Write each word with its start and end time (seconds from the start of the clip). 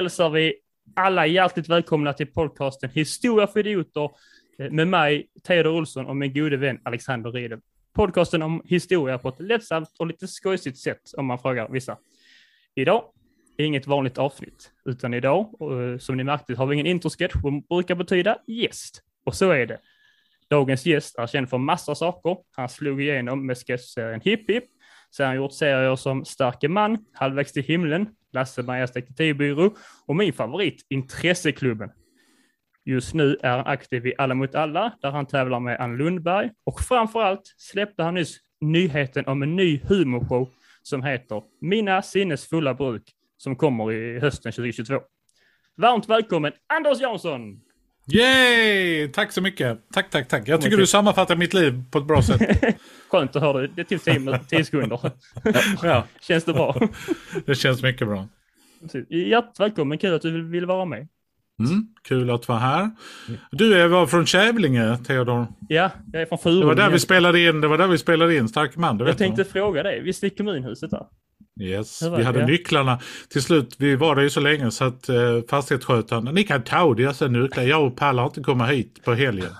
Hälsar 0.00 0.30
vi 0.30 0.54
alla 0.96 1.26
hjärtligt 1.26 1.68
välkomna 1.68 2.12
till 2.12 2.26
podcasten 2.26 2.90
Historia 2.90 3.46
för 3.46 3.60
idioter 3.60 4.10
eh, 4.58 4.70
med 4.70 4.88
mig, 4.88 5.28
Teodor 5.42 5.72
Olsson 5.72 6.06
och 6.06 6.16
min 6.16 6.34
gode 6.34 6.56
vän 6.56 6.80
Alexander 6.82 7.32
Riedel. 7.32 7.60
Podcasten 7.92 8.42
om 8.42 8.62
historia 8.64 9.18
på 9.18 9.28
ett 9.28 9.40
lättsamt 9.40 9.88
och 9.98 10.06
lite 10.06 10.28
skojsigt 10.28 10.78
sätt 10.78 11.00
om 11.16 11.26
man 11.26 11.38
frågar 11.38 11.68
vissa. 11.68 11.98
Idag 12.74 13.04
är 13.56 13.64
inget 13.64 13.86
vanligt 13.86 14.18
avsnitt, 14.18 14.72
utan 14.84 15.14
idag, 15.14 15.40
eh, 15.60 15.98
som 15.98 16.16
ni 16.16 16.24
märkte, 16.24 16.54
har 16.54 16.66
vi 16.66 16.74
ingen 16.74 16.86
introsketch 16.86 17.32
som 17.40 17.60
brukar 17.60 17.94
betyda 17.94 18.38
gäst. 18.46 19.02
Och 19.24 19.34
så 19.34 19.50
är 19.50 19.66
det. 19.66 19.78
Dagens 20.50 20.86
gäst 20.86 21.18
är 21.18 21.26
känd 21.26 21.50
för 21.50 21.58
massa 21.58 21.94
saker. 21.94 22.36
Han 22.56 22.68
slog 22.68 23.02
igenom 23.02 23.46
med 23.46 23.58
sketchserien 23.58 24.20
Hipp 24.20 24.50
Hipp. 24.50 24.64
Sen 25.10 25.24
har 25.24 25.28
han 25.28 25.36
gjort 25.36 25.52
serier 25.52 25.96
som 25.96 26.24
Starke 26.24 26.68
man, 26.68 26.98
Halvvägs 27.12 27.52
till 27.52 27.62
himlen, 27.62 28.08
Lasse-Majas 28.32 28.92
detektivbyrå 28.92 29.74
och 30.06 30.16
min 30.16 30.32
favorit, 30.32 30.86
Intresseklubben. 30.88 31.90
Just 32.84 33.14
nu 33.14 33.36
är 33.42 33.56
han 33.56 33.66
aktiv 33.66 34.06
i 34.06 34.14
Alla 34.18 34.34
mot 34.34 34.54
alla, 34.54 34.92
där 35.02 35.10
han 35.10 35.26
tävlar 35.26 35.60
med 35.60 35.80
Ann 35.80 35.96
Lundberg 35.96 36.50
och 36.64 36.80
framförallt 36.80 37.54
släppte 37.56 38.02
han 38.02 38.14
nyss 38.14 38.36
nyheten 38.60 39.26
om 39.26 39.42
en 39.42 39.56
ny 39.56 39.80
humorshow 39.88 40.48
som 40.82 41.02
heter 41.02 41.42
Mina 41.60 42.02
sinnes 42.02 42.48
fulla 42.48 42.74
bruk 42.74 43.02
som 43.36 43.56
kommer 43.56 43.92
i 43.92 44.18
hösten 44.18 44.52
2022. 44.52 45.00
Varmt 45.76 46.08
välkommen 46.08 46.52
Anders 46.66 47.00
Jansson! 47.00 47.69
Yay! 48.06 49.08
Tack 49.08 49.32
så 49.32 49.42
mycket. 49.42 49.78
Tack, 49.92 50.10
tack, 50.10 50.28
tack. 50.28 50.48
Jag 50.48 50.60
tycker 50.60 50.76
du 50.76 50.86
sammanfattar 50.86 51.36
mitt 51.36 51.54
liv 51.54 51.82
på 51.90 51.98
ett 51.98 52.06
bra 52.06 52.22
sätt. 52.22 52.64
Skönt 53.10 53.36
att 53.36 53.42
höra. 53.42 53.66
Det 53.66 53.84
tog 53.84 54.02
tio, 54.04 54.38
tio 54.48 54.64
sekunder. 54.64 55.00
ja. 55.82 56.06
Känns 56.20 56.44
det 56.44 56.52
bra? 56.52 56.88
det 57.46 57.54
känns 57.54 57.82
mycket 57.82 58.08
bra. 58.08 58.28
Hjärtligt 59.08 59.60
välkommen. 59.60 59.98
Kul 59.98 60.14
att 60.14 60.22
du 60.22 60.48
vill, 60.48 60.66
vara 60.66 60.84
med. 60.84 61.08
Mm, 61.58 61.86
kul 62.08 62.30
att 62.30 62.48
vara 62.48 62.58
här. 62.58 62.90
Du 63.50 63.80
är 63.80 63.88
var 63.88 64.06
från 64.06 64.26
Kävlinge, 64.26 64.96
Theodor. 64.96 65.46
Ja, 65.68 65.90
jag 66.12 66.22
är 66.22 66.26
från 66.26 66.38
Furum. 66.38 66.60
Det 66.60 66.66
var 66.66 66.74
där 66.74 66.90
vi 66.90 66.98
spelade 66.98 67.40
in, 67.40 67.60
det 67.60 67.68
var 67.68 67.78
där 67.78 67.86
vi 67.86 67.98
spelade 67.98 68.36
in 68.36 68.48
Stark 68.48 68.76
man. 68.76 68.98
jag 68.98 69.18
tänkte 69.18 69.42
du. 69.42 69.50
fråga 69.50 69.82
dig, 69.82 70.02
visst 70.02 70.24
är 70.24 70.28
kommunhuset 70.28 70.90
där? 70.90 71.06
Yes, 71.60 72.02
vi 72.02 72.22
hade 72.22 72.46
nycklarna. 72.46 72.98
Till 73.28 73.42
slut, 73.42 73.76
vi 73.78 73.96
var 73.96 74.14
där 74.14 74.22
ju 74.22 74.30
så 74.30 74.40
länge 74.40 74.70
så 74.70 74.84
att 74.84 75.08
eh, 75.08 75.16
fastighetsskötaren, 75.50 76.24
ni 76.24 76.44
kan 76.44 76.62
ta 76.62 76.94
dessa 76.94 77.26
nycklar, 77.26 77.62
jag 77.64 77.86
och 77.86 77.96
Palla 77.96 78.22
har 78.22 78.28
inte 78.28 78.40
komma 78.40 78.66
hit 78.66 79.04
på 79.04 79.14
helgen. 79.14 79.50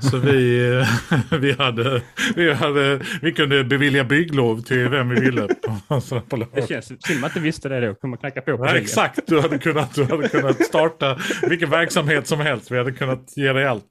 Så 0.00 0.16
vi, 0.16 0.70
eh, 0.78 0.88
vi, 1.40 1.52
hade, 1.52 2.02
vi, 2.36 2.52
hade, 2.52 3.00
vi 3.22 3.32
kunde 3.32 3.64
bevilja 3.64 4.04
bygglov 4.04 4.60
till 4.60 4.88
vem 4.88 5.08
vi 5.08 5.20
ville. 5.20 5.48
På, 5.88 6.00
på 6.28 6.36
det 6.36 6.68
känns 6.68 6.86
synd 6.86 7.20
man 7.20 7.30
inte 7.30 7.40
visste 7.40 7.68
det 7.68 7.80
då. 7.80 7.94
Kunde 7.94 8.10
man 8.10 8.18
knacka 8.18 8.40
på 8.40 8.56
på 8.58 8.66
ja, 8.66 8.76
Exakt, 8.76 9.20
du 9.26 9.40
hade, 9.40 9.58
kunnat, 9.58 9.94
du 9.94 10.04
hade 10.04 10.28
kunnat 10.28 10.64
starta 10.64 11.18
vilken 11.48 11.70
verksamhet 11.70 12.26
som 12.26 12.40
helst. 12.40 12.70
Vi 12.70 12.78
hade 12.78 12.92
kunnat 12.92 13.32
ge 13.36 13.52
dig 13.52 13.66
allt. 13.66 13.86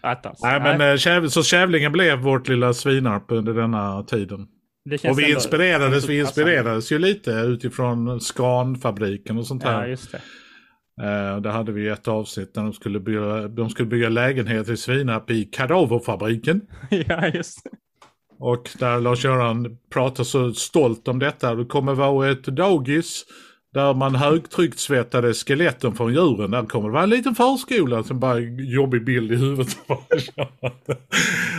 Attans. 0.00 0.40
Nej, 0.42 0.60
men, 0.60 0.78
Nej. 0.78 1.16
Eh, 1.16 1.26
så 1.26 1.42
Kävlingen 1.42 1.92
blev 1.92 2.18
vårt 2.18 2.48
lilla 2.48 2.74
svinarp 2.74 3.24
under 3.28 3.54
denna 3.54 4.02
tiden. 4.02 4.46
Och 5.08 5.18
vi 5.18 5.32
inspirerades, 5.32 6.08
vi 6.08 6.20
inspirerades 6.20 6.92
ju 6.92 6.98
lite 6.98 7.30
utifrån 7.30 8.20
Scanfabriken 8.20 9.38
och 9.38 9.46
sånt 9.46 9.62
här. 9.62 9.82
Ja, 9.82 9.86
just 9.86 10.12
det. 10.12 10.20
Uh, 11.02 11.40
där 11.40 11.50
hade 11.50 11.72
vi 11.72 11.88
ett 11.88 12.08
avsnitt 12.08 12.54
där 12.54 12.62
de 12.62 12.72
skulle 12.72 13.00
bygga, 13.00 13.48
de 13.48 13.70
skulle 13.70 13.88
bygga 13.88 14.08
lägenheter 14.08 14.72
i 14.72 14.76
Svinarp 14.76 15.30
i 15.30 15.44
kadaverfabriken. 15.44 16.60
ja, 16.90 17.28
just 17.28 17.64
det. 17.64 17.70
Och 18.38 18.70
där 18.78 19.00
Lars-Göran 19.00 19.78
pratar 19.92 20.24
så 20.24 20.52
stolt 20.52 21.08
om 21.08 21.18
detta. 21.18 21.54
Det 21.54 21.64
kommer 21.64 21.94
vara 21.94 22.30
ett 22.30 22.44
dagis 22.44 23.24
där 23.74 23.94
man 23.94 24.14
högtryckt 24.14 24.78
svettade 24.78 25.34
skeletten 25.34 25.94
från 25.94 26.12
djuren. 26.12 26.50
Där 26.50 26.66
kommer 26.66 26.88
det 26.88 26.92
vara 26.92 27.02
en 27.02 27.10
liten 27.10 27.34
förskola 27.34 28.02
som 28.02 28.20
bara 28.20 28.38
jobbig 28.58 29.04
bild 29.04 29.32
i 29.32 29.36
huvudet. 29.36 29.68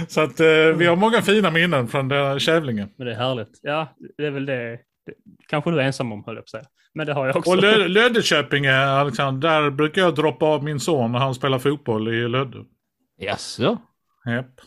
så 0.07 0.21
att 0.21 0.39
eh, 0.39 0.47
vi 0.77 0.85
har 0.85 0.95
många 0.95 1.21
fina 1.21 1.51
minnen 1.51 1.87
från 1.87 2.07
den 2.07 2.39
kävlingen. 2.39 2.89
Men 2.97 3.07
det 3.07 3.13
är 3.13 3.17
härligt. 3.17 3.59
Ja, 3.61 3.95
det 4.17 4.25
är 4.25 4.31
väl 4.31 4.45
det. 4.45 4.79
Kanske 5.47 5.71
du 5.71 5.81
är 5.81 5.83
ensam 5.83 6.11
om 6.11 6.23
höll 6.25 6.35
jag 6.35 6.43
på 6.43 6.45
att 6.45 6.49
säga. 6.49 6.63
Men 6.93 7.07
det 7.07 7.13
har 7.13 7.27
jag 7.27 7.37
också. 7.37 7.51
Och 7.51 7.57
Lö 7.57 7.87
Löddeköpinge, 7.87 8.77
Alexander, 8.77 9.49
där 9.49 9.69
brukar 9.69 10.01
jag 10.01 10.15
droppa 10.15 10.45
av 10.45 10.63
min 10.63 10.79
son 10.79 11.11
när 11.11 11.19
han 11.19 11.35
spelar 11.35 11.59
fotboll 11.59 12.07
i 12.07 12.27
Lödde. 12.27 12.57
Jaså? 13.17 13.77
Japp. 14.25 14.61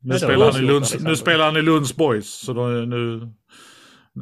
Nu, 0.00 0.18
spelar 0.18 0.52
han, 0.52 0.62
i 0.62 0.66
Lunds, 0.66 1.00
nu 1.00 1.16
spelar 1.16 1.44
han 1.44 1.56
i 1.56 1.62
Lunds 1.62 1.96
Boys. 1.96 2.30
Så 2.30 2.52
då, 2.52 2.66
nu, 2.66 3.28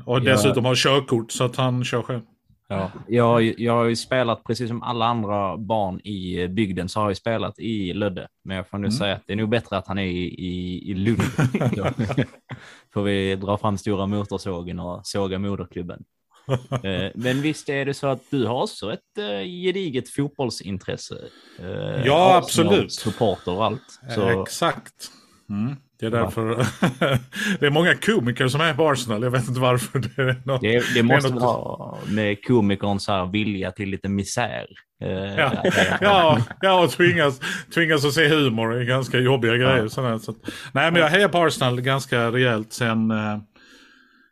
och 0.05 0.23
dessutom 0.23 0.65
ja. 0.65 0.71
har 0.71 0.75
körkort 0.75 1.33
så 1.33 1.45
att 1.45 1.57
han 1.57 1.85
kör 1.85 2.03
själv. 2.03 2.23
Ja, 2.69 2.93
jag, 3.09 3.61
jag 3.61 3.73
har 3.73 3.85
ju 3.85 3.97
spelat 3.97 4.45
precis 4.45 4.69
som 4.69 4.83
alla 4.83 5.07
andra 5.07 5.57
barn 5.57 6.01
i 6.01 6.49
bygden 6.49 6.89
så 6.89 7.01
har 7.01 7.11
jag 7.11 7.17
spelat 7.17 7.59
i 7.59 7.93
Lödde. 7.93 8.29
Men 8.45 8.57
jag 8.57 8.69
får 8.69 8.79
nu 8.79 8.87
mm. 8.87 8.99
säga 8.99 9.15
att 9.15 9.23
det 9.27 9.33
är 9.33 9.37
nog 9.37 9.49
bättre 9.49 9.77
att 9.77 9.87
han 9.87 9.99
är 9.99 10.07
i, 10.07 10.25
i, 10.25 10.91
i 10.91 10.95
Lund. 10.95 11.23
får 12.93 13.03
vi 13.03 13.37
dra 13.37 13.59
fram 13.59 13.79
stora 13.79 14.07
motorsågen 14.07 14.79
och 14.79 15.07
såga 15.07 15.39
moderklubben. 15.39 16.05
Eh, 16.71 17.11
men 17.15 17.43
visst 17.43 17.69
är 17.69 17.85
det 17.85 17.95
så 17.95 18.07
att 18.07 18.21
du 18.31 18.47
har 18.47 18.63
också 18.63 18.93
ett 18.93 19.19
eh, 19.19 19.65
gediget 19.65 20.09
fotbollsintresse? 20.09 21.19
Eh, 21.59 22.07
ja, 22.07 22.37
absolut. 22.37 22.93
Supporter 22.93 23.53
och 23.53 23.65
allt. 23.65 24.01
Så... 24.15 24.43
Exakt. 24.43 25.11
Mm. 25.49 25.77
Det 25.99 26.07
är 26.07 26.11
därför 26.11 26.45
det 27.61 27.67
är 27.67 27.71
många 27.71 27.95
komiker 27.95 28.49
som 28.49 28.61
är 28.61 28.75
på 28.75 28.89
Arsenal. 28.89 29.23
Jag 29.23 29.31
vet 29.31 29.49
inte 29.49 29.61
varför. 29.61 29.99
Det, 29.99 30.23
är 30.23 30.43
något, 30.45 30.61
det, 30.61 30.95
det 30.95 31.03
måste 31.03 31.31
något... 31.31 31.43
vara 31.43 31.97
med 32.09 32.45
komikerns 32.45 33.09
här 33.09 33.27
vilja 33.27 33.73
till 33.73 33.89
lite 33.89 34.09
misär. 34.09 34.67
Eh, 35.03 35.11
ja, 35.11 35.63
ja, 36.01 36.41
ja, 36.61 36.85
och 36.85 36.91
tvingas, 36.91 37.41
tvingas 37.75 38.05
att 38.05 38.13
se 38.13 38.29
humor 38.29 38.83
i 38.83 38.85
ganska 38.85 39.19
jobbiga 39.19 39.57
grejer. 39.57 39.89
Ja. 39.97 40.19
Så, 40.19 40.35
nej, 40.73 40.91
men 40.91 41.03
jag 41.03 41.09
hejar 41.09 41.29
på 41.29 41.39
Arsenal 41.39 41.81
ganska 41.81 42.31
rejält 42.33 42.73
sen 42.73 43.11
eh, 43.11 43.39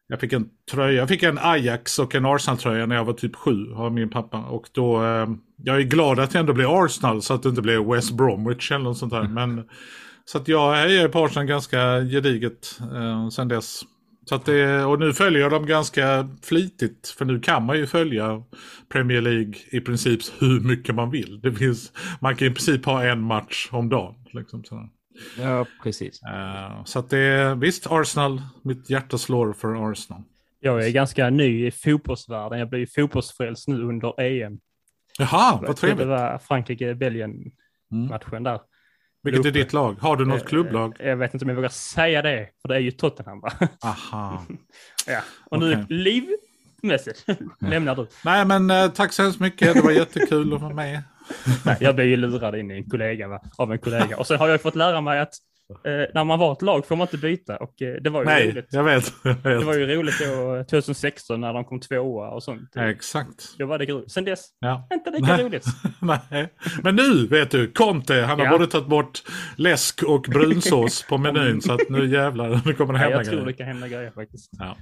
jag 0.06 0.20
fick 0.20 0.32
en 0.32 0.48
tröja. 0.70 0.98
Jag 0.98 1.08
fick 1.08 1.22
en 1.22 1.38
Ajax 1.38 1.98
och 1.98 2.14
en 2.14 2.26
Arsenal-tröja 2.26 2.86
när 2.86 2.96
jag 2.96 3.04
var 3.04 3.12
typ 3.12 3.36
sju 3.36 3.74
av 3.74 3.92
min 3.92 4.10
pappa. 4.10 4.38
Och 4.38 4.68
då, 4.72 5.04
eh, 5.04 5.28
jag 5.56 5.76
är 5.76 5.82
glad 5.82 6.20
att 6.20 6.30
det 6.30 6.38
ändå 6.38 6.52
blir 6.52 6.84
Arsenal 6.84 7.22
så 7.22 7.34
att 7.34 7.42
det 7.42 7.48
inte 7.48 7.62
blir 7.62 7.94
West 7.94 8.12
Bromwich 8.12 8.72
eller 8.72 8.84
något 8.84 8.98
sånt 8.98 9.12
där. 9.12 9.22
Men 9.22 9.64
så 10.24 10.38
att 10.38 10.48
jag 10.48 10.92
är 10.92 11.08
på 11.08 11.24
Arsenal 11.24 11.46
ganska 11.46 12.00
gediget 12.00 12.80
eh, 12.94 13.28
sen 13.28 13.48
dess. 13.48 13.80
Så 14.24 14.34
att 14.34 14.44
det, 14.44 14.84
och 14.84 14.98
nu 15.00 15.12
följer 15.12 15.40
jag 15.40 15.50
dem 15.50 15.66
ganska 15.66 16.28
flitigt. 16.42 17.08
För 17.08 17.24
nu 17.24 17.40
kan 17.40 17.62
man 17.64 17.76
ju 17.76 17.86
följa 17.86 18.42
Premier 18.88 19.20
League 19.20 19.54
i 19.70 19.80
princip 19.80 20.20
hur 20.38 20.60
mycket 20.60 20.94
man 20.94 21.10
vill. 21.10 21.40
Det 21.40 21.52
finns, 21.52 21.92
man 22.20 22.36
kan 22.36 22.48
i 22.48 22.50
princip 22.50 22.84
ha 22.84 23.04
en 23.04 23.20
match 23.20 23.68
om 23.72 23.88
dagen. 23.88 24.14
Liksom, 24.32 24.64
sådär. 24.64 24.88
Ja, 25.38 25.66
precis. 25.82 26.20
Uh, 26.22 26.84
så 26.84 26.98
att 26.98 27.10
det, 27.10 27.54
visst, 27.54 27.86
Arsenal, 27.90 28.42
mitt 28.62 28.90
hjärta 28.90 29.18
slår 29.18 29.52
för 29.52 29.90
Arsenal. 29.90 30.22
Jag 30.60 30.86
är 30.86 30.90
ganska 30.90 31.30
ny 31.30 31.66
i 31.66 31.70
fotbollsvärlden. 31.70 32.58
Jag 32.58 32.68
blev 32.68 32.86
fotbollsfrälst 32.86 33.68
nu 33.68 33.82
under 33.82 34.20
EM. 34.20 34.58
Jaha, 35.18 35.58
vad 35.66 35.76
trevligt. 35.76 35.98
Det 35.98 36.06
var 36.06 36.38
Frankrike-Belgien-matchen 36.38 38.30
mm. 38.32 38.42
där. 38.42 38.60
Vilket 39.24 39.46
är 39.46 39.50
ditt 39.50 39.72
lag? 39.72 39.96
Har 40.00 40.16
du 40.16 40.24
något 40.24 40.40
eh, 40.40 40.46
klubblag? 40.46 40.96
Jag 40.98 41.16
vet 41.16 41.34
inte 41.34 41.44
om 41.44 41.48
jag 41.48 41.56
vågar 41.56 41.68
säga 41.68 42.22
det, 42.22 42.48
för 42.62 42.68
det 42.68 42.74
är 42.74 42.80
ju 42.80 42.90
Tottenham 42.90 43.40
va? 43.40 43.52
Aha. 43.82 44.46
ja, 45.06 45.20
och 45.50 45.58
nu 45.58 45.70
okay. 45.70 45.84
livmässigt 45.88 47.26
lämnar 47.60 47.96
du. 47.96 48.06
Nej 48.24 48.44
men 48.44 48.70
eh, 48.70 48.88
tack 48.88 49.12
så 49.12 49.22
hemskt 49.22 49.40
mycket, 49.40 49.74
det 49.74 49.80
var 49.80 49.90
jättekul 49.90 50.54
att 50.54 50.60
vara 50.60 50.74
med. 50.74 51.02
Nej, 51.64 51.76
jag 51.80 51.94
blev 51.94 52.06
ju 52.06 52.16
lurad 52.16 52.54
in 52.54 52.70
i 52.70 52.74
en 52.74 52.90
kollega, 52.90 53.28
va? 53.28 53.40
av 53.58 53.72
en 53.72 53.78
kollega. 53.78 54.16
Och 54.16 54.26
sen 54.26 54.38
har 54.38 54.48
jag 54.48 54.62
fått 54.62 54.76
lära 54.76 55.00
mig 55.00 55.20
att 55.20 55.34
Eh, 55.70 56.06
när 56.14 56.24
man 56.24 56.38
var 56.38 56.52
ett 56.52 56.62
lag 56.62 56.86
får 56.86 56.96
man 56.96 57.04
inte 57.04 57.18
byta 57.18 57.56
och 57.56 57.82
eh, 57.82 57.94
det 58.00 58.10
var 58.10 58.20
ju 58.20 58.26
Nej, 58.26 58.50
roligt. 58.50 58.66
Jag 58.70 58.84
vet, 58.84 59.12
jag 59.24 59.34
vet. 59.34 59.42
Det 59.42 59.64
var 59.64 59.74
ju 59.74 59.86
roligt 59.86 60.14
då 60.20 60.64
2016 60.70 61.40
när 61.40 61.52
de 61.54 61.64
kom 61.64 61.80
tvåa 61.80 62.30
och 62.30 62.42
sånt. 62.42 62.70
Ja, 62.74 62.90
exakt. 62.90 63.58
Då 63.58 63.66
var 63.66 63.78
det 63.78 63.84
roligt. 63.84 64.12
Sen 64.12 64.24
dess, 64.24 64.48
ja. 64.58 64.88
inte 64.92 65.10
lika 65.10 65.36
Nej. 65.36 65.44
roligt. 65.44 65.66
Nej. 66.30 66.48
Men 66.82 66.96
nu 66.96 67.26
vet 67.26 67.50
du, 67.50 67.72
Conte, 67.72 68.14
han 68.14 68.38
har 68.38 68.46
ja. 68.46 68.52
både 68.52 68.66
tagit 68.66 68.86
bort 68.86 69.22
läsk 69.56 70.02
och 70.02 70.22
brunsås 70.22 71.06
på 71.08 71.18
menyn 71.18 71.60
så 71.60 71.72
att 71.72 71.88
nu 71.88 72.06
jävlar, 72.06 72.60
nu 72.64 72.72
kommer 72.74 72.92
det 72.92 72.98
hända 72.98 73.16
grejer. 73.16 73.32
Jag 73.32 73.38
tror 73.38 73.46
det 73.46 73.52
kan 73.52 73.66
hända 73.66 73.88
grejer 73.88 74.10
faktiskt. 74.10 74.50
Ja. 74.58 74.76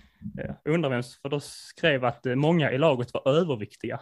Jag 0.65 0.75
undrar 0.75 0.91
vem, 0.91 1.03
för 1.23 1.29
då 1.29 1.41
skrev 1.41 2.05
att 2.05 2.27
eh, 2.27 2.35
många 2.35 2.73
i 2.73 2.79
laget 2.79 3.09
var 3.15 3.29
överviktiga. 3.29 4.01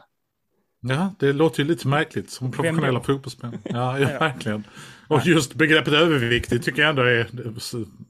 Ja, 0.81 1.15
det 1.19 1.33
låter 1.33 1.63
ju 1.63 1.69
lite 1.69 1.89
märkligt 1.89 2.31
som 2.31 2.53
professionella 2.53 3.01
fotbollsspelare. 3.01 3.59
Ja, 3.65 3.99
ja, 3.99 4.19
verkligen. 4.19 4.65
Och 5.09 5.27
just 5.27 5.55
begreppet 5.55 5.95
överviktig 5.95 6.63
tycker 6.63 6.83
jag 6.83 6.89
ändå 6.89 7.03
är... 7.03 7.27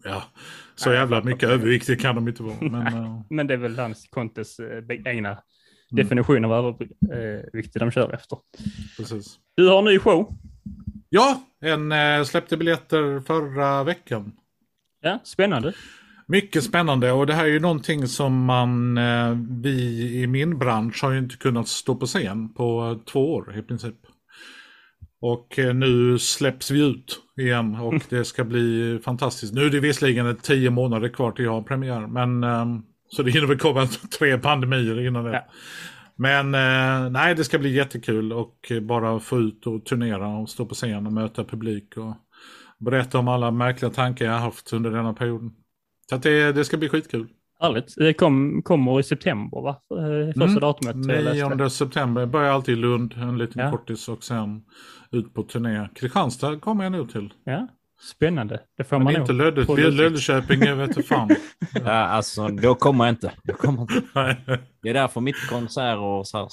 Ja, 0.05 0.25
så 0.75 0.93
jävla 0.93 1.23
mycket 1.23 1.49
överviktig 1.49 2.01
kan 2.01 2.15
de 2.15 2.29
inte 2.29 2.43
vara. 2.43 2.57
Men, 2.61 2.87
uh... 2.87 3.23
men 3.31 3.47
det 3.47 3.55
är 3.55 3.59
väl 3.59 3.79
hans 3.79 4.09
Contes 4.11 4.59
eh, 4.59 4.85
egna 5.05 5.29
mm. 5.29 5.39
definition 5.91 6.45
av 6.45 6.53
överviktig 6.53 7.83
de 7.83 7.91
kör 7.91 8.15
efter. 8.15 8.39
Precis. 8.97 9.39
Du 9.57 9.69
har 9.69 9.79
en 9.79 9.85
ny 9.85 9.99
show. 9.99 10.39
Ja, 11.09 11.43
en 11.61 12.27
släppte 12.27 12.57
biljetter 12.57 13.21
förra 13.21 13.85
veckan. 13.85 14.33
Ja, 15.01 15.19
spännande. 15.25 15.73
Mycket 16.31 16.65
spännande 16.65 17.13
och 17.13 17.27
det 17.27 17.35
här 17.35 17.45
är 17.45 17.49
ju 17.49 17.61
någonting 17.61 18.07
som 18.07 18.45
man, 18.45 18.99
eh, 18.99 19.37
vi 19.63 20.03
i 20.23 20.27
min 20.27 20.59
bransch 20.59 21.03
har 21.03 21.13
ju 21.13 21.19
inte 21.19 21.37
kunnat 21.37 21.69
stå 21.69 21.95
på 21.95 22.07
scen 22.07 22.55
på 22.55 23.01
två 23.13 23.35
år 23.35 23.59
i 23.59 23.63
princip. 23.63 23.97
Och 25.21 25.59
eh, 25.59 25.75
nu 25.75 26.19
släpps 26.19 26.71
vi 26.71 26.87
ut 26.87 27.21
igen 27.41 27.75
och 27.75 27.93
mm. 27.93 28.03
det 28.09 28.25
ska 28.25 28.45
bli 28.45 28.99
fantastiskt. 29.05 29.55
Nu 29.55 29.67
är 29.67 29.71
det 29.71 29.81
visserligen 29.81 30.37
tio 30.37 30.71
månader 30.71 31.09
kvar 31.09 31.33
till 31.33 31.45
jag 31.45 31.53
har 31.53 31.63
premiär, 31.63 32.07
men 32.07 32.45
ehm, 32.45 32.83
så 33.09 33.23
det 33.23 33.31
hinner 33.31 33.47
väl 33.47 33.59
komma 33.59 33.87
tre 34.19 34.39
pandemier 34.39 35.07
innan 35.07 35.25
det. 35.25 35.33
Ja. 35.33 35.47
Men 36.17 36.55
eh, 36.55 37.11
nej, 37.11 37.35
det 37.35 37.45
ska 37.45 37.59
bli 37.59 37.73
jättekul 37.77 38.33
och 38.33 38.73
bara 38.83 39.21
få 39.21 39.39
ut 39.39 39.67
och 39.67 39.85
turnera 39.85 40.29
och 40.29 40.49
stå 40.49 40.67
på 40.67 40.75
scen 40.75 41.07
och 41.07 41.13
möta 41.13 41.45
publik 41.45 41.97
och 41.97 42.17
berätta 42.79 43.19
om 43.19 43.29
alla 43.29 43.51
märkliga 43.51 43.91
tankar 43.91 44.27
jag 44.27 44.39
haft 44.39 44.73
under 44.73 44.91
denna 44.91 45.15
perioden. 45.15 45.53
Så 46.11 46.17
att 46.17 46.23
det, 46.23 46.53
det 46.53 46.65
ska 46.65 46.77
bli 46.77 46.89
skitkul. 46.89 47.29
Härligt. 47.61 47.95
Det 47.97 48.15
kom, 48.15 48.63
kommer 48.63 49.01
i 49.01 49.03
september 49.03 49.61
va? 49.61 49.71
Eh, 49.71 50.27
första 50.27 50.45
mm. 50.45 50.61
datumet. 50.61 50.97
9 51.57 51.71
september. 51.71 52.27
Börjar 52.27 52.53
alltid 52.53 52.79
i 52.79 52.81
Lund, 52.81 53.15
en 53.17 53.39
liten 53.39 53.65
ja. 53.65 53.71
kortis 53.71 54.09
och 54.09 54.25
sen 54.25 54.63
ut 55.11 55.35
på 55.35 55.43
turné. 55.43 55.89
Kristianstad 55.95 56.57
kommer 56.57 56.85
jag 56.85 56.93
nog 56.93 57.13
till. 57.13 57.33
Ja, 57.45 57.69
spännande. 58.03 58.61
Det 58.77 58.85
får 58.85 58.99
Men 58.99 59.05
man 59.05 59.17
inte 59.17 59.33
Lödde, 59.33 59.91
Löddeköping, 59.91 60.63
jag 60.63 60.77
vet 60.77 61.07
fan. 61.07 61.31
ja, 61.85 61.91
alltså, 61.91 62.49
då 62.49 62.75
kommer 62.75 63.05
jag 63.05 63.13
inte. 63.13 63.33
Då 63.43 63.53
kommer 63.53 63.83
inte. 63.83 64.59
det 64.83 64.89
är 64.89 64.95
därför 64.95 65.21
mitt 65.21 65.49
konsert 65.51 65.99
och 65.99 66.27
så 66.27 66.39
här, 66.39 66.47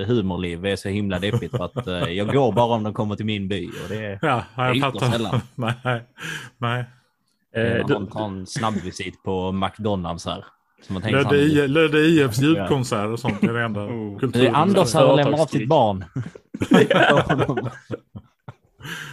eh, 0.00 0.06
humorliv 0.06 0.66
är 0.66 0.76
så 0.76 0.88
himla 0.88 1.18
deppigt. 1.18 1.56
För 1.56 1.64
att, 1.64 1.88
uh, 1.88 2.12
jag 2.12 2.32
går 2.32 2.52
bara 2.52 2.74
om 2.74 2.82
de 2.82 2.94
kommer 2.94 3.16
till 3.16 3.26
min 3.26 3.48
by. 3.48 3.66
Och 3.66 3.88
det 3.88 4.04
är, 4.04 4.18
ja, 4.22 4.44
jag 4.56 4.80
fattar. 4.80 5.10
Sällan. 5.10 5.40
nej, 5.84 6.02
nej. 6.58 6.84
Eh, 7.54 7.88
man 7.88 8.06
tar 8.06 8.24
en 8.24 8.46
snabbvisit 8.46 9.22
på 9.22 9.52
McDonalds 9.52 10.26
här. 10.26 10.44
Lödde, 11.68 11.98
IFs 11.98 12.38
julkonsert 12.38 13.08
och 13.08 13.20
sånt 13.20 13.42
är 13.42 13.52
det 13.52 13.62
enda 13.62 13.80
oh. 13.80 14.24
Är 14.34 14.54
Anders 14.54 14.94
här 14.94 15.10
och 15.10 15.16
lämnar 15.16 15.42
av 15.42 15.46
sitt 15.46 15.68
barn. 15.68 16.04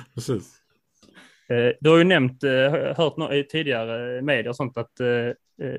Precis. 0.15 0.59
Eh, 1.49 1.71
du 1.79 1.89
har 1.89 1.97
ju 1.97 2.03
nämnt, 2.03 2.43
eh, 2.43 2.71
hört 2.97 3.33
i 3.33 3.43
tidigare 3.43 4.21
medier 4.21 4.49
och 4.49 4.55
sånt 4.55 4.77
att 4.77 4.99
eh, 4.99 5.07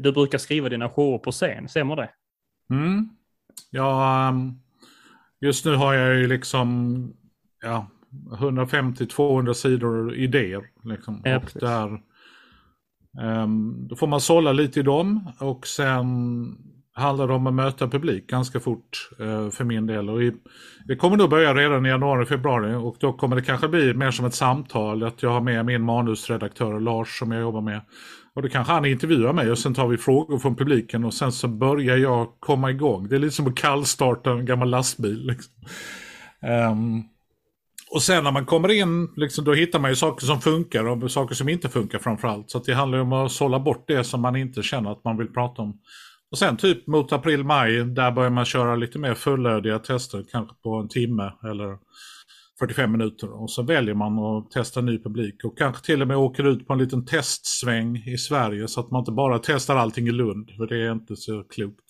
du 0.00 0.12
brukar 0.12 0.38
skriva 0.38 0.68
dina 0.68 0.88
shower 0.88 1.18
på 1.18 1.32
scen, 1.32 1.68
stämmer 1.68 1.96
det? 1.96 2.10
Mm. 2.70 3.08
Ja, 3.70 4.28
ehm, 4.28 4.52
just 5.40 5.64
nu 5.64 5.74
har 5.74 5.94
jag 5.94 6.16
ju 6.16 6.26
liksom 6.26 7.12
ja, 7.62 7.86
150-200 8.30 9.52
sidor 9.52 10.14
idéer. 10.14 10.62
Liksom. 10.84 11.22
Ja, 11.24 11.36
och 11.36 11.50
där 11.54 12.00
Ehm, 13.18 13.88
då 13.88 13.96
får 13.96 14.06
man 14.06 14.20
sålla 14.20 14.52
lite 14.52 14.80
i 14.80 14.82
dem 14.82 15.32
och 15.38 15.66
sen 15.66 16.06
handlar 16.94 17.28
det 17.28 17.34
om 17.34 17.46
att 17.46 17.54
möta 17.54 17.88
publik 17.88 18.26
ganska 18.26 18.60
fort 18.60 19.10
uh, 19.20 19.50
för 19.50 19.64
min 19.64 19.86
del. 19.86 20.10
Och 20.10 20.22
i, 20.22 20.32
det 20.86 20.96
kommer 20.96 21.16
nog 21.16 21.30
börja 21.30 21.54
redan 21.54 21.86
i 21.86 21.88
januari, 21.88 22.26
februari 22.26 22.74
och 22.74 22.96
då 23.00 23.12
kommer 23.12 23.36
det 23.36 23.42
kanske 23.42 23.68
bli 23.68 23.94
mer 23.94 24.10
som 24.10 24.26
ett 24.26 24.34
samtal. 24.34 25.02
Att 25.02 25.22
jag 25.22 25.30
har 25.30 25.40
med 25.40 25.64
min 25.64 25.82
manusredaktör 25.82 26.80
Lars 26.80 27.18
som 27.18 27.32
jag 27.32 27.40
jobbar 27.40 27.60
med. 27.60 27.80
Och 28.34 28.42
då 28.42 28.48
kanske 28.48 28.72
han 28.72 28.84
intervjuar 28.84 29.32
mig 29.32 29.50
och 29.50 29.58
sen 29.58 29.74
tar 29.74 29.88
vi 29.88 29.96
frågor 29.96 30.38
från 30.38 30.56
publiken 30.56 31.04
och 31.04 31.14
sen 31.14 31.32
så 31.32 31.48
börjar 31.48 31.96
jag 31.96 32.28
komma 32.40 32.70
igång. 32.70 33.08
Det 33.08 33.14
är 33.14 33.18
lite 33.18 33.34
som 33.34 33.46
att 33.46 33.56
kallstarta 33.56 34.30
en 34.32 34.46
gammal 34.46 34.70
lastbil. 34.70 35.26
Liksom. 35.26 35.52
Um, 36.72 37.04
och 37.94 38.02
sen 38.02 38.24
när 38.24 38.32
man 38.32 38.46
kommer 38.46 38.70
in, 38.70 39.08
liksom, 39.16 39.44
då 39.44 39.52
hittar 39.52 39.78
man 39.78 39.90
ju 39.90 39.96
saker 39.96 40.26
som 40.26 40.40
funkar 40.40 40.84
och 40.84 41.10
saker 41.10 41.34
som 41.34 41.48
inte 41.48 41.68
funkar 41.68 41.98
framförallt. 41.98 42.50
Så 42.50 42.58
det 42.58 42.74
handlar 42.74 42.98
ju 42.98 43.02
om 43.02 43.12
att 43.12 43.32
sålla 43.32 43.60
bort 43.60 43.84
det 43.86 44.04
som 44.04 44.20
man 44.20 44.36
inte 44.36 44.62
känner 44.62 44.92
att 44.92 45.04
man 45.04 45.18
vill 45.18 45.32
prata 45.32 45.62
om. 45.62 45.80
Och 46.30 46.38
sen 46.38 46.56
typ 46.56 46.86
mot 46.86 47.12
april-maj, 47.12 47.84
där 47.84 48.12
börjar 48.12 48.30
man 48.30 48.44
köra 48.44 48.76
lite 48.76 48.98
mer 48.98 49.14
fullödiga 49.14 49.78
tester, 49.78 50.24
kanske 50.32 50.56
på 50.62 50.74
en 50.74 50.88
timme 50.88 51.32
eller 51.44 51.78
45 52.58 52.92
minuter. 52.92 53.42
Och 53.42 53.50
så 53.50 53.62
väljer 53.62 53.94
man 53.94 54.18
att 54.18 54.50
testa 54.50 54.80
ny 54.80 55.02
publik 55.02 55.44
och 55.44 55.58
kanske 55.58 55.86
till 55.86 56.02
och 56.02 56.08
med 56.08 56.16
åker 56.16 56.44
ut 56.44 56.66
på 56.66 56.72
en 56.72 56.78
liten 56.78 57.06
testsväng 57.06 57.96
i 57.96 58.18
Sverige 58.18 58.68
så 58.68 58.80
att 58.80 58.90
man 58.90 58.98
inte 58.98 59.12
bara 59.12 59.38
testar 59.38 59.76
allting 59.76 60.08
i 60.08 60.12
Lund, 60.12 60.50
för 60.56 60.66
det 60.66 60.86
är 60.86 60.92
inte 60.92 61.16
så 61.16 61.44
klokt. 61.44 61.86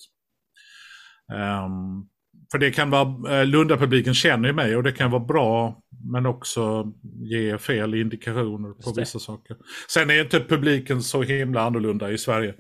Um, 1.33 2.09
för 2.53 2.59
det 2.59 2.71
kan 2.71 2.91
vara, 2.91 3.41
eh, 3.41 3.47
Lundapubliken 3.47 4.15
känner 4.15 4.49
ju 4.49 4.55
mig 4.55 4.77
och 4.77 4.83
det 4.83 4.93
kan 4.93 5.11
vara 5.11 5.25
bra 5.25 5.83
men 6.05 6.27
också 6.27 6.93
ge 7.23 7.59
fel 7.59 7.95
indikationer 7.95 8.73
på 8.73 8.93
vissa 8.97 9.19
saker. 9.19 9.57
Sen 9.89 10.11
är 10.11 10.21
inte 10.23 10.41
publiken 10.41 11.03
så 11.03 11.23
himla 11.23 11.61
annorlunda 11.63 12.11
i 12.11 12.19
Sverige. 12.19 12.55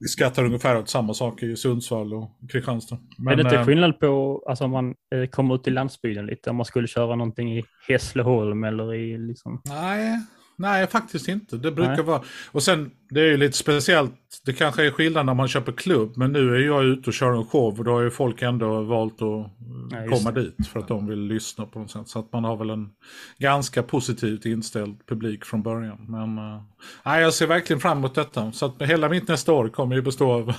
Vi 0.00 0.08
skrattar 0.08 0.44
ungefär 0.44 0.78
åt 0.78 0.88
samma 0.88 1.14
saker 1.14 1.46
i 1.46 1.56
Sundsvall 1.56 2.14
och 2.14 2.38
Kristianstad. 2.52 2.98
Men, 3.18 3.32
är 3.32 3.36
det 3.36 3.42
inte 3.42 3.56
äh, 3.56 3.66
skillnad 3.66 4.00
på 4.00 4.42
alltså, 4.48 4.64
om 4.64 4.70
man 4.70 4.94
äh, 5.14 5.28
kommer 5.30 5.54
ut 5.54 5.64
till 5.64 5.74
landsbygden 5.74 6.26
lite, 6.26 6.50
om 6.50 6.56
man 6.56 6.66
skulle 6.66 6.86
köra 6.86 7.16
någonting 7.16 7.58
i 7.58 7.64
Hässleholm 7.88 8.64
eller 8.64 8.94
i 8.94 9.18
liksom... 9.18 9.62
Nej, 9.64 10.18
Nej, 10.62 10.86
faktiskt 10.86 11.28
inte. 11.28 11.56
Det 11.56 11.70
brukar 11.70 11.96
Nej. 11.96 12.02
vara... 12.02 12.22
Och 12.52 12.62
sen, 12.62 12.90
det 13.10 13.20
är 13.20 13.24
ju 13.24 13.36
lite 13.36 13.56
speciellt. 13.56 14.14
Det 14.44 14.52
kanske 14.52 14.86
är 14.86 14.90
skillnad 14.90 15.26
när 15.26 15.34
man 15.34 15.48
köper 15.48 15.72
klubb. 15.72 16.12
Men 16.16 16.32
nu 16.32 16.54
är 16.54 16.60
jag 16.60 16.84
ute 16.84 17.10
och 17.10 17.14
kör 17.14 17.32
en 17.32 17.46
show 17.46 17.78
och 17.78 17.84
då 17.84 17.92
har 17.92 18.00
ju 18.00 18.10
folk 18.10 18.42
ändå 18.42 18.82
valt 18.82 19.22
att 19.22 19.50
ja, 19.90 20.16
komma 20.16 20.30
dit. 20.30 20.66
För 20.72 20.80
att 20.80 20.88
de 20.88 21.06
vill 21.06 21.18
lyssna 21.18 21.66
på 21.66 21.78
något 21.78 21.90
sätt. 21.90 22.08
Så 22.08 22.18
att 22.18 22.32
man 22.32 22.44
har 22.44 22.56
väl 22.56 22.70
en 22.70 22.90
ganska 23.38 23.82
positivt 23.82 24.44
inställd 24.44 25.06
publik 25.06 25.44
från 25.44 25.62
början. 25.62 26.06
Men 26.08 26.38
uh, 26.38 26.62
nej, 27.04 27.22
jag 27.22 27.34
ser 27.34 27.46
verkligen 27.46 27.80
fram 27.80 27.98
emot 27.98 28.14
detta. 28.14 28.52
Så 28.52 28.66
att 28.66 28.82
hela 28.82 29.08
mitt 29.08 29.28
nästa 29.28 29.52
år 29.52 29.68
kommer 29.68 29.96
ju 29.96 30.02
bestå 30.02 30.32
av, 30.32 30.54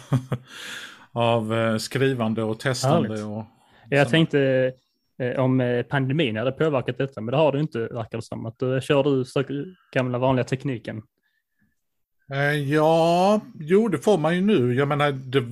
av 1.11 1.53
uh, 1.53 1.77
skrivande 1.77 2.43
och 2.43 2.59
testande. 2.59 3.23
Och, 3.23 3.45
jag 3.89 4.09
tänkte 4.09 4.39
Eh, 4.39 4.71
om 5.37 5.61
eh, 5.61 5.83
pandemin 5.83 6.35
hade 6.35 6.51
påverkat 6.51 6.97
detta, 6.97 7.21
men 7.21 7.31
det 7.31 7.37
har 7.37 7.51
du 7.51 7.59
inte 7.59 7.79
verkar 7.79 8.17
det 8.17 8.21
som. 8.21 8.45
Att 8.45 8.59
du 8.59 8.79
kör 8.81 9.03
du 9.47 9.75
gamla 9.93 10.17
vanliga 10.17 10.43
tekniken. 10.43 11.01
Eh, 12.31 12.53
ja, 12.53 13.41
jo 13.59 13.87
det 13.87 13.97
får 13.97 14.17
man 14.17 14.35
ju 14.35 14.41
nu. 14.41 14.73
Jag 14.73 14.87
menar, 14.87 15.11
det, 15.11 15.43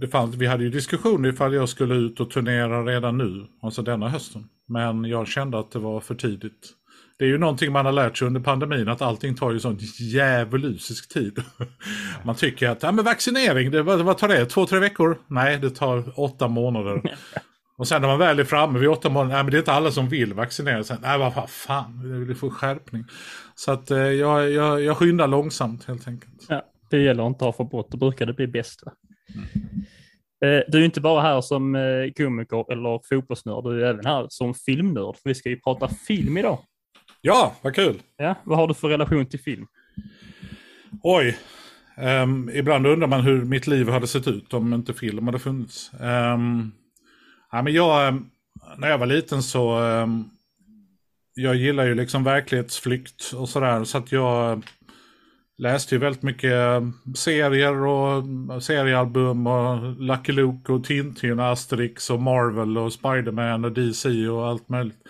det 0.00 0.08
fanns, 0.08 0.34
vi 0.34 0.46
hade 0.46 0.64
ju 0.64 0.70
diskussioner 0.70 1.28
ifall 1.28 1.54
jag 1.54 1.68
skulle 1.68 1.94
ut 1.94 2.20
och 2.20 2.30
turnera 2.30 2.84
redan 2.84 3.18
nu, 3.18 3.46
alltså 3.62 3.82
denna 3.82 4.08
hösten. 4.08 4.44
Men 4.68 5.04
jag 5.04 5.28
kände 5.28 5.58
att 5.58 5.70
det 5.70 5.78
var 5.78 6.00
för 6.00 6.14
tidigt. 6.14 6.70
Det 7.18 7.24
är 7.24 7.28
ju 7.28 7.38
någonting 7.38 7.72
man 7.72 7.86
har 7.86 7.92
lärt 7.92 8.18
sig 8.18 8.26
under 8.26 8.40
pandemin 8.40 8.88
att 8.88 9.02
allting 9.02 9.34
tar 9.34 9.52
ju 9.52 9.60
sån 9.60 9.78
djävulusisk 9.98 11.08
tid. 11.08 11.38
Man 12.24 12.34
tycker 12.34 12.68
att 12.68 12.82
ja, 12.82 12.92
men 12.92 13.04
vaccinering, 13.04 13.70
det, 13.70 13.82
vad 13.82 14.18
tar 14.18 14.28
det? 14.28 14.46
Två, 14.46 14.66
tre 14.66 14.78
veckor? 14.78 15.18
Nej, 15.26 15.58
det 15.58 15.70
tar 15.70 16.20
åtta 16.20 16.48
månader. 16.48 17.02
Och 17.76 17.88
sen 17.88 18.02
när 18.02 18.08
man 18.08 18.18
väl 18.18 18.38
är 18.38 18.44
framme 18.44 18.78
vid 18.78 18.88
åtta 18.88 19.10
månader, 19.10 19.34
nej 19.34 19.44
men 19.44 19.50
det 19.50 19.56
är 19.56 19.58
inte 19.58 19.72
alla 19.72 19.90
som 19.90 20.08
vill 20.08 20.34
vaccinera 20.34 20.84
sig. 20.84 20.96
Nej 21.02 21.18
vad 21.18 21.50
fan, 21.50 22.26
det 22.28 22.34
får 22.34 22.50
skärpning. 22.50 23.04
Så 23.54 23.72
att 23.72 23.90
eh, 23.90 23.98
jag, 23.98 24.50
jag, 24.50 24.82
jag 24.82 24.96
skyndar 24.96 25.26
långsamt 25.26 25.84
helt 25.84 26.08
enkelt. 26.08 26.46
Ja, 26.48 26.62
det 26.90 26.98
gäller 26.98 27.26
inte 27.26 27.48
att 27.48 27.56
ha 27.56 27.64
för 27.64 27.70
brått, 27.70 27.90
då 27.90 27.96
brukar 27.96 28.26
det 28.26 28.32
bli 28.32 28.46
bäst. 28.46 28.82
Mm. 29.34 29.46
Eh, 30.44 30.62
du 30.68 30.78
är 30.78 30.84
inte 30.84 31.00
bara 31.00 31.22
här 31.22 31.40
som 31.40 31.74
eh, 31.74 32.12
komiker 32.16 32.72
eller 32.72 33.00
fotbollsnörd, 33.08 33.64
du 33.64 33.84
är 33.84 33.90
även 33.90 34.06
här 34.06 34.26
som 34.28 34.54
filmnörd, 34.54 35.16
för 35.16 35.28
vi 35.28 35.34
ska 35.34 35.48
ju 35.48 35.60
prata 35.60 35.88
film 35.88 36.38
idag. 36.38 36.58
Ja, 37.20 37.54
vad 37.62 37.74
kul! 37.74 38.02
Ja, 38.16 38.34
vad 38.44 38.58
har 38.58 38.68
du 38.68 38.74
för 38.74 38.88
relation 38.88 39.26
till 39.26 39.40
film? 39.40 39.66
Oj, 41.02 41.38
um, 41.96 42.50
ibland 42.54 42.86
undrar 42.86 43.08
man 43.08 43.20
hur 43.20 43.44
mitt 43.44 43.66
liv 43.66 43.88
hade 43.88 44.06
sett 44.06 44.28
ut 44.28 44.54
om 44.54 44.74
inte 44.74 44.94
film 44.94 45.26
hade 45.26 45.38
funnits. 45.38 45.90
Um, 46.00 46.72
Ja, 47.52 47.62
men 47.62 47.72
jag, 47.72 48.08
ehm, 48.08 48.26
när 48.78 48.88
jag 48.90 48.98
var 48.98 49.06
liten 49.06 49.42
så, 49.42 49.78
ehm, 49.78 50.24
jag 51.34 51.56
gillar 51.56 51.84
ju 51.86 51.94
liksom 51.94 52.24
verklighetsflykt 52.24 53.32
och 53.36 53.48
sådär. 53.48 53.84
Så 53.84 53.98
att 53.98 54.12
jag 54.12 54.52
ehm, 54.52 54.62
läste 55.58 55.94
ju 55.94 55.98
väldigt 55.98 56.22
mycket 56.22 56.82
serier 57.16 57.76
och 57.84 58.24
seriealbum 58.62 59.46
och 59.46 60.00
Lucky 60.02 60.32
Luke 60.32 60.72
och 60.72 60.84
Tintin 60.84 61.40
och 61.40 61.52
Asterix 61.52 62.10
och 62.10 62.22
Marvel 62.22 62.78
och 62.78 62.92
Spiderman 62.92 63.64
och 63.64 63.72
DC 63.72 64.28
och 64.28 64.46
allt 64.46 64.68
möjligt. 64.68 65.02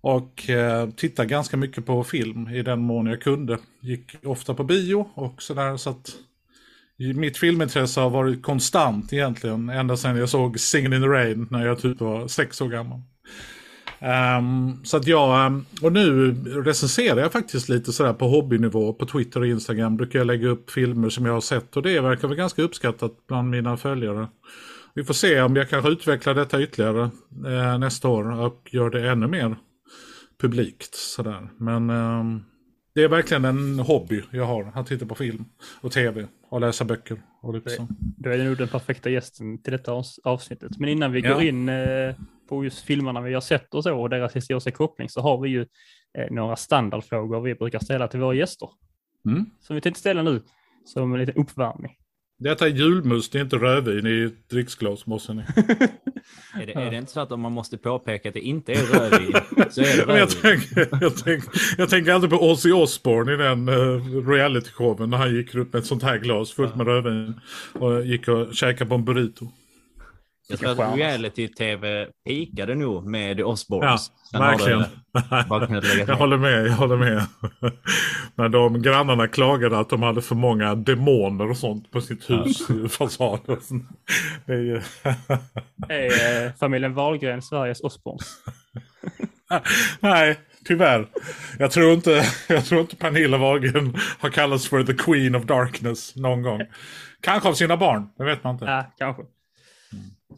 Och 0.00 0.50
eh, 0.50 0.90
tittade 0.90 1.28
ganska 1.28 1.56
mycket 1.56 1.86
på 1.86 2.04
film 2.04 2.48
i 2.48 2.62
den 2.62 2.80
mån 2.80 3.06
jag 3.06 3.22
kunde. 3.22 3.58
Gick 3.80 4.16
ofta 4.24 4.54
på 4.54 4.64
bio 4.64 5.10
och 5.14 5.42
sådär 5.42 5.76
så 5.76 5.90
att 5.90 6.16
mitt 6.98 7.38
filmintresse 7.38 8.00
har 8.00 8.10
varit 8.10 8.42
konstant 8.42 9.12
egentligen. 9.12 9.68
Ända 9.68 9.96
sedan 9.96 10.16
jag 10.16 10.28
såg 10.28 10.56
Singin' 10.56 10.94
in 10.94 11.02
the 11.02 11.08
Rain 11.08 11.46
när 11.50 11.66
jag 11.66 11.78
typ 11.78 12.00
var 12.00 12.28
sex 12.28 12.60
år 12.60 12.68
gammal. 12.68 13.00
Um, 14.38 14.84
så 14.84 14.96
att 14.96 15.06
jag, 15.06 15.46
um, 15.46 15.56
ehm, 15.56 15.64
och 15.82 15.92
nu 15.92 16.32
recenserar 16.64 17.20
jag 17.20 17.32
faktiskt 17.32 17.68
lite 17.68 17.92
sådär 17.92 18.12
på 18.12 18.28
hobbynivå. 18.28 18.92
På 18.92 19.06
Twitter 19.06 19.40
och 19.40 19.46
Instagram 19.46 19.96
brukar 19.96 20.18
jag 20.18 20.26
lägga 20.26 20.48
upp 20.48 20.70
filmer 20.70 21.08
som 21.08 21.26
jag 21.26 21.32
har 21.32 21.40
sett. 21.40 21.76
Och 21.76 21.82
det 21.82 22.00
verkar 22.00 22.28
väl 22.28 22.36
ganska 22.36 22.62
uppskattat 22.62 23.26
bland 23.28 23.50
mina 23.50 23.76
följare. 23.76 24.28
Vi 24.94 25.04
får 25.04 25.14
se 25.14 25.40
om 25.42 25.56
jag 25.56 25.70
kanske 25.70 25.90
utvecklar 25.90 26.34
detta 26.34 26.62
ytterligare 26.62 27.10
eh, 27.46 27.78
nästa 27.78 28.08
år 28.08 28.40
och 28.40 28.68
gör 28.70 28.90
det 28.90 29.10
ännu 29.10 29.26
mer 29.26 29.56
publikt. 30.40 30.94
Sådär. 30.94 31.48
Men 31.58 31.90
um, 31.90 32.44
det 32.96 33.02
är 33.04 33.08
verkligen 33.08 33.44
en 33.44 33.78
hobby 33.78 34.22
jag 34.30 34.44
har. 34.44 34.72
Att 34.74 34.86
titta 34.86 35.06
på 35.06 35.14
film 35.14 35.44
och 35.80 35.92
tv 35.92 36.26
och 36.48 36.60
läsa 36.60 36.84
böcker. 36.84 37.16
Och 37.42 37.54
så. 37.70 37.88
Då 37.98 38.30
är 38.30 38.44
nog 38.44 38.56
den 38.56 38.68
perfekta 38.68 39.10
gästen 39.10 39.62
till 39.62 39.72
detta 39.72 39.92
avs- 39.92 40.18
avsnittet. 40.24 40.78
Men 40.78 40.88
innan 40.88 41.12
vi 41.12 41.20
Ja. 41.20 41.32
går 41.34 41.42
in 41.42 41.68
eh, 41.68 42.14
på 42.48 42.64
just 42.64 42.84
filmerna 42.84 43.20
vi 43.20 43.34
har 43.34 43.40
sett 43.40 43.74
och 43.74 43.82
så 43.82 44.00
och 44.00 44.10
deras 44.10 44.36
historiska 44.36 44.70
koppling 44.76 45.08
så 45.08 45.20
har 45.20 45.40
vi 45.40 45.48
ju 45.48 45.60
eh, 46.18 46.30
några 46.30 46.56
standardfrågor 46.56 47.40
vi 47.40 47.54
brukar 47.54 47.78
ställa 47.78 48.08
till 48.08 48.20
våra 48.20 48.34
gäster. 48.34 48.68
Mm. 49.26 49.46
Som 49.60 49.74
vi 49.76 49.80
tänkte 49.82 50.00
ställa 50.00 50.22
nu 50.22 50.42
som 50.84 51.12
en 51.12 51.20
liten 51.20 51.34
uppvärmning. 51.36 51.96
Detta 52.38 52.66
är 52.66 52.70
julmust, 52.70 53.32
det 53.32 53.38
är 53.38 53.42
inte 53.42 53.56
rödvin 53.56 54.06
i 54.06 54.24
ett 54.24 54.48
dricksglas 54.50 55.06
måste 55.06 55.32
ni. 55.34 55.42
Är 56.54 56.66
det, 56.66 56.72
är 56.72 56.90
det 56.90 56.96
inte 56.96 57.12
så 57.12 57.20
att 57.20 57.32
om 57.32 57.40
man 57.40 57.52
måste 57.52 57.78
påpeka 57.78 58.28
att 58.28 58.34
det 58.34 58.40
inte 58.40 58.72
är 58.72 58.82
rödvin 58.82 59.32
så 59.70 59.80
är 59.80 59.96
det 59.96 60.06
Men 60.06 60.16
jag, 60.16 60.28
rödvin? 60.28 60.60
tänker, 60.60 60.98
jag, 61.00 61.16
tänker, 61.16 61.50
jag 61.78 61.88
tänker 61.90 62.12
alltid 62.12 62.30
på 62.30 62.50
Ozzy 62.50 62.72
Osbourne 62.72 63.32
i 63.32 63.36
den 63.36 63.68
uh, 63.68 64.28
reality-showen 64.28 65.10
när 65.10 65.16
han 65.16 65.34
gick 65.34 65.54
runt 65.54 65.72
med 65.72 65.80
ett 65.80 65.86
sånt 65.86 66.02
här 66.02 66.18
glas 66.18 66.52
fullt 66.52 66.76
med 66.76 66.86
rödvin 66.86 67.40
och 67.72 68.06
gick 68.06 68.28
och 68.28 68.54
käkade 68.54 68.88
på 68.88 68.94
en 68.94 69.04
burrito. 69.04 69.48
Jag 70.48 70.58
tror 70.58 70.70
att 70.70 70.96
reality-tv 70.96 72.06
pikade 72.26 72.74
nog 72.74 73.06
med 73.06 73.40
Osborns. 73.40 74.10
Ja, 74.32 74.38
verkligen. 74.38 74.84
Jag 76.06 76.16
håller 76.16 76.36
med, 76.36 76.66
jag 76.66 76.72
håller 76.72 76.96
med. 76.96 77.26
När 78.34 78.48
de 78.48 78.82
grannarna 78.82 79.28
klagade 79.28 79.78
att 79.78 79.90
de 79.90 80.02
hade 80.02 80.22
för 80.22 80.34
många 80.34 80.74
demoner 80.74 81.50
och 81.50 81.56
sånt 81.56 81.90
på 81.90 82.00
sitt 82.00 82.30
hus 82.30 82.70
i 82.70 82.88
fasaden. 82.88 83.88
Det 84.46 84.52
är 84.52 84.58
ju... 84.58 84.76
Är 85.88 86.46
eh, 86.46 86.52
familjen 86.60 86.94
Wahlgren 86.94 87.42
Sveriges 87.42 87.80
Osborns? 87.80 88.36
Nej, 90.00 90.38
tyvärr. 90.64 91.08
Jag 91.58 91.70
tror 91.70 91.92
inte, 91.92 92.24
jag 92.48 92.64
tror 92.64 92.80
inte 92.80 92.96
Pernilla 92.96 93.38
Wahlgren 93.38 93.96
har 94.18 94.30
kallats 94.30 94.68
för 94.68 94.84
the 94.84 94.94
Queen 94.94 95.34
of 95.34 95.44
Darkness 95.44 96.16
någon 96.16 96.42
gång. 96.42 96.60
Kanske 97.20 97.48
av 97.48 97.52
sina 97.52 97.76
barn, 97.76 98.08
det 98.18 98.24
vet 98.24 98.44
man 98.44 98.54
inte. 98.54 98.64
Ja, 98.64 98.92
kanske. 98.98 99.22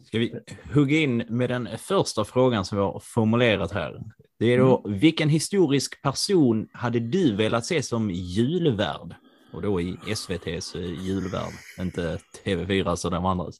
Ska 0.05 0.19
vi 0.19 0.33
hugga 0.73 0.97
in 0.97 1.17
med 1.17 1.49
den 1.49 1.69
första 1.77 2.25
frågan 2.25 2.65
som 2.65 2.77
vi 2.77 2.83
har 2.83 2.99
formulerat 3.03 3.71
här? 3.71 4.01
Det 4.39 4.45
är 4.45 4.57
då, 4.57 4.83
vilken 4.85 5.29
historisk 5.29 6.01
person 6.01 6.67
hade 6.73 6.99
du 6.99 7.35
velat 7.35 7.65
se 7.65 7.83
som 7.83 8.11
julvärd? 8.11 9.15
Och 9.53 9.61
då 9.61 9.81
i 9.81 9.97
SVTs 10.07 10.75
eh, 10.75 11.05
julvärd, 11.05 11.53
inte 11.79 12.19
TV4 12.45 12.95
så 12.95 13.09
de 13.09 13.25
andras. 13.25 13.55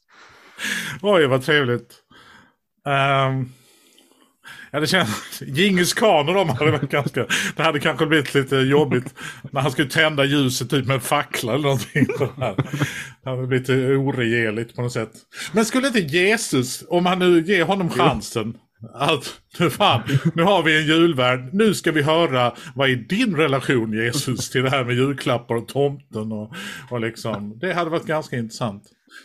Oj, 1.02 1.26
vad 1.26 1.42
trevligt. 1.42 1.94
Um, 2.84 3.52
ja, 4.70 4.80
det 4.80 4.86
känns... 4.86 5.42
Djingis 5.46 5.94
khan 5.94 6.28
och 6.28 6.34
de 6.34 6.48
hade 6.48 6.70
varit 6.70 6.90
ganska... 6.90 7.26
Det 7.56 7.62
hade 7.62 7.80
kanske 7.80 8.06
blivit 8.06 8.34
lite 8.34 8.56
jobbigt 8.56 9.14
när 9.52 9.60
han 9.60 9.70
skulle 9.70 9.90
tända 9.90 10.24
ljuset 10.24 10.70
typ 10.70 10.86
med 10.86 10.94
en 10.94 11.00
fackla 11.00 11.52
eller 11.52 11.62
någonting. 11.62 12.06
sådär. 12.18 12.54
Det 13.24 13.30
hade 13.30 13.46
blivit 13.46 13.68
oregerligt 13.98 14.76
på 14.76 14.82
något 14.82 14.92
sätt. 14.92 15.12
Men 15.52 15.64
skulle 15.64 15.86
inte 15.86 16.00
Jesus, 16.00 16.84
om 16.88 17.06
han 17.06 17.18
nu 17.18 17.42
ger 17.42 17.64
honom 17.64 17.90
chansen, 17.90 18.54
att 18.94 19.40
nu 19.58 19.70
fan, 19.70 20.02
nu 20.34 20.42
har 20.42 20.62
vi 20.62 20.78
en 20.78 20.86
julvärd, 20.86 21.54
nu 21.54 21.74
ska 21.74 21.92
vi 21.92 22.02
höra 22.02 22.54
vad 22.74 22.90
är 22.90 22.96
din 22.96 23.36
relation 23.36 23.92
Jesus 23.92 24.50
till 24.50 24.62
det 24.62 24.70
här 24.70 24.84
med 24.84 24.94
julklappar 24.94 25.54
och 25.54 25.68
tomten 25.68 26.32
och, 26.32 26.52
och 26.90 27.00
liksom, 27.00 27.58
det 27.58 27.72
hade 27.72 27.90
varit 27.90 28.06
ganska 28.06 28.36
intressant. 28.36 28.82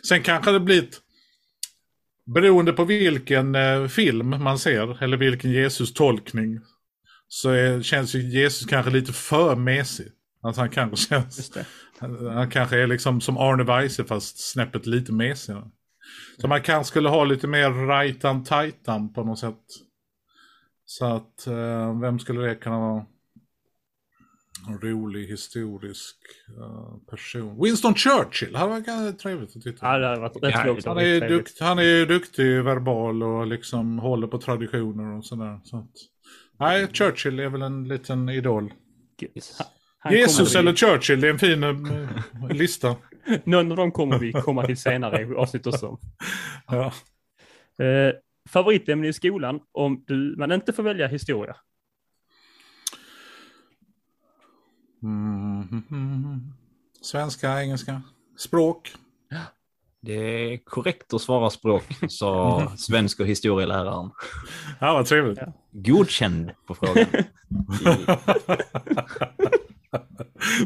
Sen 0.08 0.22
kanske 0.22 0.52
det 0.52 0.60
blivit 0.60 1.00
Beroende 2.34 2.72
på 2.72 2.84
vilken 2.84 3.54
eh, 3.54 3.86
film 3.86 4.28
man 4.28 4.58
ser 4.58 5.02
eller 5.02 5.16
vilken 5.16 5.50
Jesus-tolkning 5.50 6.60
så 7.28 7.50
är, 7.50 7.82
känns 7.82 8.14
ju 8.14 8.20
Jesus 8.20 8.66
kanske 8.66 8.90
lite 8.90 9.12
för 9.12 9.56
mesig. 9.56 10.06
Att 10.42 10.56
han 10.56 10.70
kanske 10.70 10.96
känns... 11.08 11.52
Han, 11.98 12.26
han 12.26 12.50
kanske 12.50 12.82
är 12.82 12.86
liksom 12.86 13.20
som 13.20 13.38
Arne 13.38 13.64
Weise 13.64 14.04
fast 14.04 14.52
snäppet 14.52 14.86
lite 14.86 15.12
mesigare. 15.12 15.70
Så 16.40 16.48
man 16.48 16.62
kanske 16.62 16.90
skulle 16.90 17.08
ha 17.08 17.24
lite 17.24 17.46
mer 17.46 17.70
rajtan 17.70 18.44
tajtan 18.44 19.12
på 19.12 19.24
något 19.24 19.38
sätt. 19.38 19.64
Så 20.84 21.06
att, 21.06 21.46
eh, 21.46 22.00
vem 22.00 22.18
skulle 22.18 22.40
det 22.40 22.54
kunna 22.54 22.78
vara? 22.78 23.06
En 24.68 24.80
rolig 24.80 25.26
historisk 25.26 26.16
eh, 26.58 27.10
person. 27.10 27.62
Winston 27.62 27.94
Churchill, 27.94 28.56
han 28.56 28.70
var 28.70 28.80
ganska 28.80 29.22
trevligt 29.22 29.56
att 29.56 29.62
titta 29.62 29.80
på. 29.80 29.86
Ja, 29.86 29.98
det 29.98 30.06
hade 30.06 30.20
varit 30.20 30.36
rätt 30.36 30.54
Ja, 30.54 30.64
lågt. 30.64 30.84
Han 30.84 30.98
är, 30.98 31.04
ju 31.04 31.20
dukt, 31.20 31.60
han 31.60 31.78
är 31.78 31.82
ju 31.82 32.06
duktig 32.06 32.64
verbal 32.64 33.22
och 33.22 33.46
liksom 33.46 33.98
håller 33.98 34.26
på 34.26 34.38
traditioner 34.38 35.16
och 35.18 35.24
sådär. 35.24 35.60
Så 35.64 35.76
att, 35.76 35.90
nej, 36.58 36.88
Churchill 36.92 37.38
är 37.38 37.48
väl 37.48 37.62
en 37.62 37.88
liten 37.88 38.28
idol. 38.28 38.72
Han 39.98 40.12
Jesus 40.12 40.52
kommer 40.52 40.60
eller 40.60 40.72
vi, 40.72 40.76
Churchill, 40.76 41.20
det 41.20 41.26
är 41.26 41.32
en 41.32 41.38
fin 41.38 41.62
eh, 41.62 42.48
lista. 42.50 42.96
Någon 43.44 43.70
av 43.70 43.76
dem 43.76 43.92
kommer 43.92 44.18
vi 44.18 44.32
komma 44.32 44.66
till 44.66 44.76
senare 44.76 45.22
i 45.22 45.34
avsnitt 45.34 45.66
också. 45.66 45.98
Ja. 46.66 46.92
Eh, 47.84 48.14
favoritämne 48.48 49.08
i 49.08 49.12
skolan 49.12 49.60
om 49.72 50.04
du, 50.06 50.34
man 50.38 50.52
inte 50.52 50.72
får 50.72 50.82
välja 50.82 51.06
historia. 51.06 51.56
Mm. 55.02 56.52
Svenska, 57.02 57.62
engelska, 57.62 58.02
språk. 58.38 58.94
Det 60.02 60.12
är 60.14 60.56
korrekt 60.64 61.14
att 61.14 61.20
svara 61.20 61.50
språk, 61.50 61.84
sa 62.08 62.72
svensk 62.78 63.20
och 63.20 63.26
historieläraren. 63.26 64.10
Ja, 64.80 64.92
vad 64.92 65.06
trevligt. 65.06 65.38
Godkänd 65.72 66.50
på 66.66 66.74
frågan. 66.74 67.06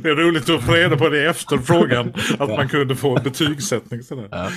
Det 0.02 0.08
är 0.08 0.14
roligt 0.14 0.50
att 0.50 0.62
få 0.62 0.72
reda 0.72 0.96
på 0.96 1.08
det 1.08 1.26
efter 1.26 1.58
frågan. 1.58 2.12
Att 2.38 2.48
man 2.48 2.68
kunde 2.68 2.96
få 2.96 3.16
en 3.16 3.24
betygssättning. 3.24 4.02
Sådär. 4.02 4.28
Ja. 4.30 4.50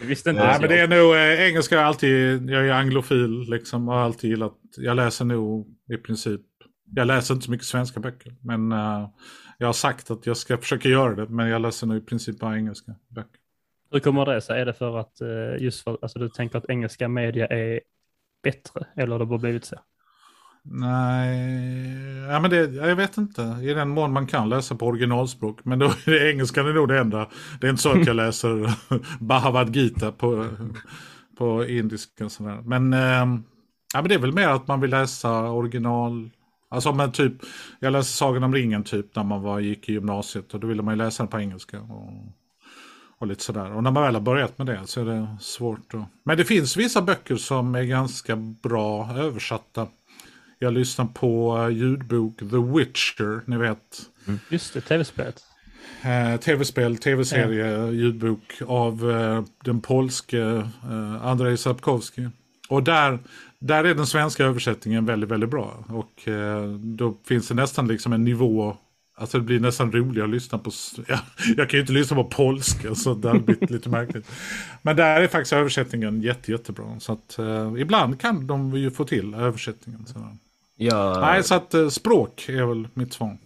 Jag 0.00 0.06
visste 0.08 0.30
inte 0.30 0.46
Nej, 0.46 0.60
men 0.60 0.68
det 0.68 0.78
är 0.78 0.88
nog 0.88 1.14
eh, 1.14 1.48
engelska. 1.48 1.74
Jag, 1.74 1.84
alltid, 1.84 2.50
jag 2.50 2.66
är 2.66 2.72
anglofil 2.72 3.44
liksom. 3.48 3.88
Och 3.88 3.94
har 3.94 4.02
alltid 4.02 4.30
gillat. 4.30 4.52
Jag 4.76 4.96
läser 4.96 5.24
nog 5.24 5.66
i 5.92 5.96
princip. 5.96 6.40
Jag 6.94 7.06
läser 7.06 7.34
inte 7.34 7.44
så 7.44 7.50
mycket 7.50 7.66
svenska 7.66 8.00
böcker. 8.00 8.34
Men 8.40 8.72
eh, 8.72 9.08
jag 9.58 9.68
har 9.68 9.72
sagt 9.72 10.10
att 10.10 10.26
jag 10.26 10.36
ska 10.36 10.58
försöka 10.58 10.88
göra 10.88 11.14
det. 11.14 11.28
Men 11.28 11.48
jag 11.48 11.62
läser 11.62 11.86
nog 11.86 11.96
i 11.96 12.00
princip 12.00 12.38
bara 12.38 12.56
engelska 12.56 12.94
böcker. 13.08 13.40
Hur 13.90 14.00
kommer 14.00 14.26
det 14.26 14.40
sig? 14.40 14.60
Är 14.60 14.66
det 14.66 14.74
för 14.74 14.98
att 14.98 15.20
eh, 15.20 15.62
just 15.62 15.84
för 15.84 15.98
alltså 16.02 16.18
du 16.18 16.28
tänker 16.28 16.58
att 16.58 16.64
engelska 16.68 17.08
media 17.08 17.46
är 17.46 17.80
bättre 18.42 18.86
eller 18.96 19.12
har 19.12 19.18
det 19.18 19.26
bara 19.26 19.38
blivit 19.38 19.64
så? 19.64 19.76
Nej, 20.66 22.28
ja, 22.28 22.40
men 22.40 22.50
det, 22.50 22.56
jag 22.56 22.96
vet 22.96 23.16
inte. 23.16 23.42
I 23.62 23.74
den 23.74 23.88
mån 23.88 24.12
man 24.12 24.26
kan 24.26 24.48
läsa 24.48 24.74
på 24.74 24.86
originalspråk. 24.86 25.64
Men 25.64 25.78
då 25.78 25.86
är 25.86 26.10
det 26.10 26.32
engelskan 26.32 26.68
är 26.68 26.72
nog 26.72 26.88
det 26.88 26.98
enda. 26.98 27.28
Det 27.60 27.66
är 27.66 27.70
inte 27.70 27.82
så 27.82 27.90
att 27.90 28.06
jag 28.06 28.16
läser 28.24 28.74
Bhagavad 29.24 29.76
Gita 29.76 30.12
på, 30.12 30.46
på 31.38 31.64
indiska. 31.66 32.24
och 32.24 32.32
Sådär. 32.32 32.60
Men, 32.64 32.92
eh, 32.92 33.00
ja, 33.94 34.02
men 34.02 34.08
det 34.08 34.14
är 34.14 34.18
väl 34.18 34.32
mer 34.32 34.48
att 34.48 34.68
man 34.68 34.80
vill 34.80 34.90
läsa 34.90 35.50
original. 35.50 36.30
Alltså 36.68 36.92
men 36.92 37.12
typ, 37.12 37.32
jag 37.80 37.92
läste 37.92 38.12
Sagan 38.12 38.44
om 38.44 38.54
ringen 38.54 38.84
typ 38.84 39.16
när 39.16 39.24
man 39.24 39.42
var, 39.42 39.60
gick 39.60 39.88
i 39.88 39.92
gymnasiet. 39.92 40.54
Och 40.54 40.60
då 40.60 40.66
ville 40.66 40.82
man 40.82 40.94
ju 40.94 40.98
läsa 40.98 41.22
den 41.22 41.30
på 41.30 41.38
engelska. 41.38 41.80
Och, 41.80 42.10
och 43.18 43.26
lite 43.26 43.42
sådär. 43.42 43.72
Och 43.72 43.82
när 43.82 43.90
man 43.90 44.02
väl 44.02 44.14
har 44.14 44.20
börjat 44.20 44.58
med 44.58 44.66
det 44.66 44.80
så 44.86 45.00
är 45.00 45.04
det 45.04 45.36
svårt. 45.40 45.94
Att... 45.94 46.04
Men 46.24 46.36
det 46.36 46.44
finns 46.44 46.76
vissa 46.76 47.02
böcker 47.02 47.36
som 47.36 47.74
är 47.74 47.82
ganska 47.82 48.36
bra 48.36 49.16
översatta. 49.16 49.88
Jag 50.58 50.72
lyssnar 50.72 51.06
på 51.06 51.58
eh, 51.58 51.68
ljudbok 51.68 52.38
The 52.38 52.78
Witcher, 52.78 53.50
ni 53.50 53.56
vet. 53.56 54.10
Just 54.48 54.74
det, 54.74 54.80
tv-spelet. 54.80 55.44
Eh, 56.02 56.40
tv-spel, 56.40 56.96
tv-serie, 56.96 57.90
ljudbok 57.90 58.62
av 58.66 59.10
eh, 59.10 59.44
den 59.64 59.80
polske 59.80 60.40
eh, 60.40 61.26
Andrzej 61.26 61.56
Sapkowski. 61.56 62.28
Och 62.68 62.82
där, 62.82 63.18
där 63.66 63.84
är 63.84 63.94
den 63.94 64.06
svenska 64.06 64.44
översättningen 64.44 65.06
väldigt, 65.06 65.30
väldigt 65.30 65.50
bra. 65.50 65.84
Och 65.88 66.28
eh, 66.28 66.70
då 66.70 67.16
finns 67.28 67.48
det 67.48 67.54
nästan 67.54 67.88
liksom 67.88 68.12
en 68.12 68.24
nivå, 68.24 68.76
alltså 69.16 69.38
det 69.38 69.44
blir 69.44 69.60
nästan 69.60 69.92
roligare 69.92 70.28
att 70.28 70.34
lyssna 70.34 70.58
på. 70.58 70.70
Ja, 71.08 71.18
jag 71.56 71.70
kan 71.70 71.78
ju 71.78 71.80
inte 71.80 71.92
lyssna 71.92 72.16
på 72.16 72.24
polska 72.24 72.94
så 72.94 73.14
det 73.14 73.28
hade 73.28 73.40
blivit 73.40 73.70
lite 73.70 73.88
märkligt. 73.88 74.30
Men 74.82 74.96
där 74.96 75.20
är 75.20 75.28
faktiskt 75.28 75.52
översättningen 75.52 76.22
jätte, 76.22 76.52
jättebra. 76.52 77.00
Så 77.00 77.12
att 77.12 77.38
eh, 77.38 77.72
ibland 77.78 78.20
kan 78.20 78.46
de 78.46 78.74
ju 78.74 78.90
få 78.90 79.04
till 79.04 79.34
översättningen. 79.34 80.06
Så. 80.06 80.36
Ja, 80.76 81.20
Nej, 81.20 81.44
så 81.44 81.54
att 81.54 81.74
eh, 81.74 81.88
språk 81.88 82.48
är 82.48 82.64
väl 82.64 82.88
mitt 82.94 83.12
svar. 83.12 83.38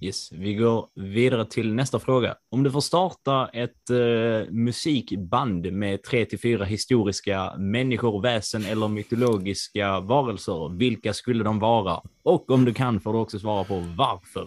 Yes. 0.00 0.32
Vi 0.32 0.54
går 0.54 0.88
vidare 0.94 1.44
till 1.44 1.74
nästa 1.74 1.98
fråga. 1.98 2.34
Om 2.50 2.62
du 2.62 2.70
får 2.70 2.80
starta 2.80 3.48
ett 3.52 3.90
eh, 3.90 4.50
musikband 4.50 5.72
med 5.72 6.02
tre 6.02 6.24
till 6.24 6.40
fyra 6.40 6.64
historiska 6.64 7.54
människor, 7.58 8.22
väsen 8.22 8.64
eller 8.64 8.88
mytologiska 8.88 10.00
varelser, 10.00 10.78
vilka 10.78 11.12
skulle 11.12 11.44
de 11.44 11.58
vara? 11.58 12.00
Och 12.22 12.50
om 12.50 12.64
du 12.64 12.74
kan 12.74 13.00
får 13.00 13.12
du 13.12 13.18
också 13.18 13.38
svara 13.38 13.64
på 13.64 13.84
varför. 13.96 14.46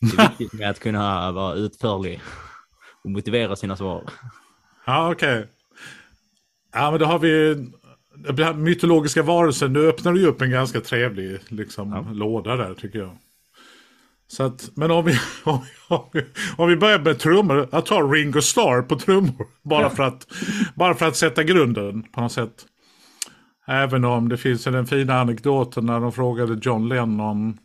Det 0.00 0.22
är 0.22 0.28
viktigt 0.28 0.52
med 0.52 0.70
att 0.70 0.80
kunna 0.80 1.32
vara 1.32 1.54
utförlig 1.54 2.20
och 3.04 3.10
motivera 3.10 3.56
sina 3.56 3.76
svar. 3.76 4.10
Ja, 4.86 5.12
okej. 5.12 5.46
Ja, 6.72 6.90
men 6.90 7.00
då 7.00 7.06
har 7.06 7.18
vi 7.18 7.54
här 8.44 8.54
mytologiska 8.54 9.22
varelser. 9.22 9.68
Nu 9.68 9.88
öppnar 9.88 10.12
du 10.12 10.20
ju 10.20 10.26
upp 10.26 10.42
en 10.42 10.50
ganska 10.50 10.80
trevlig 10.80 11.38
liksom, 11.48 12.08
låda 12.12 12.56
där 12.56 12.74
tycker 12.74 12.98
jag. 12.98 13.16
Så 14.28 14.42
att, 14.42 14.70
men 14.74 14.90
om 14.98 15.04
vi, 15.04 15.18
om, 15.44 15.60
vi, 16.12 16.24
om 16.56 16.68
vi 16.68 16.76
börjar 16.76 16.98
med 16.98 17.18
trummor, 17.18 17.68
jag 17.72 17.86
tar 17.86 18.08
Ringo 18.08 18.40
Starr 18.40 18.82
på 18.82 18.98
trummor. 18.98 19.46
Bara, 19.62 19.90
för 19.90 20.02
att, 20.02 20.26
bara 20.74 20.94
för 20.94 21.08
att 21.08 21.16
sätta 21.16 21.42
grunden 21.42 22.02
på 22.02 22.20
något 22.20 22.32
sätt. 22.32 22.66
Även 23.66 24.04
om 24.04 24.28
det 24.28 24.36
finns 24.36 24.64
den 24.64 24.86
fina 24.86 25.20
anekdoten 25.20 25.86
när 25.86 26.00
de 26.00 26.12
frågade 26.12 26.58
John 26.62 26.88
Lennon. 26.88 27.58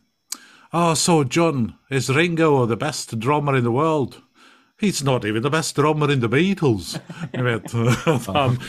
Ah, 0.69 0.89
oh, 0.89 0.93
so 0.93 1.25
John, 1.31 1.71
is 1.89 2.09
Ringo 2.09 2.67
the 2.67 2.75
best 2.75 3.11
drummer 3.11 3.57
in 3.57 3.63
the 3.63 3.69
world? 3.69 4.15
He's 4.81 5.05
not 5.05 5.25
even 5.25 5.43
the 5.43 5.49
best 5.49 5.75
drummer 5.75 6.11
in 6.11 6.21
the 6.21 6.27
Beatles. 6.27 6.99
Ni 7.33 7.41
vet. 7.43 7.71
Han, 8.27 8.59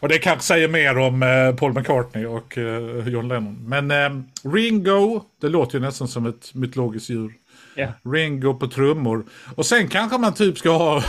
och 0.00 0.08
det 0.08 0.18
kanske 0.18 0.46
säger 0.46 0.68
mer 0.68 0.98
om 0.98 1.22
eh, 1.22 1.54
Paul 1.54 1.72
McCartney 1.72 2.26
och 2.26 2.58
eh, 2.58 3.08
John 3.08 3.28
Lennon. 3.28 3.68
Men 3.68 3.90
eh, 3.90 4.22
Ringo, 4.52 5.22
det 5.40 5.48
låter 5.48 5.78
ju 5.78 5.84
nästan 5.84 6.08
som 6.08 6.26
ett 6.26 6.54
mytologiskt 6.54 7.10
djur. 7.10 7.32
Yeah. 7.76 7.92
Ringo 8.04 8.54
på 8.54 8.68
trummor. 8.68 9.26
Och 9.54 9.66
sen 9.66 9.88
kanske 9.88 10.18
man 10.18 10.34
typ 10.34 10.58
ska 10.58 10.70
ha, 10.70 11.04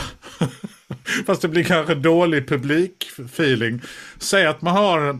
fast 1.26 1.42
det 1.42 1.48
blir 1.48 1.64
kanske 1.64 1.94
dålig 1.94 2.48
publikfeeling. 2.48 3.80
Säg 4.18 4.46
att 4.46 4.62
man 4.62 4.76
har 4.76 5.18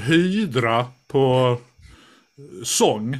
Hydra 0.00 0.86
på 1.08 1.56
sång. 2.64 3.18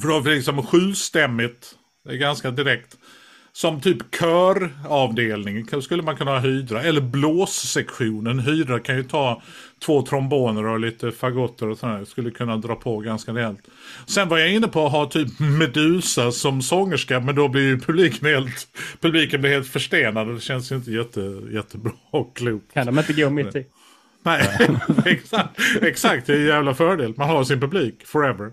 För 0.00 0.08
då 0.08 0.18
är 0.18 0.22
det 0.22 0.30
liksom 0.30 0.66
sjustämmigt. 0.66 1.74
Det 2.04 2.10
är 2.10 2.16
ganska 2.16 2.50
direkt. 2.50 2.96
Som 3.56 3.80
typ 3.80 4.16
köravdelning 4.20 5.82
skulle 5.82 6.02
man 6.02 6.16
kunna 6.16 6.30
ha 6.30 6.38
Hydra. 6.38 6.82
Eller 6.82 7.00
blåssektionen. 7.00 8.38
Hydra 8.38 8.80
kan 8.80 8.96
ju 8.96 9.02
ta 9.02 9.42
två 9.84 10.02
tromboner 10.02 10.66
och 10.66 10.80
lite 10.80 11.12
fagotter 11.12 11.68
och 11.68 11.78
sådär. 11.78 12.04
Skulle 12.04 12.30
kunna 12.30 12.56
dra 12.56 12.74
på 12.74 12.98
ganska 12.98 13.32
rejält. 13.32 13.60
Sen 14.06 14.28
var 14.28 14.38
jag 14.38 14.52
inne 14.52 14.68
på 14.68 14.86
att 14.86 14.92
ha 14.92 15.06
typ 15.06 15.38
Medusa 15.38 16.32
som 16.32 16.62
sångerska. 16.62 17.20
Men 17.20 17.34
då 17.34 17.48
blir 17.48 17.62
ju 17.62 17.80
publiken 17.80 18.28
helt, 18.28 18.68
publiken 19.00 19.40
blir 19.40 19.50
helt 19.50 19.68
förstenad. 19.68 20.34
Det 20.34 20.40
känns 20.40 20.72
ju 20.72 20.76
inte 20.76 20.90
jätte, 20.90 21.42
jättebra 21.50 21.92
och 22.10 22.36
klokt. 22.36 22.74
Kan 22.74 22.86
de 22.86 22.98
inte 22.98 23.12
gå 23.12 23.30
mitt 23.30 23.56
i? 23.56 23.66
Nej, 24.22 24.68
exakt, 25.04 25.60
exakt. 25.82 26.26
Det 26.26 26.32
är 26.32 26.40
en 26.40 26.46
jävla 26.46 26.74
fördel. 26.74 27.14
Man 27.16 27.28
har 27.28 27.44
sin 27.44 27.60
publik 27.60 28.06
forever. 28.06 28.52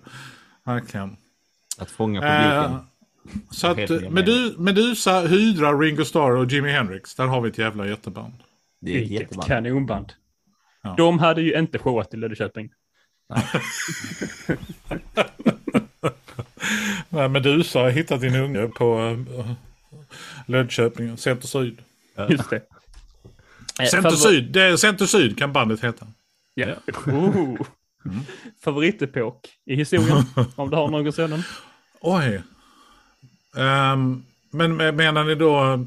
Verkligen. 0.66 1.16
Att 1.78 1.92
fånga 1.92 2.22
publiken. 2.22 2.74
Uh, 2.74 2.91
så 3.52 3.68
att 3.68 3.90
Medu 4.12 4.58
Medusa, 4.58 5.22
Hydra, 5.22 5.74
Ringo 5.74 6.06
Starr 6.06 6.32
och 6.32 6.52
Jimi 6.52 6.72
Hendrix, 6.72 7.16
där 7.16 7.26
har 7.26 7.42
vi 7.42 7.50
ett 7.50 7.58
jävla 7.58 7.88
jätteband. 7.88 8.34
Det 8.82 8.98
är 8.98 9.04
ett 9.04 9.10
jätteband. 9.10 9.48
kanonband. 9.48 10.14
Ja. 10.84 10.94
De 10.98 11.20
hade 11.20 11.42
ju 11.42 11.60
inte 11.60 11.80
showat 11.80 12.14
i 12.14 12.18
Löddeköping. 12.18 12.70
Nej. 13.30 13.46
Medusa 17.30 17.80
har 17.80 17.90
hittat 17.90 18.22
din 18.22 18.36
unge 18.36 18.68
på 18.68 19.00
uh, 19.00 19.52
Löddeköping, 20.46 21.18
Center 21.18 21.48
Syd. 21.48 21.82
Just 22.30 22.50
det. 22.50 22.62
Center 23.92 24.10
Syd, 24.10 24.52
det 24.52 24.62
är 24.62 24.78
Center 24.78 25.06
Syd 25.06 25.38
kan 25.38 25.54
bandet 25.54 25.84
heta. 25.84 26.08
Ja. 26.54 26.76
Oh. 27.06 27.58
Mm. 28.06 28.20
Favoritepok 28.64 29.50
i 29.66 29.76
historien, 29.76 30.24
om 30.56 30.70
du 30.70 30.76
har 30.76 30.88
någon 30.88 31.14
sådan. 31.14 31.44
Oj. 32.00 32.42
Um, 33.56 34.26
men 34.52 34.78
menar 34.78 35.24
ni 35.24 35.36
då 35.36 35.86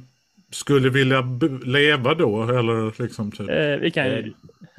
skulle 0.50 0.90
vilja 0.90 1.20
leva 1.64 2.14
då? 2.14 2.42
Eller 2.42 3.02
liksom 3.02 3.32
typ? 3.32 3.48
Eh, 3.50 3.76
vi 3.80 3.90
kan... 3.90 4.06
Eh, 4.06 4.24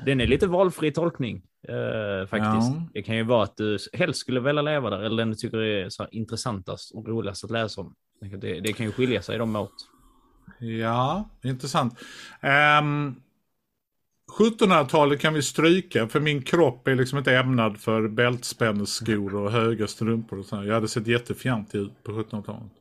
den 0.05 0.21
är 0.21 0.27
lite 0.27 0.47
valfri 0.47 0.91
tolkning. 0.91 1.41
Eh, 1.67 2.27
faktiskt. 2.27 2.71
Ja. 2.73 2.87
Det 2.93 3.01
kan 3.01 3.15
ju 3.15 3.23
vara 3.23 3.43
att 3.43 3.57
du 3.57 3.77
helst 3.93 4.19
skulle 4.19 4.39
vilja 4.39 4.61
leva 4.61 4.89
där 4.89 4.99
eller 4.99 5.17
den 5.17 5.29
du 5.29 5.35
tycker 5.35 5.57
är 5.57 5.89
så 5.89 6.07
intressantast 6.11 6.95
och 6.95 7.07
roligast 7.07 7.43
att 7.43 7.51
läsa 7.51 7.81
om. 7.81 7.95
Det, 8.41 8.59
det 8.59 8.73
kan 8.73 8.85
ju 8.85 8.91
skilja 8.91 9.21
sig 9.21 9.35
i 9.35 9.37
de 9.37 9.51
mått. 9.51 9.73
Ja, 10.59 11.29
intressant. 11.43 11.99
Um, 12.81 13.21
1700-talet 14.31 15.19
kan 15.19 15.33
vi 15.33 15.41
stryka 15.41 16.07
för 16.07 16.19
min 16.19 16.41
kropp 16.41 16.87
är 16.87 16.95
liksom 16.95 17.17
inte 17.17 17.35
ämnad 17.37 17.77
för 17.77 18.07
bältspännesskor 18.07 19.35
och 19.35 19.51
höga 19.51 19.87
strumpor. 19.87 20.39
Och 20.39 20.45
så. 20.45 20.63
Jag 20.63 20.73
hade 20.73 20.87
sett 20.87 21.07
jättefjantig 21.07 21.79
ut 21.79 22.03
på 22.03 22.11
1700-talet. 22.11 22.71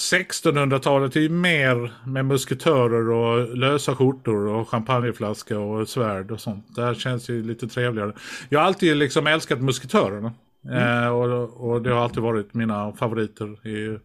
1600-talet 0.00 1.16
är 1.16 1.20
ju 1.20 1.28
mer 1.28 1.92
med 2.06 2.24
musketörer 2.24 3.10
och 3.10 3.56
lösa 3.56 3.96
skjortor 3.96 4.46
och 4.46 4.68
champagneflaska 4.68 5.58
och 5.58 5.88
svärd 5.88 6.30
och 6.30 6.40
sånt. 6.40 6.76
Det 6.76 6.82
här 6.82 6.94
känns 6.94 7.30
ju 7.30 7.42
lite 7.42 7.68
trevligare. 7.68 8.12
Jag 8.48 8.60
har 8.60 8.66
alltid 8.66 8.96
liksom 8.96 9.26
älskat 9.26 9.60
musketörerna. 9.60 10.32
Mm. 10.64 11.04
Eh, 11.04 11.08
och, 11.08 11.70
och, 11.70 11.82
det 11.82 11.90
har 11.90 12.02
alltid 12.02 12.22
varit 12.22 12.54
mina 12.54 12.92
favoriter. 12.92 13.66
I, 13.68 13.98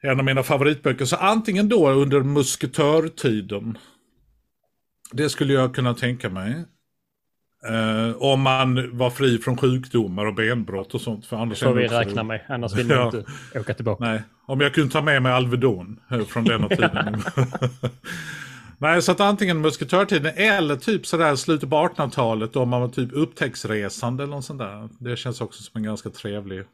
en 0.00 0.18
av 0.18 0.24
mina 0.24 0.42
favoritböcker. 0.42 1.04
Så 1.04 1.16
antingen 1.16 1.68
då 1.68 1.90
under 1.90 2.20
musketörtiden 2.20 3.78
det 5.12 5.30
skulle 5.30 5.52
jag 5.52 5.74
kunna 5.74 5.94
tänka 5.94 6.30
mig. 6.30 6.64
Uh, 7.70 8.22
om 8.22 8.40
man 8.40 8.98
var 8.98 9.10
fri 9.10 9.38
från 9.38 9.56
sjukdomar 9.56 10.26
och 10.26 10.34
benbrott 10.34 10.94
och 10.94 11.00
sånt. 11.00 11.26
För 11.26 11.36
annars 11.36 11.62
får 11.62 11.74
vi 11.74 11.88
räkna 11.88 12.22
med, 12.22 12.40
annars 12.48 12.74
vill 12.74 12.86
man 12.86 13.06
inte 13.06 13.24
åka 13.54 13.74
tillbaka. 13.74 14.04
Nej, 14.04 14.22
om 14.46 14.60
jag 14.60 14.74
kunde 14.74 14.92
ta 14.92 15.02
med 15.02 15.22
mig 15.22 15.32
Alvedon 15.32 16.00
eh, 16.10 16.24
från 16.24 16.44
denna 16.44 16.68
tiden. 16.76 17.22
Nej, 18.78 19.02
så 19.02 19.12
att 19.12 19.20
antingen 19.20 19.60
musketörtiden 19.60 20.32
eller 20.36 20.76
typ 20.76 21.06
sådär 21.06 21.36
slutet 21.36 21.70
på 21.70 21.76
1800-talet 21.76 22.56
om 22.56 22.68
man 22.68 22.80
var 22.80 22.88
typ 22.88 23.10
upptäcktsresande 23.12 24.22
eller 24.22 24.34
något 24.34 24.44
sånt 24.44 24.58
där. 24.58 24.88
Det 24.98 25.16
känns 25.16 25.40
också 25.40 25.62
som 25.62 25.78
en 25.78 25.82
ganska 25.82 26.10
trevlig 26.10 26.64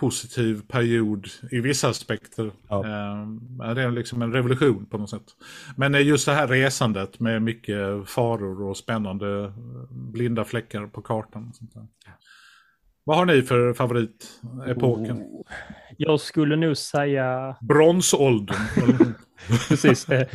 positiv 0.00 0.62
period 0.68 1.26
i 1.50 1.60
vissa 1.60 1.88
aspekter. 1.88 2.52
Ja. 2.68 2.86
Eh, 2.86 3.74
det 3.74 3.82
är 3.82 3.90
liksom 3.90 4.22
en 4.22 4.32
revolution 4.32 4.86
på 4.86 4.98
något 4.98 5.10
sätt. 5.10 5.26
Men 5.76 6.06
just 6.06 6.26
det 6.26 6.32
här 6.32 6.46
resandet 6.46 7.20
med 7.20 7.42
mycket 7.42 8.08
faror 8.08 8.62
och 8.62 8.76
spännande 8.76 9.52
blinda 9.90 10.44
fläckar 10.44 10.86
på 10.86 11.02
kartan. 11.02 11.52
Vad 13.04 13.16
har 13.16 13.26
ni 13.26 13.42
för 13.42 13.74
favoritepoken? 13.74 15.22
Oh, 15.22 15.46
jag 15.96 16.20
skulle 16.20 16.56
nog 16.56 16.76
säga... 16.76 17.56
Bronsåldern. 17.60 18.56
Precis. 19.68 20.08
Eh, 20.08 20.26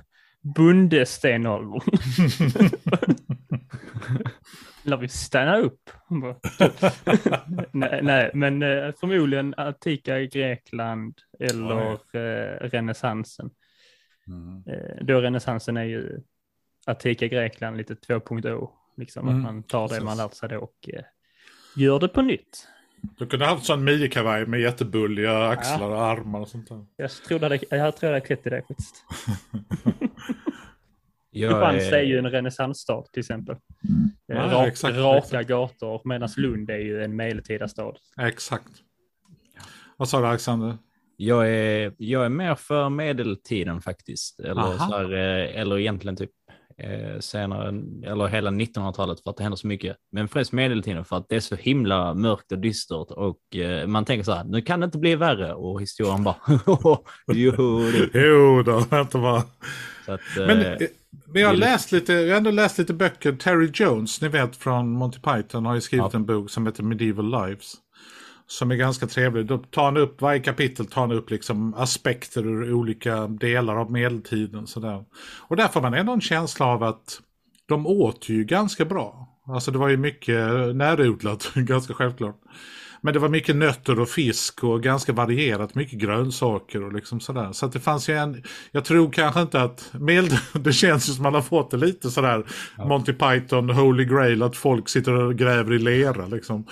Bundestenåldern. 0.56 1.80
Eller 4.86 4.96
vi 4.96 5.08
stanna 5.08 5.58
upp. 5.58 5.90
nej, 7.72 8.00
nej, 8.02 8.30
men 8.34 8.62
eh, 8.62 8.92
förmodligen 9.00 9.54
antika 9.56 10.20
Grekland 10.20 11.14
eller 11.40 11.92
eh, 11.92 12.68
renässansen. 12.68 13.50
Mm. 14.26 14.62
Eh, 14.66 15.04
då 15.04 15.20
renässansen 15.20 15.76
är 15.76 15.84
ju 15.84 16.20
antika 16.86 17.26
Grekland 17.26 17.76
lite 17.76 17.94
2.0. 17.94 18.68
Liksom 18.96 19.28
mm. 19.28 19.38
att 19.38 19.44
man 19.44 19.62
tar 19.62 19.82
det 19.82 19.88
Precis. 19.88 20.04
man 20.04 20.16
lärt 20.16 20.34
sig 20.34 20.48
då 20.48 20.58
och 20.58 20.88
eh, 20.92 21.04
gör 21.76 22.00
det 22.00 22.08
på 22.08 22.22
nytt. 22.22 22.68
Du 23.18 23.26
kunde 23.26 23.46
haft 23.46 23.64
sån 23.64 23.84
midjekavaj 23.84 24.46
med 24.46 24.60
jättebulliga 24.60 25.48
axlar 25.48 25.90
ja. 25.90 25.96
och 25.96 26.02
armar 26.02 26.40
och 26.40 26.48
sånt 26.48 26.68
där. 26.68 26.86
Jag 26.96 27.10
tror 27.10 27.38
det, 27.38 27.60
jag 27.70 27.96
tror 27.96 28.12
jag 28.12 28.14
hade 28.14 28.20
klätt 28.20 28.46
i 28.46 28.50
det 28.50 28.62
faktiskt. 28.68 29.04
Kristianstad 31.32 31.96
är... 31.96 32.02
är 32.02 32.02
ju 32.02 32.18
en 32.18 32.30
renässansstad 32.30 33.02
till 33.12 33.20
exempel. 33.20 33.56
Ja, 34.26 34.34
Rak, 34.36 34.68
exakt, 34.68 34.96
raka 34.96 35.18
exakt. 35.18 35.48
gator 35.48 36.00
medan 36.04 36.28
Lund 36.36 36.70
är 36.70 36.78
ju 36.78 37.02
en 37.02 37.16
medeltida 37.16 37.68
stad. 37.68 37.96
Exakt. 38.20 38.68
Vad 39.96 40.08
sa 40.08 40.20
du 40.20 40.26
Alexander? 40.26 40.78
Jag 41.16 41.50
är, 41.50 41.94
jag 41.98 42.24
är 42.24 42.28
mer 42.28 42.54
för 42.54 42.88
medeltiden 42.88 43.80
faktiskt. 43.80 44.40
Eller, 44.40 44.78
så 44.78 44.96
här, 44.96 45.12
eh, 45.12 45.60
eller 45.60 45.78
egentligen 45.78 46.16
typ 46.16 46.30
eh, 46.78 47.18
senare, 47.18 47.68
eller 48.06 48.26
hela 48.26 48.50
1900-talet 48.50 49.20
för 49.20 49.30
att 49.30 49.36
det 49.36 49.42
händer 49.42 49.56
så 49.56 49.66
mycket. 49.66 49.96
Men 50.12 50.28
främst 50.28 50.52
medeltiden 50.52 51.04
för 51.04 51.16
att 51.16 51.28
det 51.28 51.36
är 51.36 51.40
så 51.40 51.56
himla 51.56 52.14
mörkt 52.14 52.52
och 52.52 52.58
dystert 52.58 53.10
och 53.10 53.56
eh, 53.56 53.86
man 53.86 54.04
tänker 54.04 54.24
så 54.24 54.32
här, 54.32 54.44
nu 54.44 54.62
kan 54.62 54.80
det 54.80 54.84
inte 54.84 54.98
bli 54.98 55.16
värre 55.16 55.54
och 55.54 55.82
historien 55.82 56.24
bara, 56.24 56.36
jo, 57.32 57.78
det. 57.78 58.10
jo 58.28 58.62
då, 58.62 58.78
vänta 58.90 59.18
bara. 59.18 59.42
Att, 60.06 60.20
Men, 60.36 60.60
eh, 60.60 60.76
men 61.26 61.42
jag 61.42 61.48
har 61.48 61.56
läst 61.56 61.92
lite, 61.92 62.12
jag 62.12 62.30
har 62.30 62.36
ändå 62.36 62.50
läst 62.50 62.78
lite 62.78 62.94
böcker. 62.94 63.32
Terry 63.32 63.70
Jones, 63.74 64.20
ni 64.20 64.28
vet 64.28 64.56
från 64.56 64.92
Monty 64.92 65.18
Python, 65.18 65.66
har 65.66 65.74
ju 65.74 65.80
skrivit 65.80 66.12
ja. 66.12 66.18
en 66.18 66.26
bok 66.26 66.50
som 66.50 66.66
heter 66.66 66.82
Medieval 66.82 67.30
Lives. 67.30 67.74
Som 68.46 68.70
är 68.70 68.76
ganska 68.76 69.06
trevlig. 69.06 69.46
Då 69.46 69.58
tar 69.58 69.84
han 69.84 69.96
upp, 69.96 70.20
varje 70.20 70.40
kapitel 70.40 70.86
tar 70.86 71.00
han 71.00 71.12
upp 71.12 71.30
liksom 71.30 71.74
aspekter 71.74 72.46
ur 72.46 72.72
olika 72.72 73.26
delar 73.26 73.76
av 73.76 73.92
medeltiden. 73.92 74.66
Sådär. 74.66 75.04
Och 75.38 75.56
där 75.56 75.68
får 75.68 75.80
man 75.80 75.94
ändå 75.94 76.12
en 76.12 76.20
känsla 76.20 76.66
av 76.66 76.82
att 76.82 77.20
de 77.66 77.86
åt 77.86 78.28
ju 78.28 78.44
ganska 78.44 78.84
bra. 78.84 79.28
Alltså 79.46 79.70
det 79.70 79.78
var 79.78 79.88
ju 79.88 79.96
mycket 79.96 80.36
närodlat, 80.76 81.52
ganska 81.54 81.94
självklart. 81.94 82.40
Men 83.04 83.14
det 83.14 83.20
var 83.20 83.28
mycket 83.28 83.56
nötter 83.56 84.00
och 84.00 84.08
fisk 84.08 84.64
och 84.64 84.82
ganska 84.82 85.12
varierat, 85.12 85.74
mycket 85.74 85.98
grönsaker 85.98 86.84
och 86.84 86.92
liksom 86.92 87.20
sådär. 87.20 87.52
Så 87.52 87.66
att 87.66 87.72
det 87.72 87.80
fanns 87.80 88.08
ju 88.08 88.14
en, 88.14 88.42
jag 88.72 88.84
tror 88.84 89.12
kanske 89.12 89.40
inte 89.40 89.62
att, 89.62 89.92
med, 90.00 90.24
det 90.64 90.72
känns 90.72 91.08
ju 91.08 91.12
som 91.12 91.22
man 91.22 91.34
har 91.34 91.42
fått 91.42 91.70
det 91.70 91.76
lite 91.76 92.10
sådär, 92.10 92.46
ja. 92.78 92.84
Monty 92.84 93.12
Python, 93.12 93.70
Holy 93.70 94.04
Grail, 94.04 94.42
att 94.42 94.56
folk 94.56 94.88
sitter 94.88 95.14
och 95.14 95.34
gräver 95.34 95.72
i 95.72 95.78
lera 95.78 96.26
liksom. 96.26 96.66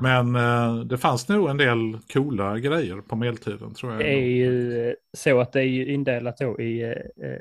Men 0.00 0.36
eh, 0.36 0.84
det 0.84 0.98
fanns 0.98 1.28
nog 1.28 1.48
en 1.50 1.56
del 1.56 1.98
coola 2.12 2.58
grejer 2.58 3.00
på 3.00 3.16
medeltiden 3.16 3.74
tror 3.74 3.92
jag. 3.92 4.00
Det 4.00 4.14
är 4.14 4.26
ju 4.26 4.94
så 5.16 5.40
att 5.40 5.52
det 5.52 5.60
är 5.60 5.88
indelat 5.88 6.36
då 6.38 6.60
i 6.60 6.82
eh, 6.82 6.90
eh 6.90 7.40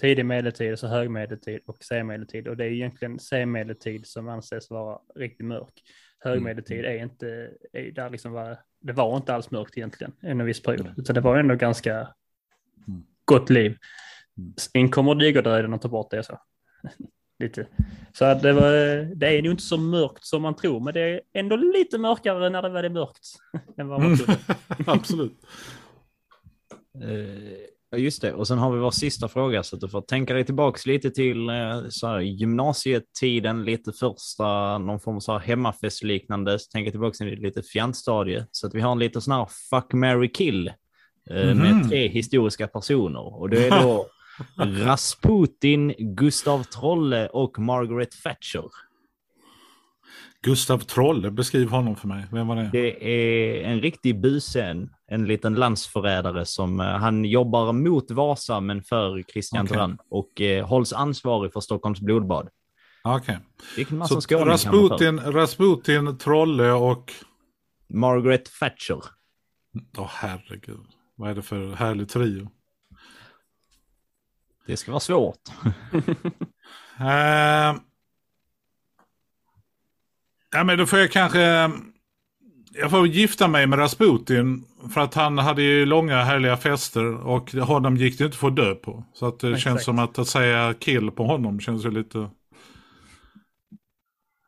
tidig 0.00 0.26
medeltid, 0.26 0.78
så 0.78 0.86
högmedeltid 0.86 1.60
och 1.66 1.84
senmedeltid. 1.84 2.48
Och 2.48 2.56
det 2.56 2.64
är 2.64 2.70
egentligen 2.70 3.18
senmedeltid 3.18 4.06
som 4.06 4.28
anses 4.28 4.70
vara 4.70 4.98
riktigt 5.16 5.46
mörk. 5.46 5.82
Högmedeltid 6.20 6.84
mm. 6.84 6.90
är 6.90 7.02
inte, 7.02 7.50
är 7.72 7.92
där 7.92 8.10
liksom 8.10 8.32
var, 8.32 8.58
det 8.80 8.92
var 8.92 9.16
inte 9.16 9.34
alls 9.34 9.50
mörkt 9.50 9.78
egentligen 9.78 10.12
en 10.20 10.44
viss 10.44 10.62
period, 10.62 10.94
utan 10.96 11.14
det 11.14 11.20
var 11.20 11.36
ändå 11.36 11.54
ganska 11.54 11.94
mm. 11.94 13.02
gott 13.24 13.50
liv. 13.50 13.76
Mm. 14.38 14.54
In 14.74 14.90
kommer 14.90 15.14
digerdöden 15.14 15.72
och 15.72 15.82
tar 15.82 15.88
bort 15.88 16.10
det 16.10 16.22
så. 16.22 16.38
lite. 17.40 17.66
Så 18.12 18.34
det, 18.34 18.52
var, 18.52 18.72
det 19.14 19.38
är 19.38 19.42
nog 19.42 19.52
inte 19.52 19.62
så 19.62 19.76
mörkt 19.76 20.24
som 20.24 20.42
man 20.42 20.56
tror, 20.56 20.80
men 20.80 20.94
det 20.94 21.00
är 21.00 21.20
ändå 21.32 21.56
lite 21.56 21.98
mörkare 21.98 22.50
när 22.50 22.62
det 22.62 22.68
väl 22.68 22.84
är 22.84 22.88
mörkt. 22.88 23.28
än 23.76 23.88
vad 23.88 24.02
man 24.02 24.16
trodde. 24.16 24.38
Absolut. 24.86 25.38
Ja, 27.92 27.98
just 27.98 28.22
det. 28.22 28.32
Och 28.32 28.48
sen 28.48 28.58
har 28.58 28.72
vi 28.72 28.78
vår 28.78 28.90
sista 28.90 29.28
fråga, 29.28 29.62
så 29.62 29.76
att 29.76 29.80
du 29.80 29.88
får 29.88 30.00
tänka 30.00 30.34
dig 30.34 30.44
tillbaks 30.44 30.86
lite 30.86 31.10
till 31.10 31.48
eh, 31.48 31.82
så 31.88 32.06
här, 32.06 32.20
gymnasietiden, 32.20 33.64
lite 33.64 33.92
första, 33.92 34.78
någon 34.78 35.00
form 35.00 35.16
av 35.16 35.20
så 35.20 35.32
här 35.32 35.38
hemmafestliknande, 35.38 36.58
så 36.58 36.70
tänka 36.70 36.90
tillbaks 36.90 37.18
till 37.18 37.40
lite 37.40 37.62
fjantstadie. 37.62 38.46
Så 38.50 38.66
att 38.66 38.74
vi 38.74 38.80
har 38.80 38.92
en 38.92 38.98
liten 38.98 39.22
sån 39.22 39.34
här 39.34 39.48
fuck, 39.70 39.92
marry, 39.92 40.32
kill 40.32 40.68
eh, 41.30 41.54
med 41.54 41.70
mm. 41.70 41.88
tre 41.88 42.08
historiska 42.08 42.68
personer. 42.68 43.40
Och 43.40 43.50
det 43.50 43.66
är 43.66 43.82
då 43.82 44.06
Rasputin, 44.84 45.94
Gustav 45.98 46.62
Trolle 46.62 47.28
och 47.28 47.58
Margaret 47.58 48.22
Thatcher. 48.22 48.64
Gustav 50.42 50.78
Trolle, 50.78 51.30
beskriv 51.30 51.68
honom 51.68 51.96
för 51.96 52.08
mig. 52.08 52.26
Vem 52.32 52.46
var 52.46 52.56
det? 52.56 52.70
Det 52.72 53.04
är 53.04 53.64
en 53.64 53.80
riktig 53.80 54.20
busen, 54.20 54.90
en 55.10 55.26
liten 55.26 55.54
landsförrädare 55.54 56.46
som, 56.46 56.80
eh, 56.80 56.86
han 56.86 57.24
jobbar 57.24 57.72
mot 57.72 58.10
Vasa 58.10 58.60
men 58.60 58.82
för 58.82 59.22
Christian 59.22 59.64
okay. 59.64 59.96
Och 60.08 60.40
eh, 60.40 60.66
hålls 60.66 60.92
ansvarig 60.92 61.52
för 61.52 61.60
Stockholms 61.60 62.00
blodbad. 62.00 62.48
Okej. 63.04 63.38
Okay. 63.78 64.08
Så 64.08 64.44
Rasputin, 64.44 65.20
Rasputin, 65.20 66.18
Trolle 66.18 66.72
och? 66.72 67.12
Margaret 67.88 68.50
Thatcher. 68.60 69.00
Åh 69.98 70.04
oh, 70.04 70.10
herregud. 70.12 70.86
Vad 71.16 71.30
är 71.30 71.34
det 71.34 71.42
för 71.42 71.74
härlig 71.74 72.08
trio? 72.08 72.50
Det 74.66 74.76
ska 74.76 74.90
vara 74.92 75.00
svårt. 75.00 75.48
uh... 77.00 77.80
Ja, 80.52 80.64
men 80.64 80.78
då 80.78 80.86
får 80.86 80.98
jag 80.98 81.10
kanske... 81.10 81.70
Jag 82.72 82.90
får 82.90 83.06
gifta 83.06 83.48
mig 83.48 83.66
med 83.66 83.78
Rasputin. 83.78 84.64
För 84.94 85.00
att 85.00 85.14
han 85.14 85.38
hade 85.38 85.62
ju 85.62 85.86
långa 85.86 86.24
härliga 86.24 86.56
fester 86.56 87.26
och 87.26 87.52
honom 87.52 87.96
gick 87.96 88.18
det 88.18 88.24
inte 88.24 88.34
att 88.34 88.40
få 88.40 88.50
dö 88.50 88.74
på. 88.74 89.04
Så 89.14 89.26
att 89.26 89.40
det 89.40 89.48
Exakt. 89.48 89.62
känns 89.64 89.84
som 89.84 89.98
att, 89.98 90.18
att 90.18 90.28
säga 90.28 90.74
kill 90.74 91.10
på 91.10 91.24
honom 91.24 91.60
känns 91.60 91.84
ju 91.84 91.90
lite... 91.90 92.30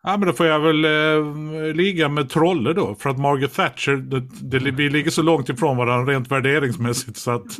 Ja 0.02 0.16
men 0.16 0.28
då 0.28 0.32
får 0.32 0.46
jag 0.46 0.60
väl 0.60 0.84
eh, 0.84 1.74
ligga 1.74 2.08
med 2.08 2.30
Trolle 2.30 2.72
då. 2.72 2.94
För 2.94 3.10
att 3.10 3.18
Margaret 3.18 3.54
Thatcher, 3.54 3.96
det, 3.96 4.20
det, 4.20 4.70
vi 4.70 4.90
ligger 4.90 5.10
så 5.10 5.22
långt 5.22 5.48
ifrån 5.48 5.76
varandra 5.76 6.12
rent 6.12 6.30
värderingsmässigt 6.30 7.16
så 7.16 7.30
att 7.30 7.58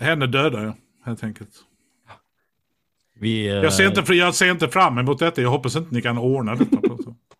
henne 0.00 0.26
dödar 0.26 0.64
jag 0.64 0.74
helt 1.04 1.24
enkelt. 1.24 1.50
Vi, 3.20 3.50
uh... 3.50 3.56
jag, 3.56 3.72
ser 3.72 3.86
inte, 3.86 4.14
jag 4.14 4.34
ser 4.34 4.50
inte 4.50 4.68
fram 4.68 4.98
emot 4.98 5.18
detta. 5.18 5.42
Jag 5.42 5.50
hoppas 5.50 5.76
inte 5.76 5.94
ni 5.94 6.02
kan 6.02 6.18
ordna 6.18 6.54
detta. 6.54 6.80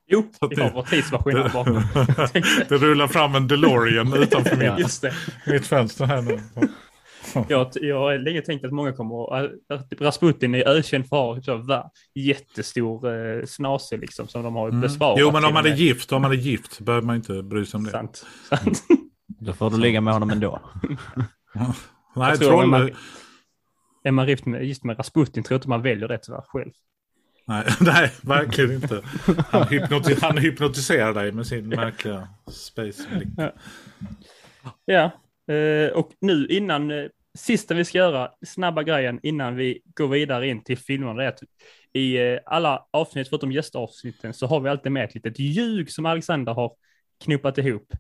Jo, 0.07 0.25
vi 0.51 0.63
har 0.63 0.71
vår 0.71 0.83
tidsmaskin 0.83 1.37
här 1.37 1.53
bakom. 1.53 1.75
det 2.69 2.77
rullar 2.77 3.07
fram 3.07 3.35
en 3.35 3.49
DeLorean 3.49 4.13
utanför 4.13 4.57
mitt, 4.57 4.79
Just 4.79 5.03
det. 5.03 5.13
mitt 5.47 5.67
fönster 5.67 6.05
här 6.05 6.23
nu. 6.23 6.41
jag, 7.49 7.71
jag 7.75 7.99
har 7.99 8.19
länge 8.19 8.43
tänkt 8.43 8.65
att 8.65 8.73
många 8.73 8.93
kommer 8.93 9.37
att 9.37 9.93
Rasputin 10.01 10.55
är 10.55 10.69
ökänd 10.69 11.09
för 11.09 11.39
att 11.39 11.47
ha 11.47 11.91
jättestor 12.15 13.15
eh, 13.15 13.45
snase 13.47 13.97
liksom 13.97 14.29
som 14.29 14.43
de 14.43 14.55
har 14.55 14.69
mm. 14.69 14.81
besvarat. 14.81 15.19
Jo, 15.21 15.33
men 15.33 15.45
om 15.45 15.55
man 15.55 15.67
är 15.67 15.75
gift, 15.75 16.13
om 16.13 16.23
man 16.23 16.33
är 16.33 16.37
gift 16.37 16.81
behöver 16.81 17.07
man 17.07 17.17
inte 17.17 17.43
bry 17.43 17.65
sig 17.65 17.79
om 17.79 17.85
det. 17.85 17.91
Sant. 17.91 18.27
Sant. 18.49 18.83
Då 19.27 19.53
får 19.53 19.71
du 19.71 19.79
ligga 19.79 20.01
med 20.01 20.13
honom 20.13 20.31
ändå. 20.31 20.61
Nej, 22.17 22.39
troll... 22.39 22.93
Är 24.05 24.11
man 24.11 24.29
gift 24.29 24.47
med, 24.47 24.65
gift 24.65 24.85
med 24.85 24.99
Rasputin 24.99 25.43
tror 25.43 25.55
jag 25.55 25.59
inte 25.59 25.69
man 25.69 25.83
väljer 25.83 26.09
det 26.09 26.19
tyvärr 26.19 26.45
själv. 26.47 26.73
Nej, 27.47 27.65
nej, 27.81 28.13
verkligen 28.23 28.73
inte. 28.73 29.03
Han, 29.51 29.69
hypnoti 29.69 30.17
han 30.21 30.39
hypnotiserar 30.39 31.15
dig 31.15 31.33
med 31.33 31.47
sin 31.47 31.69
märkliga 31.69 32.29
space 32.47 33.03
blick. 33.11 33.29
Ja. 33.37 33.53
ja, 34.85 35.11
eh, 35.55 35.93
och 35.93 36.13
nu 36.21 36.47
innan, 36.47 36.91
eh, 36.91 37.07
sista 37.39 37.75
vi 37.75 37.85
ska 37.85 37.99
göra, 37.99 38.31
snabba 38.47 38.83
grejen 38.83 39.21
innan 39.23 39.57
vi 39.57 39.83
går 39.95 40.09
vidare 40.09 40.49
in 40.49 40.65
till 40.65 40.79
filmerna, 40.79 41.15
det 41.15 41.25
är 41.25 41.29
att 41.29 41.43
i 41.93 42.17
eh, 42.17 42.39
alla 42.47 42.87
avsnitt, 42.91 43.29
förutom 43.29 43.53
gästavsnitten, 43.53 44.35
så 44.35 44.47
har 44.47 44.61
vi 44.61 44.69
alltid 44.69 44.93
med 44.93 45.05
ett 45.05 45.15
litet 45.15 45.39
ljug 45.39 45.91
som 45.91 46.07
Alexander 46.07 46.53
har 46.53 46.73
knoppat 47.25 47.59
ihop. 47.59 47.93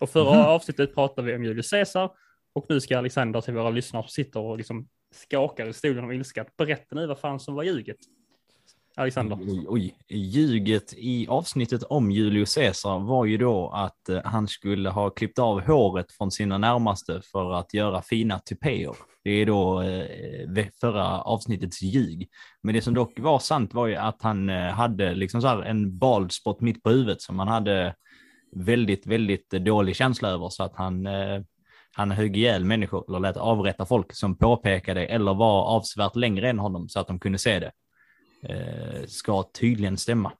Och 0.00 0.10
förra 0.10 0.34
mm. 0.34 0.46
avsnittet 0.46 0.94
pratade 0.94 1.26
vi 1.26 1.36
om 1.36 1.44
Julius 1.44 1.70
Caesar 1.70 2.10
och 2.52 2.66
nu 2.68 2.80
ska 2.80 2.98
Alexander 2.98 3.40
till 3.40 3.54
våra 3.54 3.70
lyssnare 3.70 4.02
som 4.02 4.08
sitter 4.08 4.40
och 4.40 4.56
liksom 4.56 4.88
skakar 5.14 5.66
i 5.66 5.72
stolen 5.72 6.04
av 6.04 6.14
ilska, 6.14 6.46
berätta 6.58 6.96
nu 6.96 7.06
vad 7.06 7.18
fan 7.18 7.40
som 7.40 7.54
var 7.54 7.62
ljuget. 7.62 7.96
Alexander? 8.98 9.38
Oj, 9.40 9.64
oj, 9.68 9.94
Ljuget 10.08 10.94
i 10.96 11.26
avsnittet 11.28 11.82
om 11.82 12.10
Julius 12.10 12.54
Caesar 12.54 12.98
var 12.98 13.24
ju 13.24 13.36
då 13.36 13.68
att 13.68 14.08
eh, 14.08 14.20
han 14.24 14.48
skulle 14.48 14.90
ha 14.90 15.10
klippt 15.10 15.38
av 15.38 15.60
håret 15.60 16.12
från 16.12 16.30
sina 16.30 16.58
närmaste 16.58 17.20
för 17.32 17.52
att 17.52 17.74
göra 17.74 18.02
fina 18.02 18.38
tupéer. 18.38 18.94
Det 19.24 19.30
är 19.30 19.46
då 19.46 19.82
eh, 19.82 20.66
förra 20.80 21.20
avsnittets 21.20 21.82
ljug. 21.82 22.28
Men 22.62 22.74
det 22.74 22.82
som 22.82 22.94
dock 22.94 23.18
var 23.18 23.38
sant 23.38 23.74
var 23.74 23.86
ju 23.86 23.94
att 23.96 24.22
han 24.22 24.50
eh, 24.50 24.70
hade 24.70 25.14
liksom 25.14 25.42
så 25.42 25.48
här 25.48 25.62
en 25.62 25.98
bald 25.98 26.32
spot 26.32 26.60
mitt 26.60 26.82
på 26.82 26.90
huvudet 26.90 27.22
som 27.22 27.38
han 27.38 27.48
hade 27.48 27.94
väldigt, 28.56 29.06
väldigt 29.06 29.50
dålig 29.50 29.96
känsla 29.96 30.28
över 30.28 30.48
så 30.48 30.62
att 30.62 30.76
han 30.76 31.08
han 31.92 32.10
högg 32.10 32.36
ihjäl 32.36 32.64
människor 32.64 33.04
eller 33.08 33.20
lät 33.20 33.36
avrätta 33.36 33.86
folk 33.86 34.14
som 34.14 34.38
påpekade 34.38 35.06
eller 35.06 35.34
var 35.34 35.64
avsevärt 35.64 36.16
längre 36.16 36.50
än 36.50 36.58
honom 36.58 36.88
så 36.88 37.00
att 37.00 37.06
de 37.06 37.18
kunde 37.18 37.38
se 37.38 37.58
det 37.58 37.72
ska 39.06 39.42
tydligen 39.42 39.96
stämma. 39.96 40.32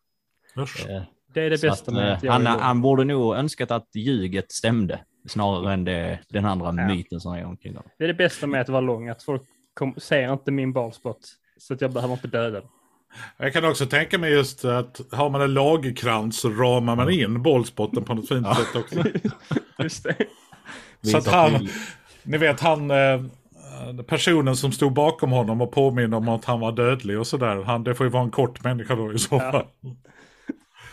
Eh, 0.57 1.03
det 1.35 1.41
är 1.41 1.51
det 1.51 1.61
bästa 1.61 1.93
med 1.93 2.13
att, 2.13 2.27
han, 2.27 2.47
han 2.47 2.83
borde 2.83 3.05
nog 3.05 3.35
önskat 3.37 3.71
att 3.71 3.89
ljuget 3.95 4.53
stämde 4.53 5.01
snarare 5.29 5.73
än 5.73 5.85
det, 5.85 6.19
den 6.29 6.45
andra 6.45 6.67
ja. 6.67 6.87
myten 6.87 7.21
som 7.21 7.33
är 7.33 7.45
omkring. 7.45 7.77
Det 7.99 8.05
är 8.05 8.09
det 8.09 8.15
bästa 8.15 8.47
med 8.47 8.61
att 8.61 8.69
vara 8.69 8.81
lång, 8.81 9.09
att 9.09 9.23
folk 9.23 9.43
kom, 9.75 9.95
ser 9.97 10.33
inte 10.33 10.51
min 10.51 10.73
ballspot 10.73 11.19
så 11.59 11.75
att 11.75 11.81
jag 11.81 11.93
behöver 11.93 12.15
inte 12.15 12.29
döda 12.29 12.61
den. 12.61 12.69
Jag 13.37 13.53
kan 13.53 13.65
också 13.65 13.87
tänka 13.87 14.19
mig 14.19 14.33
just 14.33 14.65
att 14.65 15.01
har 15.11 15.31
man 15.31 15.41
en 15.41 15.55
lagerkrans 15.55 16.41
så 16.41 16.51
ramar 16.51 16.97
man 16.97 17.11
in 17.11 17.43
bollspotten 17.43 18.05
på 18.05 18.15
något 18.15 18.29
fint 18.29 18.47
sätt 18.57 18.77
också. 18.77 19.05
just 19.79 20.05
det. 20.05 20.17
Så 21.03 21.19
att 21.19 21.27
han, 21.27 21.69
ni 22.23 22.39
vet 22.39 22.61
han, 22.61 22.91
eh, 22.91 23.23
personen 24.07 24.57
som 24.57 24.73
stod 24.73 24.93
bakom 24.93 25.33
honom 25.33 25.61
och 25.61 25.73
påminner 25.73 26.17
om 26.17 26.29
att 26.29 26.45
han 26.45 26.61
var 26.61 26.73
dödlig 26.73 27.19
och 27.19 27.27
sådär. 27.27 27.79
det 27.79 27.95
får 27.95 28.07
ju 28.07 28.11
vara 28.11 28.23
en 28.23 28.31
kort 28.31 28.65
människa 28.65 28.95
då 28.95 29.13
i 29.13 29.19
så 29.19 29.41
fall. 29.41 29.67
Ja. 29.81 29.97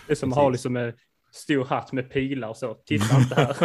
Det 0.07 0.13
är 0.13 0.15
som 0.15 0.31
att 0.31 0.37
ha 0.37 0.49
liksom 0.49 0.77
en 0.77 0.93
stor 1.31 1.65
hatt 1.65 1.91
med 1.91 2.11
pilar 2.11 2.47
och 2.47 2.57
så. 2.57 2.73
Titta 2.73 3.17
inte 3.17 3.35
här. 3.35 3.55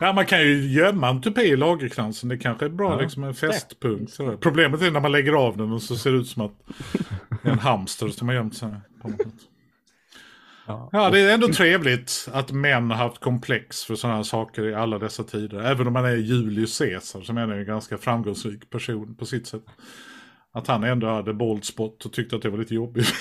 ja, 0.00 0.12
man 0.12 0.26
kan 0.26 0.40
ju 0.40 0.72
gömma 0.72 1.08
en 1.08 1.22
tupé 1.22 1.42
i 1.42 1.56
lagerkransen. 1.56 2.28
Det 2.28 2.38
kanske 2.38 2.64
är 2.64 2.70
bra 2.70 2.92
ja. 2.92 3.00
liksom 3.00 3.24
en 3.24 3.34
fästpunkt. 3.34 4.18
Problemet 4.40 4.82
är 4.82 4.90
när 4.90 5.00
man 5.00 5.12
lägger 5.12 5.32
av 5.32 5.56
den 5.56 5.72
och 5.72 5.82
så 5.82 5.96
ser 5.96 6.12
det 6.12 6.18
ut 6.18 6.28
som 6.28 6.42
att 6.42 6.52
en 7.42 7.58
hamster 7.58 8.08
som 8.08 8.28
har 8.28 8.34
gömt 8.34 8.56
sig. 8.56 8.68
På 9.02 9.08
något 9.08 9.18
Ja. 10.66 11.10
det 11.12 11.20
är 11.20 11.34
ändå 11.34 11.48
trevligt 11.48 12.28
att 12.32 12.52
män 12.52 12.90
har 12.90 12.96
haft 12.96 13.18
komplex 13.18 13.84
för 13.84 13.94
sådana 13.94 14.16
här 14.16 14.22
saker 14.22 14.68
i 14.68 14.74
alla 14.74 14.98
dessa 14.98 15.24
tider. 15.24 15.60
Även 15.60 15.86
om 15.86 15.92
man 15.92 16.04
är 16.04 16.16
Julius 16.16 16.78
Caesar 16.78 17.20
som 17.20 17.38
är 17.38 17.48
en 17.48 17.66
ganska 17.66 17.98
framgångsrik 17.98 18.70
person 18.70 19.16
på 19.16 19.26
sitt 19.26 19.46
sätt. 19.46 19.64
Att 20.52 20.66
han 20.66 20.84
ändå 20.84 21.06
hade 21.06 21.34
boldspot 21.34 22.04
och 22.04 22.12
tyckte 22.12 22.36
att 22.36 22.42
det 22.42 22.50
var 22.50 22.58
lite 22.58 22.74
jobbigt. 22.74 23.14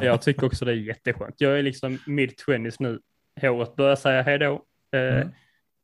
jag 0.00 0.22
tycker 0.22 0.46
också 0.46 0.64
det 0.64 0.72
är 0.72 0.76
jätteskönt. 0.76 1.34
Jag 1.38 1.58
är 1.58 1.62
liksom 1.62 1.98
mid-twenties 2.06 2.76
nu. 2.78 3.00
Håret 3.40 3.76
börjar 3.76 3.96
säga 3.96 4.22
hej 4.22 4.38
då. 4.38 4.62
Eh, 4.94 5.16
mm. 5.16 5.28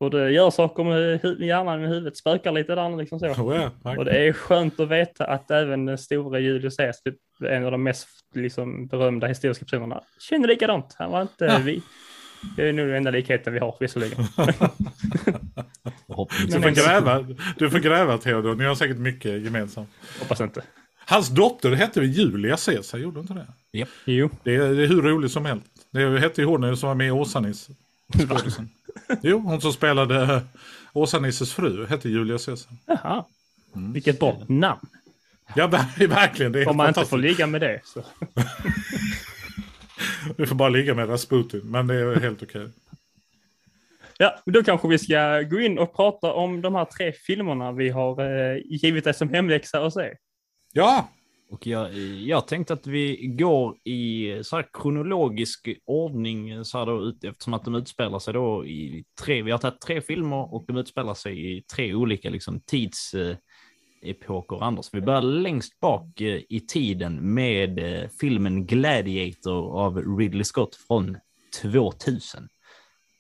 Och 0.01 0.11
det 0.11 0.31
gör 0.31 0.51
saker 0.51 0.85
med 0.85 1.25
hjärnan 1.41 1.81
med 1.81 1.89
huvudet, 1.91 2.17
spökar 2.17 2.53
lite 2.53 2.75
där 2.75 2.97
liksom 2.97 3.19
så. 3.19 3.27
Oh 3.27 3.71
ja, 3.83 3.97
och 3.97 4.05
det 4.05 4.29
är 4.29 4.33
skönt 4.33 4.81
att 4.81 4.89
veta 4.89 5.25
att 5.25 5.51
även 5.51 5.87
den 5.87 5.99
stora 5.99 6.39
Julius 6.39 6.77
Caesar, 6.77 7.11
typ 7.11 7.21
en 7.41 7.65
av 7.65 7.71
de 7.71 7.83
mest 7.83 8.09
liksom, 8.35 8.87
berömda 8.87 9.27
historiska 9.27 9.65
personerna, 9.65 10.01
känner 10.19 10.49
likadant. 10.49 10.95
Han 10.99 11.11
var 11.11 11.23
inte, 11.23 11.45
ja. 11.45 11.59
vi, 11.65 11.83
Det 12.57 12.69
är 12.69 12.73
nog 12.73 12.87
den 12.87 12.97
enda 12.97 13.11
likheten 13.11 13.53
vi 13.53 13.59
har 13.59 13.77
visserligen. 13.81 14.19
Du 16.47 16.61
får 16.61 16.71
gräva, 16.71 17.27
du 17.59 17.71
får 17.71 17.79
gräva 17.79 18.19
Theodor, 18.19 18.55
ni 18.55 18.65
har 18.65 18.75
säkert 18.75 18.97
mycket 18.97 19.43
gemensamt. 19.43 19.89
Hoppas 20.21 20.41
inte. 20.41 20.63
Hans 21.07 21.29
dotter 21.29 21.73
hette 21.73 22.01
väl 22.01 22.09
Julia 22.09 22.57
Caesar, 22.57 22.99
gjorde 22.99 23.21
inte 23.21 23.35
det? 23.35 23.47
Japp. 23.79 23.89
Jo. 24.05 24.31
Det 24.43 24.55
är, 24.55 24.75
det 24.75 24.83
är 24.83 24.87
hur 24.87 25.03
roligt 25.03 25.33
som 25.33 25.45
helst. 25.45 25.67
Det 25.91 26.21
hette 26.21 26.41
ju 26.41 26.47
hon 26.47 26.77
som 26.77 26.87
var 26.89 26.95
med 26.95 27.07
i 27.07 27.11
Åsa-Nisse. 27.11 27.73
Jo, 29.23 29.39
hon 29.39 29.61
som 29.61 29.73
spelade 29.73 30.23
eh, 30.23 30.43
Åsa-Nisses 30.93 31.55
fru 31.55 31.87
hette 31.87 32.09
Julia 32.09 32.39
Caesar. 32.39 32.73
Jaha. 32.87 33.25
Mm. 33.77 33.93
Vilket 33.93 34.21
bra 34.21 34.43
namn. 34.49 34.81
Ja, 35.57 35.67
ver- 35.67 36.07
verkligen. 36.09 36.53
Det 36.53 36.63
är 36.63 36.69
Om 36.69 36.77
man 36.77 36.89
inte 36.89 37.05
får 37.05 37.19
ligga 37.19 37.47
med 37.47 37.61
det 37.61 37.81
så. 37.85 38.05
Du 40.37 40.47
får 40.47 40.55
bara 40.55 40.69
ligga 40.69 40.95
med 40.95 41.09
Rasputin, 41.09 41.61
men 41.65 41.87
det 41.87 41.95
är 41.95 42.21
helt 42.21 42.43
okej. 42.43 42.69
Ja, 44.19 44.39
men 44.47 44.53
då 44.53 44.63
kanske 44.65 44.89
vi 44.89 44.99
ska 44.99 45.43
gå 45.43 45.61
in 45.61 45.79
och 45.79 45.97
prata 45.97 46.33
om 46.33 46.61
de 46.63 46.75
här 46.75 46.85
tre 46.85 47.13
filmerna 47.13 47.73
vi 47.73 47.89
har 47.91 48.21
eh, 48.25 48.59
givit 48.65 49.05
dig 49.05 49.15
som 49.15 49.29
hemläxa 49.29 49.87
att 49.87 49.93
se. 49.95 50.15
Ja, 50.73 51.09
och 51.51 51.67
jag, 51.67 51.95
jag 52.19 52.47
tänkte 52.47 52.73
att 52.73 52.87
vi 52.87 53.27
går 53.27 53.77
i 53.85 54.41
så 54.45 54.57
här 54.57 54.67
kronologisk 54.73 55.69
ordning 55.87 56.65
så 56.65 56.79
här 56.79 56.87
då, 56.87 57.03
ut, 57.03 57.25
eftersom 57.25 57.55
att 57.55 57.65
de 57.65 57.75
utspelar 57.75 58.19
sig 58.19 58.35
då 58.35 58.67
i 58.67 59.05
tre, 59.25 59.43
vi 59.43 59.51
har 59.51 59.59
tagit 59.59 59.81
tre 59.81 60.01
filmer 60.01 60.55
och 60.55 60.65
de 60.67 60.77
utspelar 60.77 61.15
sig 61.15 61.57
i 61.57 61.63
tre 61.63 61.95
olika 61.95 62.31
liksom, 62.31 62.61
tidsepoker. 62.61 64.65
Anders. 64.65 64.89
Vi 64.93 65.01
börjar 65.01 65.23
längst 65.23 65.81
bak 65.81 66.21
eh, 66.21 66.41
i 66.49 66.61
tiden 66.69 67.35
med 67.35 67.79
eh, 67.79 68.09
filmen 68.21 68.67
Gladiator 68.67 69.81
av 69.81 70.19
Ridley 70.19 70.45
Scott 70.45 70.75
från 70.75 71.17
2000. 71.63 72.49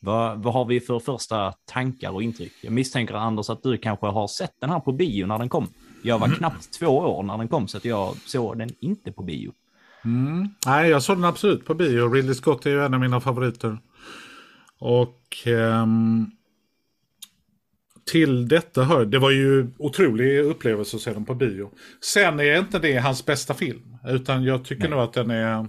Vad, 0.01 0.43
vad 0.43 0.55
har 0.55 0.65
vi 0.65 0.81
för 0.81 0.99
första 0.99 1.55
tankar 1.65 2.11
och 2.11 2.23
intryck? 2.23 2.53
Jag 2.63 2.73
misstänker 2.73 3.15
Anders 3.15 3.51
att 3.51 3.63
du 3.63 3.79
kanske 3.79 4.07
har 4.07 4.29
sett 4.29 4.61
den 4.61 4.71
här 4.71 4.81
på 4.81 4.93
bio 4.93 5.27
när 5.27 5.39
den 5.39 5.49
kom. 5.49 5.69
Jag 6.03 6.19
var 6.19 6.29
knappt 6.29 6.73
två 6.79 6.87
år 6.87 7.23
när 7.23 7.39
den 7.39 7.49
kom 7.49 7.69
så 7.69 7.77
att 7.77 7.85
jag 7.85 8.17
såg 8.17 8.59
den 8.59 8.71
inte 8.81 9.13
på 9.13 9.23
bio. 9.23 9.53
Mm. 10.05 10.49
Nej, 10.67 10.91
jag 10.91 11.03
såg 11.03 11.17
den 11.17 11.25
absolut 11.25 11.65
på 11.65 11.75
bio. 11.75 12.13
Ridley 12.13 12.35
Scott 12.35 12.67
är 12.67 12.71
ju 12.71 12.85
en 12.85 12.95
av 12.95 13.01
mina 13.01 13.21
favoriter. 13.21 13.79
Och 14.79 15.47
ehm, 15.47 16.31
till 18.11 18.49
detta 18.49 18.85
hör, 18.85 19.05
det 19.05 19.19
var 19.19 19.31
ju 19.31 19.67
otrolig 19.79 20.39
upplevelse 20.39 20.97
att 20.97 21.03
se 21.03 21.13
den 21.13 21.25
på 21.25 21.35
bio. 21.35 21.71
Sen 22.05 22.41
är 22.41 22.59
inte 22.59 22.79
det 22.79 22.97
hans 22.97 23.27
bästa 23.27 23.55
film, 23.55 23.97
utan 24.09 24.45
jag 24.45 24.65
tycker 24.65 24.89
nog 24.89 25.01
att 25.01 25.13
den 25.13 25.31
är... 25.31 25.67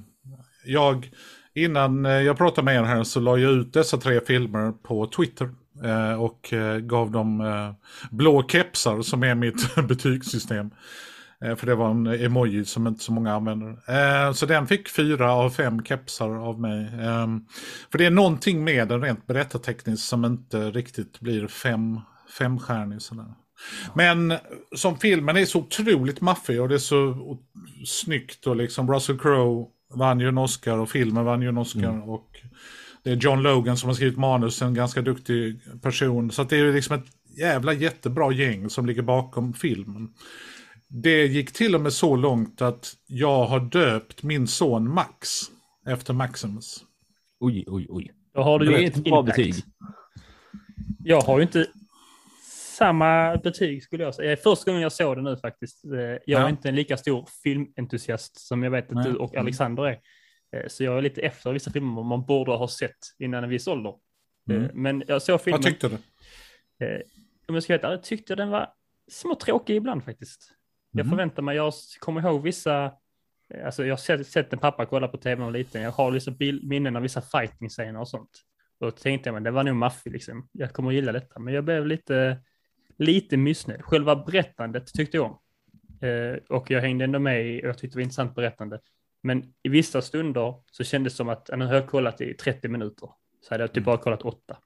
Jag, 0.65 1.12
innan 1.54 2.06
eh, 2.06 2.12
jag 2.12 2.38
pratade 2.38 2.65
med 2.65 2.76
er 2.76 2.84
här 2.84 3.04
så 3.04 3.20
la 3.20 3.38
jag 3.38 3.52
ut 3.52 3.74
dessa 3.74 3.98
tre 3.98 4.22
filmer 4.22 4.72
på 4.72 5.08
Twitter. 5.08 5.50
Eh, 5.84 6.22
Och 6.22 6.54
eh, 6.54 6.78
gav 6.78 7.12
dem 7.12 7.42
eh, 7.42 7.72
blå 8.12 8.48
kepsar 8.48 9.02
som 9.02 9.24
är 9.24 9.36
mitt 9.36 9.76
betygssystem. 9.88 10.72
För 11.58 11.65
det 11.65 11.76
var 11.76 11.89
en 11.92 12.08
emoji 12.08 12.65
som 12.65 12.88
inte 12.88 13.04
så 13.04 13.12
många 13.12 13.34
använder. 13.34 14.34
Så 14.34 14.46
den 14.46 14.68
fick 14.68 14.89
fyra 14.89 15.34
av 15.34 15.50
fem 15.50 15.84
kepsar 15.84 16.30
av 16.30 16.62
mig. 16.62 16.89
Ehm, 17.02 17.46
För 17.92 17.98
det 17.98 18.06
är 18.06 18.12
någonting 18.12 18.63
med 18.63 18.88
den 18.88 19.02
rent 19.02 19.28
berättartekniskt 19.28 20.08
som 20.08 20.26
inte 20.26 20.72
riktigt 20.72 21.20
blir 21.20 21.48
fem, 21.48 22.00
femstjärnig. 22.38 23.02
Sådär. 23.02 23.26
Men 23.94 24.34
som 24.76 24.98
filmen 24.98 25.38
är 25.38 25.46
så 25.46 25.60
otroligt 25.60 26.22
maffig 26.22 26.62
och 26.62 26.70
det 26.70 26.76
är 26.76 26.80
så 26.80 27.15
snyggt 27.86 28.48
och 28.48 28.56
liksom 28.56 28.94
Russell 28.94 29.20
Crowe 29.20 29.65
vann 29.94 30.20
ju 30.20 30.28
en 30.28 30.38
Oscar 30.38 30.78
och 30.78 30.89
filmen 30.89 31.26
vann 31.26 31.42
ju 31.42 31.48
en 31.50 31.58
Oscar. 31.58 32.10
Och 32.10 32.30
det 33.03 33.12
är 33.12 33.15
John 33.15 33.41
Logan 33.41 33.77
som 33.77 33.89
har 33.89 33.93
skrivit 33.93 34.17
manus, 34.17 34.62
en 34.62 34.73
ganska 34.73 35.01
duktig 35.01 35.59
person. 35.81 36.31
Så 36.31 36.41
att 36.41 36.49
det 36.49 36.55
är 36.55 36.59
ju 36.59 36.73
liksom 36.73 36.95
ett 36.95 37.05
jävla 37.38 37.73
jättebra 37.73 38.31
gäng 38.31 38.69
som 38.69 38.85
ligger 38.85 39.01
bakom 39.01 39.53
filmen. 39.53 40.09
Det 40.88 41.25
gick 41.25 41.51
till 41.53 41.75
och 41.75 41.81
med 41.81 41.93
så 41.93 42.15
långt 42.15 42.62
att 42.62 42.93
jag 43.07 43.45
har 43.45 43.59
döpt 43.59 44.23
min 44.23 44.47
son 44.47 44.93
Max 44.93 45.29
efter 45.88 46.13
Maximus. 46.13 46.83
Oj, 47.39 47.63
oj, 47.67 47.85
oj. 47.89 48.12
Då 48.33 48.41
har 48.41 48.59
du 48.59 48.65
gjort 48.81 48.97
ett 48.97 49.03
bra 49.03 49.21
betyg. 49.21 49.55
Jag 51.03 51.21
har 51.21 51.38
ju 51.38 51.43
inte 51.43 51.67
samma 52.77 53.38
betyg 53.38 53.83
skulle 53.83 54.03
jag 54.03 54.15
säga. 54.15 54.38
Första 54.38 54.71
gången 54.71 54.81
jag 54.83 54.91
såg 54.91 55.17
det 55.17 55.21
nu 55.21 55.38
faktiskt. 55.38 55.85
Eh, 55.85 55.91
Jag 55.99 56.01
är 56.07 56.19
Ja. 56.25 56.49
inte 56.49 56.69
en 56.69 56.75
lika 56.75 56.97
stor 56.97 57.27
filmentusiast 57.43 58.47
som 58.47 58.63
jag 58.63 58.71
vet 58.71 58.85
att 58.89 58.95
Nej. 58.95 59.03
du 59.12 59.15
och 59.15 59.35
Alexander 59.35 59.83
är. 59.88 59.97
Eh, 60.51 60.67
Så 60.67 60.83
jag 60.83 60.97
är 60.97 61.01
lite 61.01 61.21
efter 61.21 61.53
vissa 61.53 61.71
filmer 61.71 62.03
man 62.03 62.25
borde 62.25 62.51
ha 62.51 62.67
sett 62.67 62.97
innan 63.19 63.43
en 63.43 63.49
viss 63.49 63.67
ålder. 63.67 63.89
Eh, 64.49 64.55
Mm. 64.55 64.69
Men 64.73 65.03
jag 65.07 65.21
såg 65.21 65.41
filmen. 65.41 65.62
Vad 65.62 65.71
tyckte 65.71 65.89
du? 65.89 65.95
Eh, 66.85 67.01
Om 67.47 67.55
jag 67.55 67.63
ska 67.63 67.73
vara 67.73 67.77
helt 67.81 67.91
ärlig, 67.93 68.03
tyckte 68.03 68.31
jag 68.31 68.38
den 68.38 68.49
var 68.49 68.73
smått 69.12 69.39
tråkig 69.39 69.75
ibland 69.75 70.03
faktiskt. 70.03 70.53
Jag 70.91 71.05
Mhm. 71.05 71.09
förväntar 71.09 71.43
mig, 71.43 71.55
jag 71.55 71.73
kommer 71.99 72.21
ihåg 72.21 72.43
vissa, 72.43 72.91
alltså 73.65 73.85
jag 73.85 73.91
har 73.91 73.97
sett, 73.97 74.27
sett 74.27 74.53
en 74.53 74.59
pappa 74.59 74.85
kolla 74.85 75.07
på 75.07 75.17
tv 75.17 75.41
jag 75.41 75.45
var 75.45 75.51
liten, 75.51 75.81
jag 75.81 75.91
har 75.91 76.12
liksom 76.12 76.35
bil, 76.35 76.62
minnen 76.63 76.95
av 76.95 77.01
vissa 77.01 77.21
fighting-scener 77.21 77.99
och 77.99 78.07
sånt. 78.07 78.29
Och 78.79 78.85
då 78.88 78.91
tänkte 78.91 79.27
jag, 79.29 79.33
men 79.33 79.43
det 79.43 79.51
var 79.51 79.63
nog 79.63 79.75
maffig 79.75 80.12
liksom, 80.12 80.47
jag 80.51 80.73
kommer 80.73 80.89
att 80.89 80.95
gilla 80.95 81.12
detta, 81.12 81.39
men 81.39 81.53
jag 81.53 81.63
blev 81.63 81.88
lite, 81.88 82.38
lite 82.97 83.38
missnöjd. 83.38 83.81
Själva 83.81 84.15
berättandet 84.15 84.93
tyckte 84.93 85.17
jag 85.17 85.25
om. 85.25 85.39
Eh, 86.07 86.38
och 86.49 86.71
jag 86.71 86.81
hängde 86.81 87.03
ändå 87.03 87.19
med 87.19 87.45
i, 87.47 87.63
och 87.63 87.67
jag 87.67 87.77
tyckte 87.77 87.95
det 87.95 87.99
var 87.99 88.03
intressant 88.03 88.35
berättande. 88.35 88.79
Men 89.23 89.43
i 89.63 89.69
vissa 89.69 90.01
stunder 90.01 90.53
så 90.71 90.84
kändes 90.84 91.13
det 91.13 91.17
som 91.17 91.29
att, 91.29 91.49
har 91.53 91.73
jag 91.73 91.88
kollat 91.88 92.21
i 92.21 92.34
30 92.34 92.67
minuter, 92.67 93.10
så 93.41 93.53
hade 93.53 93.63
jag 93.63 93.73
typ 93.73 93.84
bara 93.86 93.97
kollat 93.97 94.21
åtta. 94.21 94.58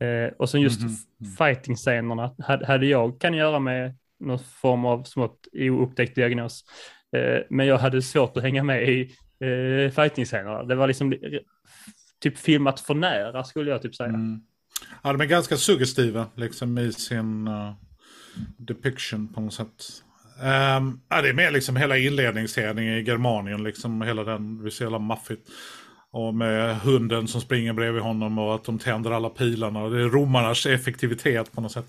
Eh, 0.00 0.32
och 0.38 0.50
sen 0.50 0.60
just 0.60 0.80
Mhm. 0.82 0.96
fighting-scenerna 1.38 2.34
hade, 2.38 2.66
hade 2.66 2.86
jag, 2.86 3.20
kan 3.20 3.34
göra 3.34 3.58
med 3.58 3.96
någon 4.20 4.38
form 4.38 4.84
av 4.84 5.04
smått 5.04 5.48
oupptäckt 5.70 6.14
diagnos. 6.14 6.64
Eh, 7.16 7.38
men 7.50 7.66
jag 7.66 7.78
hade 7.78 8.02
svårt 8.02 8.36
att 8.36 8.42
hänga 8.42 8.62
med 8.62 8.88
i 8.88 9.00
eh, 9.40 9.90
fighting-scenerna. 9.90 10.62
Det 10.62 10.74
var 10.74 10.86
liksom 10.86 11.10
li- 11.10 11.40
typ 12.20 12.38
filmat 12.38 12.80
för 12.80 12.94
nära 12.94 13.44
skulle 13.44 13.70
jag 13.70 13.82
typ 13.82 13.94
säga. 13.94 14.08
Mm. 14.08 14.40
Ja, 15.02 15.12
de 15.12 15.20
är 15.20 15.24
ganska 15.26 15.56
suggestiva 15.56 16.26
liksom 16.34 16.78
i 16.78 16.92
sin 16.92 17.48
uh, 17.48 17.72
depiction 18.56 19.28
på 19.34 19.40
något 19.40 19.54
sätt. 19.54 19.84
Um, 20.40 21.00
ja, 21.08 21.22
det 21.22 21.28
är 21.28 21.32
mer 21.32 21.50
liksom 21.50 21.76
hela 21.76 21.96
inledningsscenen 21.96 22.84
i 22.84 23.02
Germanien, 23.02 23.62
liksom 23.62 24.02
hela 24.02 24.24
den, 24.24 24.66
är 24.66 24.70
så 24.70 24.82
jävla 24.82 24.98
maffigt. 24.98 25.48
Och 26.12 26.34
med 26.34 26.76
hunden 26.76 27.28
som 27.28 27.40
springer 27.40 27.72
bredvid 27.72 28.02
honom 28.02 28.38
och 28.38 28.54
att 28.54 28.64
de 28.64 28.78
tänder 28.78 29.10
alla 29.10 29.28
pilarna. 29.28 29.88
Det 29.88 30.02
är 30.02 30.08
romarnas 30.08 30.66
effektivitet 30.66 31.52
på 31.52 31.60
något 31.60 31.72
sätt. 31.72 31.86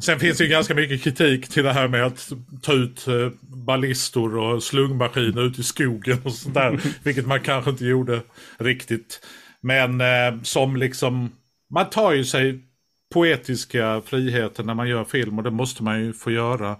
Sen 0.00 0.20
finns 0.20 0.38
det 0.38 0.44
ju 0.44 0.50
ganska 0.50 0.74
mycket 0.74 1.02
kritik 1.02 1.48
till 1.48 1.64
det 1.64 1.72
här 1.72 1.88
med 1.88 2.06
att 2.06 2.32
ta 2.62 2.72
ut 2.72 3.08
eh, 3.08 3.30
ballistor 3.40 4.36
och 4.38 4.62
slungmaskiner 4.62 5.42
ut 5.42 5.58
i 5.58 5.62
skogen 5.62 6.18
och 6.24 6.32
sånt 6.32 6.54
där. 6.54 6.80
vilket 7.04 7.26
man 7.26 7.40
kanske 7.40 7.70
inte 7.70 7.84
gjorde 7.84 8.20
riktigt. 8.58 9.20
Men 9.60 10.00
eh, 10.00 10.42
som 10.42 10.76
liksom, 10.76 11.32
man 11.74 11.90
tar 11.90 12.12
ju 12.12 12.24
sig 12.24 12.60
poetiska 13.14 14.02
friheter 14.06 14.64
när 14.64 14.74
man 14.74 14.88
gör 14.88 15.04
film 15.04 15.38
och 15.38 15.44
det 15.44 15.50
måste 15.50 15.82
man 15.82 16.00
ju 16.00 16.12
få 16.12 16.30
göra. 16.30 16.76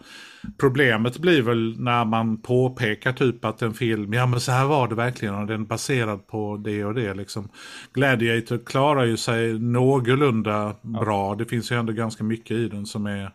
Problemet 0.58 1.18
blir 1.18 1.42
väl 1.42 1.80
när 1.80 2.04
man 2.04 2.42
påpekar 2.42 3.12
typ 3.12 3.44
att 3.44 3.62
en 3.62 3.74
film, 3.74 4.12
ja 4.12 4.26
men 4.26 4.40
så 4.40 4.52
här 4.52 4.66
var 4.66 4.88
det 4.88 4.94
verkligen 4.94 5.34
och 5.34 5.46
den 5.46 5.60
är 5.60 5.66
baserad 5.66 6.26
på 6.26 6.56
det 6.64 6.84
och 6.84 6.94
det 6.94 7.14
liksom. 7.14 7.48
Gladiator 7.94 8.60
klarar 8.66 9.04
ju 9.04 9.16
sig 9.16 9.58
någorlunda 9.58 10.76
bra, 10.82 11.34
det 11.34 11.44
finns 11.44 11.72
ju 11.72 11.78
ändå 11.78 11.92
ganska 11.92 12.24
mycket 12.24 12.50
i 12.50 12.68
den 12.68 12.86
som 12.86 13.06
är 13.06 13.30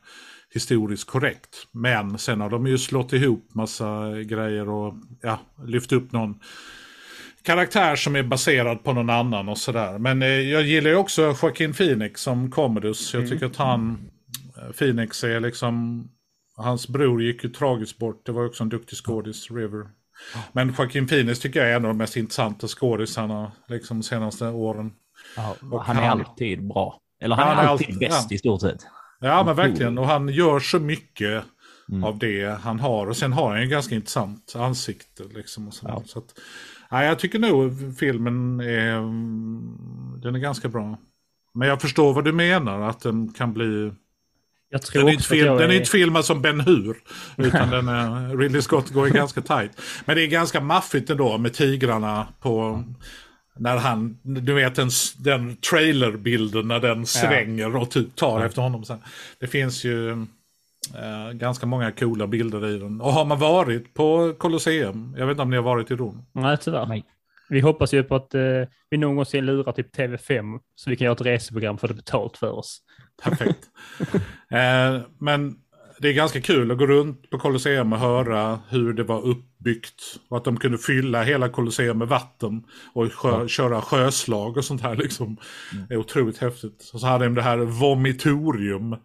historiskt 0.54 1.10
korrekt. 1.10 1.68
Men 1.72 2.18
sen 2.18 2.42
har 2.42 2.50
de 2.50 2.68
ju 2.68 2.78
slått 2.78 3.14
ihop 3.14 3.56
massa 3.56 4.12
grejer 4.22 4.70
och 4.70 4.94
ja, 5.22 5.40
lyft 5.66 5.92
upp 5.92 6.12
någon 6.12 6.40
karaktär 7.44 7.96
som 7.96 8.16
är 8.16 8.24
baserad 8.24 8.84
på 8.84 8.94
någon 8.94 9.10
annan 9.10 9.50
och 9.50 9.58
sådär. 9.58 9.98
Men 9.98 10.22
eh, 10.22 10.28
jag 10.28 10.64
gillar 10.64 10.90
ju 10.90 10.96
också 10.96 11.36
Joaquin 11.42 11.74
Phoenix 11.74 12.22
som 12.22 12.52
Commodus. 12.52 13.14
Jag 13.14 13.30
tycker 13.30 13.46
att 13.46 13.56
han, 13.56 13.98
eh, 14.58 14.72
Phoenix 14.72 15.24
är 15.24 15.40
liksom, 15.40 16.08
hans 16.64 16.88
bror 16.88 17.22
gick 17.24 17.44
ju 17.44 17.50
tragiskt 17.50 17.98
bort. 17.98 18.26
Det 18.26 18.32
var 18.32 18.46
också 18.46 18.64
en 18.64 18.70
duktig 18.70 18.98
skådis, 18.98 19.52
River. 19.52 19.88
Men 20.52 20.74
Joaquin 20.78 21.08
Phoenix 21.08 21.40
tycker 21.40 21.60
jag 21.60 21.70
är 21.72 21.76
en 21.76 21.86
av 21.86 21.90
de 21.90 21.98
mest 21.98 22.18
intressanta 22.18 22.68
skådisarna 22.68 23.52
liksom 23.68 23.98
de 24.00 24.04
senaste 24.04 24.48
åren. 24.48 24.92
Ja, 25.36 25.56
han 25.86 25.98
är 25.98 26.02
han- 26.02 26.20
alltid 26.20 26.68
bra. 26.68 27.00
Eller 27.22 27.36
han, 27.36 27.48
Han 27.48 27.58
är 27.66 27.70
alltid 27.70 27.88
alltid- 27.88 28.00
bäst 28.00 28.28
ja. 28.32 28.36
i 28.36 28.38
stort 28.38 28.62
sett. 28.62 28.86
Ja 29.20 29.44
men 29.44 29.56
verkligen, 29.56 29.98
och 29.98 30.08
han 30.08 30.30
gör 30.30 30.60
så 30.60 30.80
mycket 30.80 31.44
Mm. 31.92 32.04
av 32.04 32.18
det 32.20 32.60
han 32.62 32.80
har. 32.80 33.08
Och 33.08 33.18
sen 33.18 33.34
har 33.34 33.50
han 33.52 33.62
ju 33.62 33.68
ganska 33.68 33.96
intressant 33.96 34.54
ansikte. 34.56 35.24
Liksom, 35.24 35.68
och 35.68 35.74
sådär. 35.74 35.94
Ja. 35.94 36.04
Så 36.06 36.20
att, 36.20 36.40
ja, 36.90 37.04
jag 37.04 37.20
tycker 37.20 37.40
nog 37.40 37.74
filmen 38.00 38.60
är, 38.60 38.98
mm, 38.98 40.20
den 40.22 40.36
är 40.36 40.40
ganska 40.40 40.68
bra. 40.70 40.98
Men 41.54 41.68
jag 41.68 41.82
förstår 41.82 42.14
vad 42.14 42.26
du 42.26 42.32
menar, 42.32 42.82
att 42.82 43.00
den 43.02 43.34
kan 43.34 43.54
bli... 43.54 43.92
Jag 44.70 44.82
tror 44.82 45.04
Den 45.04 45.16
är, 45.16 45.20
film, 45.20 45.46
jag 45.46 45.60
den 45.60 45.72
är 45.72 45.76
inte 45.76 45.90
filmad 45.90 46.26
som 46.26 46.42
Ben 46.42 46.60
Hur. 46.60 46.98
Utan 47.38 47.70
den 47.72 47.88
är, 47.88 48.38
Ridley 48.38 48.62
Scott 48.62 48.90
går 48.90 49.08
ju 49.08 49.14
ganska 49.14 49.42
tight. 49.42 49.72
Men 50.06 50.16
det 50.16 50.24
är 50.24 50.28
ganska 50.28 50.62
maffigt 50.62 51.10
ändå 51.10 51.38
med 51.38 51.54
tigrarna 51.54 52.28
på 52.42 52.84
när 53.56 53.78
han, 53.78 54.18
du 54.24 54.54
vet 54.54 54.76
den, 54.76 54.90
den 55.18 55.56
trailerbilden 55.56 56.68
när 56.68 56.80
den 56.80 57.06
svänger 57.06 57.76
och 57.76 57.92
typ 57.92 58.16
tar 58.16 58.46
efter 58.46 58.62
honom. 58.62 58.86
Sen. 58.86 59.00
Det 59.40 59.48
finns 59.48 59.84
ju 59.84 60.12
eh, 60.12 61.32
ganska 61.34 61.66
många 61.66 61.92
coola 61.92 62.28
bilder 62.28 62.68
i 62.68 62.78
den. 62.78 63.02
Och 63.02 63.14
har 63.14 63.26
man 63.26 63.40
varit 63.40 63.94
på 63.94 64.34
Colosseum, 64.38 65.16
jag 65.18 65.26
vet 65.26 65.34
inte 65.34 65.42
om 65.42 65.50
ni 65.50 65.56
har 65.56 65.64
varit 65.64 65.92
i 65.92 65.96
Rom? 65.96 66.26
Nej, 66.32 66.58
tyvärr. 66.62 66.86
Nej. 66.86 67.06
Vi 67.50 67.60
hoppas 67.60 67.94
ju 67.94 68.04
på 68.04 68.16
att 68.16 68.36
eh, 68.36 68.42
vi 68.90 68.98
någonsin 68.98 69.46
lurar 69.46 69.72
typ 69.72 69.96
TV5 69.96 70.60
så 70.76 70.90
vi 70.90 70.96
kan 70.96 71.06
göra 71.06 71.16
ett 71.16 71.22
reseprogram 71.22 71.78
för 71.78 71.88
det 71.88 71.94
betalt 71.94 72.38
för 72.38 72.52
oss. 72.52 72.82
Perfekt. 73.24 73.70
eh, 74.52 75.02
men 75.20 75.56
det 76.00 76.10
är 76.10 76.14
ganska 76.14 76.42
kul 76.42 76.72
att 76.72 76.78
gå 76.78 76.86
runt 76.88 77.30
på 77.30 77.38
Colosseum 77.38 77.94
och 77.94 78.00
höra 78.00 78.60
hur 78.70 78.94
det 78.94 79.04
var 79.04 79.22
uppbyggt. 79.22 80.20
Och 80.30 80.38
att 80.38 80.44
de 80.44 80.58
kunde 80.58 80.78
fylla 80.78 81.24
hela 81.24 81.50
Colosseum 81.50 81.98
med 81.98 82.08
vatten 82.08 82.64
och 82.94 83.14
sjö, 83.14 83.48
köra 83.48 83.82
sjöslag 83.82 84.58
och 84.58 84.66
sånt 84.66 84.82
här 84.82 84.96
liksom. 84.96 85.38
Det 85.88 85.94
är 85.94 85.98
otroligt 85.98 86.38
häftigt. 86.38 86.92
Och 86.94 87.00
så 87.00 87.08
hade 87.08 87.26
de 87.26 87.36
det 87.36 87.42
här 87.42 87.58
vomitorium. 87.58 88.96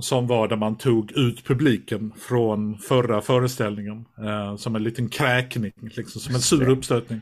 Som 0.00 0.26
var 0.26 0.48
där 0.48 0.56
man 0.56 0.78
tog 0.78 1.12
ut 1.12 1.44
publiken 1.44 2.12
från 2.28 2.78
förra 2.78 3.20
föreställningen. 3.20 4.04
Eh, 4.24 4.56
som 4.56 4.76
en 4.76 4.82
liten 4.82 5.08
kräkning, 5.08 5.72
liksom, 5.80 6.20
som 6.20 6.34
en 6.34 6.40
sur 6.40 6.68
uppstötning. 6.68 7.20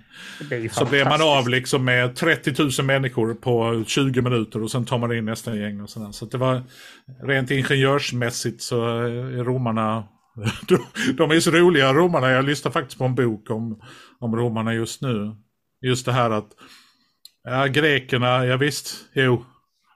Så 0.70 0.84
blev 0.84 1.06
man 1.08 1.22
av 1.22 1.48
liksom 1.48 1.84
med 1.84 2.16
30 2.16 2.62
000 2.62 2.86
människor 2.86 3.34
på 3.34 3.84
20 3.86 4.22
minuter 4.22 4.62
och 4.62 4.70
sen 4.70 4.84
tar 4.84 4.98
man 4.98 5.12
in 5.12 5.24
nästa 5.24 5.56
gäng 5.56 5.80
och 5.80 5.90
sådär. 5.90 6.12
Så 6.12 6.26
det 6.26 6.38
var 6.38 6.62
rent 7.22 7.50
ingenjörsmässigt 7.50 8.62
så 8.62 8.84
är 8.84 9.44
romarna, 9.44 10.04
de, 10.68 10.78
de 11.16 11.30
är 11.30 11.40
så 11.40 11.50
roliga 11.50 11.92
romarna. 11.92 12.30
Jag 12.30 12.44
lyssnar 12.44 12.72
faktiskt 12.72 12.98
på 12.98 13.04
en 13.04 13.14
bok 13.14 13.50
om, 13.50 13.80
om 14.20 14.36
romarna 14.36 14.74
just 14.74 15.02
nu. 15.02 15.36
Just 15.80 16.06
det 16.06 16.12
här 16.12 16.30
att, 16.30 16.48
ja 17.44 17.66
grekerna, 17.66 18.46
ja 18.46 18.56
visst, 18.56 18.96
jo. 19.12 19.44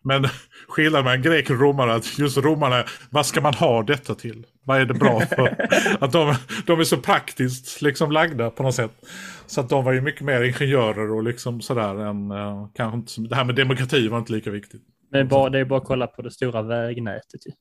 Men 0.04 0.24
skillnaden 0.68 1.04
mellan 1.04 1.22
greker 1.22 1.54
och 1.54 1.60
romare 1.60 1.94
att 1.94 2.18
just 2.18 2.38
romarna, 2.38 2.84
vad 3.10 3.26
ska 3.26 3.40
man 3.40 3.54
ha 3.54 3.82
detta 3.82 4.14
till? 4.14 4.46
Vad 4.64 4.80
är 4.80 4.84
det 4.84 4.94
bra 4.94 5.20
för? 5.20 5.66
Att 6.04 6.12
de, 6.12 6.34
de 6.66 6.80
är 6.80 6.84
så 6.84 6.96
praktiskt 6.96 7.82
liksom 7.82 8.12
lagda 8.12 8.50
på 8.50 8.62
något 8.62 8.74
sätt. 8.74 8.92
Så 9.46 9.60
att 9.60 9.68
de 9.68 9.84
var 9.84 9.92
ju 9.92 10.00
mycket 10.00 10.20
mer 10.20 10.42
ingenjörer 10.42 11.10
och 11.10 11.22
liksom 11.22 11.60
sådär 11.60 11.94
än, 11.94 12.30
eh, 12.30 12.68
kanske 12.74 12.96
inte, 12.96 13.34
det 13.34 13.36
här 13.36 13.44
med 13.44 13.54
demokrati 13.54 14.08
var 14.08 14.18
inte 14.18 14.32
lika 14.32 14.50
viktigt. 14.50 14.82
Men 15.10 15.28
bara, 15.28 15.50
det 15.50 15.58
är 15.58 15.64
bara 15.64 15.80
att 15.80 15.86
kolla 15.86 16.06
på 16.06 16.22
det 16.22 16.30
stora 16.30 16.62
vägnätet 16.62 17.46
ju. 17.46 17.52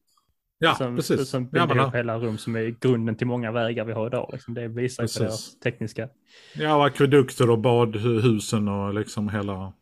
Ja, 0.59 0.75
som, 0.75 0.95
precis. 0.95 1.29
Som 1.29 1.49
ja, 1.51 1.65
men, 1.65 1.77
ihop 1.77 1.95
hela 1.95 2.17
rum 2.19 2.37
som 2.37 2.55
är 2.55 2.75
grunden 2.81 3.15
till 3.15 3.27
många 3.27 3.51
vägar 3.51 3.85
vi 3.85 3.93
har 3.93 4.07
idag. 4.07 4.29
Liksom. 4.33 4.53
Det 4.53 4.67
visar 4.67 5.03
ju 5.03 5.07
på 5.07 5.07
Precis. 5.07 5.19
deras 5.19 5.59
tekniska. 5.59 6.09
ja, 6.55 6.75
och 6.75 6.85
akvedukter 6.85 7.49
och 7.49 7.59
badhusen 7.59 8.67
och 8.67 8.93
liksom 8.93 9.29
hela... 9.29 9.73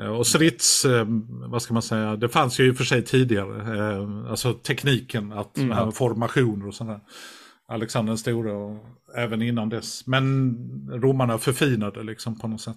eh, 0.00 0.10
Och 0.10 0.26
strids, 0.26 0.84
eh, 0.84 1.06
vad 1.30 1.62
ska 1.62 1.74
man 1.74 1.82
säga, 1.82 2.16
det 2.16 2.28
fanns 2.28 2.60
ju 2.60 2.68
i 2.68 2.70
och 2.72 2.76
för 2.76 2.84
sig 2.84 3.04
tidigare. 3.04 3.76
eh, 3.96 4.30
Alltså 4.30 4.54
tekniken, 4.54 5.32
att 5.32 5.56
Mm. 5.58 5.72
mm. 5.78 5.92
formationer 5.92 6.66
och 6.66 6.74
sådär. 6.74 7.00
Alexander 7.68 8.10
den 8.10 8.18
store 8.18 8.52
och 8.52 8.76
även 9.16 9.42
innan 9.42 9.68
dess. 9.68 10.06
Men 10.06 10.56
romarna 10.92 11.38
förfinade 11.38 12.02
liksom 12.02 12.38
på 12.38 12.48
något 12.48 12.60
sätt. 12.60 12.76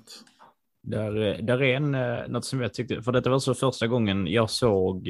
Där, 0.84 1.42
där 1.42 1.62
är 1.64 1.76
en, 1.76 1.92
något 2.32 2.46
som 2.46 2.62
jag 2.62 2.74
tyckte, 2.74 3.02
för 3.02 3.12
detta 3.12 3.30
var 3.30 3.40
så 3.40 3.54
första 3.54 3.88
gången 3.88 4.28
jag 4.28 4.50
såg 4.50 5.10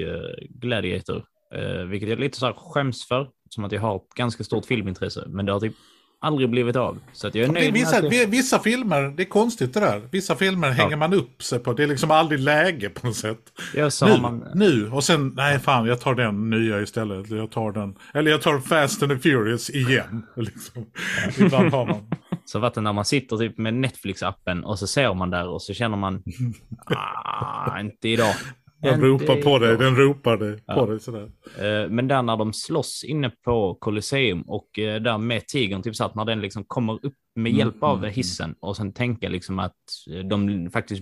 Gladiator, 0.50 1.24
vilket 1.90 2.10
jag 2.10 2.20
lite 2.20 2.38
så 2.38 2.46
här 2.46 2.54
skäms 2.54 3.08
för, 3.08 3.30
som 3.50 3.64
att 3.64 3.72
jag 3.72 3.82
har 3.82 3.96
ett 3.96 4.14
ganska 4.16 4.44
stort 4.44 4.66
filmintresse, 4.66 5.24
men 5.28 5.46
det 5.46 5.52
har 5.52 5.60
typ 5.60 5.76
aldrig 6.24 6.50
blivit 6.50 6.76
av. 6.76 7.00
Så 7.14 7.28
att 7.28 7.36
jag 7.36 7.44
är 7.48 7.52
nöjd 7.52 7.66
med 7.66 7.74
vissa, 7.74 8.02
vi- 8.02 8.26
vissa 8.26 8.60
filmer, 8.60 9.02
det 9.18 9.24
är 9.24 9.30
konstigt 9.30 9.74
det 9.74 9.80
där. 9.80 10.02
Vissa 10.12 10.36
filmer 10.36 10.70
hänger 10.72 10.96
man 10.96 11.14
upp 11.14 11.44
sig 11.44 11.60
på. 11.60 11.74
Det 11.74 11.84
är 11.84 11.88
liksom 11.88 12.12
aldrig 12.12 12.40
läge 12.40 12.90
på 12.90 13.08
något 13.08 13.16
sätt. 13.16 13.40
ja, 13.76 13.90
Nu, 14.02 14.18
man, 14.22 14.48
nu, 14.56 14.90
och 14.92 15.04
sen, 15.04 15.34
nej 15.36 15.60
fan, 15.60 15.86
jag 15.86 16.02
tar 16.02 16.16
den 16.16 16.50
nya 16.50 16.82
istället. 16.82 17.30
Jag 17.30 17.52
tar 17.52 17.72
den, 17.72 17.96
eller 18.14 18.32
jag 18.32 18.42
tar 18.42 18.60
Fast 18.60 19.04
and 19.04 19.12
the 19.12 19.20
Furious 19.20 19.70
igen. 19.70 20.26
Liksom. 20.36 20.86
Ibland 21.38 21.72
har 21.72 21.86
man. 21.86 22.02
så 22.46 22.60
det 22.60 22.82
när 22.82 22.94
man 22.94 23.06
sitter 23.06 23.38
typ 23.38 23.58
med 23.58 23.74
Netflix-appen 23.74 24.64
och 24.64 24.80
så 24.80 24.88
ser 24.88 25.14
man 25.14 25.30
där 25.30 25.48
och 25.48 25.62
så 25.62 25.74
känner 25.74 25.98
man, 25.98 26.24
ah, 26.86 27.80
inte 27.80 28.10
idag. 28.10 28.34
Den 28.84 29.02
ropar 29.02 29.42
på 29.42 29.60
dig, 29.60 29.78
den 29.78 29.96
ropar 29.96 30.38
dig, 30.38 30.60
Ja. 30.66 30.74
på 30.76 30.86
dig 30.86 31.00
sådär. 31.00 31.32
Eh, 31.60 31.90
Men 31.90 32.08
där 32.08 32.22
när 32.22 32.38
de 32.38 32.54
slåss 32.54 33.04
inne 33.04 33.30
på 33.30 33.74
Colosseum 33.76 34.42
och 34.42 34.80
eh, 34.80 35.02
där 35.02 35.18
med 35.18 35.48
tigern, 35.48 35.82
typ 35.82 35.96
så 35.96 36.04
att 36.06 36.16
när 36.16 36.26
den 36.26 36.42
liksom 36.42 36.64
kommer 36.64 36.94
upp 37.06 37.14
med 37.36 37.50
Mm, 37.50 37.60
hjälp 37.60 37.84
av 37.84 37.98
mm, 37.98 38.12
hissen 38.14 38.56
och 38.60 38.78
sen 38.78 38.94
tänka 38.94 39.30
liksom 39.30 39.60
att 39.60 39.76
eh, 40.12 40.20
de 40.20 40.70
faktiskt 40.74 41.02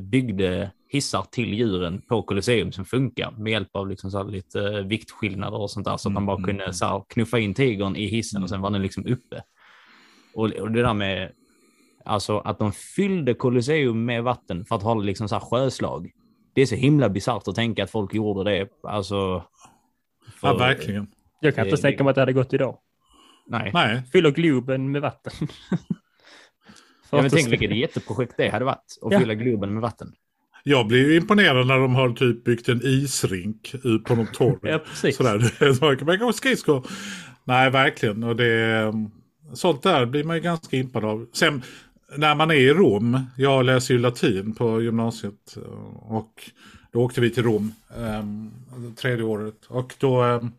byggde 0.00 0.70
hissar 0.88 1.22
till 1.30 1.54
djuren 1.54 2.02
på 2.08 2.22
Colosseum 2.22 2.72
som 2.72 2.84
funkar 2.84 3.30
med 3.38 3.50
hjälp 3.52 3.68
av 3.76 3.88
liksom 3.88 4.10
så 4.10 4.22
lite 4.22 4.82
viktskillnader 4.82 5.58
och 5.60 5.70
sånt 5.70 5.86
där 5.86 5.96
så 5.96 6.08
att 6.08 6.12
man 6.12 6.26
bara 6.26 6.36
Mm, 6.36 6.44
kunde 6.46 6.62
mm, 6.64 6.72
så 6.74 6.86
här 6.86 7.02
knuffa 7.08 7.38
in 7.38 7.54
tigern 7.54 7.96
i 7.96 8.06
hissen 8.06 8.42
och 8.42 8.48
sen 8.48 8.60
var 8.60 8.70
den 8.70 8.82
liksom 8.82 9.06
uppe. 9.06 9.42
Och, 10.34 10.50
och 10.50 10.70
det 10.70 10.82
där 10.82 10.94
med 10.94 11.32
alltså 12.04 12.38
att 12.38 12.58
de 12.58 12.72
fyllde 12.72 13.34
Colosseum 13.34 14.04
med 14.04 14.22
vatten 14.22 14.64
för 14.64 14.76
att 14.76 14.82
ha 14.82 14.94
liksom 14.94 15.28
så 15.28 15.34
här 15.34 15.40
sjöslag. 15.40 16.10
Det 16.54 16.62
är 16.62 16.66
så 16.66 16.74
himla 16.74 17.08
bisarrt 17.08 17.48
att 17.48 17.54
tänka 17.54 17.84
att 17.84 17.90
folk 17.90 18.14
gjorde 18.14 18.50
det. 18.50 18.68
Alltså. 18.82 19.14
Ja, 19.14 19.44
för- 20.40 20.58
verkligen. 20.58 21.06
Jag 21.40 21.54
kan 21.54 21.66
inte 21.68 21.82
tänka 21.82 22.04
mig 22.04 22.10
att 22.10 22.14
det 22.14 22.20
hade 22.22 22.32
gått 22.32 22.52
idag. 22.52 22.78
Nej. 23.46 23.70
Nej, 23.74 24.02
Fyller 24.12 24.30
Globen 24.30 24.90
med 24.90 25.02
vatten. 25.02 25.32
Ja, 27.10 27.20
men 27.22 27.30
tänk 27.30 27.52
vilket 27.52 27.76
jätteprojekt 27.76 28.34
det 28.36 28.48
hade 28.48 28.64
varit 28.64 28.98
att 29.02 29.12
Ja. 29.12 29.18
fylla 29.20 29.34
Globen 29.34 29.72
med 29.72 29.82
vatten. 29.82 30.12
jag 30.64 30.86
blir 30.86 31.08
ju 31.10 31.16
imponerad 31.16 31.66
när 31.66 31.78
de 31.78 31.94
har 31.94 32.10
typ 32.10 32.44
byggt 32.44 32.68
en 32.68 32.80
isrink 32.84 33.74
ut 33.84 34.04
på 34.04 34.14
något 34.14 34.34
torg. 34.34 34.58
Ja, 34.62 34.78
precis. 34.78 35.16
Sådär, 35.16 35.38
så 35.74 35.96
kan 35.96 36.06
man 36.06 36.18
gå 36.18 36.32
skridskor. 36.32 36.86
Nej, 37.44 37.70
verkligen. 37.70 38.24
Och 38.24 38.36
det, 38.36 38.92
sånt 39.52 39.82
där 39.82 40.06
blir 40.06 40.24
man 40.24 40.36
ju 40.36 40.42
ganska 40.42 40.76
impad 40.76 41.04
av. 41.04 41.26
Sen 41.32 41.62
när 42.16 42.34
man 42.34 42.50
är 42.50 42.54
i 42.54 42.72
Rom, 42.72 43.20
jag 43.36 43.64
läser 43.64 43.94
ju 43.94 44.00
latin 44.00 44.54
på 44.54 44.82
gymnasiet 44.82 45.56
och 45.94 46.50
då 46.92 47.02
åkte 47.02 47.20
vi 47.20 47.30
till 47.30 47.42
Rom 47.42 47.72
um, 47.96 48.52
tredje 48.96 49.24
året. 49.24 49.64
Och 49.68 49.94
då, 49.98 50.22
ehm, 50.22 50.52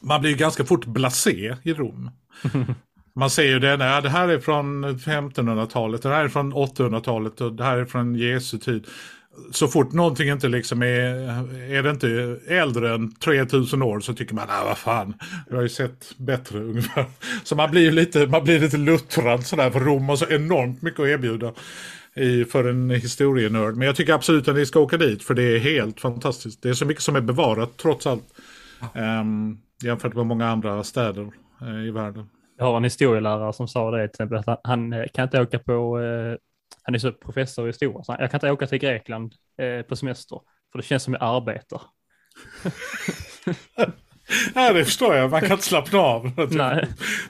man 0.00 0.20
blir 0.20 0.30
ju 0.30 0.36
ganska 0.36 0.64
fort 0.64 0.86
blasé 0.86 1.56
i 1.62 1.72
Rom. 1.72 2.10
Man 3.12 3.30
säger 3.30 3.52
ju 3.52 3.58
det, 3.58 3.76
nej, 3.76 4.02
det 4.02 4.08
här 4.08 4.28
är 4.28 4.38
från 4.38 4.84
1500-talet, 4.84 6.02
det 6.02 6.08
här 6.08 6.24
är 6.24 6.28
från 6.28 6.54
800-talet 6.54 7.40
och 7.40 7.52
det 7.52 7.64
här 7.64 7.76
är 7.76 7.84
från 7.84 8.14
Jesu 8.14 8.58
tid. 8.58 8.86
Så 9.52 9.68
fort 9.68 9.92
någonting 9.92 10.28
inte 10.28 10.48
liksom 10.48 10.82
är, 10.82 11.14
är 11.72 11.82
det 11.82 11.90
inte 11.90 12.38
äldre 12.46 12.94
än 12.94 13.14
3000 13.14 13.82
år 13.82 14.00
så 14.00 14.14
tycker 14.14 14.34
man, 14.34 14.46
nej 14.48 14.64
vad 14.64 14.78
fan, 14.78 15.14
jag 15.48 15.56
har 15.56 15.62
ju 15.62 15.68
sett 15.68 16.12
bättre 16.16 16.58
ungefär. 16.64 17.04
Så 17.44 17.56
man 17.56 17.70
blir 17.70 17.82
ju 17.82 17.90
lite, 17.90 18.26
man 18.26 18.44
blir 18.44 18.60
lite 18.60 18.76
luttrad 18.76 19.46
sådär 19.46 19.70
för 19.70 19.80
Rom 19.80 20.08
har 20.08 20.16
så 20.16 20.26
enormt 20.26 20.82
mycket 20.82 21.00
att 21.00 21.06
erbjuda 21.06 21.52
i, 22.14 22.44
för 22.44 22.64
en 22.68 22.90
historienörd. 22.90 23.76
Men 23.76 23.86
jag 23.86 23.96
tycker 23.96 24.12
absolut 24.12 24.48
att 24.48 24.56
ni 24.56 24.66
ska 24.66 24.80
åka 24.80 24.96
dit 24.96 25.22
för 25.22 25.34
det 25.34 25.42
är 25.42 25.58
helt 25.58 26.00
fantastiskt. 26.00 26.62
Det 26.62 26.68
är 26.68 26.74
så 26.74 26.86
mycket 26.86 27.02
som 27.02 27.16
är 27.16 27.20
bevarat 27.20 27.76
trots 27.76 28.06
allt. 28.06 28.24
um, 28.94 29.60
jämfört 29.82 30.14
med 30.14 30.26
många 30.26 30.48
andra 30.48 30.84
städer 30.84 31.30
uh, 31.62 31.86
i 31.86 31.90
världen. 31.90 32.28
Jag 32.58 32.64
har 32.64 32.76
en 32.76 32.84
historielärare 32.84 33.52
som 33.52 33.68
sa 33.68 33.90
det 33.90 34.08
till 34.08 34.14
exempel 34.14 34.38
att 34.38 34.46
han, 34.46 34.92
han 34.92 35.08
kan 35.14 35.24
inte 35.24 35.40
åka 35.40 35.58
på, 35.58 35.98
uh 35.98 36.36
han 36.90 36.94
är 36.94 36.98
så 36.98 37.12
professor 37.12 37.64
i 37.64 37.68
historia, 37.68 38.02
så 38.02 38.16
jag 38.18 38.30
kan 38.30 38.38
inte 38.38 38.50
åka 38.50 38.66
till 38.66 38.78
Grekland 38.78 39.34
eh, 39.58 39.82
på 39.82 39.96
semester 39.96 40.40
för 40.72 40.78
det 40.78 40.82
känns 40.84 41.02
som 41.02 41.14
jag 41.14 41.22
arbetar. 41.22 41.82
Ja, 44.54 44.72
det 44.72 44.84
förstår 44.84 45.14
jag. 45.14 45.30
Man 45.30 45.40
kan 45.40 45.52
inte 45.52 45.64
slappna 45.64 45.98
av. 45.98 46.32
Nej. 46.50 46.86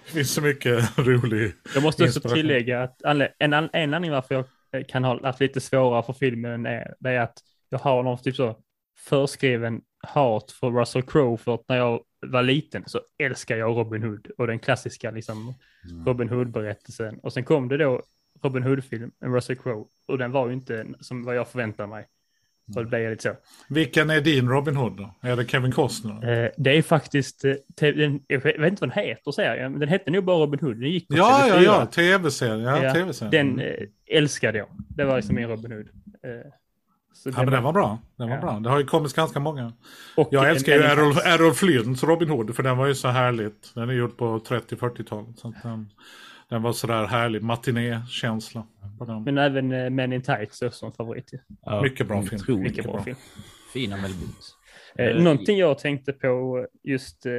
Det 0.07 0.13
finns 0.13 0.35
så 0.35 0.43
mycket 0.43 0.99
rolig 0.99 1.53
Jag 1.75 1.83
måste 1.83 2.05
också 2.05 2.21
tillägga 2.21 2.83
att 2.83 3.03
en, 3.03 3.23
an- 3.23 3.29
en 3.39 3.55
anledning 3.95 4.11
varför 4.11 4.35
jag 4.35 4.45
eh, 4.81 4.85
kan 4.89 5.05
ha 5.05 5.27
haft 5.27 5.41
lite 5.41 5.61
svårare 5.61 6.03
för 6.03 6.13
filmen 6.13 6.67
är, 6.67 6.95
det 7.01 7.11
är 7.11 7.21
att 7.21 7.39
jag 7.69 7.79
har 7.79 8.03
någon 8.03 8.23
typ 8.23 8.37
så 8.37 8.57
förskriven 8.99 9.81
hat 10.03 10.53
för 10.53 10.71
Russell 10.71 11.03
Crowe 11.03 11.37
för 11.37 11.55
att 11.55 11.65
när 11.69 11.77
jag 11.77 12.01
var 12.27 12.43
liten 12.43 12.83
så 12.87 13.01
älskar 13.23 13.57
jag 13.57 13.77
Robin 13.77 14.03
Hood 14.03 14.31
och 14.39 14.47
den 14.47 14.59
klassiska 14.59 15.11
liksom 15.11 15.55
Robin 16.07 16.29
Hood-berättelsen. 16.29 17.19
Och 17.23 17.33
sen 17.33 17.45
kom 17.45 17.69
det 17.69 17.77
då 17.77 18.03
Robin 18.43 18.63
Hood-film, 18.63 19.11
en 19.25 19.35
Russell 19.35 19.57
Crowe, 19.57 19.85
och 20.09 20.19
den 20.19 20.33
var 20.33 20.47
ju 20.49 20.53
inte 20.55 20.87
som 21.01 21.25
vad 21.25 21.37
jag 21.37 21.49
förväntade 21.49 21.89
mig. 21.89 22.07
Så 22.75 22.81
det 22.83 22.87
blev 22.87 23.11
lite 23.11 23.23
så. 23.23 23.35
Vilken 23.69 24.11
är 24.11 24.21
din 24.21 24.49
Robin 24.49 24.77
Hood 24.77 24.97
då? 24.97 25.15
Är 25.29 25.37
det 25.37 25.45
Kevin 25.45 25.73
Costner? 25.73 26.45
Eh, 26.45 26.51
det 26.57 26.71
är 26.79 26.83
faktiskt, 26.83 27.45
eh, 27.45 27.55
den, 27.81 28.21
jag 28.27 28.41
vet 28.43 28.57
inte 28.57 28.81
vad 28.87 28.91
den 28.97 29.05
heter 29.05 29.33
serien, 29.33 29.71
men 29.73 29.81
den 29.81 29.89
hette 29.89 30.11
nog 30.11 30.25
bara 30.25 30.37
Robin 30.39 30.61
Hood. 30.61 30.77
Den 30.81 30.91
gick 30.91 31.09
på 31.09 31.17
Ja, 31.17 31.47
ja, 31.49 31.55
TV4. 31.55 31.63
ja. 31.65 31.87
Tv-serien. 31.87 32.61
Ja, 32.61 32.83
Ja, 32.85 32.95
TV-serien. 32.95 33.57
Den 33.57 33.67
eh, 33.67 33.75
älskade 34.07 34.59
jag. 34.59 34.69
Det 34.89 35.05
var 35.05 35.17
liksom 35.17 35.35
min 35.35 35.49
Robin 35.49 35.73
Hood. 35.73 35.89
Eh, 36.25 36.31
Ja, 37.25 37.33
men 37.37 37.51
den 37.51 37.63
var 37.63 37.73
bra. 37.73 37.99
Den 38.17 38.29
var 38.29 38.37
Ja. 38.37 38.41
bra. 38.43 38.61
Det 38.61 38.69
har 38.71 38.79
ju 38.79 38.85
kommit 38.87 39.15
ganska 39.15 39.41
många. 39.41 39.73
och 40.17 40.29
Jag 40.31 40.45
en- 40.45 40.51
älskar 40.51 40.73
ju 40.73 40.83
en- 40.83 40.91
Errol, 40.91 41.13
Errol 41.25 41.53
Flynns 41.55 42.05
Robin 42.05 42.29
Hood, 42.29 42.57
för 42.57 42.63
den 42.63 42.77
var 42.77 42.87
ju 42.87 42.95
så 42.95 43.09
härligt. 43.09 43.75
Den 43.75 43.89
är 43.91 43.93
gjord 43.95 44.17
på 44.17 44.39
30-40-talet. 44.39 45.39
Så 45.39 45.49
att 45.49 45.63
den, 45.63 45.93
Den 46.51 46.63
var 46.63 46.73
sådär 46.73 47.07
härlig 47.07 47.43
matinékänsla. 47.43 48.67
Men 49.25 49.39
även 49.39 49.73
eh, 49.73 49.91
Men 49.91 50.13
in 50.13 50.23
Tights 50.23 50.63
är 50.63 50.85
en 50.87 50.93
favorit. 50.93 51.31
Ja, 51.65 51.83
Mycket 51.83 52.09
bra 52.09 52.23
film. 52.23 52.41
otroligt 52.43 52.63
Mycket 52.63 52.85
bra 52.85 52.93
bra. 52.93 53.03
film. 53.03 53.17
Fina 53.73 53.97
Mel 53.97 54.11
Brooks. 54.15 54.47
Eh, 54.99 55.07
Eh, 55.07 55.23
någonting 55.23 55.59
jag 55.59 55.79
tänkte 55.79 56.13
på 56.13 56.67
just, 56.83 57.27
eh, 57.27 57.33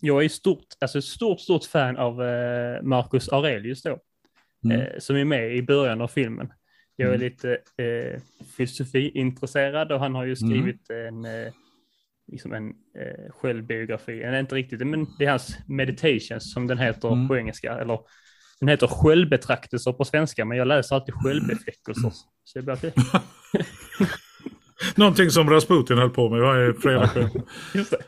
jag 0.00 0.24
är 0.24 0.28
stort, 0.28 0.64
alltså 0.80 1.02
stort, 1.02 1.40
stort 1.40 1.64
fan 1.64 1.96
av 1.96 2.22
eh, 2.22 2.82
Marcus 2.82 3.28
Aurelius 3.28 3.82
då, 3.82 3.98
Mm. 4.64 4.80
eh, 4.80 4.86
som 4.98 5.16
är 5.16 5.24
med 5.24 5.56
i 5.56 5.62
början 5.62 6.00
av 6.00 6.08
filmen. 6.08 6.52
Jag 6.96 7.08
är 7.10 7.14
Mm. 7.14 7.20
lite 7.20 7.52
eh, 7.76 8.20
filosofiintresserad 8.56 9.92
och 9.92 10.00
han 10.00 10.14
har 10.14 10.24
ju 10.24 10.34
Mm. 10.42 10.50
skrivit 10.50 10.90
en, 10.90 11.24
eh, 11.24 11.52
liksom 12.32 12.52
en 12.52 12.68
eh, 12.70 13.32
självbiografi, 13.32 14.22
eller 14.22 14.40
inte 14.40 14.54
riktigt, 14.54 14.86
men 14.86 15.06
det 15.18 15.24
är 15.24 15.30
hans 15.30 15.58
meditations 15.68 16.52
som 16.52 16.66
den 16.66 16.78
heter 16.78 17.08
Mm. 17.12 17.28
på 17.28 17.36
engelska, 17.36 17.72
eller 17.78 17.98
den 18.62 18.68
heter 18.68 18.86
självbetraktelser 18.86 19.92
på 19.92 20.04
svenska, 20.04 20.44
men 20.44 20.58
jag 20.58 20.68
läser 20.68 20.96
alltid 20.96 21.14
självbefläckelser. 21.14 22.10
Så 22.44 22.58
jag 22.58 22.64
bara, 22.64 22.76
okej, 22.76 22.92
Någonting 24.94 25.30
som 25.30 25.50
Rasputin 25.50 25.98
höll 25.98 26.10
på 26.10 26.28
med 26.28 26.40
varje 26.40 26.74
fredag 26.74 27.08
kväll. 27.08 27.28
just 27.74 27.90
det. 27.90 27.98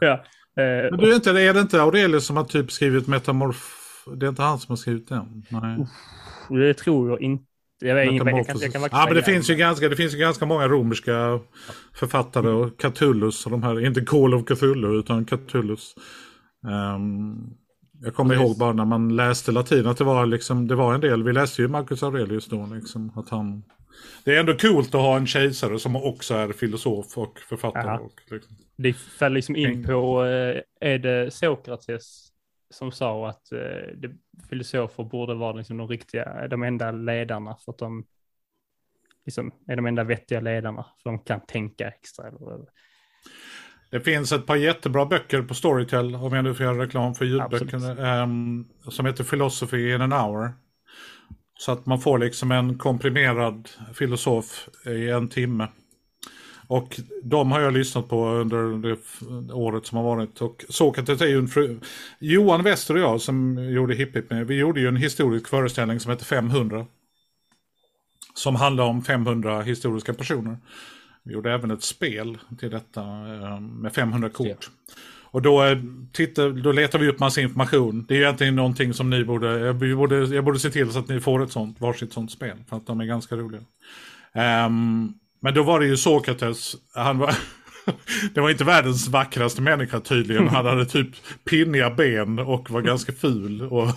Ja. 0.00 0.12
Eh, 0.12 0.90
Men 0.90 0.98
du, 0.98 1.10
är, 1.10 1.14
inte, 1.14 1.30
är 1.30 1.54
det 1.54 1.60
inte 1.60 1.82
Aurelius 1.82 2.26
som 2.26 2.36
har 2.36 2.44
typ 2.44 2.72
skrivit 2.72 3.06
metamorf... 3.06 3.76
Det 4.16 4.26
är 4.26 4.28
inte 4.28 4.42
han 4.42 4.58
som 4.58 4.72
har 4.72 4.76
skrivit 4.76 5.08
den? 5.08 5.44
Nej. 5.48 5.86
Det 6.48 6.74
tror 6.74 7.10
jag 7.10 7.20
inte. 7.20 7.44
Jag 7.80 7.94
vet 7.94 8.12
inte, 8.12 8.30
jag 8.30 8.46
kan, 8.46 8.58
jag 8.60 8.72
kan 8.72 8.82
ja, 8.82 9.04
men 9.06 9.14
det 9.14 9.22
finns, 9.22 9.50
ju 9.50 9.54
ganska, 9.54 9.88
det 9.88 9.96
finns 9.96 10.14
ju 10.14 10.18
ganska 10.18 10.46
många 10.46 10.68
romerska 10.68 11.40
författare 11.94 12.48
och 12.48 12.80
Catullus 12.80 13.46
och 13.46 13.50
de 13.50 13.62
här, 13.62 13.86
inte 13.86 14.00
Call 14.00 14.34
of 14.34 14.44
Cthulhu 14.44 14.98
utan 14.98 15.24
Catullus. 15.24 15.94
Ehm, 16.68 17.36
jag 18.02 18.14
kommer 18.14 18.34
Precis. 18.34 18.48
ihåg 18.48 18.58
bara 18.58 18.72
när 18.72 18.84
man 18.84 19.16
läste 19.16 19.52
latin 19.52 19.86
att 19.86 19.98
det 19.98 20.04
var, 20.04 20.26
liksom, 20.26 20.68
det 20.68 20.74
var 20.74 20.94
en 20.94 21.00
del, 21.00 21.22
vi 21.22 21.32
läste 21.32 21.62
ju 21.62 21.68
Marcus 21.68 22.02
Aurelius 22.02 22.46
då, 22.46 22.66
liksom, 22.66 23.12
att 23.16 23.28
han... 23.28 23.62
Det 24.24 24.36
är 24.36 24.40
ändå 24.40 24.56
coolt 24.56 24.94
att 24.94 25.00
ha 25.00 25.16
en 25.16 25.26
kejsare 25.26 25.78
som 25.78 25.96
också 25.96 26.34
är 26.34 26.52
filosof 26.52 27.18
och 27.18 27.38
författare. 27.38 27.98
Och, 27.98 28.20
liksom. 28.30 28.56
Det 28.76 28.92
faller 28.92 29.34
liksom 29.34 29.56
in 29.56 29.84
på, 29.84 30.24
eh, 30.24 30.62
är 30.80 30.98
det 30.98 31.30
Sokrates 31.30 32.30
som 32.70 32.92
sa 32.92 33.28
att 33.28 33.52
eh, 33.52 34.10
filosofer 34.48 35.04
borde 35.04 35.34
vara 35.34 35.52
liksom 35.52 35.76
de 35.76 35.88
riktiga, 35.88 36.48
de 36.48 36.62
enda 36.62 36.90
ledarna 36.90 37.56
för 37.56 37.72
att 37.72 37.78
de 37.78 38.04
liksom, 39.24 39.52
är 39.66 39.76
de 39.76 39.86
enda 39.86 40.04
vettiga 40.04 40.40
ledarna 40.40 40.86
för 41.02 41.10
de 41.10 41.18
kan 41.18 41.40
tänka 41.40 41.88
extra. 41.88 42.28
Eller, 42.28 42.66
Det 43.90 44.00
finns 44.00 44.32
ett 44.32 44.46
par 44.46 44.56
jättebra 44.56 45.06
böcker 45.06 45.42
på 45.42 45.54
Storytel, 45.54 46.14
om 46.14 46.32
jag 46.32 46.44
nu 46.44 46.54
får 46.54 46.66
göra 46.66 46.82
reklam 46.82 47.14
för 47.14 47.24
ljudböckerna, 47.24 48.22
ehm, 48.22 48.64
som 48.88 49.06
heter 49.06 49.24
Philosophy 49.24 49.94
in 49.94 50.00
an 50.00 50.12
hour. 50.12 50.52
Så 51.58 51.72
att 51.72 51.86
man 51.86 52.00
får 52.00 52.18
liksom 52.18 52.52
en 52.52 52.78
komprimerad 52.78 53.68
filosof 53.94 54.68
i 54.86 55.10
en 55.10 55.28
timme. 55.28 55.68
Och 56.66 57.00
de 57.22 57.52
har 57.52 57.60
jag 57.60 57.72
lyssnat 57.72 58.08
på 58.08 58.28
under 58.28 58.88
det 58.88 58.96
året 59.52 59.86
som 59.86 59.98
har 59.98 60.04
varit. 60.04 60.40
Och 60.40 60.64
Sokrates 60.68 61.20
är 61.20 61.26
ju 61.26 61.38
en 61.38 61.48
fru... 61.48 61.80
Johan 62.18 62.62
Wester 62.62 62.94
och 62.94 63.00
jag 63.00 63.20
som 63.20 63.64
gjorde 63.64 63.94
Hipp 63.94 64.16
Hipp 64.16 64.30
med, 64.30 64.46
vi 64.46 64.54
gjorde 64.54 64.80
ju 64.80 64.88
en 64.88 64.96
historisk 64.96 65.48
föreställning 65.48 66.00
som 66.00 66.10
heter 66.10 66.24
500. 66.24 66.86
Som 68.34 68.56
handlar 68.56 68.84
om 68.84 69.02
500 69.02 69.62
historiska 69.62 70.14
personer. 70.14 70.58
Vi 71.30 71.34
gjorde 71.34 71.52
även 71.52 71.70
ett 71.70 71.82
spel 71.82 72.38
till 72.58 72.70
detta 72.70 73.00
eh, 73.00 73.60
med 73.60 73.92
500 73.92 74.28
kort. 74.28 74.70
Och 75.22 75.42
då, 75.42 75.64
eh, 75.64 75.78
titta, 76.12 76.48
då 76.48 76.72
letar 76.72 76.98
vi 76.98 77.08
upp 77.08 77.18
massa 77.18 77.40
information. 77.40 78.04
Det 78.08 78.14
är 78.14 78.18
egentligen 78.18 78.56
någonting 78.56 78.94
som 78.94 79.10
ni 79.10 79.24
borde, 79.24 79.58
jag 79.58 79.76
borde, 79.76 80.16
jag 80.16 80.44
borde 80.44 80.58
se 80.58 80.70
till 80.70 80.92
så 80.92 80.98
att 80.98 81.08
ni 81.08 81.20
får 81.20 81.42
ett 81.42 81.52
sånt, 81.52 81.80
varsitt 81.80 82.12
sånt 82.12 82.30
spel. 82.30 82.56
För 82.68 82.76
att 82.76 82.86
de 82.86 83.00
är 83.00 83.04
ganska 83.04 83.36
roliga. 83.36 83.60
Ehm, 84.32 85.12
men 85.40 85.54
då 85.54 85.62
var 85.62 85.80
det 85.80 85.86
ju 85.86 85.96
Sokrates, 85.96 86.76
han 86.94 87.18
var, 87.18 87.34
det 88.34 88.40
var 88.40 88.50
inte 88.50 88.64
världens 88.64 89.08
vackraste 89.08 89.62
människa 89.62 90.00
tydligen. 90.00 90.48
Han 90.48 90.66
hade 90.66 90.86
typ 90.86 91.08
pinniga 91.50 91.90
ben 91.90 92.38
och 92.38 92.70
var 92.70 92.80
ganska 92.80 93.12
ful. 93.12 93.62
Och 93.62 93.88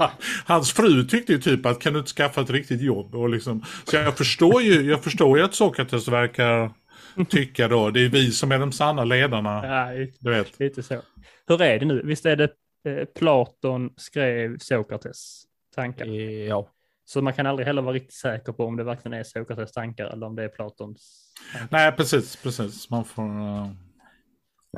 Hans 0.44 0.72
fru 0.72 1.04
tyckte 1.04 1.32
ju 1.32 1.38
typ 1.38 1.66
att 1.66 1.80
kan 1.80 1.92
du 1.92 1.98
inte 1.98 2.10
skaffa 2.10 2.40
ett 2.40 2.50
riktigt 2.50 2.80
jobb? 2.80 3.14
Och 3.14 3.28
liksom, 3.28 3.64
så 3.84 3.96
jag 3.96 4.18
förstår 4.18 4.62
ju, 4.62 4.82
jag 4.82 5.04
förstår 5.04 5.38
ju 5.38 5.44
att 5.44 5.54
Sokrates 5.54 6.08
verkar 6.08 6.79
tycka 7.28 7.68
då, 7.68 7.90
det 7.90 8.00
är 8.04 8.08
vi 8.08 8.32
som 8.32 8.52
är 8.52 8.58
de 8.58 8.72
sanna 8.72 9.04
ledarna. 9.04 9.66
ja, 9.66 10.06
Du 10.20 10.30
vet. 10.30 10.60
lite 10.60 10.82
så. 10.82 11.02
Hur 11.46 11.62
är 11.62 11.78
det 11.78 11.86
nu? 11.86 12.02
Visst 12.04 12.26
är 12.26 12.36
det 12.36 12.50
eh, 12.84 13.04
Platon 13.04 13.90
skrev 13.96 14.58
Sokrates 14.58 15.42
tankar? 15.74 16.06
Ja. 16.06 16.68
Så 17.04 17.22
man 17.22 17.32
kan 17.32 17.46
aldrig 17.46 17.66
heller 17.66 17.82
vara 17.82 17.94
riktigt 17.94 18.14
säker 18.14 18.52
på 18.52 18.64
om 18.64 18.76
det 18.76 18.84
verkligen 18.84 19.18
är 19.18 19.22
Sokrates 19.24 19.72
tankar 19.72 20.06
eller 20.06 20.26
om 20.26 20.36
det 20.36 20.44
är 20.44 20.48
Platons 20.48 21.32
tankar. 21.52 21.68
Nej, 21.70 21.92
precis, 21.92 22.36
precis. 22.36 22.90
Man 22.90 23.04
får... 23.04 23.22
Uh... 23.22 23.68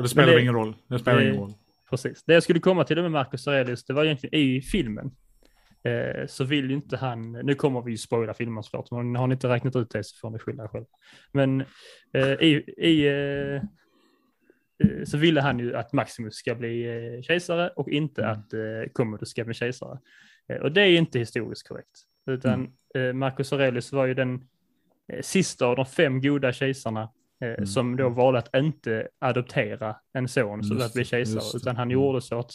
Det 0.03 0.09
spelar 0.09 0.33
det- 0.33 0.41
ingen 0.41 0.55
roll. 0.55 0.77
Det 0.89 0.99
spelar 0.99 1.19
det- 1.19 1.25
ingen 1.29 1.41
roll. 1.41 1.53
Precis. 1.91 2.23
Det 2.25 2.35
jag 2.35 2.43
skulle 2.43 2.61
komma 2.61 2.85
till 2.85 2.97
det 2.97 3.03
med 3.03 3.11
Marcus 3.11 3.47
Aurelius, 3.49 3.85
det 3.85 3.93
var 3.93 4.05
egentligen 4.05 4.35
i 4.41 4.63
filmen. 4.63 5.11
Eh, 5.85 6.27
så 6.27 6.45
vill 6.45 6.69
ju 6.71 6.75
inte 6.77 6.97
han, 6.97 7.33
nu 7.33 7.55
kommer 7.55 7.83
vi 7.83 7.91
ju 7.91 7.97
spoila 7.97 8.35
filmen 8.35 8.63
såklart, 8.63 8.91
men 8.91 9.17
har 9.17 9.27
ni 9.27 9.33
inte 9.35 9.49
räknat 9.49 9.77
ut 9.77 9.91
det 9.91 10.05
så 10.05 10.17
får 10.17 10.31
ni 10.31 10.39
skylla 10.39 10.65
er 10.65 10.69
själva. 10.69 10.87
Men 11.33 11.61
eh, 12.13 12.33
i, 12.33 12.65
i 12.79 13.07
eh, 13.07 13.55
eh, 14.89 15.05
så 15.05 15.17
ville 15.19 15.41
han 15.41 15.59
ju 15.59 15.77
att 15.77 15.93
Maximus 15.93 16.35
ska 16.35 16.55
bli 16.55 16.85
eh, 17.17 17.23
kejsare 17.23 17.69
och 17.69 17.89
inte 17.89 18.23
Mm. 18.23 18.33
att 18.33 18.53
eh, 18.55 18.93
Commodus 18.93 19.29
ska 19.29 19.45
bli 19.45 19.55
kejsare. 19.55 19.99
Och 20.63 20.73
det 20.73 20.81
är 20.83 20.91
inte 20.99 21.19
historiskt 21.19 21.69
korrekt, 21.69 22.01
utan 22.27 22.73
Mm. 22.95 23.19
Marcus 23.19 23.53
Aurelius 23.53 23.93
var 23.93 24.07
ju 24.07 24.15
den 24.15 24.49
sista 25.21 25.67
av 25.67 25.77
de 25.77 25.87
fem 25.87 26.21
goda 26.21 26.53
kejsarna 26.53 27.09
Mm. 27.41 27.67
som 27.67 27.97
då 27.97 28.09
valde 28.09 28.39
att 28.39 28.57
inte 28.57 29.09
adoptera 29.19 29.97
en 30.13 30.29
son 30.29 30.61
Just 30.61 30.83
att 30.85 30.93
bli 30.95 31.05
kejsare, 31.05 31.57
utan 31.57 31.77
han 31.77 31.91
gjorde 31.91 32.21
så 32.21 32.39
att 32.39 32.51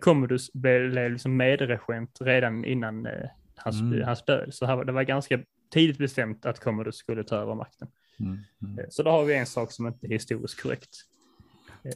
Commodus 0.00 0.52
blev 0.52 1.10
liksom 1.10 1.36
medregent 1.36 2.18
redan 2.20 2.64
innan 2.64 3.06
eh, 3.06 3.12
hans, 3.56 3.80
Mm. 3.80 4.02
hans 4.02 4.24
död. 4.24 4.54
Så 4.54 4.66
här, 4.66 4.84
det 4.84 4.92
var 4.92 5.02
ganska 5.02 5.40
tidigt 5.72 5.98
bestämt 5.98 6.46
att 6.46 6.60
Commodus 6.60 6.96
skulle 6.96 7.24
ta 7.24 7.36
över 7.36 7.54
makten. 7.54 7.88
Mm. 8.20 8.38
Mm. 8.62 8.78
Eh, 8.78 8.84
Så 8.90 9.02
då 9.02 9.10
har 9.10 9.24
vi 9.24 9.34
en 9.34 9.46
sak 9.46 9.72
som 9.72 9.86
inte 9.86 10.06
är 10.06 10.10
historiskt 10.10 10.62
korrekt. 10.62 10.90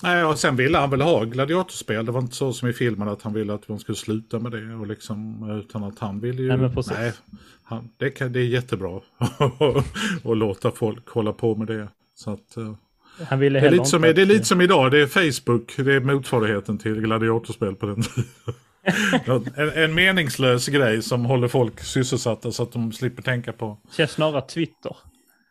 Nej, 0.03 0.25
och 0.25 0.39
sen 0.39 0.57
ville 0.57 0.79
han 0.79 0.91
väl 0.91 1.01
ha 1.01 1.25
gladiatorspel. 1.25 2.07
Det 2.07 2.13
var 2.13 2.21
inte 2.21 2.35
så 2.37 2.53
som 2.53 2.69
i 2.69 2.73
filmen 2.73 3.09
att 3.09 3.23
han 3.23 3.33
ville 3.33 3.55
att 3.55 3.67
de 3.67 3.79
skulle 3.79 3.97
sluta 3.97 4.39
med 4.39 4.53
det. 4.53 4.75
Och 4.75 4.87
liksom, 4.87 5.51
utan 5.51 5.85
att 5.85 5.99
han 5.99 6.21
ville 6.21 6.43
ju... 6.43 6.57
Nej. 6.57 6.71
Nej, 6.91 7.13
han, 7.63 7.91
det, 7.97 8.11
kan, 8.11 8.33
det 8.33 8.41
är 8.41 8.45
jättebra 8.45 9.01
att 10.25 10.37
låta 10.37 10.71
folk 10.71 11.09
hålla 11.09 11.33
på 11.33 11.55
med 11.55 11.67
det. 11.67 11.89
Så 12.15 12.31
att, 12.31 12.57
eh, 12.57 12.75
Han 13.29 13.39
ville 13.39 13.61
det, 13.61 13.67
är 13.67 13.71
lite 13.71 13.85
som, 13.85 14.03
det 14.03 14.23
är 14.23 14.27
lite 14.27 14.45
som 14.45 14.61
idag, 14.61 14.91
det 14.91 15.03
är 15.03 15.07
Facebook, 15.07 15.77
det 15.77 15.95
är 15.95 16.01
motsvarigheten 16.01 16.79
till 16.79 17.01
gladiatorspel 17.01 17.75
på 17.75 17.87
den 17.87 18.03
tiden. 18.03 18.29
en, 19.57 19.71
en 19.71 19.95
meningslös 19.95 20.69
grej 20.69 21.03
som 21.03 21.25
håller 21.25 21.49
folk 21.49 21.81
sysselsatta 21.81 22.53
så 22.53 22.63
att 22.63 22.73
de 22.73 22.93
slipper 22.93 23.23
tänka 23.23 23.53
på... 23.53 23.79
känns 23.97 24.11
snarare 24.11 24.43
Twitter. 24.43 24.97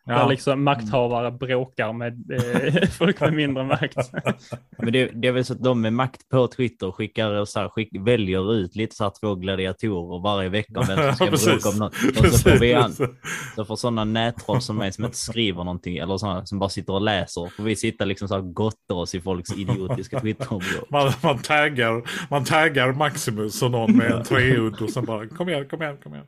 Där 0.06 0.14
Ja, 0.14 0.28
liksom 0.28 0.64
makthavare 0.64 1.30
bråkar 1.30 1.92
med 1.92 2.30
eh, 2.30 2.88
folk 2.98 3.20
med 3.20 3.32
mindre 3.32 3.64
makt. 3.64 3.96
Men 4.78 4.92
det, 4.92 5.10
det 5.14 5.28
är 5.28 5.32
väl 5.32 5.44
så 5.44 5.52
att 5.52 5.62
de 5.62 5.80
med 5.80 5.92
makt 5.92 6.28
på 6.28 6.48
Twitter 6.48 6.92
skickar 6.92 7.44
så 7.44 7.60
här, 7.60 7.68
skick, 7.68 7.88
väljer 8.00 8.54
ut 8.54 8.76
lite 8.76 8.96
så 8.96 9.04
här 9.04 9.12
två 9.20 9.34
gladiatorer 9.34 10.22
varje 10.22 10.48
vecka 10.48 10.80
om 10.80 10.86
vem 10.86 10.98
som 10.98 11.14
ska 11.14 11.26
precis. 11.30 11.46
bråka 11.46 11.68
om 11.68 11.78
något. 11.78 11.94
Och 12.18 12.26
så 12.26 12.50
får, 12.50 12.58
vi 12.58 12.74
an, 12.74 12.82
Precis. 12.82 13.08
så 13.56 13.64
får 13.64 13.76
sådana 13.76 14.04
nättroll 14.04 14.60
som 14.60 14.76
mig 14.76 14.92
som 14.92 15.04
inte 15.04 15.16
skriver 15.16 15.64
någonting 15.64 15.96
eller 15.96 16.16
sådana 16.16 16.46
som 16.46 16.58
bara 16.58 16.70
sitter 16.70 16.92
och 16.92 17.02
läser. 17.02 17.48
Får 17.56 17.62
vi 17.62 17.76
sitta 17.76 18.04
liksom 18.04 18.28
så 18.28 18.34
här 18.34 18.42
och 18.42 18.54
gotta 18.54 18.94
oss 18.94 19.14
i 19.14 19.20
folks 19.20 19.52
idiotiska 19.52 20.20
Twitter-bråk. 20.20 20.90
Man, 20.90 21.12
man, 21.22 21.38
taggar, 21.38 22.02
man 22.30 22.44
taggar 22.44 22.92
Maximus 22.92 23.62
och 23.62 23.70
någon 23.70 23.96
med 23.96 24.10
en 24.10 24.24
treudd 24.24 24.82
och 24.82 24.90
sen 24.90 25.04
bara 25.04 25.28
kom 25.28 25.48
igen, 25.48 25.68
kom 25.68 25.82
igen, 25.82 25.96
kom 26.02 26.14
igen. 26.14 26.26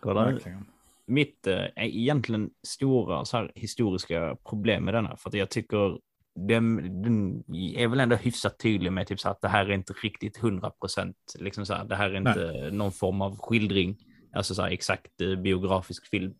Kolla. 0.00 0.24
Verkligen. 0.24 0.64
Mitt 1.08 1.46
eh, 1.46 1.64
egentligen 1.76 2.50
stora 2.66 3.24
så 3.24 3.36
här, 3.36 3.52
historiska 3.54 4.36
problem 4.48 4.84
med 4.84 4.94
denna. 4.94 5.16
För 5.16 5.30
att 5.30 5.34
jag 5.34 5.50
tycker 5.50 5.98
den, 6.46 7.02
den 7.02 7.44
är 7.76 7.88
väl 7.88 8.00
ändå 8.00 8.16
hyfsat 8.16 8.58
tydlig 8.58 8.92
med 8.92 9.06
typ 9.06 9.20
så 9.20 9.28
att 9.28 9.40
det 9.40 9.48
här 9.48 9.66
är 9.66 9.72
inte 9.72 9.92
riktigt 9.92 10.38
100 10.38 10.70
procent. 10.70 11.16
Liksom 11.38 11.66
så 11.66 11.74
här, 11.74 11.84
det 11.84 11.96
här 11.96 12.10
är 12.10 12.16
inte 12.16 12.70
någon 12.72 12.92
form 12.92 13.20
av 13.20 13.38
skildring, 13.38 13.96
alltså 14.32 14.54
så 14.54 14.62
här, 14.62 14.70
exakt 14.70 15.20
eh, 15.20 15.36
biografisk 15.36 16.06
film. 16.06 16.34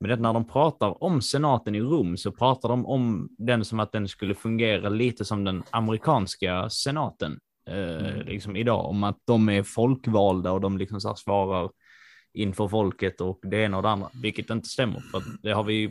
Men 0.00 0.10
det, 0.10 0.16
när 0.16 0.32
de 0.32 0.48
pratar 0.48 1.04
om 1.04 1.22
senaten 1.22 1.74
i 1.74 1.80
Rom 1.80 2.16
så 2.16 2.32
pratar 2.32 2.68
de 2.68 2.86
om 2.86 3.28
den 3.38 3.64
som 3.64 3.80
att 3.80 3.92
den 3.92 4.08
skulle 4.08 4.34
fungera 4.34 4.88
lite 4.88 5.24
som 5.24 5.44
den 5.44 5.62
amerikanska 5.70 6.70
senaten 6.70 7.38
eh, 7.70 8.16
liksom 8.24 8.56
idag. 8.56 8.84
Om 8.86 9.04
att 9.04 9.18
de 9.26 9.48
är 9.48 9.62
folkvalda 9.62 10.52
och 10.52 10.60
de 10.60 10.78
liksom 10.78 11.00
så 11.00 11.14
svarar 11.14 11.70
inför 12.36 12.68
folket 12.68 13.20
och 13.20 13.40
det 13.42 13.56
ena 13.56 13.76
och 13.76 13.82
det 13.82 13.88
andra, 13.88 14.10
vilket 14.22 14.50
inte 14.50 14.68
stämmer. 14.68 15.00
För 15.00 15.22
det 15.42 15.52
har 15.52 15.64
vi 15.64 15.74
ju 15.74 15.90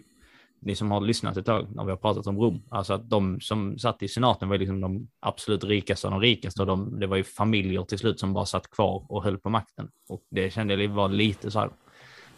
ni 0.59 0.75
som 0.75 0.91
har 0.91 1.01
lyssnat 1.01 1.37
ett 1.37 1.45
tag 1.45 1.67
när 1.75 1.83
vi 1.83 1.89
har 1.91 1.97
pratat 1.97 2.27
om 2.27 2.39
Rom, 2.39 2.61
alltså 2.69 2.93
att 2.93 3.09
de 3.09 3.39
som 3.41 3.79
satt 3.79 4.03
i 4.03 4.07
senaten 4.07 4.49
var 4.49 4.57
liksom 4.57 4.81
de 4.81 5.07
absolut 5.19 5.63
rikaste 5.63 6.07
av 6.07 6.11
de 6.11 6.21
rikaste 6.21 6.61
och 6.61 6.67
de, 6.67 6.99
det 6.99 7.07
var 7.07 7.17
ju 7.17 7.23
familjer 7.23 7.83
till 7.83 7.97
slut 7.97 8.19
som 8.19 8.33
bara 8.33 8.45
satt 8.45 8.69
kvar 8.69 9.05
och 9.09 9.23
höll 9.23 9.37
på 9.37 9.49
makten. 9.49 9.89
Och 10.09 10.21
det 10.31 10.53
kände 10.53 10.75
jag 10.75 10.89
var 10.89 11.09
lite 11.09 11.51
så 11.51 11.59
här, 11.59 11.69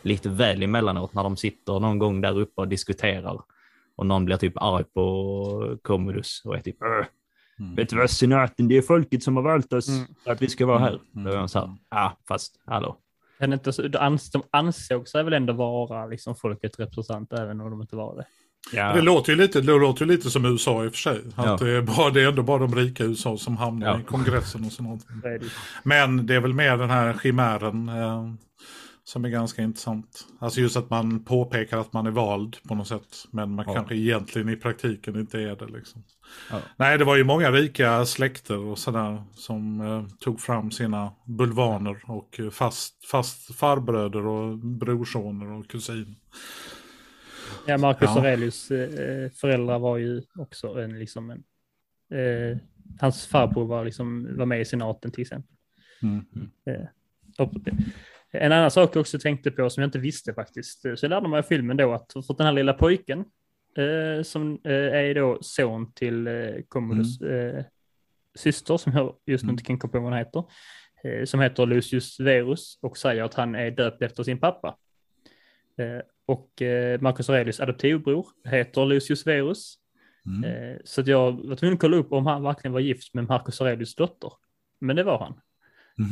lite 0.02 0.30
väl 0.30 0.64
emellanåt 0.64 1.14
när 1.14 1.24
de 1.24 1.38
sitter 1.38 1.80
någon 1.80 2.00
gång 2.00 2.22
där 2.22 2.40
uppe 2.40 2.62
och 2.62 2.68
diskuterar 2.68 3.42
och 3.96 4.06
någon 4.06 4.26
blir 4.26 4.38
typ 4.38 4.54
arg 4.56 4.84
på 4.84 5.78
Commodus 5.82 6.42
och 6.46 6.56
är 6.56 6.62
typ 6.62 6.82
mm. 6.82 7.76
Vet 7.76 7.90
du 7.90 7.96
vad 7.96 8.10
senaten, 8.10 8.68
det 8.68 8.78
är 8.78 8.82
folket 8.82 9.24
som 9.24 9.36
har 9.36 9.44
valt 9.44 9.74
oss 9.74 9.88
mm. 9.88 10.06
att 10.26 10.42
vi 10.42 10.48
ska 10.48 10.66
vara 10.66 10.80
här. 10.80 11.00
Mm. 11.16 11.24
Då 11.24 11.32
är 11.32 11.38
de 11.38 11.50
så 11.50 11.60
här, 11.60 11.68
ja 11.90 11.98
ah, 11.98 12.18
fast 12.28 12.62
hallå, 12.66 12.98
de 14.32 14.44
ansåg 14.52 15.08
sig 15.08 15.24
väl 15.24 15.34
ändå 15.34 15.54
vara 15.54 16.06
liksom 16.06 16.36
folkets 16.36 16.80
representant 16.80 17.34
även 17.34 17.62
om 17.62 17.72
de 17.72 17.82
inte 17.82 17.96
var 17.96 18.16
det. 18.16 18.26
Ja. 18.72 18.94
Det, 18.94 19.02
låter 19.02 19.32
ju 19.32 19.38
lite, 19.38 19.62
det 19.62 19.72
låter 19.72 20.06
ju 20.06 20.12
lite 20.12 20.30
som 20.30 20.46
USA 20.46 20.86
i 20.86 20.88
och 20.88 20.92
för 20.92 21.00
sig. 21.00 21.22
Att 21.36 21.46
ja. 21.46 21.58
det, 21.66 21.72
är 21.72 21.82
bara, 21.82 22.10
det 22.10 22.22
är 22.22 22.28
ändå 22.28 22.44
bara 22.44 22.60
de 22.60 22.76
rika 22.76 23.04
i 23.04 23.08
USA 23.08 23.38
som 23.38 23.58
hamnar 23.58 23.88
ja. 23.88 24.00
i 24.00 24.04
kongressen 24.04 24.66
och 24.66 24.72
sånt. 24.72 25.08
Men 25.84 26.26
det 26.26 26.36
är 26.36 26.40
väl 26.40 26.54
mer 26.54 26.78
den 26.78 26.90
här 26.90 27.18
chimären 27.24 27.90
eh, 27.90 28.34
som 29.08 29.26
är 29.26 29.30
ganska 29.30 29.62
intressant. 29.62 30.28
Alltså 30.40 30.62
just 30.62 30.78
att 30.78 30.90
man 30.90 31.24
påpekar 31.24 31.78
att 31.78 31.94
man 31.94 32.08
är 32.08 32.12
vald 32.12 32.58
på 32.68 32.76
något 32.76 32.88
sätt. 32.88 33.26
Men 33.32 33.52
man 33.52 33.66
ja. 33.68 33.74
kanske 33.74 33.96
egentligen 33.96 34.50
i 34.50 34.56
praktiken 34.56 35.20
inte 35.20 35.40
är 35.40 35.56
det. 35.56 35.68
Liksom. 35.68 36.04
Ja. 36.52 36.62
Nej, 36.78 36.98
det 36.98 37.04
var 37.04 37.16
ju 37.16 37.24
många 37.24 37.52
rika 37.52 38.06
släkter 38.06 38.58
och 38.58 38.80
sådär 38.80 39.24
som 39.34 39.82
eh, 39.82 40.08
tog 40.20 40.42
fram 40.42 40.72
sina 40.72 41.12
bulvaner 41.26 42.02
och 42.08 42.40
fast, 42.52 43.06
fast 43.06 43.56
farbröder 43.56 44.26
och 44.26 44.58
brorsoner 44.58 45.52
och 45.52 45.68
kusiner. 45.68 46.16
Ja, 47.68 47.78
Marcus 47.78 48.10
ja. 48.16 48.18
Aurelius 48.18 48.72
eh, 48.72 49.32
föräldrar 49.32 49.80
var 49.80 49.98
ju 49.98 50.22
också 50.36 50.68
en, 50.68 51.00
liksom 51.00 51.30
en, 51.30 51.44
eh, 52.20 52.58
hans 53.00 53.28
farbror 53.28 53.66
var, 53.66 53.86
liksom, 53.86 54.38
var 54.38 54.46
med 54.46 54.62
i 54.62 54.66
senaten 54.66 55.12
till 55.12 55.22
exempel. 55.22 55.56
Mm. 56.02 56.26
Eh, 56.66 56.88
en 58.32 58.52
annan 58.52 58.72
sak 58.72 58.96
jag 58.96 59.02
också 59.02 59.20
tänkte 59.20 59.52
på 59.52 59.70
som 59.70 59.82
jag 59.82 59.88
inte 59.88 60.00
visste 60.00 60.34
faktiskt, 60.34 60.82
så 60.82 60.90
jag 61.02 61.10
lärde 61.10 61.28
mig 61.28 61.40
av 61.40 61.44
filmen 61.44 61.78
då 61.78 61.94
att 61.94 62.14
för 62.14 62.38
den 62.38 62.46
här 62.46 62.54
lilla 62.54 62.74
pojken 62.74 63.26
eh, 63.78 64.24
som 64.24 64.60
eh, 64.64 64.72
är 64.74 65.16
då 65.16 65.38
son 65.42 65.94
till 65.94 66.28
eh, 66.28 66.34
Commodus 66.68 67.22
mm. 67.22 67.58
eh, 67.58 67.66
syster 68.36 68.78
som 68.78 68.94
jag 68.94 69.16
just 69.26 69.44
nu 69.44 69.52
inte 69.52 69.62
mm. 69.62 69.66
kan 69.66 69.80
komma 69.80 69.92
på 69.92 70.00
vad 70.00 70.12
hon 70.12 70.20
heter, 70.20 70.44
eh, 71.04 71.26
som 71.26 71.40
heter 71.40 71.66
Lucius 71.66 72.20
Verus 72.20 72.80
och 72.82 72.98
säger 72.98 73.24
att 73.24 73.34
han 73.34 73.56
är 73.56 73.72
döpt 73.72 74.02
efter 74.02 74.24
sin 74.24 74.40
pappa. 74.40 74.78
Eh, 75.78 76.02
och 76.26 76.62
eh, 76.62 77.02
Marcus 77.02 77.30
Aurelius 77.30 77.60
adoptivbror 77.60 78.28
heter 78.44 78.86
Lucius 78.86 79.28
Verus. 79.28 79.78
Mm. 80.44 80.80
så 80.84 81.02
att 81.02 81.08
jag 81.08 81.48
var 81.48 81.56
tvungen 81.56 81.74
att 81.74 81.80
kolla 81.80 81.98
upp 81.98 82.12
om 82.12 82.26
han 82.26 82.44
verkligen 82.44 82.74
var 82.74 82.80
gift 82.80 83.14
med 83.14 83.24
Marcus 83.24 83.62
Aurelius 83.62 83.96
dotter. 83.96 84.32
Men 84.80 84.96
det 84.96 85.04
var 85.04 85.20
han. 85.20 85.40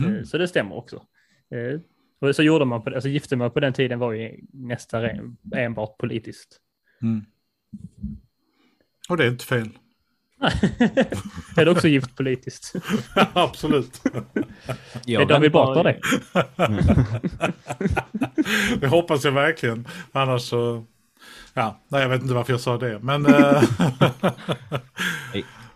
Mm. 0.06 0.26
så 0.26 0.38
det 0.38 0.48
stämmer 0.48 0.76
också. 0.76 1.06
Och 2.20 2.36
så 2.36 2.44
gjorde 2.44 2.66
man 2.66 2.84
på, 2.84 2.90
alltså 2.90 3.10
giftermål 3.10 3.50
på 3.50 3.60
den 3.60 3.74
tiden 3.74 4.00
var 4.00 4.14
ju 4.14 4.40
nästan 4.54 5.38
enbart 5.56 5.98
politiskt. 5.98 6.60
Mm. 7.02 7.26
Och 9.10 9.18
det 9.18 9.26
är 9.26 9.30
inte 9.30 9.46
fel. 9.46 9.70
är 11.58 11.66
det 11.66 11.72
också 11.72 11.88
gift 11.88 12.16
politiskt? 12.16 12.74
Absolut. 13.34 14.02
Jag 15.06 15.22
är 15.22 15.26
David 15.26 15.52
Batra 15.52 15.84
det? 15.84 16.00
det 18.80 18.88
hoppas 18.88 19.24
jag 19.24 19.32
verkligen. 19.32 19.88
Annars 20.12 20.42
så... 20.42 20.86
Ja, 21.54 21.84
nej, 21.88 22.02
jag 22.02 22.10
vet 22.10 22.22
inte 22.22 22.34
varför 22.34 22.54
jag 22.54 22.62
sa 22.62 22.78
det, 22.78 23.00
men... 23.00 23.26
Eh, 23.26 23.64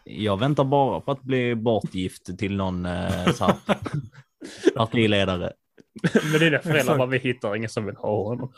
jag 0.04 0.40
väntar 0.40 0.64
bara 0.64 1.00
på 1.00 1.12
att 1.12 1.22
bli 1.22 1.56
bortgift 1.56 2.38
till 2.40 2.56
någon 2.56 2.86
eh, 2.86 3.32
så 3.34 3.46
här, 3.46 3.56
partiledare. 4.76 5.52
Men 6.32 6.40
dina 6.40 6.60
föräldrar 6.60 6.98
bara, 6.98 7.08
vi 7.08 7.18
hittar 7.18 7.56
ingen 7.56 7.70
som 7.70 7.86
vill 7.86 7.96
ha 7.96 8.24
honom. 8.24 8.54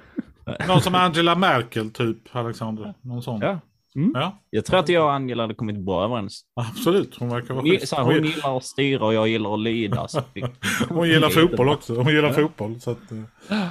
Någon 0.68 0.80
som 0.80 0.94
Angela 0.94 1.34
Merkel 1.34 1.90
typ, 1.90 2.18
Alexander. 2.32 2.94
Någon 3.02 3.22
sån. 3.22 3.40
Ja. 3.40 3.60
Mm. 3.96 4.12
ja. 4.14 4.38
Jag 4.50 4.64
tror 4.64 4.78
att 4.78 4.88
jag 4.88 5.04
och 5.04 5.12
Angela 5.12 5.42
hade 5.42 5.54
kommit 5.54 5.76
bra 5.76 6.04
överens. 6.04 6.44
Absolut, 6.54 7.16
hon 7.18 7.28
verkar 7.28 7.54
vara 7.54 7.64
schysst. 7.64 7.94
Hon, 7.94 8.04
hon 8.04 8.24
gillar 8.24 8.56
att 8.56 8.64
styra 8.64 9.06
och 9.06 9.14
jag 9.14 9.28
gillar 9.28 9.54
att 9.54 9.60
lyda. 9.60 10.08
hon 10.88 11.08
gillar 11.08 11.28
fotboll 11.28 11.68
också. 11.68 11.94
Hon 11.94 12.12
gillar 12.12 12.28
ja. 12.28 12.34
fotboll. 12.34 12.80
Så 12.80 12.90
att, 12.90 13.12
uh, 13.12 13.68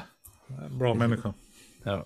bra 0.80 0.94
människa. 0.94 1.34
Ja. 1.84 1.94
Uh... 1.94 2.04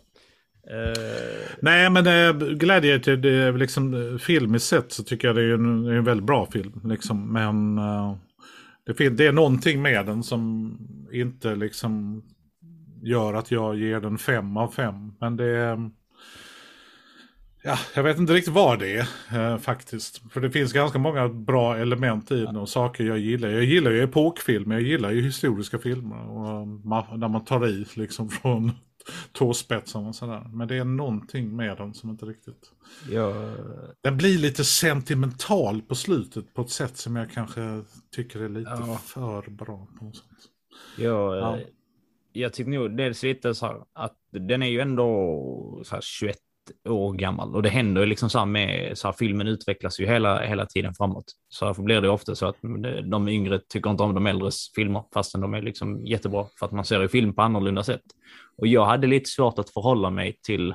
Nej 1.62 1.90
men 1.90 2.08
äh, 2.08 2.48
Gladiator, 2.48 3.16
det 3.16 3.30
är 3.30 3.54
liksom 3.54 4.20
filmiskt 4.22 4.68
sett 4.68 4.92
så 4.92 5.04
tycker 5.04 5.28
jag 5.28 5.36
det 5.36 5.44
är 5.44 5.54
en, 5.54 5.86
en 5.86 6.04
väldigt 6.04 6.26
bra 6.26 6.46
film. 6.46 6.82
Liksom. 6.84 7.34
Men 7.34 7.80
uh, 7.80 8.16
det, 8.86 9.10
det 9.10 9.28
är 9.28 9.32
någonting 9.32 9.82
med 9.82 10.06
den 10.06 10.24
som 10.24 10.78
inte 11.12 11.56
liksom 11.56 12.24
gör 13.02 13.34
att 13.34 13.52
jag 13.52 13.76
ger 13.76 14.00
den 14.00 14.18
fem 14.18 14.58
av 14.58 14.72
fem. 14.72 15.14
Men 15.20 15.38
det 15.38 15.46
är... 15.46 15.90
Ja, 17.64 17.78
jag 17.96 18.04
vet 18.04 18.18
inte 18.18 18.34
riktigt 18.34 18.54
vad 18.54 18.80
det 18.80 18.96
är 18.98 19.08
eh, 19.54 19.58
faktiskt. 19.58 20.32
För 20.32 20.42
det 20.42 20.52
finns 20.52 20.74
ganska 20.74 21.00
många 21.00 21.30
bra 21.30 21.78
element 21.78 22.32
i 22.32 22.40
den 22.46 22.56
och 22.56 22.70
saker 22.70 23.04
jag 23.04 23.20
gillar. 23.20 23.50
Jag 23.50 23.64
gillar 23.64 23.92
ju 23.92 24.04
epokfilmer, 24.04 24.76
jag 24.76 24.84
gillar 24.84 25.12
ju 25.12 25.22
historiska 25.22 25.80
filmer. 25.80 26.30
Och, 26.30 26.68
man, 26.68 27.20
där 27.20 27.28
man 27.28 27.46
tar 27.46 27.68
i 27.68 27.86
liksom 27.94 28.30
från 28.42 28.72
tåspetsarna 29.32 30.08
och 30.08 30.16
sådär. 30.16 30.50
Men 30.54 30.68
det 30.68 30.76
är 30.76 30.84
någonting 30.84 31.56
med 31.56 31.78
den 31.78 31.94
som 31.94 32.10
inte 32.10 32.26
riktigt... 32.26 32.72
Ja. 33.12 33.56
Den 34.02 34.18
blir 34.18 34.38
lite 34.38 34.64
sentimental 34.64 35.82
på 35.82 35.96
slutet 35.96 36.54
på 36.54 36.62
ett 36.62 36.70
sätt 36.70 36.98
som 36.98 37.16
jag 37.16 37.32
kanske 37.32 37.84
tycker 38.16 38.40
är 38.40 38.50
lite 38.50 38.70
ja. 38.70 38.98
för 39.06 39.50
bra. 39.50 39.88
På 40.00 40.06
något 40.06 40.16
sätt. 40.16 40.49
Ja, 40.98 41.36
ja. 41.36 41.58
Eh, 41.58 41.68
jag 42.34 42.54
tycker 42.54 42.72
nog 42.72 42.98
dels 42.98 43.24
lite 43.24 43.56
så 43.56 43.66
här 43.66 43.82
att 43.94 44.16
den 44.32 44.64
är 44.64 44.68
ju 44.68 44.80
ändå 44.80 45.82
så 45.84 45.96
här 45.96 46.02
21 46.02 46.38
år 46.90 47.14
gammal 47.14 47.56
och 47.56 47.64
det 47.64 47.70
händer 47.70 48.02
ju 48.02 48.08
liksom 48.08 48.30
så 48.30 48.40
här 48.40 48.46
med 48.46 48.98
så 48.98 49.08
här, 49.08 49.16
filmen 49.20 49.48
utvecklas 49.48 50.00
ju 50.00 50.06
hela, 50.06 50.42
hela 50.42 50.66
tiden 50.66 50.94
framåt. 50.94 51.26
Så 51.50 51.66
därför 51.66 51.84
blir 51.84 52.02
det 52.02 52.10
ofta 52.10 52.36
så 52.36 52.46
att 52.46 52.56
de 53.04 53.28
yngre 53.30 53.60
tycker 53.60 53.90
inte 53.90 54.04
om 54.04 54.16
de 54.16 54.28
äldres 54.28 54.72
filmer 54.76 55.04
fastän 55.14 55.42
de 55.42 55.54
är 55.54 55.62
liksom 55.62 56.06
jättebra 56.06 56.48
för 56.60 56.66
att 56.66 56.72
man 56.72 56.86
ser 56.86 57.02
ju 57.02 57.08
film 57.08 57.36
på 57.36 57.42
annorlunda 57.42 57.84
sätt. 57.84 58.02
Och 58.58 58.68
jag 58.68 58.86
hade 58.86 59.08
lite 59.08 59.30
svårt 59.30 59.60
att 59.60 59.70
förhålla 59.70 60.10
mig 60.10 60.40
till 60.44 60.74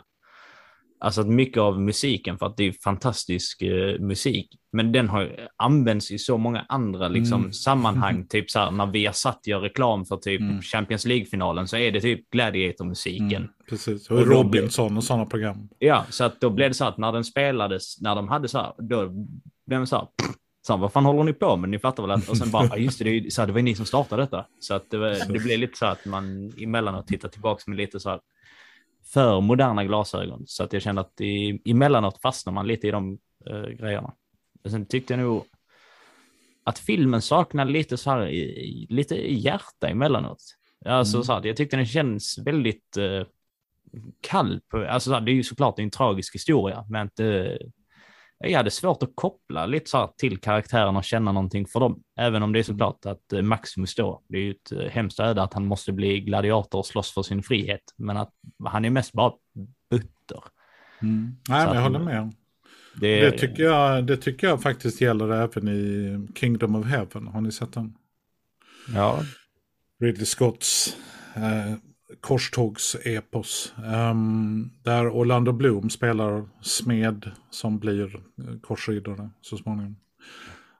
Alltså 1.04 1.20
att 1.20 1.26
mycket 1.26 1.60
av 1.60 1.80
musiken, 1.80 2.38
för 2.38 2.46
att 2.46 2.56
det 2.56 2.64
är 2.64 2.72
fantastisk 2.72 3.62
eh, 3.62 4.00
musik, 4.00 4.48
men 4.72 4.92
den 4.92 5.08
har 5.08 5.48
använts 5.56 6.10
i 6.10 6.18
så 6.18 6.38
många 6.38 6.66
andra 6.68 7.08
liksom, 7.08 7.40
mm. 7.40 7.52
sammanhang. 7.52 8.26
Typ 8.28 8.50
så 8.50 8.58
här, 8.58 8.70
när 8.70 8.86
vi 8.86 9.06
har 9.06 9.12
satt 9.12 9.46
gör 9.46 9.60
reklam 9.60 10.04
för 10.04 10.16
typ 10.16 10.40
mm. 10.40 10.62
Champions 10.62 11.04
League-finalen 11.04 11.68
så 11.68 11.76
är 11.76 11.92
det 11.92 12.00
typ 12.00 12.30
Gladiator-musiken. 12.30 13.32
Mm, 13.32 13.48
precis, 13.68 14.10
och, 14.10 14.18
och 14.18 14.26
Robinson 14.26 14.96
och 14.96 15.04
sådana 15.04 15.26
program. 15.26 15.68
Ja, 15.78 16.04
så 16.10 16.24
att 16.24 16.40
då 16.40 16.50
blev 16.50 16.70
det 16.70 16.74
så 16.74 16.84
att 16.84 16.98
när 16.98 17.12
den 17.12 17.24
spelades, 17.24 18.00
när 18.00 18.14
de 18.14 18.28
hade 18.28 18.48
så 18.48 18.58
här, 18.58 18.72
då 18.78 19.08
blev 19.66 19.80
det 19.80 19.86
så 19.86 19.96
här, 19.96 20.06
så 20.66 20.72
han, 20.72 20.80
vad 20.80 20.92
fan 20.92 21.04
håller 21.04 21.24
ni 21.24 21.32
på 21.32 21.56
med? 21.56 21.70
Ni 21.70 21.78
fattar 21.78 22.02
väl 22.02 22.10
att, 22.10 22.28
och 22.28 22.36
sen 22.36 22.50
bara, 22.50 22.78
just 22.78 22.98
det, 22.98 23.20
det, 23.20 23.32
så 23.32 23.42
här, 23.42 23.46
det 23.46 23.52
var 23.52 23.62
ni 23.62 23.74
som 23.74 23.86
startade 23.86 24.22
detta. 24.22 24.46
Så 24.60 24.74
att 24.74 24.90
det, 24.90 25.26
det 25.32 25.38
blev 25.38 25.58
lite 25.58 25.78
så 25.78 25.86
att 25.86 26.04
man 26.04 26.52
emellanåt 26.58 27.06
tittar 27.06 27.28
tillbaka 27.28 27.62
med 27.66 27.76
lite 27.76 28.00
så 28.00 28.10
här, 28.10 28.20
för 29.04 29.40
moderna 29.40 29.84
glasögon. 29.84 30.42
Så 30.46 30.64
att 30.64 30.72
jag 30.72 30.82
kände 30.82 31.00
att 31.00 31.20
i, 31.20 31.62
emellanåt 31.64 32.20
fastnar 32.22 32.52
man 32.52 32.66
lite 32.66 32.88
i 32.88 32.90
de 32.90 33.18
uh, 33.50 33.68
grejerna. 33.68 34.14
Men 34.62 34.72
sen 34.72 34.86
tyckte 34.86 35.12
jag 35.12 35.20
nog 35.20 35.44
att 36.64 36.78
filmen 36.78 37.22
saknade 37.22 37.70
lite 37.70 37.96
så 37.96 38.10
här, 38.10 38.26
lite 38.88 39.32
hjärta 39.32 39.88
emellanåt. 39.88 40.38
Alltså, 40.84 41.16
mm. 41.16 41.24
så 41.24 41.32
här, 41.32 41.46
jag 41.46 41.56
tyckte 41.56 41.76
den 41.76 41.86
känns 41.86 42.38
väldigt 42.38 42.96
uh, 42.98 43.26
kall. 44.20 44.60
På, 44.68 44.86
alltså, 44.86 45.10
så 45.10 45.14
här, 45.14 45.20
det 45.20 45.30
är 45.30 45.34
ju 45.34 45.42
såklart 45.42 45.78
en 45.78 45.90
tragisk 45.90 46.34
historia, 46.34 46.84
men 46.88 47.02
inte 47.02 47.58
jag 48.38 48.56
hade 48.56 48.70
svårt 48.70 49.02
att 49.02 49.12
koppla 49.14 49.66
lite 49.66 49.90
så 49.90 50.14
till 50.18 50.38
karaktären 50.38 50.96
och 50.96 51.04
känna 51.04 51.32
någonting 51.32 51.66
för 51.66 51.80
dem. 51.80 52.02
Även 52.16 52.42
om 52.42 52.52
det 52.52 52.58
är 52.58 52.62
såklart 52.62 53.06
att 53.06 53.32
eh, 53.32 53.42
Maximus 53.42 53.94
då, 53.94 54.22
det 54.28 54.38
är 54.38 54.42
ju 54.42 54.50
ett 54.50 54.72
eh, 54.72 54.90
hemskt 54.90 55.20
öde 55.20 55.42
att 55.42 55.54
han 55.54 55.66
måste 55.66 55.92
bli 55.92 56.20
gladiator 56.20 56.78
och 56.78 56.86
slåss 56.86 57.14
för 57.14 57.22
sin 57.22 57.42
frihet. 57.42 57.82
Men 57.96 58.16
att 58.16 58.32
han 58.64 58.84
är 58.84 58.90
mest 58.90 59.12
bara 59.12 59.32
butter. 59.90 60.44
Mm. 61.02 61.36
Nej, 61.48 61.66
men 61.66 61.74
jag 61.74 61.82
håller 61.82 61.98
med. 61.98 62.32
Det... 63.00 63.30
Det, 63.30 63.38
tycker 63.38 63.62
jag, 63.62 64.06
det 64.06 64.16
tycker 64.16 64.46
jag 64.46 64.62
faktiskt 64.62 65.00
gäller 65.00 65.30
även 65.32 65.68
i 65.68 66.28
Kingdom 66.34 66.76
of 66.76 66.86
Heaven. 66.86 67.26
Har 67.26 67.40
ni 67.40 67.52
sett 67.52 67.72
den? 67.72 67.96
Ja. 68.94 69.22
Ridley 70.00 70.26
Scotts 70.26 70.96
eh, 71.34 71.74
korstågsepos. 72.20 73.74
Um, 74.10 74.70
där 74.82 75.08
Orlando 75.08 75.52
Bloom 75.52 75.90
spelar 75.90 76.44
smed 76.60 77.30
som 77.50 77.78
blir 77.78 78.20
korsriddare 78.62 79.30
så 79.40 79.56
småningom. 79.56 79.96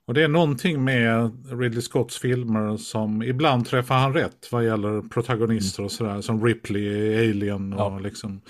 Och 0.07 0.15
det 0.15 0.23
är 0.23 0.29
någonting 0.29 0.85
med 0.85 1.31
Ridley 1.51 1.83
Scotts 1.83 2.19
filmer 2.19 2.77
som 2.77 3.23
ibland 3.23 3.67
träffar 3.67 3.95
han 3.95 4.15
rätt 4.15 4.49
vad 4.53 4.65
gäller 4.65 5.01
protagonister 5.09 5.85
och 5.85 5.93
sådär. 5.93 6.21
Som 6.21 6.45
Ripley 6.45 6.83
i 6.83 7.31
Alien 7.31 7.73
och 7.73 7.81
ja. 7.81 7.99
liksom. 7.99 8.41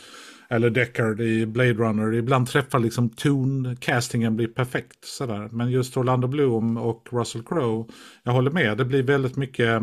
eller 0.49 0.71
Deckard 0.71 1.21
i 1.21 1.47
Blade 1.47 1.73
Runner. 1.73 2.15
Ibland 2.15 2.47
träffar 2.47 2.79
liksom 2.79 3.09
toncastingen 3.09 4.37
blir 4.37 4.47
perfekt 4.47 5.05
sådär. 5.05 5.49
Men 5.53 5.71
just 5.71 5.97
Orlando 5.97 6.29
Bloom 6.29 6.77
och 6.77 7.09
Russell 7.13 7.43
Crowe, 7.43 7.85
jag 8.23 8.33
håller 8.33 8.51
med, 8.51 8.79
det 8.79 8.85
blir 8.85 9.03
väldigt 9.03 9.37
mycket 9.37 9.83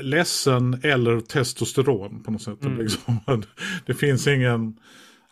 ledsen 0.00 0.80
eller 0.82 1.20
testosteron 1.20 2.22
på 2.22 2.30
något 2.30 2.42
sätt. 2.42 2.64
Mm. 2.64 2.78
Liksom. 2.78 3.20
Det 3.86 3.94
finns 3.94 4.26
ingen, 4.26 4.80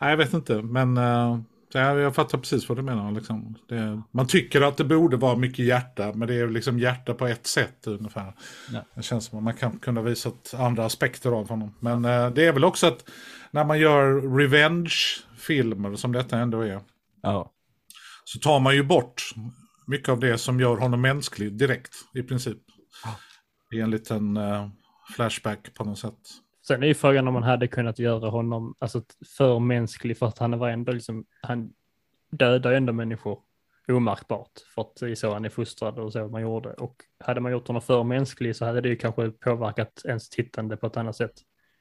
nej 0.01 0.09
jag 0.09 0.17
vet 0.17 0.33
inte, 0.33 0.61
men 0.61 0.97
uh, 0.97 1.39
jag 1.73 2.15
fattar 2.15 2.37
precis 2.37 2.69
vad 2.69 2.77
du 2.77 2.81
menar. 2.81 3.11
Liksom. 3.11 3.55
Det, 3.67 4.01
man 4.11 4.27
tycker 4.27 4.61
att 4.61 4.77
det 4.77 4.83
borde 4.83 5.17
vara 5.17 5.35
mycket 5.35 5.65
hjärta, 5.65 6.13
men 6.13 6.27
det 6.27 6.33
är 6.35 6.47
liksom 6.47 6.79
hjärta 6.79 7.13
på 7.13 7.27
ett 7.27 7.47
sätt 7.47 7.87
ungefär. 7.87 8.33
Ja. 8.71 8.85
Det 8.95 9.01
känns 9.01 9.25
som 9.25 9.37
att 9.37 9.43
man 9.43 9.53
kan 9.53 9.79
kunna 9.79 10.01
visa 10.01 10.31
andra 10.53 10.85
aspekter 10.85 11.31
av 11.31 11.49
honom. 11.49 11.75
Men 11.79 12.05
uh, 12.05 12.33
det 12.33 12.45
är 12.45 12.53
väl 12.53 12.63
också 12.65 12.87
att 12.87 13.09
när 13.51 13.63
man 13.63 13.79
gör 13.79 14.37
revenge-filmer 14.37 15.95
som 15.95 16.11
detta 16.11 16.37
ändå 16.37 16.61
är, 16.61 16.79
Ja. 17.23 17.51
så 18.25 18.39
tar 18.39 18.59
man 18.59 18.75
ju 18.75 18.83
bort 18.83 19.23
mycket 19.87 20.09
av 20.09 20.19
det 20.19 20.37
som 20.37 20.59
gör 20.59 20.77
honom 20.77 21.01
mänsklig 21.01 21.53
direkt 21.57 21.95
i 22.13 22.23
princip. 22.23 22.57
I 23.71 23.79
en 23.79 23.91
liten 23.91 24.37
uh, 24.37 24.67
flashback 25.15 25.73
på 25.73 25.83
något 25.83 25.99
sätt. 25.99 26.19
Sen 26.67 26.83
är 26.83 26.87
ju 26.87 26.93
frågan 26.93 27.27
om 27.27 27.33
man 27.33 27.43
hade 27.43 27.67
kunnat 27.67 27.99
göra 27.99 28.29
honom 28.29 28.75
alltså, 28.79 29.03
för 29.37 29.59
mänsklig 29.59 30.17
för 30.17 30.25
att 30.25 30.37
han 30.37 30.59
var 30.59 30.69
ändå 30.69 30.91
liksom, 30.91 31.25
han 31.41 31.73
dödar 32.31 32.71
ju 32.71 32.77
ändå 32.77 32.93
människor 32.93 33.39
omärkbart 33.87 34.51
för 34.75 34.81
att 34.81 34.95
det 34.99 35.11
är 35.11 35.15
så 35.15 35.33
han 35.33 35.45
är 35.45 35.49
fostrad 35.49 35.99
och 35.99 36.13
så 36.13 36.27
man 36.27 36.41
gjorde. 36.41 36.73
Och 36.73 36.95
hade 37.19 37.41
man 37.41 37.51
gjort 37.51 37.67
honom 37.67 37.81
för 37.81 38.03
mänsklig 38.03 38.55
så 38.55 38.65
hade 38.65 38.81
det 38.81 38.89
ju 38.89 38.95
kanske 38.95 39.29
påverkat 39.29 40.01
ens 40.05 40.29
tittande 40.29 40.77
på 40.77 40.87
ett 40.87 40.97
annat 40.97 41.15
sätt. 41.15 41.33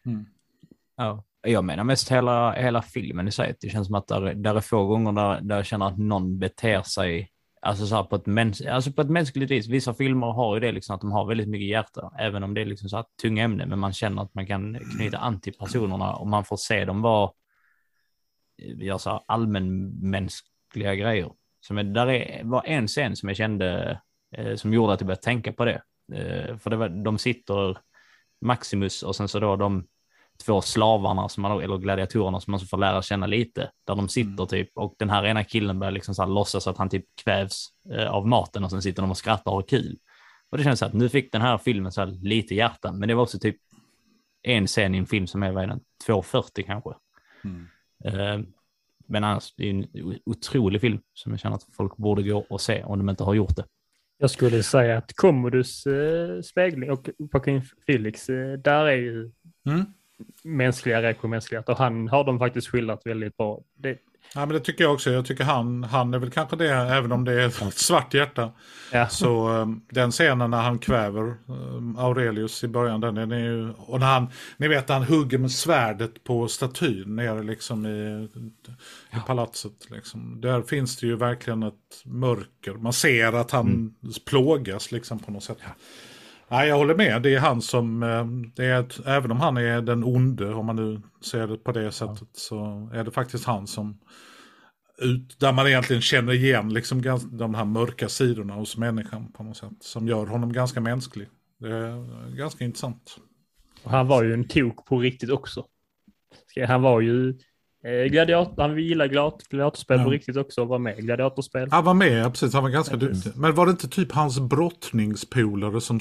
Mm. 0.06 0.26
Ja. 0.96 1.24
Jag 1.42 1.64
menar 1.64 1.84
mest 1.84 2.10
hela, 2.10 2.52
hela 2.52 2.82
filmen 2.82 3.28
i 3.28 3.32
sig. 3.32 3.54
Det 3.60 3.68
känns 3.68 3.86
som 3.86 3.96
att 3.96 4.06
där, 4.06 4.34
där 4.34 4.54
är 4.54 4.60
få 4.60 4.86
gånger 4.86 5.12
där, 5.12 5.40
där 5.40 5.56
jag 5.56 5.66
känner 5.66 5.86
att 5.86 5.98
någon 5.98 6.38
beter 6.38 6.82
sig 6.82 7.30
alltså 7.60 7.86
så 7.86 7.94
här 7.94 8.02
på, 8.02 8.16
ett 8.16 8.26
mäns 8.26 8.60
alltså 8.60 8.92
på 8.92 9.02
ett 9.02 9.10
mänskligt 9.10 9.50
vis. 9.50 9.68
Vissa 9.68 9.94
filmer 9.94 10.26
har 10.26 10.54
ju 10.54 10.60
det 10.60 10.72
liksom 10.72 10.94
att 10.94 11.00
de 11.00 11.12
har 11.12 11.26
väldigt 11.26 11.48
mycket 11.48 11.68
hjärta, 11.68 12.12
även 12.18 12.42
om 12.42 12.54
det 12.54 12.60
är 12.60 12.64
liksom 12.64 12.88
så 12.88 12.96
här 12.96 13.04
tunga 13.22 13.44
ämnen, 13.44 13.68
men 13.68 13.78
man 13.78 13.92
känner 13.92 14.22
att 14.22 14.34
man 14.34 14.46
kan 14.46 14.78
knyta 14.96 15.18
an 15.18 15.40
till 15.40 15.52
personerna 15.52 16.14
och 16.14 16.26
man 16.26 16.44
får 16.44 16.56
se 16.56 16.84
dem 16.84 17.02
vara 17.02 17.30
eh, 18.62 18.84
gör 18.84 18.98
så 18.98 19.10
här 19.10 19.20
allmänmänskliga 19.26 20.94
grejer. 20.94 21.32
Som 21.60 21.78
är, 21.78 21.84
där 21.84 22.06
är, 22.06 22.44
var 22.44 22.62
en 22.66 22.86
scen 22.86 23.16
som 23.16 23.28
jag 23.28 23.36
kände 23.36 24.00
eh, 24.36 24.54
som 24.54 24.74
gjorde 24.74 24.92
att 24.92 25.00
jag 25.00 25.06
började 25.06 25.22
tänka 25.22 25.52
på 25.52 25.64
det. 25.64 25.82
Eh, 26.12 26.56
för 26.56 26.70
det 26.70 26.76
var, 26.76 26.88
de 26.88 27.18
sitter 27.18 27.78
Maximus 28.40 29.02
och 29.02 29.16
sen 29.16 29.28
så 29.28 29.40
då 29.40 29.56
de 29.56 29.86
två 30.46 30.60
slavarna, 30.60 31.28
som 31.28 31.42
man, 31.42 31.60
eller 31.62 31.78
gladiatorerna 31.78 32.40
som 32.40 32.50
man 32.50 32.60
så 32.60 32.66
får 32.66 32.78
lära 32.78 33.02
känna 33.02 33.26
lite, 33.26 33.70
där 33.86 33.94
de 33.94 34.08
sitter 34.08 34.30
Mm. 34.30 34.46
typ 34.46 34.68
och 34.74 34.94
den 34.98 35.10
här 35.10 35.24
ena 35.26 35.44
killen 35.44 35.78
börjar 35.78 35.92
liksom 35.92 36.14
så 36.14 36.22
här 36.22 36.28
låtsas 36.28 36.66
att 36.66 36.78
han 36.78 36.88
typ 36.88 37.04
kvävs 37.24 37.66
eh, 37.92 38.10
av 38.10 38.28
maten 38.28 38.64
och 38.64 38.70
sen 38.70 38.82
sitter 38.82 39.02
de 39.02 39.10
och 39.10 39.16
skrattar 39.16 39.50
och 39.50 39.56
har 39.56 39.62
kul. 39.62 39.98
Och 40.50 40.58
det 40.58 40.64
känns 40.64 40.78
så 40.78 40.86
att 40.86 40.92
nu 40.92 41.08
fick 41.08 41.32
den 41.32 41.42
här 41.42 41.58
filmen 41.58 41.92
så 41.92 42.00
här 42.00 42.06
lite 42.22 42.54
hjärta, 42.54 42.92
men 42.92 43.08
det 43.08 43.14
var 43.14 43.22
också 43.22 43.38
typ 43.38 43.56
en 44.42 44.66
scen 44.66 44.94
i 44.94 44.98
en 44.98 45.06
film 45.06 45.26
som 45.26 45.42
är, 45.42 45.52
vad 45.52 45.62
är 45.64 45.68
den, 45.68 45.80
2.40 46.06 46.62
kanske. 46.66 46.90
Mm. 47.44 47.66
Eh, 48.04 48.46
men 49.06 49.24
annars, 49.24 49.54
det 49.56 49.66
är 49.66 49.70
en 49.70 49.86
otrolig 50.26 50.80
film 50.80 51.00
som 51.14 51.32
jag 51.32 51.40
känner 51.40 51.56
att 51.56 51.66
folk 51.76 51.96
borde 51.96 52.22
gå 52.22 52.46
och 52.50 52.60
se 52.60 52.84
om 52.84 52.98
de 52.98 53.08
inte 53.08 53.24
har 53.24 53.34
gjort 53.34 53.56
det. 53.56 53.64
Jag 54.18 54.30
skulle 54.30 54.62
säga 54.62 54.98
att 54.98 55.16
Commodus 55.16 55.86
eh, 55.86 56.40
spegling 56.40 56.90
och 56.90 57.08
Joaquin 57.18 57.62
Felix, 57.86 58.28
eh, 58.28 58.58
där 58.58 58.84
är 58.86 58.96
ju 58.96 59.30
Mm. 59.66 59.84
Mänskliga 60.42 61.02
reaktioner 61.02 61.30
mänsklighet 61.30 61.68
och 61.68 61.78
han 61.78 62.08
har 62.08 62.24
de 62.24 62.38
faktiskt 62.38 62.68
skildrat 62.68 63.00
väldigt 63.04 63.36
bra. 63.36 63.60
Det, 63.78 63.98
Ja, 64.34 64.40
men 64.40 64.48
det 64.48 64.60
tycker 64.60 64.84
jag 64.84 64.92
också. 64.92 65.10
Jag 65.10 65.26
tycker 65.26 65.44
han, 65.44 65.84
han 65.84 66.14
är 66.14 66.18
väl 66.18 66.30
kanske 66.30 66.56
det, 66.56 66.70
även 66.70 67.12
om 67.12 67.24
det 67.24 67.42
är 67.42 67.46
ett 67.68 67.78
svart 67.78 68.14
hjärta. 68.14 68.52
ja. 68.92 69.08
Så 69.08 69.48
um, 69.48 69.82
den 69.90 70.10
scenen 70.10 70.50
när 70.50 70.62
han 70.62 70.78
kväver 70.78 71.34
um, 71.46 71.96
Aurelius 71.98 72.64
i 72.64 72.68
början, 72.68 73.00
den, 73.00 73.14
den 73.14 73.32
är 73.32 73.38
ju... 73.38 73.70
Och 73.70 74.00
när 74.00 74.06
han, 74.06 74.28
ni 74.56 74.68
vet 74.68 74.88
han 74.88 75.02
hugger 75.02 75.38
med 75.38 75.52
svärdet 75.52 76.24
på 76.24 76.48
statyn 76.48 77.16
nere 77.16 77.42
liksom 77.42 77.86
i, 77.86 78.28
i 79.12 79.20
palatset. 79.26 79.90
Liksom. 79.90 80.40
Där 80.40 80.62
finns 80.62 80.96
det 80.96 81.06
ju 81.06 81.16
verkligen 81.16 81.62
ett 81.62 82.02
mörker. 82.04 82.72
Man 82.72 82.92
ser 82.92 83.32
att 83.32 83.50
han 83.50 83.94
plågas 84.26 84.92
liksom 84.92 85.18
på 85.18 85.30
något 85.30 85.44
sätt. 85.44 85.58
Nej, 86.50 86.68
jag 86.68 86.76
håller 86.76 86.94
med. 86.94 87.22
Det 87.22 87.34
är 87.34 87.40
han 87.40 87.62
som, 87.62 88.02
eh, 88.02 88.26
det 88.56 88.64
är 88.64 88.80
ett, 88.80 89.00
även 89.06 89.30
om 89.30 89.40
han 89.40 89.56
är 89.56 89.80
den 89.80 90.04
onde, 90.04 90.54
om 90.54 90.66
man 90.66 90.76
nu 90.76 91.02
ser 91.20 91.46
det 91.46 91.56
på 91.56 91.72
det 91.72 91.92
sättet, 91.92 92.28
så 92.32 92.90
är 92.94 93.04
det 93.04 93.10
faktiskt 93.10 93.44
han 93.44 93.66
som, 93.66 94.00
ut, 94.98 95.40
där 95.40 95.52
man 95.52 95.66
egentligen 95.66 96.02
känner 96.02 96.32
igen 96.32 96.74
liksom 96.74 97.02
de 97.32 97.54
här 97.54 97.64
mörka 97.64 98.08
sidorna 98.08 98.54
hos 98.54 98.76
människan 98.76 99.32
på 99.32 99.42
något 99.42 99.56
sätt, 99.56 99.72
som 99.80 100.08
gör 100.08 100.26
honom 100.26 100.52
ganska 100.52 100.80
mänsklig. 100.80 101.28
Det 101.58 101.68
är 101.68 102.36
ganska 102.36 102.64
intressant. 102.64 103.16
Och 103.82 103.90
han 103.90 104.06
var 104.06 104.22
ju 104.22 104.34
en 104.34 104.48
tok 104.48 104.86
på 104.86 104.98
riktigt 104.98 105.30
också. 105.30 105.64
Han 106.66 106.82
var 106.82 107.00
ju 107.00 107.38
gladiator, 108.10 108.62
han 108.62 108.78
gillar 108.78 109.06
glad, 109.06 109.42
gladiatorspel 109.50 109.98
på 109.98 110.04
Ja. 110.04 110.10
riktigt 110.14 110.36
också 110.36 110.62
och 110.62 110.68
var 110.68 110.78
med 110.78 110.98
i 110.98 111.02
gladiatorspel. 111.02 111.68
Han 111.70 111.84
var 111.84 111.94
med, 111.94 112.24
ja, 112.24 112.30
precis, 112.30 112.54
han 112.54 112.62
var 112.62 112.70
ganska 112.70 112.94
Ja, 112.94 112.98
duktig. 112.98 113.32
Men 113.36 113.54
var 113.54 113.66
det 113.66 113.70
inte 113.70 113.88
typ 113.88 114.12
hans 114.12 114.40
brottningspolare 114.40 115.80
som 115.80 116.00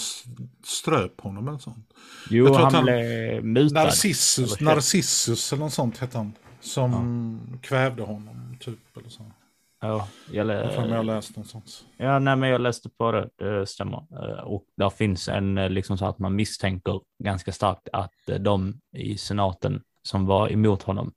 ströp 0.65 1.21
honom 1.21 1.47
eller 1.47 1.57
sånt? 1.57 1.93
Jo, 2.29 2.45
Jag 2.45 2.53
tror 2.53 2.57
han, 2.57 2.67
att 2.67 2.73
han- 2.73 2.83
blev 2.83 3.43
mutad. 3.45 3.83
Narcissus, 3.83 4.57
Eller- 4.61 4.75
Narcissus 4.75 5.53
eller 5.53 5.63
något 5.63 5.73
sånt 5.73 5.97
hette 5.97 6.17
han. 6.17 6.33
Som 6.61 7.39
kvävde 7.61 8.03
honom, 8.03 8.57
typ. 8.59 8.97
Eller 8.97 9.09
så. 9.09 9.23
Ja, 9.81 10.07
jag, 10.31 10.47
lä- 10.47 10.53
Jag 10.63 10.73
får 10.75 10.81
mig 10.81 10.91
ha 10.95 11.01
läst 11.01 11.35
någonstans. 11.35 11.83
Ja, 11.97 12.19
nej, 12.19 12.35
men 12.35 12.49
jag 12.49 12.61
läste 12.61 12.89
på 12.89 13.11
det, 13.11 13.29
det 13.37 13.65
stämmer. 13.67 13.97
Eh, 14.11 14.43
Och 14.43 14.63
där 14.77 14.89
finns 14.89 15.27
en, 15.27 15.57
eh, 15.57 15.69
liksom 15.69 15.97
så 15.97 16.05
att 16.05 16.19
man 16.19 16.35
misstänker 16.35 17.01
ganska 17.23 17.51
starkt 17.51 17.87
att 17.93 18.29
eh, 18.29 18.35
de 18.35 18.73
i 18.97 19.17
senaten 19.17 19.81
som 20.03 20.25
var 20.25 20.51
emot 20.51 20.83
honom, 20.83 21.11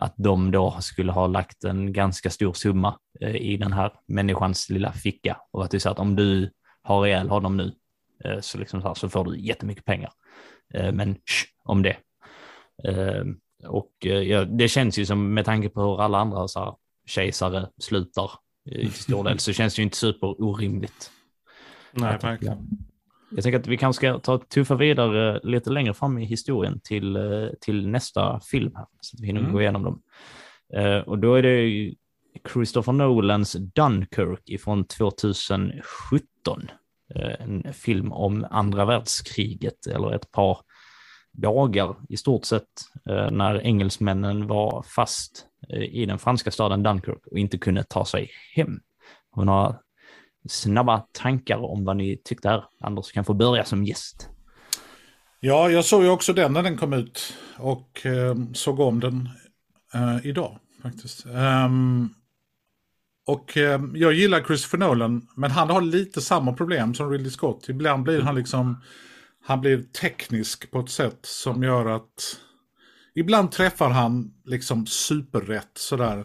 att 0.00 0.14
de 0.16 0.50
då 0.50 0.76
skulle 0.80 1.12
ha 1.12 1.26
lagt 1.26 1.64
en 1.64 1.92
ganska 1.92 2.30
stor 2.30 2.52
summa 2.52 2.98
eh, 3.20 3.36
i 3.36 3.56
den 3.56 3.72
här 3.72 3.92
människans 4.06 4.70
lilla 4.70 4.92
ficka. 4.92 5.36
Och 5.50 5.64
att 5.64 5.70
det 5.70 5.76
är 5.76 5.78
så 5.78 5.90
att 5.90 5.98
om 5.98 6.16
du 6.16 6.50
har 6.82 7.06
ihjäl 7.06 7.28
honom 7.28 7.56
nu 7.56 7.72
eh, 8.24 8.40
så, 8.40 8.58
liksom 8.58 8.82
så, 8.82 8.88
här, 8.88 8.94
så 8.94 9.08
får 9.08 9.24
du 9.24 9.38
jättemycket 9.38 9.84
pengar. 9.84 10.12
Eh, 10.74 10.92
Men 10.92 11.14
shh, 11.14 11.46
om 11.64 11.82
det. 11.82 11.96
Eh, 12.84 13.24
Och 13.68 13.92
ja, 14.00 14.44
det 14.44 14.68
känns 14.68 14.98
ju 14.98 15.06
som, 15.06 15.34
med 15.34 15.44
tanke 15.44 15.68
på 15.68 15.80
hur 15.82 16.00
alla 16.02 16.18
andra 16.18 16.48
så 16.48 16.60
här, 16.60 16.74
kejsare 17.06 17.68
slutar 17.78 18.30
till 18.68 18.92
stor 18.92 19.24
del, 19.24 19.38
så 19.46 19.52
känns 19.52 19.74
det 19.74 19.80
ju 19.80 19.84
inte 19.84 19.96
super 19.96 20.42
orimligt. 20.42 21.10
Nej, 21.92 22.18
verkligen. 22.22 22.68
Jag 23.34 23.42
tänker 23.42 23.60
att 23.60 23.66
vi 23.66 23.76
kanske 23.76 24.00
ska 24.00 24.18
ta 24.18 24.38
tuffa 24.38 24.74
vidare 24.74 25.40
lite 25.42 25.70
längre 25.70 25.94
fram 25.94 26.18
i 26.18 26.24
historien 26.24 26.80
till, 26.84 27.16
eh, 27.16 27.48
till 27.60 27.88
nästa 27.88 28.40
film 28.40 28.72
här, 28.76 28.86
så 29.00 29.16
att 29.16 29.20
vi 29.20 29.26
hinner 29.26 29.40
Mm. 29.40 29.52
gå 29.52 29.60
igenom 29.60 29.82
dem. 29.82 30.02
Eh, 30.74 30.98
Och 30.98 31.18
då 31.18 31.34
är 31.34 31.42
det 31.42 31.94
Christopher 32.52 32.92
Nolans 32.92 33.52
Dunkirk 33.52 34.42
ifrån 34.48 34.84
2017. 34.84 36.70
Eh, 37.14 37.40
En 37.40 37.72
film 37.72 38.12
om 38.12 38.46
andra 38.50 38.84
världskriget, 38.84 39.86
eller 39.86 40.12
ett 40.14 40.30
par 40.32 40.58
dagar 41.32 41.96
i 42.08 42.16
stort 42.16 42.44
sett, 42.44 42.68
eh, 43.10 43.30
när 43.30 43.60
engelsmännen 43.60 44.46
var 44.46 44.82
fast 44.82 45.46
eh, 45.68 45.82
i 45.82 46.06
den 46.06 46.18
franska 46.18 46.50
staden 46.50 46.82
Dunkirk 46.82 47.26
och 47.30 47.38
inte 47.38 47.58
kunde 47.58 47.82
ta 47.84 48.04
sig 48.04 48.30
hem. 48.56 48.80
Vi 49.36 49.44
några 49.44 49.76
snabba 50.48 51.06
tankar 51.12 51.56
om 51.56 51.84
vad 51.84 51.96
ni 51.96 52.20
tyckte 52.24 52.48
här? 52.48 52.64
Anders 52.80 53.12
kan 53.12 53.24
få 53.24 53.34
börja 53.34 53.64
som 53.64 53.84
gäst. 53.84 54.28
Ja, 55.40 55.70
jag 55.70 55.84
såg 55.84 56.02
ju 56.02 56.10
också 56.10 56.32
den 56.32 56.52
när 56.52 56.62
den 56.62 56.76
kom 56.76 56.92
ut. 56.92 57.34
Och 57.56 58.06
eh, 58.06 58.34
såg 58.52 58.80
om 58.80 59.00
den 59.00 59.28
eh, 59.94 60.26
idag 60.26 60.58
faktiskt. 60.82 61.26
Um, 61.26 62.14
och 63.26 63.56
eh, 63.56 63.80
jag 63.94 64.12
gillar 64.12 64.42
Christopher 64.42 64.78
Nolan, 64.78 65.28
men 65.36 65.50
han 65.50 65.70
har 65.70 65.80
lite 65.80 66.20
samma 66.20 66.52
problem 66.52 66.94
som 66.94 67.10
Ridley 67.10 67.30
Scott. 67.30 67.68
Ibland 67.68 68.02
blir 68.02 68.20
han 68.20 68.34
liksom, 68.34 68.82
han 69.44 69.60
blir 69.60 69.82
teknisk 69.82 70.70
på 70.70 70.80
ett 70.80 70.90
sätt 70.90 71.18
som 71.22 71.62
gör 71.62 71.86
att 71.86 72.38
ibland 73.14 73.52
träffar 73.52 73.90
han 73.90 74.32
liksom 74.44 74.86
superrätt 74.86 75.72
sådär. 75.74 76.24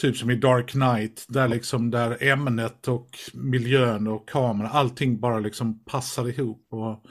Typ 0.00 0.16
som 0.16 0.30
i 0.30 0.34
Dark 0.36 0.70
Knight, 0.70 1.24
där 1.28 1.48
liksom 1.48 1.90
där 1.90 2.22
ämnet 2.24 2.88
och 2.88 3.08
miljön 3.34 4.06
och 4.06 4.28
kameran, 4.28 4.70
allting 4.72 5.20
bara 5.20 5.38
liksom 5.38 5.84
passar 5.84 6.28
ihop. 6.28 6.66
Och 6.70 7.04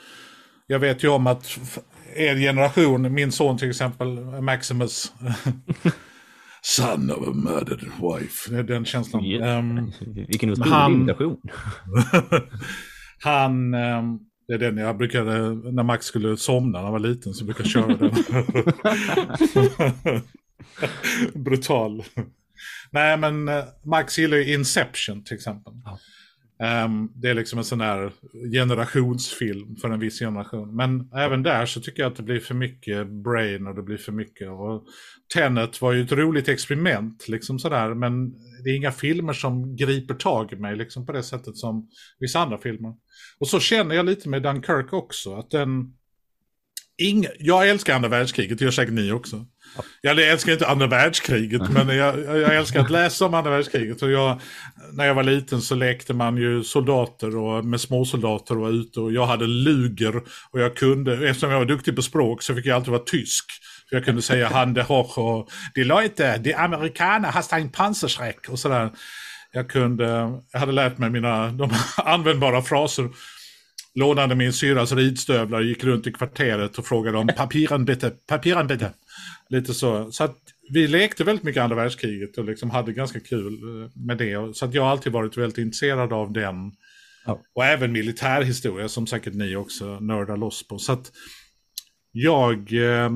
jag 0.68 0.80
vet 0.80 1.04
ju 1.04 1.08
om 1.08 1.28
att 1.28 1.60
er 2.16 2.36
generation, 2.36 3.14
min 3.14 3.32
son 3.32 3.58
till 3.58 3.70
exempel, 3.70 4.08
Maximus, 4.42 5.14
son 6.62 7.12
of 7.12 7.28
a 7.28 7.32
murdered 7.34 7.84
wife, 8.02 8.52
det 8.52 8.58
är 8.58 8.64
den 8.64 8.86
känslan. 8.86 9.26
Ehm, 9.26 9.92
Vilken 10.28 10.52
otrolig 10.52 10.72
han- 10.72 10.94
imitation. 10.94 11.42
han, 13.24 13.74
ehm, 13.74 14.20
det 14.48 14.54
är 14.54 14.58
den 14.58 14.78
jag 14.78 14.98
brukade, 14.98 15.40
när 15.72 15.84
Max 15.84 16.06
skulle 16.06 16.38
somna 16.38 16.78
när 16.78 16.84
han 16.84 16.92
var 16.92 17.00
liten 17.00 17.34
så 17.34 17.46
brukade 17.46 17.70
jag 17.70 17.72
köra 17.72 17.98
den. 17.98 18.14
Brutal. 21.44 22.04
Nej, 22.92 23.18
men 23.18 23.48
eh, 23.48 23.64
Max 23.86 24.20
gillar 24.20 24.38
ju 24.38 24.54
Inception 24.54 25.24
till 25.24 25.36
exempel. 25.36 25.74
Ja. 25.86 26.00
Ehm, 26.64 27.10
det 27.16 27.30
är 27.30 27.34
liksom 27.34 27.60
en 27.60 27.66
sån 27.66 27.82
här 27.82 28.12
generationsfilm 28.52 29.76
för 29.76 29.90
en 29.90 30.00
viss 30.00 30.20
generation. 30.20 30.76
Men 30.76 31.12
även 31.14 31.44
där 31.44 31.66
så 31.66 31.82
tycker 31.82 32.02
jag 32.02 32.12
att 32.12 32.18
det 32.18 32.24
blir 32.24 32.40
för 32.40 32.56
mycket 32.56 33.08
brain 33.08 33.68
och 33.68 33.76
det 33.76 33.84
blir 33.84 33.98
för 33.98 34.12
mycket. 34.12 34.50
Och 34.50 34.86
Tenet 35.34 35.82
var 35.82 35.94
ju 35.94 36.02
ett 36.02 36.12
roligt 36.12 36.50
experiment, 36.50 37.28
liksom 37.28 37.60
sådär. 37.60 37.94
Men 37.94 38.32
det 38.64 38.70
är 38.70 38.76
inga 38.76 38.92
filmer 38.92 39.34
som 39.34 39.76
griper 39.76 40.14
tag 40.14 40.54
i 40.54 40.56
mig 40.56 40.76
liksom 40.76 41.06
på 41.06 41.12
det 41.12 41.24
sättet 41.24 41.58
som 41.58 41.90
vissa 42.20 42.40
andra 42.40 42.58
filmer. 42.58 42.94
Och 43.40 43.48
så 43.48 43.60
känner 43.60 43.96
jag 43.96 44.06
lite 44.06 44.30
med 44.30 44.44
Dunkirk 44.44 44.94
också. 44.94 45.36
Att 45.36 45.52
den... 45.52 45.94
Ing... 46.98 47.26
Jag 47.40 47.70
älskar 47.70 47.96
andra 47.96 48.10
världskriget, 48.10 48.60
det 48.60 48.66
gör 48.66 48.72
säkert 48.72 48.94
ni 48.94 49.12
också. 49.12 49.46
Jag 50.01 50.20
älskar 50.20 50.51
inte 50.51 50.67
andra 50.67 50.88
världskriget, 50.88 51.70
men 51.70 51.97
jag, 51.97 52.20
jag 52.20 52.55
älskar 52.55 52.80
att 52.80 52.89
läsa 52.89 53.26
om 53.26 53.34
andra 53.34 53.51
världskriget. 53.51 54.01
Och 54.01 54.11
jag, 54.11 54.41
när 54.93 55.05
jag 55.05 55.13
var 55.13 55.24
liten 55.24 55.61
så 55.61 55.76
lekte 55.76 56.13
man 56.13 56.38
ju 56.38 56.63
soldater 56.63 57.38
och 57.38 57.65
med 57.65 57.82
småsoldater 57.82 58.55
och 58.55 58.61
var 58.61 58.70
ute. 58.70 58.99
Och 58.99 59.11
jag 59.11 59.26
hade 59.26 59.47
luger 59.47 60.15
och 60.51 60.61
jag 60.61 60.76
kunde, 60.76 61.30
eftersom 61.30 61.51
jag 61.51 61.59
var 61.59 61.65
duktig 61.65 61.95
på 61.95 62.01
språk 62.01 62.43
så 62.43 62.55
fick 62.55 62.65
jag 62.65 62.76
alltid 62.76 62.91
vara 62.91 63.03
tysk. 63.03 63.45
För 63.89 63.95
jag 63.95 64.05
kunde 64.05 64.22
säga 64.22 64.47
Hande 64.47 64.84
Hoch 64.84 65.17
och 65.17 65.49
Die 65.76 65.84
Leute, 65.84 66.38
die 66.38 66.53
Amerikaner 66.53 67.32
hast 67.32 67.53
ein 67.53 67.70
Panzerschreck 67.70 68.49
och 68.49 68.59
sådär. 68.59 68.89
Jag 69.51 69.70
kunde, 69.70 70.05
jag 70.51 70.59
hade 70.59 70.72
lärt 70.72 70.97
mig 70.97 71.09
mina 71.09 71.47
de 71.47 71.70
användbara 71.97 72.61
fraser 72.61 73.09
lånade 73.96 74.36
min 74.36 74.54
syrras 74.54 74.92
ridstövlar, 74.92 75.62
gick 75.62 75.84
runt 75.84 76.08
i 76.08 76.12
kvarteret 76.12 76.78
och 76.78 76.86
frågade 76.86 77.18
om 77.18 77.28
papiren 77.28 77.86
bitte, 77.86 78.12
papiren 78.28 78.68
bitte. 78.68 78.94
Lite 79.50 79.74
så. 79.74 80.12
Så 80.12 80.24
att 80.24 80.38
vi 80.74 80.88
lekte 80.88 81.24
väldigt 81.24 81.44
mycket 81.44 81.64
andra 81.64 81.76
världskriget 81.76 82.38
och 82.38 82.46
liksom 82.46 82.70
hade 82.70 82.94
ganska 82.94 83.20
kul 83.20 83.54
eh, 83.54 83.90
med 83.96 84.18
det. 84.18 84.56
Så 84.56 84.66
att 84.66 84.74
jag 84.74 84.84
har 84.84 84.90
alltid 84.90 85.14
varit 85.14 85.38
väldigt 85.38 85.58
intresserad 85.58 86.14
av 86.14 86.34
den. 86.34 86.72
Ja. 87.26 87.42
Och 87.56 87.66
även 87.66 87.92
militärhistoria 87.92 88.90
som 88.90 89.08
säkert 89.08 89.34
ni 89.34 89.56
också 89.56 90.00
nördar 90.00 90.38
loss 90.38 90.68
på. 90.68 90.80
Så 90.80 90.92
att 90.92 91.12
jag 92.12 92.74
eh, 92.74 93.10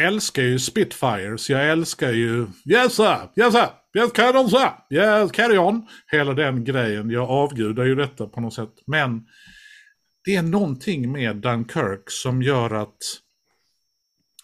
älskar 0.00 0.42
ju 0.42 0.58
Spitfires. 0.58 1.50
Jag 1.50 1.68
älskar 1.68 2.12
ju 2.12 2.46
Yes 2.70 2.94
sir, 2.94 3.18
yes 3.36 3.52
sir, 3.52 3.68
yes 3.98 4.12
carry 4.12 4.38
on 4.38 4.50
sir, 4.50 4.70
yes 4.90 5.32
carry 5.32 5.58
on. 5.58 5.86
Hela 6.12 6.34
den 6.34 6.64
grejen. 6.64 7.10
Jag 7.10 7.30
avgudar 7.30 7.84
ju 7.84 7.94
detta 7.94 8.26
på 8.26 8.40
något 8.40 8.54
sätt. 8.54 8.72
Men 8.86 9.22
det 10.24 10.36
är 10.36 10.42
någonting 10.42 11.12
med 11.12 11.36
Dunkirk 11.36 12.10
som 12.10 12.42
gör 12.42 12.70
att 12.70 12.96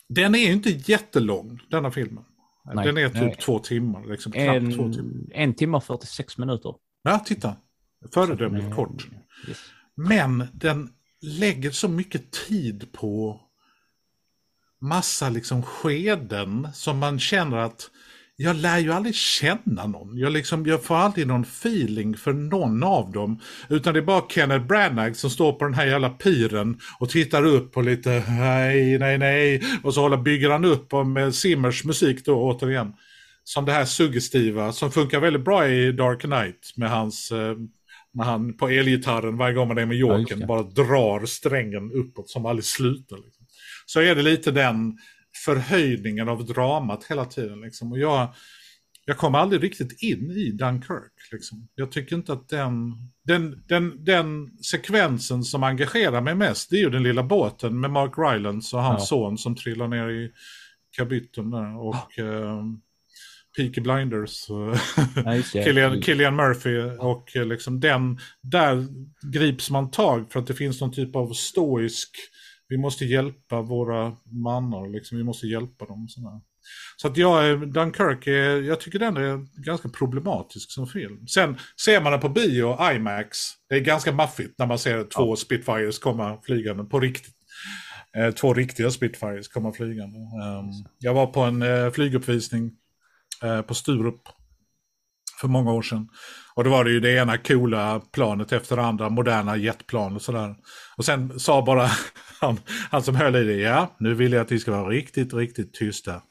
den 0.08 0.34
är 0.34 0.52
inte 0.52 0.70
jättelång, 0.70 1.60
denna 1.70 1.90
filmen. 1.90 2.24
Nej, 2.74 2.86
den 2.86 2.98
är 2.98 3.08
typ 3.08 3.20
nej. 3.22 3.36
två 3.40 3.58
timmar, 3.58 4.06
liksom 4.06 4.32
knappt 4.32 4.76
två 4.76 4.92
timmar. 4.92 5.12
En, 5.12 5.30
en 5.32 5.54
timme 5.54 5.76
och 5.76 5.84
46 5.84 6.38
minuter. 6.38 6.74
Ja, 7.02 7.18
titta. 7.18 7.56
Föredömligt 8.14 8.74
kort. 8.74 9.06
Yes. 9.48 9.58
Men 9.94 10.46
den 10.52 10.92
lägger 11.20 11.70
så 11.70 11.88
mycket 11.88 12.30
tid 12.30 12.92
på 12.92 13.40
massa 14.80 15.28
liksom 15.28 15.62
skeden 15.62 16.68
som 16.74 16.98
man 16.98 17.18
känner 17.18 17.56
att 17.56 17.90
jag 18.36 18.56
lär 18.56 18.78
ju 18.78 18.92
aldrig 18.92 19.14
känna 19.14 19.86
någon. 19.86 20.18
Jag, 20.18 20.32
liksom, 20.32 20.66
jag 20.66 20.84
får 20.84 20.96
aldrig 20.96 21.26
någon 21.26 21.42
feeling 21.42 22.16
för 22.16 22.32
någon 22.32 22.82
av 22.82 23.12
dem. 23.12 23.40
Utan 23.68 23.94
det 23.94 24.00
är 24.00 24.04
bara 24.04 24.22
Kenneth 24.28 24.66
Branagh 24.66 25.12
som 25.12 25.30
står 25.30 25.52
på 25.52 25.64
den 25.64 25.74
här 25.74 25.86
jävla 25.86 26.10
piren 26.10 26.78
och 26.98 27.10
tittar 27.10 27.44
upp 27.44 27.72
på 27.72 27.82
lite 27.82 28.24
nej, 28.28 28.98
nej, 28.98 29.18
nej. 29.18 29.62
Och 29.82 29.94
så 29.94 30.00
håller, 30.00 30.16
bygger 30.16 30.50
han 30.50 30.64
upp 30.64 30.92
med 31.06 31.34
Simmers 31.34 31.84
musik 31.84 32.24
då 32.24 32.34
återigen. 32.42 32.92
Som 33.44 33.64
det 33.64 33.72
här 33.72 33.84
suggestiva 33.84 34.72
som 34.72 34.90
funkar 34.90 35.20
väldigt 35.20 35.44
bra 35.44 35.68
i 35.68 35.92
Dark 35.92 36.20
Knight 36.20 36.72
med 36.76 36.90
hans 36.90 37.30
eh, 37.32 37.54
när 38.14 38.24
han 38.24 38.56
på 38.56 38.68
elgitarren 38.68 39.36
varje 39.36 39.54
gång 39.54 39.68
man 39.68 39.78
är 39.78 39.86
med 39.86 39.96
Ja, 39.96 40.18
Jokern 40.18 40.40
det. 40.40 40.46
bara 40.46 40.62
drar 40.62 41.26
strängen 41.26 41.92
uppåt 41.92 42.30
som 42.30 42.46
aldrig 42.46 42.64
slutar. 42.64 43.16
Liksom. 43.16 43.46
Så 43.86 44.00
är 44.00 44.14
det 44.14 44.22
lite 44.22 44.50
den 44.50 44.98
förhöjningen 45.44 46.28
av 46.28 46.46
dramat 46.46 47.04
hela 47.04 47.24
tiden. 47.24 47.60
Liksom. 47.60 47.92
Och 47.92 47.98
jag, 47.98 48.34
jag 49.04 49.16
kommer 49.18 49.38
aldrig 49.38 49.62
riktigt 49.62 50.02
in 50.02 50.30
i 50.30 50.50
Dunkirk. 50.50 51.12
Liksom. 51.32 51.68
Jag 51.74 51.92
tycker 51.92 52.16
inte 52.16 52.32
att 52.32 52.48
den, 52.48 52.92
den, 53.24 53.64
den, 53.68 54.04
den 54.04 54.50
sekvensen 54.58 55.42
som 55.44 55.62
engagerar 55.62 56.20
mig 56.20 56.34
mest, 56.34 56.70
det 56.70 56.76
är 56.76 56.80
ju 56.80 56.90
den 56.90 57.02
lilla 57.02 57.22
båten 57.22 57.80
med 57.80 57.90
Mark 57.90 58.12
Rylance 58.18 58.76
och 58.76 58.82
hans 58.82 59.02
Ja. 59.02 59.06
son 59.06 59.38
som 59.38 59.56
trillar 59.56 59.88
ner 59.88 60.08
i 60.10 60.30
kabytten 60.96 61.50
där. 61.50 61.78
Och 61.78 62.18
eh, 62.18 62.62
Peaky 63.56 63.80
Blinders. 63.80 64.46
Killian, 65.64 66.02
Killian 66.02 66.36
Murphy 66.36 66.80
och 66.98 67.36
eh, 67.36 67.46
liksom 67.46 67.80
den, 67.80 68.18
där 68.42 68.86
grips 69.32 69.70
man 69.70 69.90
tag 69.90 70.32
för 70.32 70.40
att 70.40 70.46
det 70.46 70.54
finns 70.54 70.80
någon 70.80 70.92
typ 70.92 71.16
av 71.16 71.32
stoisk, 71.32 72.10
vi 72.68 72.78
måste 72.78 73.04
hjälpa 73.04 73.60
våra 73.62 74.16
mannar, 74.44 74.88
liksom, 74.92 75.18
vi 75.18 75.24
måste 75.24 75.46
hjälpa 75.46 75.84
dem. 75.86 76.08
Sådär. 76.08 76.40
Så 76.96 77.08
att 77.08 77.16
jag, 77.16 77.46
är- 77.48 77.56
Dunkirk, 77.66 78.26
är, 78.26 78.62
jag 78.62 78.80
tycker 78.80 78.98
den 78.98 79.16
är 79.16 79.62
ganska 79.64 79.88
problematisk 79.88 80.70
som 80.72 80.86
film. 80.86 81.26
Sen 81.26 81.56
ser 81.84 82.00
man 82.00 82.12
den 82.12 82.20
på 82.20 82.28
bio, 82.28 82.92
IMAX, 82.94 83.38
det 83.68 83.74
är 83.74 83.80
ganska 83.80 84.12
maffigt 84.12 84.58
när 84.58 84.66
man 84.66 84.78
ser 84.78 85.04
två 85.04 85.36
Spitfires 85.36 85.98
komma 85.98 86.38
flygande 86.44 86.84
på 86.84 87.00
riktigt. 87.00 87.34
Eh, 88.16 88.30
två 88.30 88.54
riktiga 88.54 88.90
Spitfires 88.90 89.48
komma 89.48 89.72
flygande. 89.72 90.18
Ehm, 90.18 90.66
jag 90.98 91.14
var 91.14 91.26
på 91.26 91.40
en 91.40 91.62
eh, 91.62 91.90
flyguppvisning 91.90 92.70
eh, 93.42 93.62
på 93.62 93.74
Sturup 93.74 94.20
för 95.40 95.48
många 95.48 95.72
år 95.72 95.82
sedan. 95.82 96.08
Och 96.56 96.64
då 96.64 96.70
var 96.70 96.84
det 96.84 96.90
ju 96.90 97.00
det 97.00 97.16
ena 97.16 97.38
coola 97.38 98.00
planet 98.12 98.52
efter 98.52 98.76
det 98.76 98.82
andra, 98.82 99.08
moderna 99.08 99.56
jetplan 99.56 100.16
och 100.16 100.22
sådär. 100.22 100.54
Och 100.96 101.04
sen 101.04 101.40
sa 101.40 101.62
bara 101.62 101.90
han, 102.40 102.60
han 102.90 103.02
som 103.02 103.16
höll 103.16 103.36
i 103.36 103.44
det, 103.44 103.56
ja, 103.56 103.96
nu 103.98 104.14
vill 104.14 104.32
jag 104.32 104.42
att 104.42 104.52
vi 104.52 104.58
ska 104.58 104.70
vara 104.70 104.88
riktigt, 104.88 105.34
riktigt 105.34 105.74
tysta. 105.74 106.22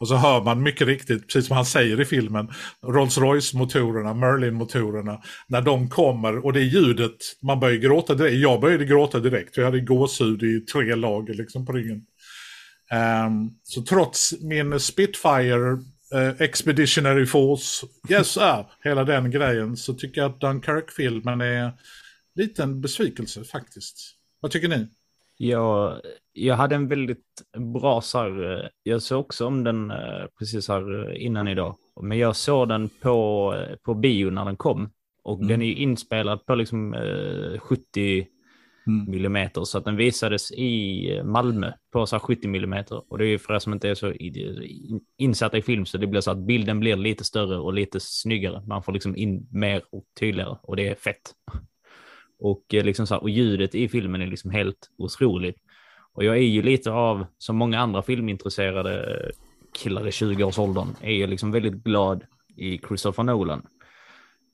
Och 0.00 0.08
så 0.08 0.16
hör 0.16 0.42
man 0.42 0.62
mycket 0.62 0.86
riktigt, 0.86 1.26
precis 1.26 1.46
som 1.46 1.56
han 1.56 1.66
säger 1.66 2.00
i 2.00 2.04
filmen, 2.04 2.48
Rolls 2.86 3.18
Royce-motorerna, 3.18 4.14
Merlin-motorerna, 4.14 5.22
när 5.48 5.62
de 5.62 5.88
kommer 5.88 6.44
och 6.44 6.52
det 6.52 6.60
är 6.60 6.64
ljudet, 6.64 7.16
man 7.42 7.60
börjar 7.60 7.76
gråta 7.76 8.14
direkt. 8.14 8.36
Jag 8.36 8.60
började 8.60 8.84
gråta 8.84 9.20
direkt, 9.20 9.56
jag 9.56 9.64
hade 9.64 9.80
gåshud 9.80 10.42
i 10.42 10.60
tre 10.60 10.94
lager 10.94 11.34
liksom 11.34 11.66
på 11.66 11.72
ryggen. 11.72 12.02
Um, 13.26 13.50
så 13.62 13.82
trots 13.82 14.34
min 14.40 14.80
Spitfire 14.80 15.78
eh, 16.14 16.42
Expeditionary 16.42 17.26
Force, 17.26 17.86
yes 18.08 18.28
sir, 18.28 18.64
hela 18.84 19.04
den 19.04 19.30
grejen, 19.30 19.76
så 19.76 19.94
tycker 19.94 20.20
jag 20.20 20.30
att 20.30 20.40
Dunkirk-filmen 20.40 21.40
är 21.40 21.72
lite 22.34 22.62
en 22.62 22.80
besvikelse 22.80 23.44
faktiskt. 23.44 23.96
Vad 24.40 24.50
tycker 24.50 24.68
ni? 24.68 24.86
Jag, 25.36 26.00
jag 26.32 26.54
hade 26.54 26.74
en 26.74 26.88
väldigt 26.88 27.24
bra 27.74 28.00
så 28.00 28.18
här, 28.18 28.52
eh, 28.58 28.66
jag 28.82 29.02
såg 29.02 29.20
också 29.20 29.46
om 29.46 29.64
den 29.64 29.90
eh, 29.90 30.26
precis 30.38 30.68
här 30.68 31.08
eh, 31.10 31.24
innan 31.24 31.48
idag, 31.48 31.76
men 32.02 32.18
jag 32.18 32.36
såg 32.36 32.68
den 32.68 32.88
på, 32.88 33.54
på 33.82 33.94
bio 33.94 34.30
när 34.30 34.44
den 34.44 34.56
kom. 34.56 34.90
Och 35.22 35.36
Mm. 35.36 35.48
den 35.48 35.62
är 35.62 35.72
inspelad 35.72 36.46
på 36.46 36.54
liksom 36.54 36.94
eh, 36.94 37.60
70 37.60 38.26
Mm. 38.90 39.10
millimeter, 39.10 39.64
så 39.64 39.78
att 39.78 39.84
den 39.84 39.96
visades 39.96 40.52
i 40.52 41.22
Malmö 41.24 41.72
på 41.92 42.06
så 42.06 42.16
här 42.16 42.20
70 42.20 42.48
millimeter. 42.48 43.02
Och 43.08 43.18
det 43.18 43.24
är 43.24 43.28
ju 43.28 43.38
för 43.38 43.54
er 43.54 43.58
som 43.58 43.72
inte 43.72 43.88
är 43.88 43.94
så 43.94 44.12
insatta 45.16 45.58
i 45.58 45.62
film, 45.62 45.86
så 45.86 45.98
det 45.98 46.06
blir 46.06 46.20
så 46.20 46.30
att 46.30 46.38
bilden 46.38 46.80
blir 46.80 46.96
lite 46.96 47.24
större 47.24 47.58
och 47.58 47.72
lite 47.72 48.00
snyggare. 48.00 48.62
Man 48.66 48.82
får 48.82 48.92
liksom 48.92 49.16
in 49.16 49.46
mer 49.50 49.82
och 49.92 50.04
tydligare 50.20 50.56
och 50.62 50.76
det 50.76 50.88
är 50.88 50.94
fett. 50.94 51.32
Och, 52.38 52.74
eh, 52.74 52.84
liksom 52.84 53.06
så 53.06 53.14
här, 53.14 53.22
och 53.22 53.30
ljudet 53.30 53.74
i 53.74 53.88
filmen 53.88 54.22
är 54.22 54.26
liksom 54.26 54.50
helt 54.50 54.90
otroligt. 54.98 55.56
Och 56.12 56.24
jag 56.24 56.36
är 56.36 56.40
ju 56.40 56.62
lite 56.62 56.90
av, 56.90 57.26
som 57.38 57.56
många 57.56 57.78
andra 57.80 58.02
filmintresserade 58.02 59.22
killar 59.72 60.08
i 60.08 60.10
20-årsåldern, 60.10 60.88
är 61.02 61.12
jag 61.12 61.30
liksom 61.30 61.52
väldigt 61.52 61.84
glad 61.84 62.24
i 62.56 62.78
Christopher 62.78 63.22
Nolan. 63.22 63.66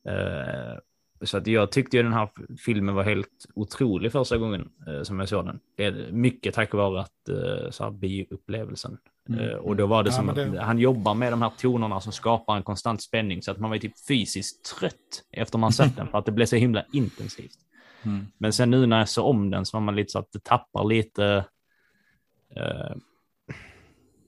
Eh, 0.08 0.78
så 1.22 1.36
att 1.38 1.46
jag 1.46 1.72
tyckte 1.72 1.96
ju 1.96 2.02
den 2.02 2.12
här 2.12 2.28
filmen 2.64 2.94
var 2.94 3.02
helt 3.02 3.46
otrolig 3.54 4.12
första 4.12 4.38
gången 4.38 4.68
eh, 4.88 5.02
som 5.02 5.18
jag 5.20 5.28
såg 5.28 5.46
den. 5.46 5.60
Det 5.76 5.84
är 5.84 6.12
mycket 6.12 6.54
tack 6.54 6.74
vare 6.74 7.00
att 7.00 7.28
eh, 7.28 7.70
så 7.70 7.84
här, 7.84 7.90
bioupplevelsen. 7.90 8.98
Eh, 9.40 9.54
och 9.56 9.76
då 9.76 9.86
var 9.86 10.02
det 10.02 10.08
Ja, 10.08 10.12
som 10.16 10.26
men 10.26 10.46
att 10.46 10.52
det- 10.52 10.60
han 10.62 10.78
jobbar 10.78 11.14
med 11.14 11.32
de 11.32 11.42
här 11.42 11.52
tonerna 11.58 12.00
som 12.00 12.12
skapar 12.12 12.56
en 12.56 12.62
konstant 12.62 13.02
spänning 13.02 13.42
så 13.42 13.50
att 13.50 13.58
man 13.60 13.70
var 13.70 13.78
typ 13.78 14.06
fysiskt 14.08 14.78
trött 14.78 15.22
efter 15.32 15.58
man 15.58 15.72
sett 15.72 15.96
den 15.96 16.08
för 16.08 16.18
att 16.18 16.26
det 16.26 16.32
blev 16.32 16.46
så 16.46 16.56
himla 16.56 16.84
intensivt. 16.92 17.58
Mm. 18.02 18.26
Men 18.38 18.52
sen 18.52 18.70
nu 18.70 18.86
när 18.86 18.98
jag 18.98 19.08
såg 19.08 19.26
om 19.26 19.50
den 19.50 19.66
så 19.66 19.76
var 19.76 19.82
man 19.84 19.96
lite 19.96 20.12
så 20.12 20.18
att 20.18 20.32
det 20.32 20.44
tappar 20.44 20.84
lite. 20.84 21.44
Eh, 22.56 22.96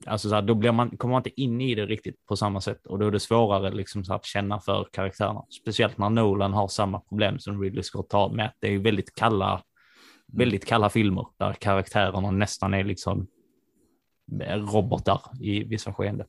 alltså 0.05 0.29
så 0.29 0.35
här, 0.35 0.41
då 0.41 0.55
blir 0.55 0.71
man, 0.71 0.97
kommer 0.97 1.11
man 1.11 1.19
inte 1.19 1.41
in 1.41 1.61
i 1.61 1.75
det 1.75 1.85
riktigt 1.85 2.25
på 2.25 2.35
samma 2.35 2.61
sätt 2.61 2.85
och 2.85 2.99
då 2.99 3.07
är 3.07 3.11
det 3.11 3.19
svårare 3.19 3.71
liksom 3.71 4.03
så 4.03 4.11
här, 4.11 4.19
att 4.19 4.25
känna 4.25 4.59
för 4.59 4.87
karaktärerna. 4.91 5.43
Speciellt 5.61 5.97
när 5.97 6.09
Nolan 6.09 6.53
har 6.53 6.67
samma 6.67 6.99
problem 6.99 7.39
som 7.39 7.61
Ridley 7.61 7.83
Scott 7.83 8.13
har 8.13 8.29
med 8.29 8.45
att 8.45 8.55
det 8.59 8.73
är 8.73 8.77
väldigt 8.79 9.15
kalla, 9.15 9.61
väldigt 10.33 10.65
kalla 10.65 10.89
filmer 10.89 11.25
där 11.37 11.53
karaktärerna 11.53 12.31
nästan 12.31 12.73
är 12.73 12.83
liksom 12.83 13.27
robotar 14.73 15.21
i 15.41 15.63
vissa 15.63 15.93
skeenden. 15.93 16.27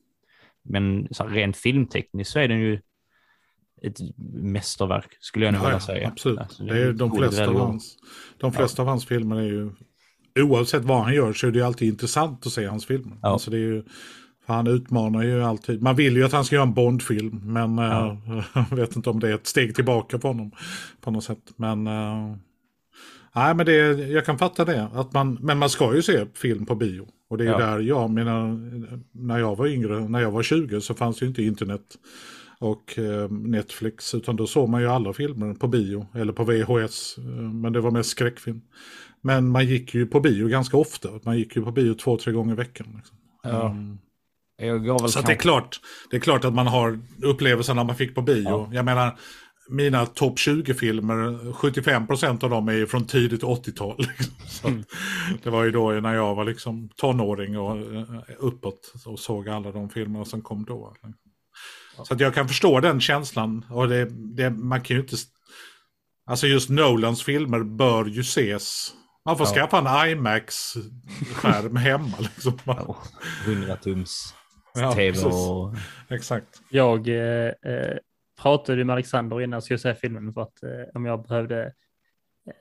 Men 0.63 1.09
så 1.11 1.23
här, 1.25 1.31
rent 1.31 1.57
filmtekniskt 1.57 2.33
så 2.33 2.39
är 2.39 2.49
den 2.49 2.61
ju 2.61 2.81
ett 3.83 3.99
mästerverk, 4.43 5.17
skulle 5.21 5.45
jag 5.45 5.55
nog 5.55 5.63
Ja, 5.63 5.67
vilja 5.67 5.77
ja, 5.77 5.81
säga. 5.81 6.09
absolut. 6.09 6.39
Alltså, 6.39 6.63
det 6.65 6.79
är 6.83 6.93
de 6.93 7.13
otroligt 7.13 7.35
flesta, 7.35 7.51
av 7.51 7.59
hans, 7.59 7.97
de 8.39 8.53
flesta 8.53 8.83
av 8.83 8.89
hans 8.89 9.07
filmer 9.07 9.37
är 9.37 9.43
ju, 9.47 9.71
oavsett 10.39 10.85
vad 10.85 11.03
han 11.05 11.15
gör 11.15 11.33
så 11.33 11.47
är 11.47 11.51
det 11.51 11.63
alltid 11.63 11.89
intressant 11.89 12.47
att 12.47 12.53
se 12.53 12.67
hans 12.67 12.87
filmer. 12.87 13.17
Ja. 13.23 13.29
Alltså 13.29 13.51
det 13.51 13.57
är 13.57 13.61
ju, 13.61 13.83
för 14.47 14.55
han 14.55 14.67
utmanar 14.67 15.23
ju 15.23 15.43
alltid, 15.43 15.83
man 15.83 15.97
vill 15.97 16.17
ju 16.17 16.25
att 16.25 16.33
han 16.33 16.45
ska 16.45 16.55
göra 16.57 16.67
en 16.67 16.75
Bondfilm, 16.75 17.41
men 17.45 17.79
eh, 17.79 18.17
jag 18.55 18.77
vet 18.77 18.97
inte 18.97 19.11
om 19.11 19.21
det 19.21 19.29
är 19.29 19.35
ett 19.35 19.47
steg 19.47 19.75
tillbaka 19.75 20.19
för 20.19 20.29
honom 20.29 20.51
på 21.01 21.11
något 21.11 21.25
sätt. 21.25 21.53
Men, 21.57 21.87
eh, 21.87 22.35
nej, 23.35 23.55
men 23.55 23.67
det, 23.67 23.75
jag 24.09 24.25
kan 24.27 24.39
fatta 24.39 24.65
det, 24.65 24.89
att 24.95 25.13
man, 25.13 25.39
men 25.41 25.59
man 25.59 25.71
ska 25.71 25.95
ju 25.95 26.03
se 26.03 26.27
film 26.35 26.67
på 26.67 26.75
bio. 26.75 27.09
Och 27.31 27.39
det 27.39 27.45
är 27.45 27.49
Ja. 27.49 27.59
där 27.59 27.79
jag 27.81 28.11
menar, 28.11 28.59
när 29.13 29.39
jag 29.39 29.57
var 29.57 29.67
yngre, 29.67 30.09
när 30.09 30.21
jag 30.21 30.31
var 30.31 30.43
20 30.43 30.81
så 30.81 30.95
fanns 30.95 31.19
det 31.19 31.25
ju 31.25 31.29
inte 31.29 31.43
internet 31.43 31.83
och 32.59 32.99
eh, 32.99 33.31
Netflix. 33.31 34.15
Utan 34.15 34.37
då 34.37 34.47
såg 34.47 34.69
man 34.69 34.81
ju 34.81 34.87
alla 34.89 35.13
filmer 35.13 35.55
på 35.55 35.69
bio 35.69 36.07
eller 36.15 36.33
på 36.33 36.45
VHS. 36.45 37.19
Eh, 37.19 37.25
men 37.53 37.73
det 37.73 37.81
var 37.81 37.91
mest 37.91 38.11
skräckfilm. 38.11 38.61
Men 39.23 39.49
man 39.49 39.67
gick 39.67 39.95
ju 39.95 40.07
på 40.07 40.21
bio 40.21 40.49
ganska 40.49 40.77
ofta. 40.77 41.09
Man 41.23 41.39
gick 41.39 41.57
ju 41.57 41.65
på 41.65 41.73
bio 41.73 41.95
två, 41.95 42.17
tre 42.17 42.33
gånger 42.33 42.53
i 42.53 42.57
veckan. 42.57 42.87
Liksom. 42.97 43.17
Ja. 43.43 43.71
Mm. 43.71 43.99
Väl 44.61 44.99
Så 44.99 45.05
att 45.05 45.13
det, 45.13 45.19
är 45.19 45.23
kanske- 45.23 45.37
klart, 45.37 45.81
det 46.11 46.17
är 46.17 46.21
klart 46.21 46.45
att 46.45 46.55
man 46.55 46.67
har 46.67 47.01
upplevelsen 47.23 47.77
när 47.77 47.85
man 47.85 47.97
fick 47.97 48.15
på 48.15 48.23
bio. 48.23 48.49
Ja. 48.49 48.69
Jag 48.73 48.85
menar, 48.85 49.19
mina 49.71 50.07
topp 50.07 50.39
20-filmer, 50.39 51.53
75% 51.53 52.45
av 52.45 52.51
dem 52.51 52.69
är 52.69 52.87
från 52.87 53.07
tidigt 53.07 53.43
80-tal. 53.43 53.97
Liksom. 54.19 54.85
Att 55.35 55.43
Det 55.43 55.51
var 55.51 55.65
ju 55.65 55.71
då 55.71 55.91
när 55.91 56.15
jag 56.15 56.35
var 56.35 56.45
liksom 56.45 56.89
tonåring 56.97 57.59
och 57.59 57.77
eh, 57.77 58.05
uppåt 58.39 58.93
och 59.07 59.19
såg 59.19 59.49
alla 59.49 59.73
de 59.73 59.89
filmerna 59.91 60.25
som 60.25 60.43
kom 60.43 60.65
då. 60.65 60.95
Så 62.05 62.15
att 62.15 62.21
jag 62.21 62.35
kan 62.35 62.49
förstå 62.49 62.81
den 62.81 63.01
känslan. 63.01 63.65
Och 63.71 63.89
det, 63.89 64.09
det, 64.37 64.51
man 64.51 64.81
kan 64.81 64.97
ju 64.97 65.03
inte... 65.03 65.17
Alltså 66.27 66.47
just 66.47 66.71
Nolans 66.71 67.23
filmer 67.23 67.63
bör 67.63 68.05
ju 68.05 68.21
ses. 68.21 68.93
Man 69.27 69.37
får 69.39 69.47
Ja. 69.47 69.53
skaffa 69.55 69.79
en 69.79 70.11
IMAX-skärm 70.11 71.77
hemma. 71.77 72.17
Liksom. 72.19 72.59
Ja, 72.65 72.97
100 73.47 73.77
tums 73.77 74.35
Ja, 74.75 74.93
tv 74.93 75.19
och... 75.25 75.75
Exakt. 76.09 76.61
Jag 76.71 77.09
eh, 77.09 77.47
eh, 77.73 77.97
pratade 78.43 78.85
med 78.85 78.93
Alexander 78.95 79.41
innan 79.41 79.53
jag 79.57 79.63
skulle 79.63 79.79
se 79.79 79.95
filmen 79.95 80.33
för 80.33 80.43
att 80.43 80.63
eh, 80.63 80.71
om 80.95 81.05
jag 81.07 81.23
behövde, 81.29 81.73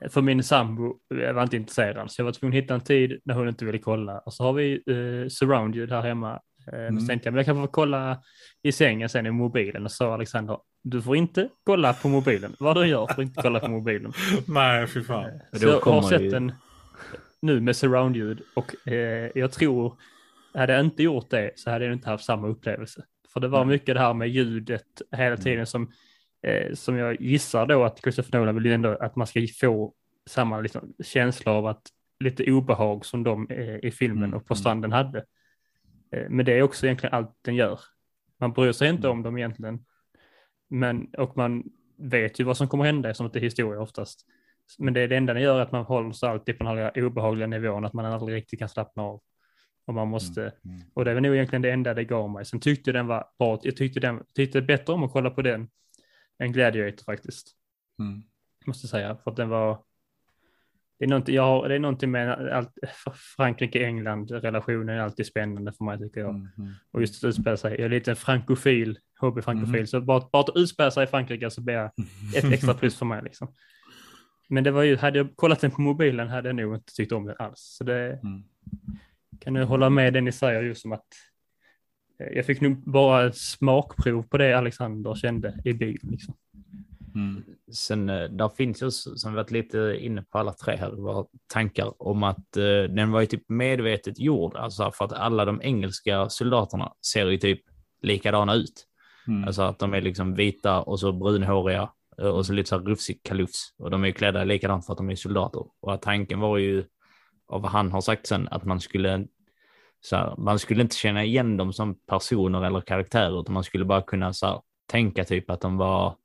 eh, 0.02 0.10
för 0.10 0.22
min 0.22 0.44
sambo 0.44 0.96
eh, 1.24 1.34
var 1.34 1.44
inte 1.44 1.56
intresserad 1.58 2.12
så 2.12 2.22
jag 2.22 2.26
var 2.26 2.32
tvungen 2.32 2.58
att 2.58 2.64
hitta 2.64 2.74
en 2.74 2.82
tid 2.82 3.22
när 3.26 3.34
hon 3.36 3.48
inte 3.50 3.66
ville 3.66 3.78
kolla. 3.80 4.20
Och 4.20 4.34
så 4.34 4.44
har 4.44 4.54
vi 4.54 4.74
eh, 4.74 5.28
surround-ljud 5.30 5.92
här 5.92 6.02
hemma. 6.02 6.32
Eh, 6.34 6.40
Mm. 6.80 7.00
Så 7.00 7.08
tänkte 7.08 7.28
jag, 7.28 7.34
men 7.34 7.38
jag 7.38 7.46
kan 7.46 7.56
få 7.66 7.68
kolla 7.72 8.22
i 8.64 8.72
sängen 8.72 9.10
sen 9.10 9.26
i 9.26 9.32
mobilen 9.32 9.86
och 9.86 9.92
så 9.92 10.12
Alexander, 10.14 10.58
du 10.84 11.02
får 11.02 11.16
inte 11.16 11.50
kolla 11.64 11.94
på 11.94 12.08
mobilen. 12.08 12.56
Vad 12.60 12.76
du 12.78 12.86
gör 12.88 13.08
får 13.16 13.24
inte 13.24 13.42
kolla 13.42 13.60
på 13.60 13.68
mobilen. 13.68 14.14
Nej, 14.48 14.88
fy 14.88 15.04
fan. 15.04 15.32
Och 15.52 15.58
Så 15.58 15.68
jag 15.68 15.80
har 15.80 16.02
sett 16.02 16.22
ju- 16.22 16.30
den 16.30 16.52
nu 17.42 17.60
med 17.62 17.76
surround-ljud 17.76 18.42
och 18.56 18.88
eh, 18.88 19.32
jag 19.36 19.52
tror, 19.52 19.94
hade 20.54 20.74
jag 20.74 20.86
inte 20.86 21.04
gjort 21.04 21.30
det 21.30 21.52
så 21.56 21.72
hade 21.72 21.86
jag 21.86 21.94
inte 21.94 22.10
haft 22.10 22.24
samma 22.26 22.48
upplevelse. 22.48 23.04
För 23.34 23.40
det 23.40 23.48
var 23.48 23.66
mycket 23.66 23.96
det 23.96 24.00
här 24.02 24.14
med 24.14 24.30
ljudet 24.30 25.02
hela 25.12 25.38
tiden 25.38 25.66
som, 25.66 25.92
eh, 26.48 26.74
som 26.74 26.98
jag 26.98 27.22
gissar 27.22 27.66
då 27.66 27.84
att 27.84 28.00
Christopher 28.04 28.40
Nolan 28.40 28.56
vill 28.56 28.66
ju 28.66 28.74
ändå 28.74 28.90
att 28.98 29.16
man 29.16 29.28
ska 29.28 29.40
få 29.62 29.94
samma 30.30 30.60
liksom, 30.62 30.94
känsla 31.04 31.52
av 31.52 31.66
att 31.66 31.82
lite 32.20 32.52
obehag 32.52 33.06
som 33.06 33.24
de 33.24 33.48
eh, 33.50 33.76
i 33.76 33.92
filmen 33.92 34.24
Mm, 34.24 34.34
och 34.34 34.46
på 34.48 34.54
mm. 34.54 34.60
stranden 34.60 34.92
hade. 34.92 35.20
Eh, 36.12 36.30
men 36.30 36.46
det 36.46 36.54
är 36.54 36.62
också 36.62 36.86
egentligen 36.86 37.14
allt 37.16 37.38
den 37.42 37.56
gör. 37.56 37.80
Man 38.40 38.54
bryr 38.54 38.72
sig 38.72 38.90
inte 38.90 39.08
Mm. 39.08 39.18
om 39.18 39.24
dem 39.24 39.38
egentligen. 39.38 39.80
Men, 40.70 41.08
och 41.18 41.38
man 41.38 41.64
vet 41.98 42.40
ju 42.40 42.44
vad 42.44 42.58
som 42.58 42.68
kommer 42.68 42.84
hända 42.86 43.14
som 43.14 43.26
att 43.26 43.34
det 43.34 43.40
är 43.40 43.44
historia 43.44 43.82
oftast. 43.82 44.26
Men 44.78 44.94
det 44.94 45.02
är 45.02 45.08
det 45.08 45.18
enda 45.18 45.34
den 45.34 45.44
gör 45.44 45.60
att 45.60 45.72
man 45.72 45.86
håller 45.86 46.12
sig 46.12 46.30
alltid 46.30 46.58
på 46.58 46.64
den 46.64 46.78
här 46.78 47.04
obehagliga 47.06 47.48
nivån, 47.48 47.86
att 47.86 47.94
man 47.94 48.06
aldrig 48.06 48.36
riktigt 48.38 48.60
kan 48.60 48.70
slappna 48.70 49.04
av. 49.04 49.22
Och 49.86 49.94
man 49.94 50.08
måste, 50.08 50.42
Mm. 50.42 50.82
och 50.94 51.06
det 51.06 51.14
väl 51.14 51.24
nog 51.24 51.36
egentligen 51.36 51.62
det 51.62 51.72
enda 51.72 51.94
det 51.94 52.04
gav 52.04 52.30
mig. 52.30 52.46
Sen 52.46 52.60
tyckte 52.60 52.92
den 52.92 53.08
var 53.08 53.26
bra, 53.40 53.60
jag 53.64 53.76
tyckte, 53.76 54.00
den, 54.00 54.24
tyckte 54.36 54.62
bättre 54.62 54.94
om 54.94 55.04
att 55.04 55.12
kolla 55.12 55.30
på 55.30 55.42
den 55.42 55.70
än 56.40 56.52
Gladiator 56.52 57.04
faktiskt. 57.04 57.56
Mm. 58.00 58.24
Måste 58.66 58.88
säga, 58.88 59.18
för 59.24 59.32
att 59.32 59.38
den 59.38 59.50
var, 59.50 59.84
det 61.00 61.06
är 61.06 61.10
någonting, 61.10 61.36
jag 61.36 61.44
har, 61.44 61.70
det 61.70 61.76
är 61.76 61.80
någonting 61.80 62.12
med 62.12 62.50
allt, 62.50 62.78
Frankrike-England-relationen 63.38 64.90
är 64.90 65.00
alltid 65.00 65.26
spännande 65.26 65.74
för 65.74 65.84
mig 65.84 66.00
tycker 66.00 66.20
jag. 66.20 66.30
Mm. 66.30 66.48
Mm. 66.58 66.72
Och 66.92 67.02
just 67.02 67.24
att 67.24 67.28
utspela 67.28 67.58
sig, 67.58 67.72
jag 67.72 67.86
är 67.86 67.90
lite 67.90 68.12
en 68.12 68.16
frankofil, 69.20 69.28
hobbyfrankofil, 69.28 69.80
Mhm. 69.82 69.88
så 69.88 70.02
bara, 70.02 70.30
bara 70.32 70.40
att 70.44 70.50
utspela 70.56 70.92
sig 70.92 71.04
i 71.04 71.08
Frankrike 71.08 71.50
så 71.50 71.62
blir 71.62 71.76
jag 71.76 71.92
ett 72.36 72.44
extra 72.54 72.74
plus 72.74 72.96
för 72.98 73.06
mig 73.06 73.22
liksom. 73.24 73.48
Men 74.50 74.64
det 74.64 74.72
var 74.72 74.84
ju, 74.84 74.98
hade 74.98 75.18
jag 75.18 75.36
kollat 75.36 75.60
den 75.62 75.72
på 75.72 75.82
mobilen 75.82 76.28
hade 76.28 76.50
jag 76.50 76.56
nog 76.56 76.76
inte 76.76 76.94
tyckt 76.94 77.12
om 77.12 77.26
den 77.26 77.36
alls. 77.40 77.60
Så 77.78 77.84
det 77.84 78.20
Mm. 78.24 78.44
kan 79.40 79.54
du 79.54 79.64
hålla 79.64 79.90
med 79.90 80.14
det 80.14 80.22
ni 80.22 80.32
säger 80.32 80.64
just 80.64 80.82
som 80.82 80.92
att 80.92 81.06
eh, 82.20 82.28
jag 82.36 82.46
fick 82.46 82.62
nog 82.62 82.78
bara 82.92 83.28
ett 83.28 83.38
smakprov 83.38 84.24
på 84.24 84.38
det 84.38 84.54
Alexander 84.58 85.16
kände 85.16 85.60
i 85.66 85.74
bilen. 85.74 86.12
Liksom. 86.12 86.34
Mm. 87.16 87.44
Sen 87.72 88.10
eh, 88.10 88.30
där 88.30 88.50
finns 88.50 88.82
ju, 88.84 88.92
som 88.92 89.32
vi 89.32 89.36
varit 89.36 89.52
lite 89.52 89.98
inne 90.00 90.22
på 90.24 90.38
alla 90.38 90.54
tre 90.54 90.76
här, 90.76 90.92
var 90.92 91.28
tankar 91.54 92.02
om 92.04 92.24
att 92.24 92.58
eh, 92.58 92.64
den 92.84 93.12
var 93.12 93.20
ju 93.22 93.26
typ 93.28 93.50
medvetet 93.50 94.20
gjord, 94.20 94.56
alltså 94.56 94.92
för 94.92 95.06
att 95.06 95.14
alla 95.14 95.46
de 95.46 95.62
engelska 95.64 96.30
soldaterna 96.30 96.94
ser 97.14 97.28
ju 97.28 97.38
typ 97.38 97.62
likadana 98.02 98.54
ut. 98.56 98.86
Mm. 99.30 99.44
Alltså 99.44 99.62
att 99.62 99.80
de 99.80 99.94
är 99.94 100.02
liksom 100.02 100.36
vita 100.36 100.82
och 100.82 101.00
så 101.00 101.12
brunhåriga 101.12 101.90
eh, 102.22 102.28
och 102.28 102.46
så 102.46 102.54
lite 102.54 102.70
så 102.70 102.78
här 102.78 102.86
rufsig 102.86 103.24
kalufs. 103.24 103.74
Och 103.78 103.92
de 103.92 104.04
är 104.04 104.08
ju 104.08 104.14
klädda 104.14 104.44
likadant 104.44 104.86
för 104.86 104.94
att 104.94 104.98
de 104.98 105.10
är 105.10 105.16
soldater. 105.16 105.64
Och 105.80 105.94
att 105.94 106.02
tanken 106.02 106.40
var 106.40 106.58
ju, 106.58 106.84
av 107.48 107.62
vad 107.62 107.72
han 107.72 107.92
har 107.92 108.02
sagt 108.02 108.28
sen, 108.28 108.48
att 108.52 108.66
man 108.66 108.80
skulle 108.80 109.28
så 110.02 110.16
här, 110.16 110.36
man 110.38 110.60
skulle 110.60 110.82
inte 110.82 110.96
känna 110.96 111.24
igen 111.24 111.58
dem 111.58 111.74
som 111.74 111.96
personer 111.96 112.66
eller 112.66 112.82
karaktärer, 112.82 113.42
utan 113.42 113.54
man 113.54 113.64
skulle 113.64 113.86
bara 113.86 114.02
kunna 114.02 114.34
så 114.34 114.46
här, 114.46 114.62
tänka 114.88 115.24
typ 115.24 115.50
att 115.50 115.62
de 115.62 115.78
var 115.78 116.16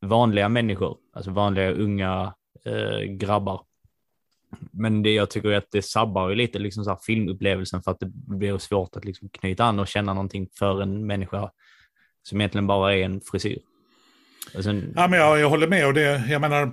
vanliga 0.00 0.48
människor, 0.48 0.96
alltså 1.12 1.30
vanliga 1.30 1.70
unga 1.70 2.34
eh, 2.64 3.00
grabbar. 3.00 3.60
Men 4.70 5.02
det 5.02 5.14
jag 5.14 5.30
tycker 5.30 5.48
är 5.48 5.56
att 5.56 5.70
det 5.70 5.82
sabbar 5.82 6.28
ju 6.28 6.34
lite 6.34 6.58
liksom 6.58 6.84
så 6.84 6.90
här 6.90 6.98
filmupplevelsen 7.06 7.82
för 7.82 7.90
att 7.90 8.00
det 8.00 8.06
blir 8.12 8.58
svårt 8.58 8.96
att 8.96 9.04
liksom 9.04 9.28
knyta 9.28 9.64
an 9.64 9.78
och 9.78 9.88
känna 9.88 10.14
någonting 10.14 10.48
för 10.58 10.82
en 10.82 11.06
människa 11.06 11.50
som 12.24 12.40
egentligen 12.40 12.66
bara 12.66 12.94
är 12.94 13.04
en 13.04 13.20
frisyr. 13.20 13.58
Sen, 14.62 14.92
Ja, 14.96 15.08
men 15.08 15.18
jag, 15.18 15.40
jag 15.40 15.50
håller 15.50 15.68
med. 15.68 15.86
Och 15.86 15.94
det, 15.94 16.22
jag 16.28 16.40
menar, 16.40 16.72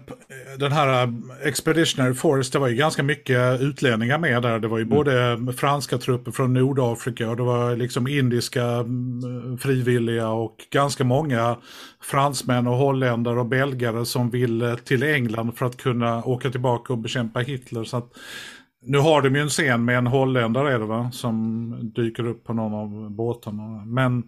den 0.57 0.71
här 0.71 1.07
uh, 1.07 1.13
Expeditionary 1.43 2.13
Force, 2.13 2.51
det 2.51 2.59
var 2.59 2.67
ju 2.67 2.75
ganska 2.75 3.03
mycket 3.03 3.61
utlänningar 3.61 4.17
med 4.17 4.41
där. 4.41 4.59
Det 4.59 4.67
var 4.67 4.77
ju 4.77 4.85
både 4.85 5.37
franska 5.57 5.97
trupper 5.97 6.31
från 6.31 6.53
Nordafrika 6.53 7.29
och 7.29 7.37
det 7.37 7.43
var 7.43 7.75
liksom 7.75 8.07
indiska 8.07 8.63
mm, 8.63 9.57
frivilliga 9.57 10.29
och 10.29 10.55
ganska 10.71 11.03
många 11.03 11.57
fransmän 12.03 12.67
och 12.67 12.77
holländare 12.77 13.39
och 13.39 13.45
belgare 13.45 14.05
som 14.05 14.29
ville 14.29 14.77
till 14.77 15.03
England 15.03 15.51
för 15.57 15.65
att 15.65 15.77
kunna 15.77 16.23
åka 16.23 16.49
tillbaka 16.49 16.93
och 16.93 16.99
bekämpa 16.99 17.39
Hitler. 17.39 17.83
Så 17.83 17.97
att, 17.97 18.11
nu 18.81 18.97
har 18.97 19.21
de 19.21 19.35
ju 19.35 19.41
en 19.41 19.49
scen 19.49 19.85
med 19.85 19.97
en 19.97 20.07
holländare 20.07 20.73
är 20.73 20.79
det 20.79 20.85
va, 20.85 21.11
som 21.13 21.93
dyker 21.95 22.27
upp 22.27 22.43
på 22.43 22.53
någon 22.53 22.73
av 22.73 23.11
båtarna. 23.11 23.85
Men 23.85 24.23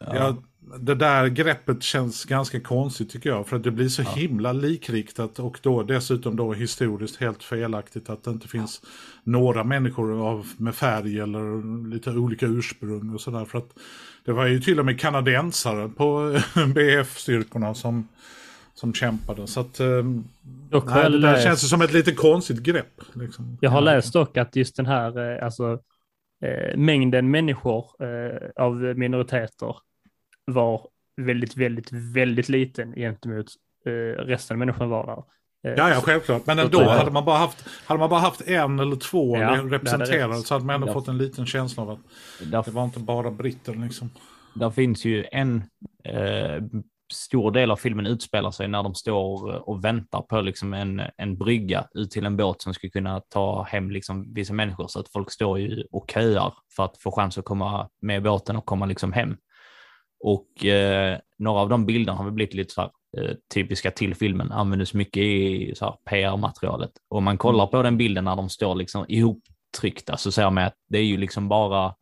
Ja, 0.00 0.36
det 0.78 0.94
där 0.94 1.26
greppet 1.26 1.82
känns 1.82 2.24
ganska 2.24 2.60
konstigt 2.60 3.10
tycker 3.10 3.30
jag. 3.30 3.46
För 3.46 3.56
att 3.56 3.62
det 3.62 3.70
blir 3.70 3.88
så 3.88 4.02
himla 4.02 4.52
likriktat 4.52 5.38
och 5.38 5.58
då 5.62 5.82
dessutom 5.82 6.36
då 6.36 6.52
historiskt 6.52 7.16
helt 7.16 7.42
felaktigt 7.42 8.10
att 8.10 8.24
det 8.24 8.30
inte 8.30 8.48
finns 8.48 8.82
några 9.24 9.64
människor 9.64 10.28
av, 10.28 10.46
med 10.56 10.74
färg 10.74 11.20
eller 11.20 11.88
lite 11.90 12.10
olika 12.10 12.46
ursprung 12.46 13.14
och 13.14 13.20
sådär. 13.20 13.44
För 13.44 13.58
att 13.58 13.68
det 14.24 14.32
var 14.32 14.46
ju 14.46 14.60
till 14.60 14.78
och 14.78 14.84
med 14.86 15.00
kanadensare 15.00 15.88
på 15.88 16.38
BF-styrkorna 16.74 17.74
som, 17.74 18.08
som 18.74 18.94
kämpade. 18.94 19.46
Så 19.46 19.60
att 19.60 19.80
ehm, 19.80 20.24
Dock 20.70 20.84
nej, 20.86 21.02
det 21.10 21.18
där 21.18 21.18
läst- 21.18 21.44
känns 21.44 21.70
som 21.70 21.82
ett 21.82 21.92
lite 21.92 22.12
konstigt 22.12 22.62
grepp. 22.62 23.00
Liksom. 23.12 23.58
Jag 23.60 23.70
har 23.70 23.80
läst 23.80 24.12
dock 24.12 24.36
att 24.36 24.56
just 24.56 24.76
den 24.76 24.86
här, 24.86 25.36
eh, 25.38 25.44
alltså 25.44 25.78
eh, 26.44 26.76
mängden 26.76 27.30
människor 27.30 27.84
eh, 28.00 28.64
av 28.64 28.76
minoriteter 28.76 29.76
var 30.44 30.88
väldigt, 31.20 31.56
väldigt, 31.56 31.92
väldigt 31.92 32.48
liten 32.48 32.92
gentemot 32.94 33.46
eh, 33.86 33.90
resten 34.24 34.54
av 34.54 34.58
människorna 34.58 34.86
var 34.90 35.06
där. 35.06 35.22
Eh, 35.70 35.76
Ja, 35.78 35.88
ja, 35.90 36.00
självklart. 36.00 36.46
Men 36.46 36.58
ändå, 36.58 36.82
hade 36.82 37.10
man 37.10 37.24
bara 37.24 37.38
haft, 37.38 37.68
hade 37.86 38.00
man 38.00 38.10
bara 38.10 38.20
haft 38.20 38.48
en 38.48 38.78
eller 38.80 38.96
två 38.96 39.36
Ja, 39.36 39.44
hade 39.44 39.62
representerade 39.76 40.34
så 40.34 40.54
hade 40.54 40.64
man 40.66 40.74
ändå 40.74 40.86
Ja. 40.86 40.92
fått 40.92 41.08
en 41.08 41.18
liten 41.18 41.46
känsla 41.46 41.82
av 41.82 41.90
att 41.90 41.98
där, 42.50 42.62
det 42.64 42.70
var 42.70 42.84
inte 42.84 43.00
bara 43.00 43.30
britter 43.30 43.74
liksom. 43.74 44.10
där 44.54 44.70
finns 44.70 45.04
ju 45.04 45.24
en 45.32 45.62
eh, 46.04 46.62
stor 47.12 47.50
del 47.50 47.70
av 47.70 47.76
filmen 47.76 48.06
utspelar 48.06 48.50
sig 48.50 48.68
när 48.68 48.82
de 48.82 48.94
står 48.94 49.54
eh, 49.54 49.60
och 49.60 49.84
väntar 49.84 50.22
på 50.22 50.40
liksom 50.40 50.74
en, 50.74 51.02
en 51.16 51.38
brygga 51.38 51.86
ut 51.94 52.10
till 52.10 52.26
en 52.26 52.36
båt 52.36 52.62
som 52.62 52.74
skulle 52.74 52.90
kunna 52.90 53.20
ta 53.20 53.62
hem 53.62 53.90
liksom 53.90 54.34
vissa 54.34 54.52
människor. 54.52 54.88
Så 54.88 55.00
att 55.00 55.12
folk 55.12 55.30
står 55.30 55.58
ju 55.58 55.84
och 55.90 56.10
köar 56.10 56.54
för 56.76 56.84
att 56.84 56.98
få 56.98 57.12
chans 57.12 57.38
att 57.38 57.44
komma 57.44 57.88
med 58.02 58.22
båten 58.22 58.56
och 58.56 58.66
komma 58.66 58.86
liksom 58.86 59.12
hem. 59.12 59.36
Och 60.20 60.64
eh, 60.64 61.18
några 61.38 61.60
av 61.60 61.68
de 61.68 61.86
bilderna 61.86 62.18
har 62.18 62.24
väl 62.24 62.32
blivit 62.32 62.54
lite 62.54 62.74
så 62.74 62.80
här, 62.80 62.90
eh, 63.18 63.34
typiska 63.54 63.90
till 63.90 64.14
filmen, 64.14 64.52
användes 64.52 64.94
mycket 64.94 65.22
i 65.22 65.74
PR-materialet. 66.10 66.90
Och 67.08 67.18
om 67.18 67.24
man 67.24 67.38
kollar 67.38 67.66
på 67.66 67.82
den 67.82 67.96
bilden 67.96 68.24
när 68.24 68.36
de 68.36 68.48
står 68.48 68.74
liksom 68.74 69.04
ihoptryckta 69.08 70.16
så 70.16 70.32
ser 70.32 70.50
man 70.50 70.64
att 70.64 70.76
det 70.88 70.98
är 70.98 71.04
ju 71.04 71.16
liksom 71.16 71.48
bara 71.48 71.94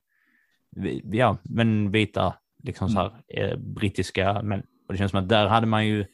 ja, 1.12 1.38
men 1.42 1.90
vita 1.90 2.34
liksom 2.62 2.88
så 2.88 2.98
här, 2.98 3.12
eh, 3.28 3.56
brittiska 3.56 4.42
män. 4.42 4.62
Och 4.86 4.94
det 4.94 4.98
känns 4.98 5.10
som 5.10 5.20
att 5.20 5.28
där 5.28 5.46
hade 5.46 5.66
man 5.66 5.86
ju 5.86 6.06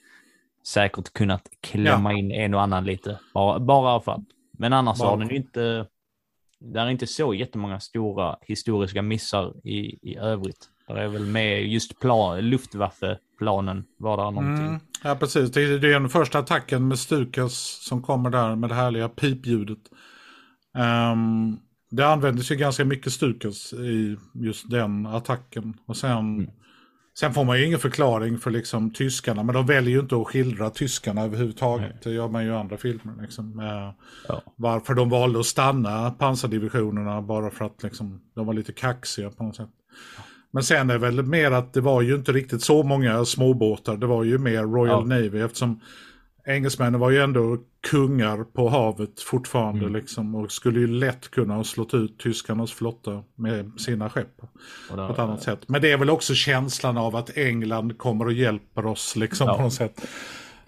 säkert 0.66 1.12
kunnat 1.12 1.49
klämma 1.61 2.12
ja. 2.12 2.18
in 2.18 2.33
en 2.33 2.55
och 2.55 2.62
annan 2.62 2.85
lite, 2.85 3.18
bara, 3.35 3.61
bara 3.61 4.01
för 4.01 4.12
att. 4.12 4.25
Men 4.53 4.73
annars 4.73 4.99
bara. 4.99 5.09
har 5.09 5.16
den 5.16 5.29
ju 5.29 5.37
inte, 5.37 5.87
det 6.59 6.81
är 6.81 6.89
inte 6.89 7.07
så 7.07 7.35
jättemånga 7.35 7.81
stora 7.81 8.37
historiska 8.43 9.03
missar 9.03 9.66
i, 9.66 10.11
i 10.11 10.16
övrigt. 10.16 10.68
Det 10.87 11.01
är 11.01 11.09
väl 11.09 11.27
med 11.27 11.66
just 11.66 12.01
plan, 12.01 12.41
Luftwaffe-planen 12.41 13.85
var 13.97 14.16
det 14.16 14.23
någonting. 14.23 14.66
Mm, 14.66 14.81
ja, 15.05 15.16
precis. 15.16 15.51
Det 15.51 15.62
är 15.62 15.79
den 15.79 16.09
första 16.09 16.39
attacken 16.39 16.89
med 16.89 16.99
Stukas 16.99 17.55
som 17.89 18.03
kommer 18.03 18.31
där 18.31 18.57
med 18.57 18.71
det 18.71 18.75
härliga 18.75 19.09
pipljudet. 19.09 19.79
Um, 21.12 21.61
det 21.91 22.07
användes 22.07 22.51
ju 22.51 22.57
ganska 22.57 22.85
mycket 22.85 23.12
Stukas 23.12 23.73
i 23.73 24.16
just 24.35 24.71
den 24.71 25.07
attacken. 25.07 25.77
Och 25.87 25.97
sen, 25.97 26.11
mm. 26.11 26.51
Sen 27.21 27.35
får 27.35 27.45
man 27.45 27.59
ju 27.59 27.66
ingen 27.66 27.79
förklaring 27.79 28.39
för 28.39 28.51
liksom 28.51 28.91
tyskarna, 28.91 29.43
men 29.43 29.55
de 29.55 29.66
väljer 29.66 29.95
ju 29.95 30.01
inte 30.01 30.16
att 30.16 30.27
skildra 30.27 30.71
tyskarna 30.71 31.23
överhuvudtaget. 31.23 31.91
Nej. 31.91 32.01
Det 32.03 32.11
gör 32.11 32.29
man 32.29 32.45
ju 32.45 32.51
i 32.51 32.55
andra 32.55 32.77
filmer. 32.77 33.23
Liksom. 33.23 33.62
Ja. 34.29 34.43
Varför 34.57 34.95
de 34.95 35.09
valde 35.09 35.41
att 35.41 35.47
stanna 35.47 36.11
pansardivisionerna 36.11 37.23
bara 37.23 37.51
för 37.51 37.64
att 37.64 37.83
liksom, 37.83 38.21
de 38.35 38.47
var 38.47 38.55
lite 38.55 38.73
kaxiga 38.73 39.31
på 39.31 39.45
något 39.45 39.57
sätt. 39.57 39.68
Men 40.51 40.62
sen 40.62 40.91
är 40.91 40.95
det 40.95 40.99
väl 40.99 41.23
mer 41.23 41.51
att 41.51 41.73
det 41.73 41.81
var 41.81 42.03
ju 42.03 42.14
inte 42.14 42.33
riktigt 42.33 42.62
så 42.62 42.83
många 42.83 43.25
småbåtar. 43.25 43.97
Det 43.97 44.07
var 44.07 44.25
ju 44.25 44.39
mer 44.39 44.62
Royal 44.62 45.11
ja. 45.11 45.16
Navy 45.16 45.41
eftersom 45.41 45.81
engelsmännen 46.47 47.01
var 47.01 47.11
ju 47.11 47.18
ändå 47.18 47.59
kungar 47.83 48.45
på 48.45 48.68
havet 48.68 49.20
fortfarande 49.20 49.81
mm. 49.81 49.95
liksom 49.95 50.35
och 50.35 50.53
skulle 50.53 50.81
ju 50.81 50.87
lätt 50.87 51.31
kunna 51.31 51.55
ha 51.55 51.64
slått 51.64 51.95
ut 51.95 52.18
tyskarnas 52.18 52.72
flotta 52.72 53.22
med 53.35 53.81
sina 53.81 54.11
skepp 54.11 54.37
på 54.91 55.12
ett 55.12 55.18
annat 55.18 55.43
sätt. 55.43 55.68
Men 55.68 55.83
det 55.83 55.93
är 55.93 55.97
väl 55.97 56.11
också 56.11 56.35
känslan 56.35 56.99
av 56.99 57.16
att 57.16 57.37
England 57.37 57.99
kommer 57.99 58.24
och 58.24 58.33
hjälper 58.33 58.87
oss 58.87 59.16
liksom 59.16 59.47
ja. 59.47 59.57
på 59.57 59.62
något 59.62 59.72
sätt. 59.72 60.07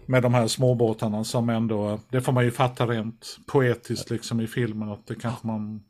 Med 0.07 0.23
de 0.23 0.35
här 0.35 0.47
småbåtarna 0.47 1.25
som 1.25 1.49
ändå, 1.49 2.01
det 2.09 2.21
får 2.21 2.33
man 2.33 2.45
ju 2.45 2.51
fatta 2.51 2.87
rent 2.87 3.39
poetiskt 3.47 4.11
liksom 4.11 4.41
i 4.41 4.47
filmen 4.47 4.89
att 4.89 5.07
det 5.07 5.15
kanske 5.15 5.47
man... 5.47 5.83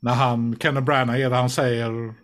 När 0.00 0.14
han, 0.14 0.56
Kenneth 0.60 0.84
Branagh 0.84 1.20
är 1.20 1.30
det 1.30 1.36
han 1.36 1.50
säger 1.50 2.14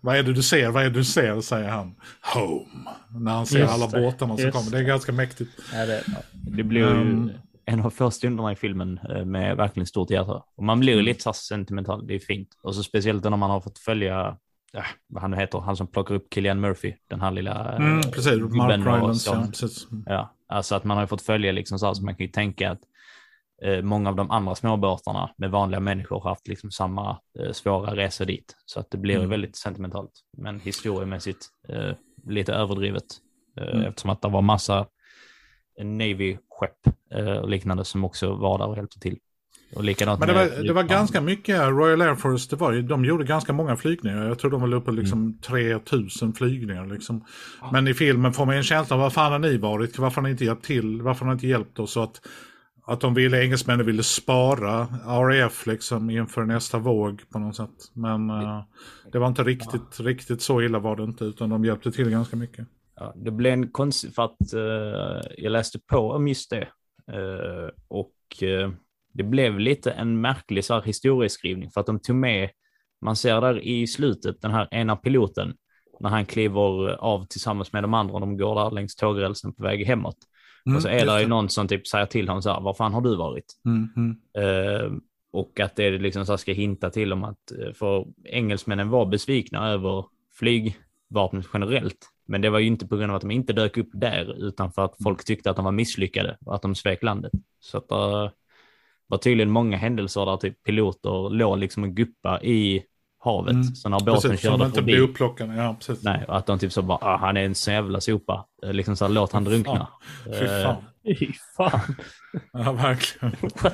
vad 0.00 0.16
är 0.16 0.22
det 0.22 0.32
du 0.32 0.42
ser? 0.42 0.70
Vad 0.70 0.82
är 0.82 0.90
det 0.90 0.98
du 0.98 1.04
ser? 1.04 1.40
Säger 1.40 1.68
han. 1.68 1.94
Home. 2.34 2.90
När 3.20 3.32
han 3.32 3.46
ser 3.46 3.58
just 3.58 3.72
alla 3.72 3.86
det, 3.86 4.00
båtarna 4.00 4.36
som 4.36 4.52
kommer. 4.52 4.70
Det 4.70 4.78
är 4.78 4.82
ganska 4.82 5.12
mäktigt. 5.12 5.50
Ja, 5.72 5.86
det, 5.86 6.04
det 6.32 6.62
blir 6.62 6.82
um, 6.82 7.30
en 7.64 7.80
av 7.80 7.90
få 7.90 8.10
stunderna 8.10 8.52
i 8.52 8.56
filmen 8.56 9.00
eh, 9.10 9.24
med 9.24 9.56
verkligen 9.56 9.86
stort 9.86 10.10
hjärta. 10.10 10.42
Och 10.56 10.64
man 10.64 10.80
blir 10.80 10.92
mm. 10.92 11.04
lite 11.04 11.22
så 11.22 11.32
sentimental. 11.32 12.06
Det 12.06 12.14
är 12.14 12.18
fint. 12.18 12.48
Och 12.62 12.74
så 12.74 12.82
speciellt 12.82 13.24
när 13.24 13.36
man 13.36 13.50
har 13.50 13.60
fått 13.60 13.78
följa 13.78 14.36
ja, 14.72 14.82
vad 15.08 15.22
han 15.22 15.30
nu 15.30 15.36
heter, 15.36 15.58
han 15.58 15.76
som 15.76 15.86
plockar 15.86 16.14
upp 16.14 16.30
Killian 16.30 16.60
Murphy, 16.60 16.94
den 17.08 17.20
här 17.20 17.30
lilla... 17.30 17.72
Eh, 17.72 17.76
mm, 17.76 18.02
precis, 18.02 18.40
Mark 18.40 18.86
Rylance. 18.86 19.30
Ja, 19.30 19.68
ja, 20.06 20.34
alltså 20.48 20.74
att 20.74 20.84
man 20.84 20.96
har 20.96 21.06
fått 21.06 21.22
följa 21.22 21.52
liksom 21.52 21.78
så 21.78 21.86
här, 21.86 21.94
så 21.94 22.04
man 22.04 22.16
kan 22.16 22.26
ju 22.26 22.32
tänka 22.32 22.70
att 22.70 22.80
många 23.82 24.08
av 24.08 24.16
de 24.16 24.30
andra 24.30 24.54
småbåtarna 24.54 25.30
med 25.36 25.50
vanliga 25.50 25.80
människor 25.80 26.20
har 26.20 26.30
haft 26.30 26.48
liksom 26.48 26.70
samma 26.70 27.18
eh, 27.38 27.52
svåra 27.52 27.96
resor 27.96 28.24
dit. 28.24 28.56
Så 28.66 28.80
att 28.80 28.90
det 28.90 28.98
blir 28.98 29.16
mm. 29.16 29.30
väldigt 29.30 29.56
sentimentalt, 29.56 30.12
men 30.36 30.60
historiemässigt 30.60 31.46
eh, 31.68 31.92
lite 32.26 32.52
överdrivet. 32.54 33.04
Eh, 33.60 33.68
mm. 33.68 33.82
Eftersom 33.82 34.10
att 34.10 34.22
det 34.22 34.28
var 34.28 34.42
massa 34.42 34.86
Navy-skepp 35.82 36.96
eh, 37.14 37.36
och 37.36 37.48
liknande 37.48 37.84
som 37.84 38.04
också 38.04 38.34
var 38.34 38.58
där 38.58 38.68
och 38.68 38.76
hjälpte 38.76 39.00
till. 39.00 39.18
Och 39.74 39.84
likadant 39.84 40.20
Men 40.20 40.28
det 40.28 40.34
var, 40.34 40.62
det 40.62 40.72
var 40.72 40.82
ganska 40.82 41.20
mycket 41.20 41.60
Royal 41.60 42.02
Air 42.02 42.14
Force, 42.14 42.46
det 42.50 42.56
var, 42.56 42.72
de 42.72 43.04
gjorde 43.04 43.24
ganska 43.24 43.52
många 43.52 43.76
flygningar. 43.76 44.28
Jag 44.28 44.38
tror 44.38 44.50
de 44.50 44.60
var 44.60 44.74
uppe 44.74 44.84
på 44.84 44.90
liksom 44.90 45.20
mm. 45.20 45.38
3000 45.38 46.32
flygningar. 46.32 46.86
Liksom. 46.86 47.24
Men 47.72 47.88
i 47.88 47.94
filmen 47.94 48.32
får 48.32 48.46
man 48.46 48.56
en 48.56 48.62
känsla 48.62 48.96
av 48.96 49.00
vad 49.00 49.12
fan 49.12 49.32
har 49.32 49.38
ni 49.38 49.56
varit? 49.56 49.98
Varför 49.98 50.16
har 50.16 50.22
ni 50.22 50.30
inte 50.30 50.44
hjälpt 50.44 50.64
till? 50.64 51.02
Varför 51.02 51.24
har 51.24 51.32
ni 51.32 51.34
inte 51.34 51.46
hjälpt 51.46 51.78
oss? 51.78 51.92
Så 51.92 52.02
att 52.02 52.20
att 52.86 53.00
de 53.00 53.14
ville, 53.14 53.44
engelsmännen 53.44 53.86
ville 53.86 54.02
spara 54.02 54.88
RAF 55.06 55.66
liksom 55.66 56.10
inför 56.10 56.44
nästa 56.44 56.78
våg 56.78 57.22
på 57.32 57.38
något 57.38 57.56
sätt. 57.56 57.90
Men 57.92 58.30
uh, 58.30 58.62
det 59.12 59.18
var 59.18 59.28
inte 59.28 59.42
riktigt, 59.42 60.00
riktigt 60.00 60.42
så 60.42 60.62
illa 60.62 60.78
var 60.78 60.96
det 60.96 61.02
inte, 61.02 61.24
utan 61.24 61.50
de 61.50 61.64
hjälpte 61.64 61.92
till 61.92 62.10
ganska 62.10 62.36
mycket. 62.36 62.66
Ja, 62.96 63.12
det 63.16 63.30
blev 63.30 63.52
en 63.52 63.70
konstig, 63.70 64.14
för 64.14 64.22
att 64.24 64.54
uh, 64.54 65.20
jag 65.38 65.52
läste 65.52 65.78
på 65.78 66.10
om 66.10 66.28
just 66.28 66.50
det. 66.50 66.68
Uh, 67.12 67.70
och 67.88 68.12
det 69.12 69.22
blev 69.22 69.58
lite 69.58 69.90
en 69.90 70.20
märklig 70.20 70.64
så 70.64 70.74
här, 70.74 70.82
historieskrivning, 70.82 71.70
för 71.70 71.80
att 71.80 71.86
de 71.86 72.00
tog 72.00 72.16
med, 72.16 72.50
man 73.00 73.16
ser 73.16 73.40
där 73.40 73.60
i 73.60 73.86
slutet, 73.86 74.42
den 74.42 74.50
här 74.50 74.68
ena 74.70 74.96
piloten, 74.96 75.54
när 76.00 76.10
han 76.10 76.26
kliver 76.26 76.94
av 76.94 77.26
tillsammans 77.26 77.72
med 77.72 77.84
de 77.84 77.94
andra, 77.94 78.14
och 78.14 78.20
de 78.20 78.36
går 78.36 78.54
där 78.54 78.70
längs 78.70 78.96
tågrälsen 78.96 79.54
på 79.54 79.62
väg 79.62 79.86
hemåt. 79.86 80.16
Mm, 80.66 80.76
och 80.76 80.82
så 80.82 80.88
är 80.88 81.06
det 81.06 81.20
ju 81.20 81.28
någon 81.28 81.48
som 81.48 81.68
typ 81.68 81.86
säger 81.86 82.06
till 82.06 82.28
honom 82.28 82.42
så 82.42 82.50
här, 82.50 82.60
var 82.60 82.74
fan 82.74 82.94
har 82.94 83.00
du 83.00 83.16
varit? 83.16 83.44
Mm, 83.64 83.88
mm. 83.96 84.16
Uh, 84.38 84.98
och 85.32 85.60
att 85.60 85.76
det 85.76 85.90
liksom 85.90 86.26
så 86.26 86.38
ska 86.38 86.52
hinta 86.52 86.90
till 86.90 87.12
om 87.12 87.24
att, 87.24 87.52
eh, 87.52 87.72
för 87.72 88.06
engelsmännen 88.24 88.88
var 88.90 89.06
besvikna 89.06 89.68
över 89.68 90.04
flygvapnet 90.34 91.46
generellt. 91.52 92.08
Men 92.26 92.40
det 92.40 92.50
var 92.50 92.58
ju 92.58 92.66
inte 92.66 92.86
på 92.86 92.96
grund 92.96 93.10
av 93.10 93.16
att 93.16 93.22
de 93.22 93.30
inte 93.30 93.52
dök 93.52 93.76
upp 93.76 93.90
där, 93.92 94.46
utan 94.46 94.72
för 94.72 94.84
att 94.84 95.02
folk 95.02 95.24
tyckte 95.24 95.50
att 95.50 95.56
de 95.56 95.64
var 95.64 95.72
misslyckade 95.72 96.38
och 96.46 96.54
att 96.54 96.62
de 96.62 96.74
svek 96.74 97.02
landet. 97.02 97.32
Så 97.60 97.78
att 97.78 97.88
det 97.88 97.94
uh, 97.94 98.30
var 99.06 99.18
tydligen 99.18 99.50
många 99.50 99.76
händelser 99.76 100.26
där 100.26 100.36
typ 100.36 100.62
piloter 100.62 101.30
låg 101.30 101.58
liksom 101.58 101.82
och 101.82 101.90
guppa 101.90 102.42
i 102.42 102.82
havet. 103.18 103.54
Mm. 103.54 103.64
Så 103.64 103.88
när 103.88 104.00
båten 104.00 104.30
precis, 104.30 104.40
körde 104.40 104.64
inte 104.64 104.74
förbi. 104.74 104.98
Upplockade. 104.98 105.54
Ja, 105.54 105.76
precis. 105.78 106.04
Nej, 106.04 106.24
att 106.28 106.46
de 106.46 106.58
typ 106.58 106.72
så 106.72 106.82
bara, 106.82 106.98
ah, 107.00 107.16
han 107.16 107.36
är 107.36 107.44
en 107.44 107.54
så 107.54 107.70
jävla 107.70 108.00
sopa. 108.00 108.46
Eh, 108.64 108.72
liksom 108.72 108.96
så 108.96 109.04
här, 109.04 109.12
låt 109.12 109.32
han 109.32 109.44
drunkna. 109.44 109.88
Fy 110.24 110.46
fan. 110.46 110.84
Fy 111.18 111.32
fan. 111.56 111.96
ja, 112.52 112.72
verkligen. 112.72 113.36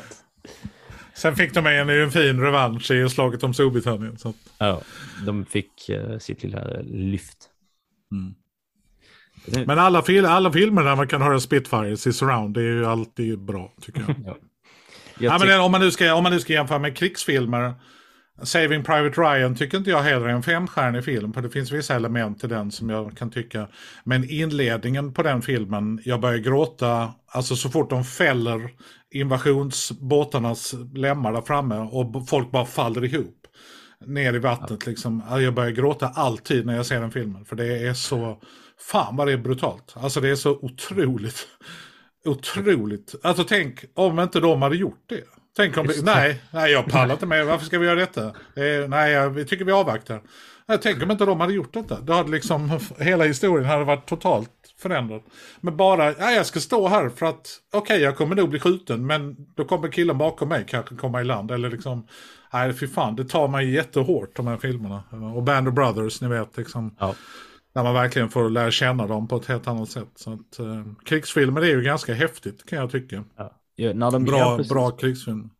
Sen 1.14 1.36
fick 1.36 1.54
de 1.54 1.66
en, 1.66 1.90
en 1.90 2.10
fin 2.10 2.40
revansch 2.40 2.90
i 2.90 3.08
slaget 3.08 3.42
om 3.42 3.54
Storbritannien. 3.54 4.18
Så. 4.18 4.34
Ja, 4.58 4.80
de 5.26 5.44
fick 5.44 5.90
uh, 5.90 6.18
sitt 6.18 6.42
lilla 6.42 6.64
lyft. 6.82 7.48
Mm. 8.12 8.34
Men 9.66 9.78
alla, 9.78 10.02
fil 10.02 10.26
alla 10.26 10.52
filmer 10.52 10.84
där 10.84 10.96
man 10.96 11.08
kan 11.08 11.22
höra 11.22 11.40
Spitfires 11.40 12.06
i 12.06 12.12
surround, 12.12 12.54
det 12.54 12.60
är 12.60 12.64
ju 12.64 12.86
alltid 12.86 13.38
bra 13.38 13.72
tycker 13.80 14.00
jag. 14.00 14.10
ja. 14.26 14.36
jag 15.18 15.34
ja, 15.34 15.46
men 15.46 15.60
om, 15.60 15.72
man 15.72 15.80
nu 15.80 15.90
ska, 15.90 16.14
om 16.14 16.22
man 16.22 16.32
nu 16.32 16.40
ska 16.40 16.52
jämföra 16.52 16.78
med 16.78 16.96
krigsfilmer 16.96 17.74
Saving 18.42 18.84
Private 18.84 19.20
Ryan 19.20 19.54
tycker 19.54 19.78
inte 19.78 19.90
jag 19.90 20.02
heller 20.02 20.26
är 20.26 20.32
en 20.32 20.42
femstjärnig 20.42 21.04
film. 21.04 21.32
För 21.32 21.42
det 21.42 21.50
finns 21.50 21.72
vissa 21.72 21.94
element 21.94 22.44
i 22.44 22.46
den 22.46 22.70
som 22.70 22.90
jag 22.90 23.16
kan 23.16 23.30
tycka. 23.30 23.68
Men 24.04 24.30
inledningen 24.30 25.12
på 25.12 25.22
den 25.22 25.42
filmen, 25.42 26.00
jag 26.04 26.20
börjar 26.20 26.38
gråta. 26.38 27.14
Alltså 27.26 27.56
så 27.56 27.68
fort 27.68 27.90
de 27.90 28.04
fäller 28.04 28.70
invasionsbåtarnas 29.10 30.74
lemmar 30.94 31.32
där 31.32 31.42
framme 31.42 31.76
och 31.76 32.28
folk 32.28 32.50
bara 32.50 32.66
faller 32.66 33.04
ihop. 33.04 33.46
Ner 34.06 34.34
i 34.34 34.38
vattnet 34.38 34.86
liksom. 34.86 35.22
Jag 35.30 35.54
börjar 35.54 35.70
gråta 35.70 36.08
alltid 36.08 36.66
när 36.66 36.76
jag 36.76 36.86
ser 36.86 37.00
den 37.00 37.10
filmen. 37.10 37.44
För 37.44 37.56
det 37.56 37.86
är 37.86 37.94
så, 37.94 38.38
fan 38.90 39.16
vad 39.16 39.26
det 39.26 39.32
är 39.32 39.38
brutalt. 39.38 39.94
Alltså 39.96 40.20
det 40.20 40.28
är 40.28 40.36
så 40.36 40.50
otroligt, 40.50 41.46
otroligt. 42.24 43.14
Alltså 43.22 43.44
tänk 43.44 43.84
om 43.94 44.20
inte 44.20 44.40
de 44.40 44.62
hade 44.62 44.76
gjort 44.76 45.04
det. 45.06 45.41
Tänk 45.56 45.76
om 45.76 45.86
vi, 45.86 46.02
nej, 46.02 46.42
nej, 46.50 46.72
jag 46.72 46.86
pallar 46.86 47.14
inte 47.14 47.26
med. 47.26 47.46
Varför 47.46 47.66
ska 47.66 47.78
vi 47.78 47.86
göra 47.86 48.00
detta? 48.00 48.24
Eh, 48.26 48.88
nej, 48.88 49.12
jag 49.12 49.48
tycker 49.48 49.64
vi 49.64 49.72
avvaktar. 49.72 50.20
Jag 50.66 50.82
tänker 50.82 51.04
om 51.04 51.10
inte 51.10 51.24
de 51.24 51.40
hade 51.40 51.52
gjort 51.52 51.74
detta. 51.74 52.00
Då 52.00 52.12
hade 52.12 52.30
liksom 52.30 52.78
hela 52.98 53.24
historien 53.24 53.64
hade 53.64 53.84
varit 53.84 54.06
totalt 54.06 54.50
förändrad. 54.78 55.22
Men 55.60 55.76
bara, 55.76 56.12
ja, 56.18 56.30
jag 56.30 56.46
ska 56.46 56.60
stå 56.60 56.88
här 56.88 57.08
för 57.08 57.26
att, 57.26 57.60
okej, 57.72 57.94
okay, 57.94 57.98
jag 57.98 58.16
kommer 58.16 58.36
nog 58.36 58.48
bli 58.48 58.60
skjuten, 58.60 59.06
men 59.06 59.36
då 59.54 59.64
kommer 59.64 59.88
killen 59.88 60.18
bakom 60.18 60.48
mig 60.48 60.64
kanske 60.68 60.94
komma 60.94 61.20
i 61.20 61.24
land. 61.24 61.50
Eller 61.50 61.70
liksom, 61.70 62.06
nej, 62.52 62.72
fy 62.72 62.88
fan, 62.88 63.16
det 63.16 63.24
tar 63.24 63.48
mig 63.48 63.70
jättehårt 63.70 64.36
de 64.36 64.46
här 64.46 64.56
filmerna. 64.56 65.02
Och 65.34 65.42
Band 65.42 65.68
of 65.68 65.74
Brothers, 65.74 66.20
ni 66.20 66.28
vet, 66.28 66.56
liksom. 66.56 66.96
Ja. 66.98 67.14
När 67.74 67.82
man 67.82 67.94
verkligen 67.94 68.28
får 68.28 68.50
lära 68.50 68.70
känna 68.70 69.06
dem 69.06 69.28
på 69.28 69.36
ett 69.36 69.46
helt 69.46 69.68
annat 69.68 69.90
sätt. 69.90 70.12
Så 70.14 70.32
att, 70.32 70.58
eh, 70.58 70.84
krigsfilmer 71.04 71.60
är 71.60 71.66
ju 71.66 71.82
ganska 71.82 72.14
häftigt, 72.14 72.66
kan 72.66 72.78
jag 72.78 72.90
tycka. 72.90 73.24
Ja. 73.36 73.58
Ja, 73.74 73.92
när 73.92 74.10
de, 74.10 74.24
bra, 74.24 74.38
ja, 74.38 74.64
bra 74.68 74.90
krigsfilm. 74.90 75.50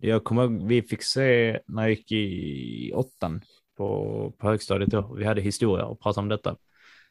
Jag 0.00 0.24
kommer 0.24 0.66
vi 0.68 0.82
fick 0.82 1.02
se 1.02 1.58
när 1.66 1.82
jag 1.82 1.90
gick 1.90 2.12
i 2.12 2.92
åttan 2.94 3.42
på, 3.76 4.32
på 4.38 4.48
högstadiet 4.48 4.90
då. 4.90 5.14
Vi 5.18 5.24
hade 5.24 5.40
historia 5.40 5.84
och 5.84 6.00
pratade 6.00 6.22
om 6.22 6.28
detta. 6.28 6.56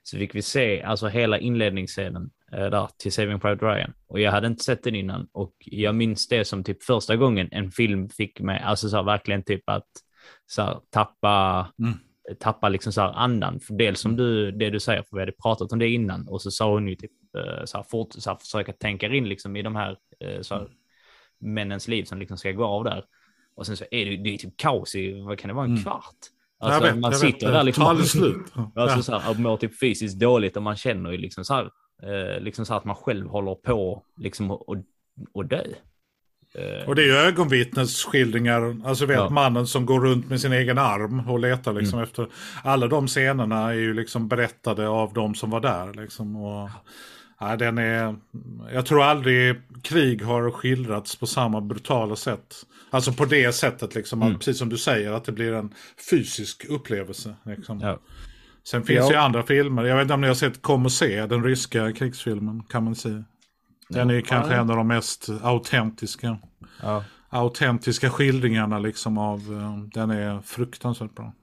så 0.03 0.17
fick 0.17 0.35
vi 0.35 0.41
se 0.41 0.81
alltså 0.81 1.07
hela 1.07 1.39
inledningsscenen 1.39 2.29
eh, 2.51 2.65
där 2.69 2.87
till 2.97 3.11
Saving 3.11 3.39
Private 3.39 3.65
Ryan. 3.65 3.93
Och 4.07 4.19
jag 4.19 4.31
hade 4.31 4.47
inte 4.47 4.63
sett 4.63 4.83
den 4.83 4.95
innan 4.95 5.27
och 5.31 5.53
jag 5.59 5.95
minns 5.95 6.27
det 6.27 6.45
som 6.45 6.63
typ 6.63 6.83
första 6.83 7.15
gången 7.15 7.49
en 7.51 7.71
film 7.71 8.09
fick 8.09 8.39
mig, 8.39 8.59
alltså 8.59 8.89
så 8.89 8.95
här, 8.95 9.03
verkligen 9.03 9.43
typ 9.43 9.69
att 9.69 9.87
så 10.47 10.61
här, 10.61 10.79
tappa, 10.89 11.67
Mm. 11.79 11.93
tappa 12.39 12.69
liksom 12.69 12.93
så 12.93 13.01
andan. 13.01 13.59
För 13.59 13.73
dels 13.73 13.99
som 13.99 14.15
du, 14.15 14.51
det 14.51 14.69
du 14.69 14.79
säger, 14.79 15.03
för 15.03 15.15
vi 15.17 15.21
hade 15.21 15.31
pratat 15.31 15.71
om 15.71 15.79
det 15.79 15.89
innan 15.89 16.27
och 16.27 16.41
så 16.41 16.51
sa 16.51 16.73
hon 16.73 16.87
ju 16.87 16.95
typ 16.95 17.11
så 17.65 17.77
här, 17.77 17.83
fort, 17.89 18.13
så 18.13 18.29
här, 18.29 18.37
försöka 18.37 18.73
tänka 18.73 19.07
in 19.07 19.29
liksom 19.29 19.55
i 19.55 19.61
de 19.61 19.75
här, 19.75 19.97
eh, 20.19 20.41
så 20.41 20.55
här 20.55 20.67
männens 21.39 21.87
liv 21.87 22.03
som 22.03 22.19
liksom 22.19 22.37
ska 22.37 22.51
gå 22.51 22.65
av 22.65 22.83
där. 22.83 23.05
Och 23.55 23.65
sen 23.65 23.77
så 23.77 23.85
är 23.91 24.05
det, 24.05 24.17
det 24.17 24.29
är 24.33 24.37
typ 24.37 24.57
kaos 24.57 24.95
i, 24.95 25.21
vad 25.21 25.39
kan 25.39 25.47
det 25.47 25.53
vara, 25.53 25.65
en 25.65 25.71
Mm. 25.71 25.83
kvart? 25.83 26.15
Alltså, 26.59 26.81
vet, 26.83 26.97
man 26.97 27.13
sitter 27.13 27.47
vet. 27.47 27.55
där 27.55 27.63
liksom. 27.63 27.83
Aldrig 27.83 28.07
slut. 28.09 28.53
Alltså 28.75 29.03
så 29.03 29.17
här, 29.19 29.33
mår 29.33 29.57
typ 29.57 29.79
fysiskt 29.79 30.19
dåligt 30.19 30.57
och 30.57 30.63
man 30.63 30.75
känner 30.75 31.11
ju 31.11 31.17
liksom 31.17 31.45
så 31.45 31.53
här, 31.53 31.69
eh, 32.03 32.39
liksom 32.41 32.65
så 32.65 32.73
här 32.73 32.77
att 32.77 32.85
man 32.85 32.95
själv 32.95 33.27
håller 33.27 33.55
på 33.55 34.03
liksom 34.17 34.51
och, 34.51 34.77
och 35.33 35.45
dö. 35.45 35.63
Eh, 36.55 36.87
Och 36.87 36.95
det 36.95 37.01
är 37.01 37.05
ju 37.05 37.13
ögonvittnesskildringar, 37.81 38.75
alltså 38.85 39.05
vet 39.05 39.17
Ja. 39.17 39.29
mannen 39.29 39.67
som 39.67 39.85
går 39.85 39.99
runt 39.99 40.29
med 40.29 40.41
sin 40.41 40.53
egen 40.53 40.77
arm 40.77 41.29
och 41.29 41.39
letar 41.39 41.73
liksom 41.73 41.99
efter. 41.99 42.27
Alla 42.63 42.87
de 42.87 43.07
scenerna 43.07 43.69
är 43.69 43.73
ju 43.73 43.93
liksom 43.93 44.27
berättade 44.27 44.87
av 44.87 45.13
de 45.13 45.35
som 45.35 45.49
var 45.49 45.59
där 45.59 45.93
liksom. 45.93 46.35
Och, 46.35 46.69
ja, 47.41 47.55
den 47.57 47.77
är, 47.77 48.15
jag 48.73 48.85
tror 48.85 49.03
aldrig 49.03 49.61
krig 49.83 50.21
har 50.23 50.51
skildrats 50.51 51.15
på 51.15 51.27
samma 51.27 51.61
brutala 51.61 52.15
sätt. 52.15 52.55
Alltså 52.89 53.13
på 53.13 53.25
det 53.25 53.53
sättet 53.55 53.95
liksom, 53.95 54.21
att, 54.21 54.37
precis 54.37 54.57
som 54.57 54.69
du 54.69 54.77
säger, 54.77 55.11
att 55.11 55.25
det 55.25 55.31
blir 55.31 55.53
en 55.53 55.73
fysisk 56.09 56.65
upplevelse. 56.69 57.35
Liksom. 57.45 57.79
ja. 57.79 57.99
Sen 58.63 58.83
finns 58.83 58.99
Ja. 58.99 59.11
ju 59.11 59.15
andra 59.15 59.43
filmer, 59.43 59.83
jag 59.85 59.95
vet 59.95 60.01
inte 60.01 60.13
om 60.13 60.21
ni 60.21 60.27
har 60.27 60.33
sett 60.35 60.61
Kom 60.61 60.85
och 60.85 60.91
se, 60.91 61.25
den 61.25 61.43
ryska 61.43 61.91
krigsfilmen 61.93 62.63
kan 62.63 62.83
man 62.83 62.95
säga. 62.95 63.23
Den 63.89 64.09
är 64.09 64.13
ju 64.13 64.21
kanske 64.21 64.53
en 64.55 64.69
av 64.69 64.75
de 64.77 64.87
mest 64.87 65.29
autentiska 65.41 66.37
Ja. 66.81 67.03
autentiska 67.29 68.09
skildringarna 68.09 68.79
liksom 68.79 69.17
av, 69.17 69.39
eh, 69.39 69.77
den 69.93 70.09
är 70.09 70.41
fruktansvärt 70.41 71.15
bra. 71.15 71.33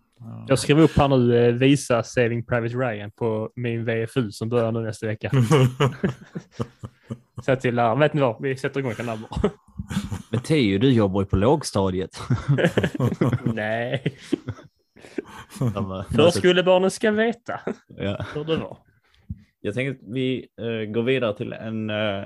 Jag 0.49 0.59
skriver 0.59 0.83
upp 0.83 0.97
här 0.97 1.09
nu, 1.09 1.47
eh, 1.47 1.55
visa 1.55 2.03
Saving 2.03 2.45
Private 2.45 2.75
Ryan 2.75 3.11
på 3.11 3.51
min 3.57 3.85
VFU 3.85 4.31
som 4.31 4.49
börjar 4.49 4.73
nu 4.73 4.81
nästa 4.81 5.07
vecka. 5.07 5.31
Så 7.45 7.57
till 7.57 7.75
läraren, 7.75 7.99
vet 7.99 8.15
ni 8.15 8.21
vad, 8.21 8.43
vi 8.43 8.57
sätter 8.57 8.81
igång 8.81 8.93
bara. 9.07 9.19
Men 10.31 10.41
Theo, 10.41 10.79
du 10.79 10.93
jobbar 10.93 11.21
ju 11.21 11.27
på 11.27 11.37
lågstadiet. 11.37 12.21
Nej, 13.45 14.03
eh, 15.61 16.03
förskolebarnen 16.17 16.91
ska 16.91 17.11
veta 17.11 17.61
ja. 17.97 18.25
hur 18.35 18.45
det 18.45 18.57
var. 18.57 18.79
Jag 19.61 19.75
tänker 19.75 19.91
att 19.91 20.15
vi 20.15 20.49
eh, 20.61 20.93
går 20.93 21.03
vidare 21.03 21.37
till 21.37 21.53
en, 21.53 21.91
eh, 21.91 22.25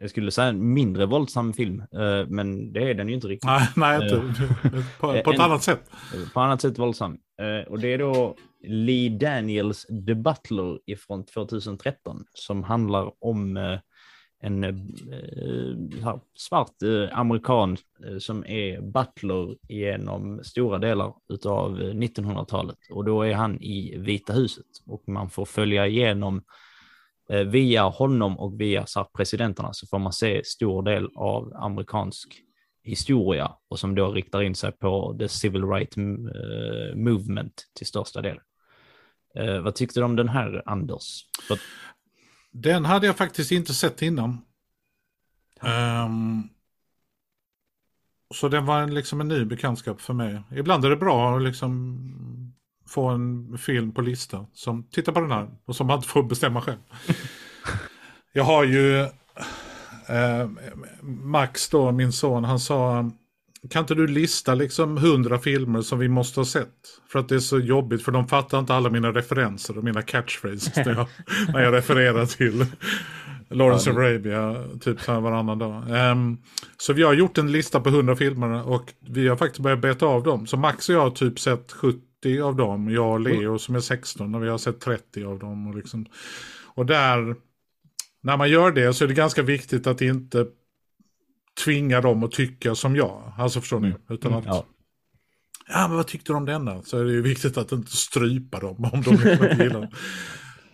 jag 0.00 0.10
skulle 0.10 0.30
säga 0.30 0.48
en 0.48 0.72
mindre 0.72 1.06
våldsam 1.06 1.52
film, 1.52 1.80
eh, 1.80 2.26
men 2.28 2.72
det 2.72 2.90
är 2.90 2.94
den 2.94 3.08
ju 3.08 3.14
inte 3.14 3.26
riktigt. 3.28 3.46
nej, 3.50 3.68
nej, 3.76 4.02
inte. 4.02 4.22
på, 5.00 5.06
på 5.06 5.12
ett 5.12 5.26
En- 5.26 5.40
annat 5.40 5.62
sätt. 5.62 5.90
På 6.34 6.40
annat 6.40 6.60
sätt 6.60 6.78
våldsam. 6.78 7.18
Eh, 7.42 7.68
och 7.72 7.78
det 7.78 7.88
är 7.94 7.98
då 7.98 8.36
Lee 8.68 9.08
Daniels 9.18 9.86
The 10.06 10.14
Butler 10.14 10.78
ifrån 10.86 11.24
2013 11.24 12.24
som 12.34 12.62
handlar 12.64 13.12
om 13.20 13.56
eh, 13.56 13.78
en 14.42 14.64
eh, 14.64 14.74
här, 16.04 16.20
svart 16.34 16.82
eh, 16.82 17.18
amerikan 17.18 17.76
eh, 18.06 18.18
som 18.18 18.44
är 18.46 18.80
butler 18.80 19.56
genom 19.68 20.40
stora 20.44 20.78
delar 20.78 21.14
utav 21.32 21.80
eh, 21.82 21.84
1900-talet. 21.94 22.76
Och 22.90 23.04
då 23.04 23.22
är 23.22 23.34
han 23.34 23.62
i 23.62 23.96
Vita 23.98 24.32
huset 24.32 24.66
och 24.86 25.02
man 25.08 25.30
får 25.30 25.44
följa 25.44 25.86
igenom 25.86 26.36
eh, 26.36 26.42
Eh, 27.30 27.44
via 27.44 27.82
honom 27.82 28.38
och 28.38 28.60
via 28.60 28.86
så 28.86 29.00
här, 29.00 29.06
presidenterna 29.14 29.72
så 29.72 29.86
får 29.86 29.98
man 29.98 30.12
se 30.12 30.44
stor 30.44 30.82
del 30.82 31.08
av 31.14 31.52
amerikansk 31.56 32.42
historia 32.82 33.52
och 33.68 33.78
som 33.78 33.94
då 33.94 34.12
riktar 34.12 34.42
in 34.42 34.54
sig 34.54 34.72
på 34.72 35.16
the 35.18 35.28
civil 35.28 35.64
right 35.64 35.96
eh, 35.96 36.96
movement 36.96 37.66
till 37.74 37.86
största 37.86 38.20
del. 38.22 38.38
Eh, 39.34 39.60
vad 39.60 39.74
tyckte 39.74 40.00
du 40.00 40.04
om 40.04 40.16
den 40.16 40.28
här, 40.28 40.62
Anders? 40.66 41.24
För, 41.48 41.58
Den 42.52 42.84
hade 42.84 43.06
jag 43.06 43.16
faktiskt 43.16 43.52
inte 43.52 43.74
sett 43.74 44.02
innan. 44.02 44.30
Um, 45.62 46.48
så 48.34 48.48
den 48.48 48.66
var 48.66 48.86
liksom 48.86 49.20
en 49.20 49.28
ny 49.28 49.44
bekantskap 49.44 50.00
för 50.00 50.14
mig. 50.14 50.42
Ibland 50.56 50.84
är 50.84 50.90
det 50.90 50.96
bra 50.96 51.36
att 51.36 51.42
liksom 51.42 52.54
få 52.90 53.08
en 53.08 53.58
film 53.58 53.92
på 53.92 54.00
lista. 54.02 54.46
Som 54.52 54.82
tittar 54.82 55.12
på 55.12 55.20
den 55.20 55.30
här 55.30 55.48
och 55.64 55.76
som 55.76 55.86
man 55.86 55.96
inte 55.96 56.08
får 56.08 56.22
bestämma 56.22 56.60
själv. 56.60 56.78
jag 58.32 58.44
har 58.44 58.64
ju 58.64 59.00
eh, 59.00 60.48
Max 61.02 61.68
då, 61.68 61.92
min 61.92 62.12
son, 62.12 62.44
han 62.44 62.60
sa 62.60 63.10
kan 63.70 63.80
inte 63.80 63.94
du 63.94 64.06
lista 64.06 64.54
liksom 64.54 64.96
hundra 64.96 65.38
filmer 65.38 65.82
som 65.82 65.98
vi 65.98 66.08
måste 66.08 66.40
ha 66.40 66.44
sett? 66.44 66.74
För 67.12 67.18
att 67.18 67.28
det 67.28 67.34
är 67.34 67.38
så 67.38 67.58
jobbigt, 67.58 68.02
för 68.02 68.12
de 68.12 68.28
fattar 68.28 68.58
inte 68.58 68.74
alla 68.74 68.90
mina 68.90 69.12
referenser 69.12 69.78
och 69.78 69.84
mina 69.84 70.02
catchphrases 70.02 70.76
när 70.76 70.94
jag, 70.94 71.06
när 71.52 71.60
jag 71.60 71.74
refererar 71.74 72.26
till 72.26 72.66
Lawrence 73.50 73.90
Arabia, 73.90 74.56
typ 74.80 75.00
så 75.00 75.12
här 75.12 75.20
varannan 75.20 75.58
dag. 75.58 75.84
Ehm, 75.90 76.38
så 76.76 76.92
vi 76.92 77.02
har 77.02 77.12
gjort 77.12 77.38
en 77.38 77.52
lista 77.52 77.80
på 77.80 77.90
hundra 77.90 78.16
filmer 78.16 78.68
och 78.68 78.92
vi 79.08 79.28
har 79.28 79.36
faktiskt 79.36 79.60
börjat 79.60 79.80
beta 79.80 80.06
av 80.06 80.22
dem. 80.22 80.46
Så 80.46 80.56
Max 80.56 80.88
och 80.88 80.94
jag 80.94 81.00
har 81.00 81.10
typ 81.10 81.38
sett 81.40 81.72
70 81.72 82.00
av 82.42 82.56
dem, 82.56 82.90
jag 82.90 83.12
och 83.12 83.20
Leo 83.20 83.58
som 83.58 83.74
är 83.74 83.80
16, 83.80 84.34
och 84.34 84.42
vi 84.42 84.48
har 84.48 84.58
sett 84.58 84.80
30 84.80 85.24
av 85.24 85.38
dem. 85.38 85.66
Och, 85.66 85.74
liksom, 85.74 86.06
och 86.64 86.86
där, 86.86 87.36
när 88.22 88.36
man 88.36 88.50
gör 88.50 88.72
det 88.72 88.94
så 88.94 89.04
är 89.04 89.08
det 89.08 89.14
ganska 89.14 89.42
viktigt 89.42 89.86
att 89.86 90.00
inte 90.00 90.46
tvinga 91.64 92.00
dem 92.00 92.24
att 92.24 92.32
tycka 92.32 92.74
som 92.74 92.96
jag. 92.96 93.32
Alltså 93.38 93.60
förstår 93.60 93.80
ni? 93.80 93.94
Utan 94.08 94.34
att, 94.34 94.44
ja. 94.44 94.66
ja. 95.68 95.88
men 95.88 95.96
vad 95.96 96.06
tyckte 96.06 96.32
du 96.32 96.36
om 96.36 96.46
denna? 96.46 96.82
Så 96.82 96.98
är 96.98 97.04
det 97.04 97.12
ju 97.12 97.22
viktigt 97.22 97.56
att 97.56 97.72
inte 97.72 97.96
strypa 97.96 98.60
dem 98.60 98.90
om 98.92 99.02
de 99.02 99.10
inte 99.10 99.56
gillar. 99.58 99.88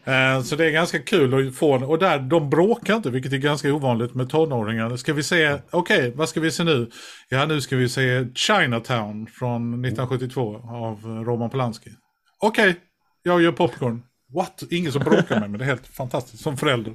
Eh, 0.06 0.42
Så 0.42 0.56
det 0.56 0.66
är 0.66 0.70
ganska 0.70 0.98
kul 0.98 1.48
att 1.48 1.54
få 1.54 1.84
och 1.84 1.98
där, 1.98 2.18
de 2.18 2.50
bråkar 2.50 2.96
inte, 2.96 3.10
vilket 3.10 3.32
är 3.32 3.36
ganska 3.36 3.74
ovanligt 3.74 4.14
med 4.14 4.30
tonåringar. 4.30 4.96
Ska 4.96 5.12
vi 5.12 5.22
se, 5.22 5.58
okej, 5.70 6.12
vad 6.16 6.28
ska 6.28 6.40
vi 6.40 6.50
se 6.50 6.64
nu? 6.64 6.90
Ja, 7.28 7.46
nu 7.46 7.60
ska 7.60 7.76
vi 7.76 7.88
se 7.88 8.26
Chinatown 8.34 9.26
från 9.26 9.72
1972 9.84 10.56
av 10.70 11.24
Roman 11.24 11.50
Polanski. 11.50 11.90
Okej, 12.40 12.76
jag 13.22 13.42
gör 13.42 13.52
popcorn. 13.52 14.02
What? 14.34 14.62
Ingen 14.70 14.92
som 14.92 15.02
bråkar 15.04 15.40
med 15.40 15.50
mig, 15.50 15.58
det 15.58 15.64
är 15.64 15.66
helt 15.66 15.86
fantastiskt 15.86 16.42
som 16.42 16.56
förälder. 16.56 16.94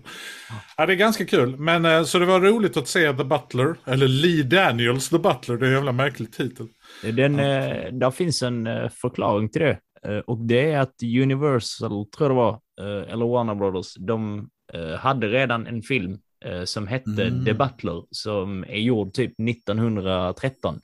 Ja, 0.78 0.86
det 0.86 0.94
är 0.94 0.98
ganska 0.98 1.26
kul, 1.26 1.58
men 1.58 1.86
eh, 1.86 2.04
så 2.04 2.20
det 2.20 2.26
var 2.26 2.40
roligt 2.40 2.78
att 2.78 2.88
se 2.88 3.14
The 3.14 3.24
Butler, 3.24 3.76
eller 3.86 4.08
Lee 4.08 4.44
Daniels 4.44 5.10
The 5.10 5.18
Butler, 5.20 5.58
det 5.58 5.66
är 5.66 5.68
en 5.70 5.76
jävla 5.76 5.92
märklig 5.92 6.34
titel. 6.34 6.68
Den, 7.04 7.40
eh, 7.40 7.92
där 7.92 8.12
finns 8.12 8.42
en 8.44 8.68
förklaring 9.02 9.50
till 9.50 9.62
det. 9.62 9.78
Eh, 10.06 10.18
och 10.18 10.38
det 10.38 10.72
är 10.72 10.80
att 10.80 11.04
Universal, 11.04 12.06
tror 12.06 12.10
jag 12.20 12.32
det 12.32 12.36
var, 12.36 12.60
eh, 12.82 13.14
eller 13.14 13.26
Warner 13.26 13.56
Brothers, 13.56 13.96
de 13.96 14.50
eh, 14.74 14.96
hade 14.96 15.28
redan 15.28 15.68
en 15.68 15.82
film 15.82 16.20
som 16.66 16.88
hette 16.88 17.24
Mm. 17.28 17.46
The 17.46 17.54
Butler, 17.54 18.04
som 18.12 18.64
är 18.64 18.80
gjord 18.80 19.14
typ 19.14 19.40
1913. 19.40 20.80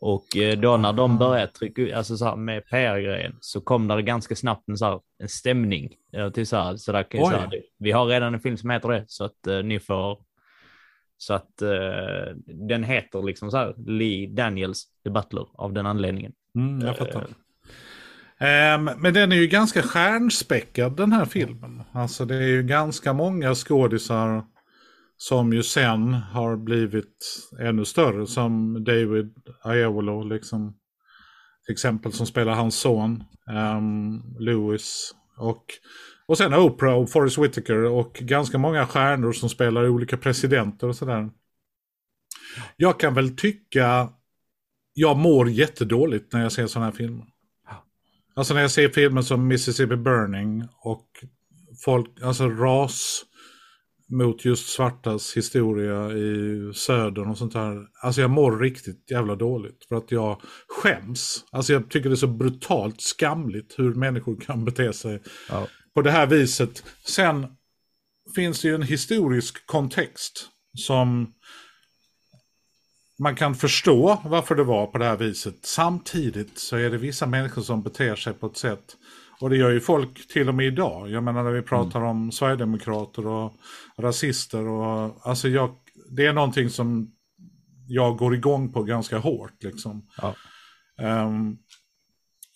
Och 0.00 0.26
då 0.58 0.76
när 0.76 0.92
de 0.92 1.18
började 1.18 1.52
trycka 1.52 1.82
ut, 1.82 1.94
alltså 1.94 2.16
så 2.16 2.24
här 2.24 2.36
med 2.36 2.68
PR-grejen, 2.70 3.36
så 3.40 3.60
kom 3.60 3.88
där 3.88 4.00
ganska 4.00 4.36
snabbt 4.36 4.68
en, 4.68 4.78
så 4.78 4.84
här, 4.84 5.00
en 5.18 5.28
stämning. 5.28 5.94
Till 6.34 6.46
så 6.46 6.56
här, 6.56 6.76
så 6.76 6.92
där, 6.92 7.06
Oj. 7.12 7.30
säga, 7.30 7.50
vi 7.78 7.92
har 7.92 8.06
redan 8.06 8.34
en 8.34 8.40
film 8.40 8.56
som 8.56 8.70
heter 8.70 8.88
det, 8.88 9.04
så 9.06 9.24
att 9.24 9.46
eh, 9.46 9.62
ni 9.62 9.80
får 9.80 10.18
så 11.22 11.34
att 11.34 11.62
eh, 11.62 12.34
den 12.46 12.84
heter 12.84 13.22
liksom 13.22 13.50
så 13.50 13.56
här 13.56 13.74
Lee 13.86 14.26
Daniels 14.26 14.84
The 15.04 15.10
Butler 15.10 15.46
av 15.54 15.72
den 15.72 15.86
anledningen. 15.86 16.32
Mm, 16.54 16.86
jag 16.86 16.96
fattar. 16.96 17.20
Eh, 17.20 17.26
Um, 18.42 18.84
men 18.84 19.14
den 19.14 19.32
är 19.32 19.36
ju 19.36 19.46
ganska 19.46 19.82
stjärnspäckad 19.82 20.96
den 20.96 21.12
här 21.12 21.24
filmen. 21.24 21.82
Alltså 21.92 22.24
det 22.24 22.36
är 22.36 22.48
ju 22.48 22.62
ganska 22.62 23.12
många 23.12 23.54
skådisar 23.54 24.44
som 25.16 25.52
ju 25.52 25.62
sen 25.62 26.12
har 26.14 26.56
blivit 26.56 27.46
ännu 27.60 27.84
större. 27.84 28.26
Som 28.26 28.84
David 28.84 29.34
Aiolo 29.64 30.24
liksom. 30.24 30.76
Till 31.66 31.72
exempel 31.72 32.12
som 32.12 32.26
spelar 32.26 32.52
hans 32.52 32.74
son. 32.76 33.24
um, 33.76 34.36
Lewis. 34.38 35.14
Och, 35.36 35.64
och 36.26 36.38
sen 36.38 36.54
Oprah 36.54 36.94
och 36.94 37.10
Forrest 37.10 37.38
Whitaker. 37.38 37.84
Och 37.84 38.14
ganska 38.14 38.58
många 38.58 38.86
stjärnor 38.86 39.32
som 39.32 39.48
spelar 39.48 39.88
olika 39.88 40.16
presidenter 40.16 40.88
och 40.88 40.96
sådär. 40.96 41.30
Jag 42.76 43.00
kan 43.00 43.14
väl 43.14 43.36
tycka. 43.36 44.08
Jag 44.94 45.16
mår 45.16 45.50
jättedåligt 45.50 46.32
när 46.32 46.42
jag 46.42 46.52
ser 46.52 46.66
sådana 46.66 46.86
här 46.90 46.96
filmer. 46.96 47.26
Alltså 48.40 48.54
när 48.54 48.60
jag 48.60 48.70
ser 48.70 48.88
filmer 48.88 49.22
som 49.22 49.48
Mississippi 49.48 49.96
Burning 49.96 50.64
och 50.82 51.06
folk, 51.84 52.22
alltså 52.22 52.48
ras 52.48 53.22
mot 54.08 54.44
just 54.44 54.68
svartas 54.68 55.36
historia 55.36 56.12
i 56.12 56.72
södern 56.74 57.28
och 57.28 57.38
sånt 57.38 57.54
här. 57.54 57.86
Alltså 58.02 58.20
jag 58.20 58.30
mår 58.30 58.58
riktigt 58.58 59.10
jävla 59.10 59.36
dåligt 59.36 59.84
för 59.88 59.96
att 59.96 60.12
jag 60.12 60.40
skäms. 60.68 61.44
Alltså 61.52 61.72
jag 61.72 61.90
tycker 61.90 62.08
det 62.08 62.14
är 62.14 62.16
så 62.16 62.26
brutalt 62.26 63.00
skamligt 63.00 63.74
hur 63.78 63.94
människor 63.94 64.40
kan 64.40 64.64
bete 64.64 64.92
sig 64.92 65.22
Ja. 65.48 65.66
på 65.94 66.02
det 66.02 66.10
här 66.10 66.26
viset. 66.26 66.84
Sen 67.06 67.46
finns 68.34 68.62
det 68.62 68.68
ju 68.68 68.74
en 68.74 68.82
historisk 68.82 69.66
kontext 69.66 70.48
som 70.78 71.32
man 73.20 73.34
kan 73.34 73.54
förstå 73.54 74.20
varför 74.24 74.54
det 74.54 74.64
var 74.64 74.86
på 74.86 74.98
det 74.98 75.04
här 75.04 75.16
viset. 75.16 75.54
Samtidigt 75.62 76.58
så 76.58 76.76
är 76.76 76.90
det 76.90 76.98
vissa 76.98 77.26
människor 77.26 77.62
som 77.62 77.82
beter 77.82 78.16
sig 78.16 78.32
på 78.32 78.46
ett 78.46 78.56
sätt 78.56 78.96
och 79.40 79.50
det 79.50 79.56
gör 79.56 79.70
ju 79.70 79.80
folk 79.80 80.28
till 80.28 80.48
och 80.48 80.54
med 80.54 80.66
idag. 80.66 81.10
Jag 81.10 81.22
menar 81.22 81.44
när 81.44 81.50
vi 81.50 81.62
pratar 81.62 81.98
mm. 81.98 82.10
om 82.10 82.32
sverigedemokrater 82.32 83.26
och 83.26 83.52
rasister 83.98 84.68
och 84.68 85.26
alltså 85.26 85.48
jag, 85.48 85.74
det 86.10 86.26
är 86.26 86.32
någonting 86.32 86.70
som 86.70 87.10
jag 87.88 88.16
går 88.16 88.34
igång 88.34 88.72
på 88.72 88.82
ganska 88.82 89.18
hårt 89.18 89.62
liksom. 89.62 90.08
Ja. 90.16 90.34
Um, 91.24 91.58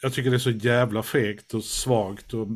jag 0.03 0.13
tycker 0.13 0.31
det 0.31 0.37
är 0.37 0.39
så 0.39 0.51
jävla 0.51 1.03
fegt 1.03 1.55
och 1.55 1.65
svagt 1.65 2.35
och 2.35 2.47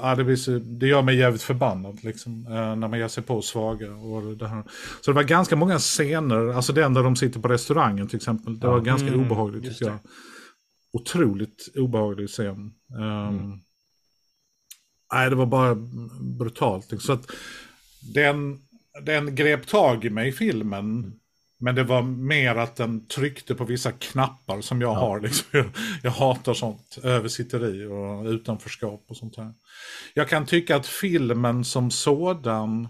ja, 0.00 0.14
det, 0.14 0.36
så, 0.36 0.58
det 0.58 0.86
gör 0.86 1.02
mig 1.02 1.16
jävligt 1.16 1.42
förbannad 1.42 2.04
liksom, 2.04 2.46
eh, 2.46 2.76
när 2.76 2.88
man 2.88 2.98
ger 2.98 3.08
sig 3.08 3.22
på 3.22 3.42
svaga. 3.42 3.94
Och 3.94 4.36
det 4.36 4.48
här. 4.48 4.62
Så 5.00 5.10
det 5.10 5.14
var 5.14 5.22
ganska 5.22 5.56
många 5.56 5.78
scener, 5.78 6.48
alltså 6.48 6.72
den 6.72 6.94
där 6.94 7.02
de 7.02 7.16
sitter 7.16 7.40
på 7.40 7.48
restaurangen 7.48 8.08
till 8.08 8.16
exempel. 8.16 8.60
Det 8.60 8.66
var 8.66 8.80
ganska 8.80 9.08
mm, 9.08 9.20
obehagligt 9.20 9.64
tycker 9.64 9.86
jag. 9.86 9.98
Otroligt 10.92 11.68
obehaglig 11.76 12.28
scen. 12.28 12.72
Um, 12.96 13.02
mm. 13.02 13.60
Nej, 15.12 15.30
det 15.30 15.36
var 15.36 15.46
bara 15.46 15.74
brutalt. 16.20 16.92
Liksom. 16.92 17.06
Så 17.06 17.12
att 17.12 17.36
den, 18.14 18.58
den 19.02 19.34
grep 19.34 19.66
tag 19.66 20.04
i 20.04 20.10
mig, 20.10 20.32
filmen. 20.32 21.12
Men 21.60 21.74
det 21.74 21.84
var 21.84 22.02
mer 22.02 22.56
att 22.56 22.76
den 22.76 23.06
tryckte 23.06 23.54
på 23.54 23.64
vissa 23.64 23.92
knappar 23.92 24.60
som 24.60 24.80
jag 24.80 24.94
ja. 24.94 24.98
har. 24.98 25.20
Liksom. 25.20 25.46
Jag, 25.52 25.70
jag, 26.02 26.10
hatar 26.10 26.54
sånt, 26.54 26.98
översitteri 27.02 27.84
och 27.84 28.24
utanförskap 28.24 29.04
och 29.08 29.16
sånt 29.16 29.36
här. 29.36 29.52
Jag 30.14 30.28
kan 30.28 30.46
tycka 30.46 30.76
att 30.76 30.86
filmen 30.86 31.64
som 31.64 31.90
sådan 31.90 32.88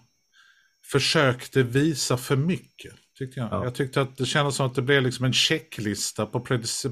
försökte 0.85 1.63
visa 1.63 2.17
för 2.17 2.37
mycket. 2.37 2.95
Tyckte 3.19 3.41
jag. 3.41 3.49
Ja. 3.53 3.65
jag 3.65 3.75
tyckte 3.75 4.01
att 4.01 4.17
det 4.17 4.27
kändes 4.27 4.55
som 4.55 4.67
att 4.67 4.75
det 4.75 4.83
blev 4.83 5.03
liksom 5.03 5.25
en 5.25 5.33
checklista 5.33 6.27
på 6.27 6.41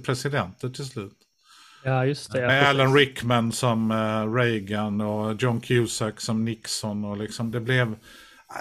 presidenter 0.05 0.69
till 0.69 0.85
slut. 0.85 1.17
Ja, 1.85 2.07
just 2.07 2.33
det. 2.33 2.47
Med 2.47 2.69
Alan 2.69 2.95
Rickman 2.95 3.53
som 3.53 3.91
uh, 3.91 4.35
Reagan 4.35 5.01
och 5.01 5.43
John 5.43 5.61
Cusack 5.61 6.21
som 6.21 6.45
Nixon. 6.45 7.05
Och 7.05 7.17
liksom 7.17 7.51
det 7.51 7.61
blev 7.61 7.97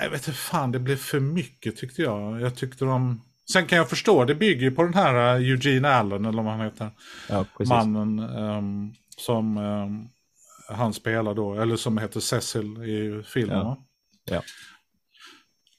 jag 0.02 0.10
vet 0.10 0.28
inte 0.28 0.40
fan, 0.40 0.72
det 0.72 0.80
blev 0.80 0.96
för 0.96 1.20
mycket 1.20 1.78
tyckte 1.78 2.02
jag. 2.02 2.42
Jag 2.42 2.56
tyckte 2.56 2.86
de... 2.86 3.22
Sen 3.52 3.66
kan 3.66 3.78
jag 3.78 3.90
förstå, 3.90 4.26
det 4.26 4.36
bygger 4.36 4.62
ju 4.62 4.72
på 4.72 4.84
den 4.84 4.94
här 4.94 5.40
uh, 5.40 5.50
Eugene 5.50 5.90
Allen, 5.90 6.26
eller 6.26 6.44
vad 6.44 6.54
han 6.54 6.66
heter. 6.66 6.90
Ja, 7.30 7.46
Mannen 7.60 8.20
um, 8.20 8.94
som 9.18 9.58
um, 9.58 10.10
han 10.70 10.94
spelar 10.94 11.34
då, 11.34 11.62
eller 11.62 11.76
som 11.76 11.98
heter 11.98 12.20
Cecil 12.20 12.84
i 12.84 13.24
filmen. 13.24 13.58
Ja. 13.58 13.86
ja. 14.26 14.42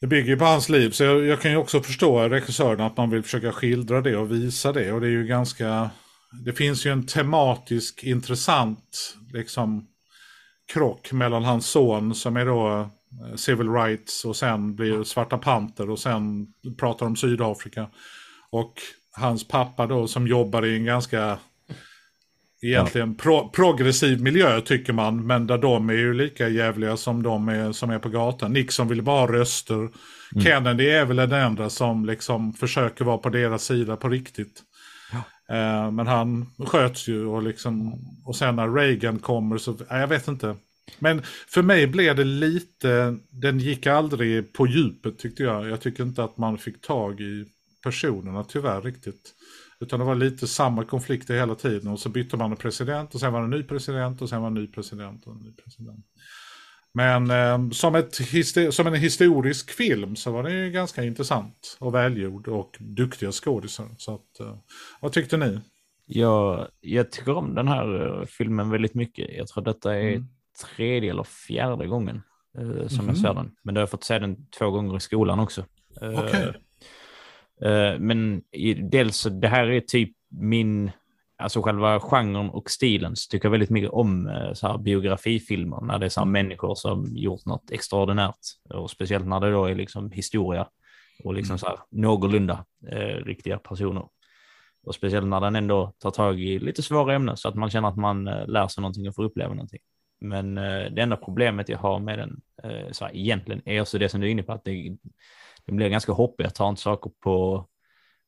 Det 0.01 0.07
bygger 0.07 0.29
ju 0.29 0.37
på 0.37 0.45
hans 0.45 0.69
liv, 0.69 0.91
så 0.91 1.05
jag, 1.05 1.25
jag, 1.25 1.41
kan 1.41 1.51
ju 1.51 1.57
också 1.57 1.81
förstå 1.81 2.29
regissören 2.29 2.81
att 2.81 2.97
man 2.97 3.11
vill 3.11 3.23
försöka 3.23 3.53
skildra 3.53 4.01
det 4.01 4.17
och 4.17 4.33
visa 4.33 4.73
det. 4.73 4.93
Och 4.93 5.01
det 5.01 5.07
är 5.07 5.11
ju 5.11 5.27
ganska... 5.27 5.91
Det 6.45 6.53
finns 6.53 6.87
ju 6.87 6.93
en 6.93 7.07
tematisk 7.07 8.05
intressant 8.05 9.17
liksom 9.33 9.87
krock 10.73 11.13
mellan 11.13 11.45
hans 11.45 11.67
son 11.67 12.15
som 12.15 12.37
är 12.37 12.47
då 12.47 12.69
Eh, 12.71 12.89
civil 13.37 13.69
rights 13.69 14.25
och 14.25 14.37
sen 14.37 14.75
blir 14.75 15.05
Svarta 15.05 15.39
Panter 15.39 15.91
och 15.91 15.99
sen 15.99 16.47
pratar 16.79 17.07
om 17.07 17.17
Sydafrika. 17.17 17.89
Och 18.51 18.75
hans 19.13 19.49
pappa 19.49 19.87
då 19.87 20.09
som 20.09 20.27
jobbar 20.27 20.67
i 20.67 20.77
en 20.77 20.85
ganska 20.85 21.39
egentligen 22.63 23.15
pro 23.15 23.49
progressiv 23.49 24.23
miljö 24.23 24.61
tycker 24.61 24.93
man. 24.93 25.27
Men 25.27 25.47
där 25.47 25.59
de 25.59 25.89
är 25.91 25.95
ju 25.95 26.15
lika 26.15 26.49
jävliga 26.49 26.97
som 26.97 27.23
de 27.23 27.49
är, 27.49 27.73
som 27.73 27.91
är 27.91 27.99
på 27.99 28.09
gatan. 28.09 28.53
Nixon 28.53 28.89
vill 28.89 29.03
bara 29.03 29.21
ha 29.21 29.33
röster. 29.33 29.75
Mm. 29.75 30.45
Kennedy 30.45 30.89
är 30.89 31.05
väl 31.05 31.17
den 31.17 31.33
enda 31.33 31.71
som 31.71 32.05
liksom 32.05 32.53
försöker 32.53 33.05
vara 33.05 33.19
på 33.19 33.29
deras 33.29 33.65
sida 33.65 33.97
på 33.97 34.09
riktigt. 34.09 34.63
Ja. 35.13 35.55
Eh, 35.57 35.91
men 35.91 36.07
han 36.07 36.47
sköts 36.67 37.09
ju 37.09 37.27
och 37.27 37.43
liksom, 37.43 37.99
och 38.25 38.37
sen 38.37 38.57
när 38.57 38.73
Reagan 38.73 39.19
kommer 39.19 39.59
så, 39.59 39.77
jag 39.89 40.09
vet 40.09 40.29
inte. 40.29 40.57
Men 40.99 41.23
för 41.49 41.63
mig 41.63 41.87
blev 41.87 42.17
det 42.17 42.25
lite, 42.25 43.17
den 43.31 43.59
gick 43.59 43.87
aldrig 43.87 44.53
på 44.53 44.67
djupet 44.67 45.19
tyckte 45.19 45.43
jag. 45.43 45.69
Jag 45.69 45.81
tycker 45.81 46.03
inte 46.03 46.25
att 46.25 46.39
man 46.39 46.59
fick 46.59 46.81
tag 46.81 47.21
i 47.21 47.45
personerna 47.83 48.45
tyvärr 48.45 48.83
riktigt. 48.83 49.35
Utan 49.81 49.99
det 49.99 50.07
var 50.07 50.15
lite 50.15 50.47
samma 50.47 50.85
konflikter 50.85 51.35
hela 51.35 51.55
tiden 51.55 51.93
och 51.93 52.01
så 52.01 52.09
bytte 52.09 52.37
man 52.37 52.51
en 52.51 52.57
president 52.57 53.15
och 53.15 53.21
sen 53.21 53.33
var 53.33 53.41
det 53.41 53.45
en 53.45 53.51
ny 53.51 53.63
president 53.63 54.23
och 54.23 54.29
sen 54.29 54.43
var 54.43 54.51
det 54.51 54.61
en 54.61 54.65
ny 54.65 54.73
president 54.73 55.27
och 55.27 55.33
en 55.33 55.39
ny 55.39 55.53
president. 55.53 56.07
Men 56.93 57.31
eh, 57.31 57.71
som, 57.71 57.95
ett, 57.95 58.15
som 58.75 58.87
en 58.87 58.95
historisk 58.95 59.71
film 59.71 60.17
så 60.17 60.31
var 60.31 60.43
det 60.43 60.53
ju 60.53 60.71
ganska 60.71 61.05
intressant 61.05 61.77
och 61.81 61.95
välgjord 61.95 62.49
och 62.49 62.77
duktiga 62.81 63.33
skådisar. 63.33 63.89
Så 63.99 64.15
att, 64.15 64.41
eh, 64.41 64.59
vad 65.01 65.13
tyckte 65.13 65.37
ni? 65.37 65.61
Jag, 66.07 66.69
jag 66.81 67.11
tycker 67.11 67.37
om 67.37 67.55
den 67.55 67.69
här 67.69 68.21
eh, 68.21 68.27
filmen 68.27 68.71
väldigt 68.71 68.95
mycket. 68.95 69.37
Jag 69.37 69.49
tror 69.49 69.65
detta 69.65 69.95
är 69.95 70.09
mm 70.09 70.27
tredje 70.77 71.11
eller 71.11 71.23
fjärde 71.23 71.87
gången 71.87 72.23
eh, 72.59 72.87
som 72.87 73.01
mm. 73.01 73.09
jag 73.09 73.19
ser 73.19 73.35
den. 73.35 73.53
Men 73.63 73.75
då 73.75 73.79
har 73.79 73.83
jag 73.83 73.91
fått 73.91 74.05
se 74.05 74.19
den 74.19 74.47
två 74.59 74.71
gånger 74.71 74.97
i 74.97 75.01
skolan 75.01 75.41
också. 75.41 75.65
Eh, 76.03 76.25
okay. 76.25 76.53
Eh, 77.63 77.99
men 77.99 78.43
i, 78.53 78.75
dels, 78.75 79.23
det 79.23 79.49
här 79.49 79.67
är 79.67 79.81
typ 79.81 80.13
min, 80.29 80.91
alltså 81.39 81.63
själva 81.63 82.01
genren 82.01 82.51
och 82.51 82.71
stilen, 82.71 83.17
så 83.17 83.31
tycker 83.31 83.47
jag 83.47 83.51
väldigt 83.51 83.71
mycket 83.71 83.91
om 83.91 84.29
eh, 84.29 84.53
så 84.53 84.67
här 84.67 84.79
biografifilmer, 84.79 85.81
när 85.81 85.99
det 85.99 86.07
är 86.07 86.11
så 86.11 86.21
här 86.21 86.27
människor 86.27 86.75
som 86.75 87.17
gjort 87.17 87.47
något 87.47 87.71
extraordinärt. 87.71 88.39
Och 88.75 88.91
speciellt 88.91 89.27
när 89.27 89.41
det 89.41 89.51
då 89.51 89.65
är 89.65 89.75
liksom 89.75 90.11
historia 90.11 90.69
och 91.25 91.35
liksom 91.35 91.53
mm. 91.53 91.59
så 91.59 91.67
här 91.67 91.79
någorlunda 91.91 92.65
eh, 92.93 93.25
riktiga 93.25 93.59
personer. 93.59 94.09
Och 94.87 94.95
speciellt 94.95 95.27
när 95.27 95.41
den 95.41 95.57
ändå 95.57 95.93
tar 95.99 96.11
tag 96.11 96.41
i 96.41 96.59
lite 96.59 96.83
svåra 96.83 97.15
ämnen 97.15 97.37
så 97.37 97.49
att 97.49 97.55
man 97.55 97.71
känner 97.71 97.89
att 97.89 97.97
man 97.97 98.29
eh, 98.29 98.47
lär 98.47 98.69
sig 98.69 98.83
någonting 98.83 99.09
och 99.09 99.15
får 99.15 99.25
uppleva 99.25 99.55
någonting. 99.55 99.81
Men 100.21 100.59
eh, 100.59 100.91
det 100.91 101.03
enda 101.03 101.17
problemet 101.17 101.69
jag 101.69 101.79
har 101.79 101.99
med 101.99 102.19
den 102.19 102.41
eh, 102.63 102.93
så 102.93 103.05
här, 103.05 103.17
egentligen 103.17 103.63
är 103.65 103.81
också 103.81 103.99
det 103.99 104.09
som 104.09 104.21
du 104.21 104.27
är 104.27 104.31
inne 104.31 104.43
på, 104.43 104.53
att 104.53 104.65
det, 104.65 104.97
det 105.67 105.73
blir 105.73 105.89
ganska 105.89 106.13
hoppigt, 106.13 106.45
jag 106.45 106.55
tar 106.55 106.69
inte 106.69 106.83
saker 106.83 107.11
på, 107.25 107.67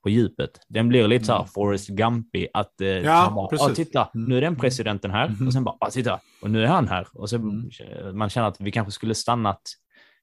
på 0.02 0.08
djupet. 0.08 0.50
Den 0.68 0.88
blir 0.88 1.08
lite 1.08 1.24
så 1.24 1.32
här 1.32 1.38
mm. 1.38 1.48
Forrest 1.48 1.88
Gumpy, 1.88 2.48
att 2.52 2.80
eh, 2.80 2.88
ja, 2.88 3.32
bara. 3.34 3.64
Ah, 3.64 3.74
titta, 3.74 4.10
nu 4.14 4.36
är 4.36 4.40
den 4.40 4.48
mm. 4.48 4.60
presidenten 4.60 5.10
här 5.10 5.26
mm. 5.26 5.46
och 5.46 5.52
sen 5.52 5.64
bara, 5.64 5.76
ah, 5.80 5.90
titta, 5.90 6.20
och 6.42 6.50
nu 6.50 6.62
är 6.62 6.66
han 6.66 6.88
här. 6.88 7.06
Och 7.12 7.30
så 7.30 7.36
mm. 7.36 7.70
man 8.14 8.30
känner 8.30 8.48
att 8.48 8.60
vi 8.60 8.72
kanske 8.72 8.92
skulle 8.92 9.14
stannat 9.14 9.62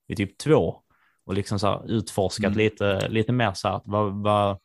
vid 0.08 0.18
typ 0.18 0.38
två 0.38 0.82
och 1.26 1.34
liksom 1.34 1.60
så 1.60 1.68
här 1.68 1.92
utforskat 1.92 2.46
mm. 2.46 2.58
lite, 2.58 3.10
lite 3.10 3.32
mer 3.32 3.54
så 3.54 3.68
här, 3.68 3.82
vad, 3.86 4.24
vad, 4.24 4.58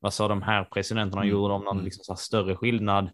vad 0.00 0.14
sa 0.14 0.28
de 0.28 0.42
här 0.42 0.64
presidenterna 0.64 1.22
mm. 1.22 1.32
gjorde 1.32 1.54
om 1.54 1.64
någon 1.64 1.84
liksom 1.84 2.04
så 2.04 2.12
här 2.12 2.18
större 2.18 2.56
skillnad 2.56 3.10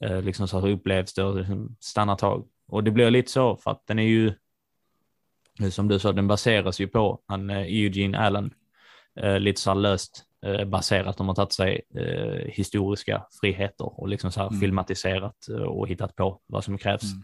liksom 0.00 0.48
så 0.48 0.60
hur 0.60 0.72
upplevs 0.72 1.14
det 1.14 1.24
och 1.24 1.36
liksom 1.36 1.76
stanna 1.80 2.16
tag. 2.16 2.46
Och 2.70 2.84
det 2.84 2.90
blir 2.90 3.10
lite 3.10 3.30
så 3.30 3.56
för 3.56 3.70
att 3.70 3.86
den 3.86 3.98
är 3.98 4.02
ju, 4.02 4.32
som 5.70 5.88
du 5.88 5.98
sa, 5.98 6.12
den 6.12 6.28
baseras 6.28 6.80
ju 6.80 6.88
på 6.88 7.20
han 7.26 7.50
eh, 7.50 7.62
Eugene 7.62 8.18
Allen, 8.18 8.54
eh, 9.20 9.38
lite 9.38 9.60
så 9.60 9.70
här 9.70 9.74
löst 9.74 10.24
eh, 10.46 10.64
baserat. 10.64 11.16
De 11.16 11.28
har 11.28 11.34
tagit 11.34 11.52
sig 11.52 11.82
eh, 11.94 12.48
historiska 12.52 13.26
friheter 13.40 14.00
och 14.00 14.08
liksom 14.08 14.32
så 14.32 14.40
här 14.40 14.48
mm. 14.48 14.60
filmatiserat 14.60 15.48
eh, 15.48 15.62
och 15.62 15.88
hittat 15.88 16.16
på 16.16 16.40
vad 16.46 16.64
som 16.64 16.78
krävs. 16.78 17.04
Mm. 17.12 17.22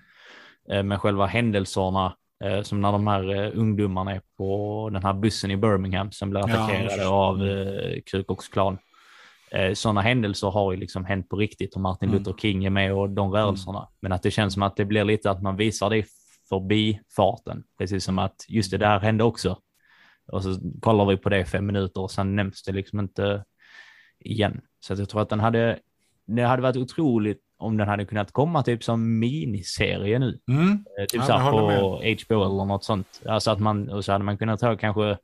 Eh, 0.70 0.82
men 0.82 0.98
själva 0.98 1.27
händelserna 1.27 2.16
som 2.62 2.81
när 2.81 2.93
de 2.93 3.07
här 3.07 3.53
ungdomarna 3.55 4.12
är 4.12 4.20
på 4.36 4.90
den 4.93 5.03
här 5.03 5.12
bussen 5.12 5.51
i 5.51 5.57
Birmingham 5.57 6.12
som 6.12 6.31
blir 6.31 6.40
attackerade 6.40 7.03
ja, 7.03 7.09
av 7.09 7.47
eh, 7.47 8.01
Ku 8.01 8.24
Klux 8.24 8.48
Klan 8.48 8.74
eh, 8.74 8.78
sådana 9.74 10.01
händelser 10.01 10.51
har 10.51 10.73
ju 10.73 10.78
liksom 10.78 11.05
hänt 11.05 11.28
på 11.28 11.36
riktigt 11.36 11.74
och 11.74 11.81
Martin 11.81 12.09
mm. 12.09 12.18
Luther 12.18 12.39
King 12.39 12.64
är 12.64 12.70
med 12.70 12.94
och 12.94 13.10
de 13.10 13.32
rörelserna. 13.32 13.78
Mm. 13.78 13.90
Men 14.01 14.12
att 14.12 14.23
det 14.23 14.31
känns 14.31 14.55
som 14.55 14.62
att 14.62 14.77
det 14.77 14.85
blir 14.85 15.05
lite 15.05 15.31
att 15.31 15.43
man 15.43 15.56
visar 15.56 15.90
det 15.90 16.05
förbi 16.48 17.01
farten. 17.16 17.64
Precis 17.78 18.05
som 18.05 18.18
att 18.18 18.44
just 18.48 18.70
det 18.70 18.78
där 18.78 19.01
hände 19.01 19.24
också. 19.24 19.59
Och 20.32 20.43
så 20.43 20.60
kollar 20.81 21.05
vi 21.05 21.16
på 21.16 21.28
det 21.28 21.39
i 21.39 21.44
fem 21.44 21.66
minuter 21.66 22.01
och 22.01 22.10
sen 22.10 22.36
nämns 22.36 22.62
det 22.62 22.73
liksom 22.73 23.01
inte 23.01 23.44
igen. 24.20 24.60
Så 24.81 24.93
jag 24.93 25.09
tror 25.09 25.23
att 25.23 25.28
den 25.28 25.40
hade, 25.40 25.78
det 26.27 26.43
hade 26.43 26.62
varit 26.62 26.77
otroligt 26.77 27.40
om 27.59 27.77
den 27.77 27.89
hade 27.89 28.05
kunnat 28.05 28.32
komma 28.32 28.62
typ 28.62 28.85
som 28.85 29.18
miniserie 29.18 30.18
nu. 30.18 30.40
Mm. 30.51 30.85
Eh, 31.01 31.05
typ 31.05 31.20
ja, 31.20 31.27
så 31.27 31.32
här 31.32 31.51
på 31.51 31.66
med. 31.66 32.18
HBO 32.27 32.44
eller 32.44 32.64
något 32.64 32.85
sånt. 32.85 33.23
Alltså 33.27 33.51
att 33.51 33.60
man, 33.60 33.89
och 33.89 34.05
så 34.05 34.12
hade 34.12 34.24
man 34.24 34.39
kunnat 34.39 34.60
ta 34.60 34.77
kanske 34.77 35.18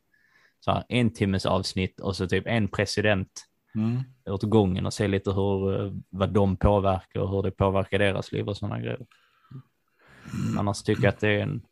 så 0.61 0.71
här 0.71 0.85
en 0.89 1.13
timmes 1.13 1.47
avsnitt 1.47 2.01
och 2.01 2.17
så 2.17 2.29
typ 2.29 2.47
en 2.47 2.69
president 2.69 3.29
mm. 3.75 4.03
åt 4.27 4.43
gången 4.43 4.87
och 4.87 4.93
se 4.93 5.09
lite 5.09 5.33
hur, 5.33 5.81
eh, 5.81 5.93
vad 6.11 6.33
de 6.33 6.57
påverkar 6.57 7.21
och 7.21 7.31
hur 7.31 7.43
det 7.43 7.51
påverkar 7.51 7.99
deras 7.99 8.33
liv 8.33 8.49
och 8.49 8.57
sådana 8.57 8.81
grejer. 8.81 9.07
Mm. 10.45 10.59
Annars 10.59 10.83
tycker 10.83 11.03
jag 11.03 11.13
att 11.13 11.21
det 11.21 11.29
är 11.29 11.43
en 11.43 11.63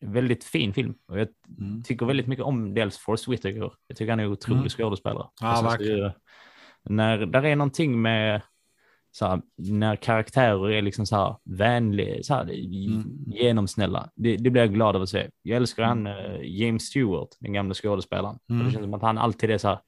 väldigt 0.00 0.44
fin 0.44 0.72
film 0.72 0.94
och 1.08 1.20
jag 1.20 1.28
mm. 1.58 1.82
tycker 1.82 2.06
väldigt 2.06 2.26
mycket 2.26 2.44
om 2.44 2.74
dels 2.74 2.98
Forrest 2.98 3.28
Whitaker. 3.28 3.72
Jag 3.86 3.96
tycker 3.96 4.12
han 4.12 4.20
är 4.20 4.24
en 4.24 4.32
otrolig 4.32 4.58
mm. 4.58 4.68
skådespelare. 4.68 5.26
Ja, 5.40 5.46
alltså, 5.46 5.64
verkligen. 5.64 6.12
när 6.84 7.26
där 7.26 7.44
är 7.44 7.56
någonting 7.56 8.02
med 8.02 8.42
så 9.10 9.26
här, 9.26 9.42
när 9.56 9.96
karaktärer 9.96 10.70
är 10.70 10.82
liksom 10.82 11.06
så 11.06 11.16
här 11.16 11.36
vänliga, 11.44 12.22
så 12.22 12.34
här, 12.34 12.42
Mm. 12.42 13.04
genomsnälla, 13.26 14.10
det, 14.14 14.36
det 14.36 14.50
blir 14.50 14.62
jag 14.62 14.74
glad 14.74 14.96
av 14.96 15.02
att 15.02 15.08
se. 15.08 15.30
Jag 15.42 15.56
älskar 15.56 15.82
han 15.82 16.06
eh, 16.06 16.40
James 16.42 16.82
Stewart, 16.82 17.28
den 17.40 17.52
gamla 17.52 17.74
skådespelaren. 17.74 18.38
Mm. 18.50 18.66
Det 18.66 18.72
känns 18.72 18.84
som 18.84 18.94
att 18.94 19.02
han 19.02 19.18
alltid 19.18 19.50
är 19.50 19.58
så 19.58 19.68
här, 19.68 19.78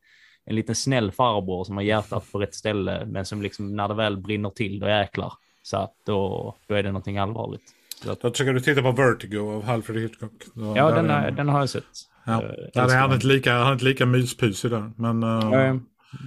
en 0.44 0.54
liten 0.56 0.74
snäll 0.74 1.12
farbror 1.12 1.64
som 1.64 1.76
har 1.76 1.82
hjärtat 1.82 2.32
på 2.32 2.38
rätt 2.38 2.54
ställe, 2.54 3.06
men 3.06 3.24
som 3.26 3.42
liksom 3.42 3.76
när 3.76 3.88
det 3.88 3.94
väl 3.94 4.16
brinner 4.16 4.50
till, 4.50 4.78
då 4.78 4.88
jäklar. 4.88 5.32
Så 5.62 5.76
att 5.76 5.94
då, 6.06 6.54
då 6.66 6.74
är 6.74 6.82
det 6.82 6.88
någonting 6.88 7.18
allvarligt. 7.18 7.62
Att, 8.08 8.20
Då 8.20 8.30
tycker 8.30 8.52
du 8.52 8.60
titta 8.60 8.82
på 8.82 8.92
Vertigo 8.92 9.38
av 9.38 9.70
Alfred 9.70 10.02
Hitchcock. 10.02 10.32
Då, 10.54 10.76
ja, 10.76 10.90
den, 10.90 11.10
är- 11.10 11.30
den 11.30 11.48
har 11.48 11.60
jag 11.60 11.70
sett. 11.70 11.84
Ja. 12.24 12.32
Där 12.32 12.48
är 12.48 12.82
älskar 12.82 12.98
han 12.98 13.08
den. 13.10 13.16
inte 13.16 13.26
lika, 13.26 13.52
han 13.52 13.68
är 13.68 13.72
inte 13.72 13.84
lika 13.84 14.06
myspysig 14.06 14.70
där. 14.70 14.92
Men 14.96 15.22
uh, 15.22 15.76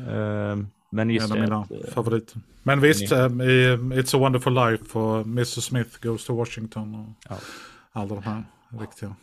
eh, 0.09 0.57
men 0.89 1.09
just 1.09 1.25
en 1.25 1.31
av 1.31 1.39
mina 1.39 1.59
att, 1.59 1.93
favoriter. 1.93 2.37
Men 2.63 2.81
visst, 2.81 3.01
i 3.01 3.15
It's 3.15 4.15
a 4.15 4.19
wonderful 4.19 4.53
life 4.53 4.99
och 4.99 5.21
Mr 5.21 5.43
Smith 5.45 6.01
goes 6.01 6.25
to 6.25 6.35
Washington 6.35 6.95
och 6.95 7.29
Ja. 7.29 7.37
alla 7.91 8.15
de 8.15 8.23
här 8.23 8.43
riktiga 8.79 9.15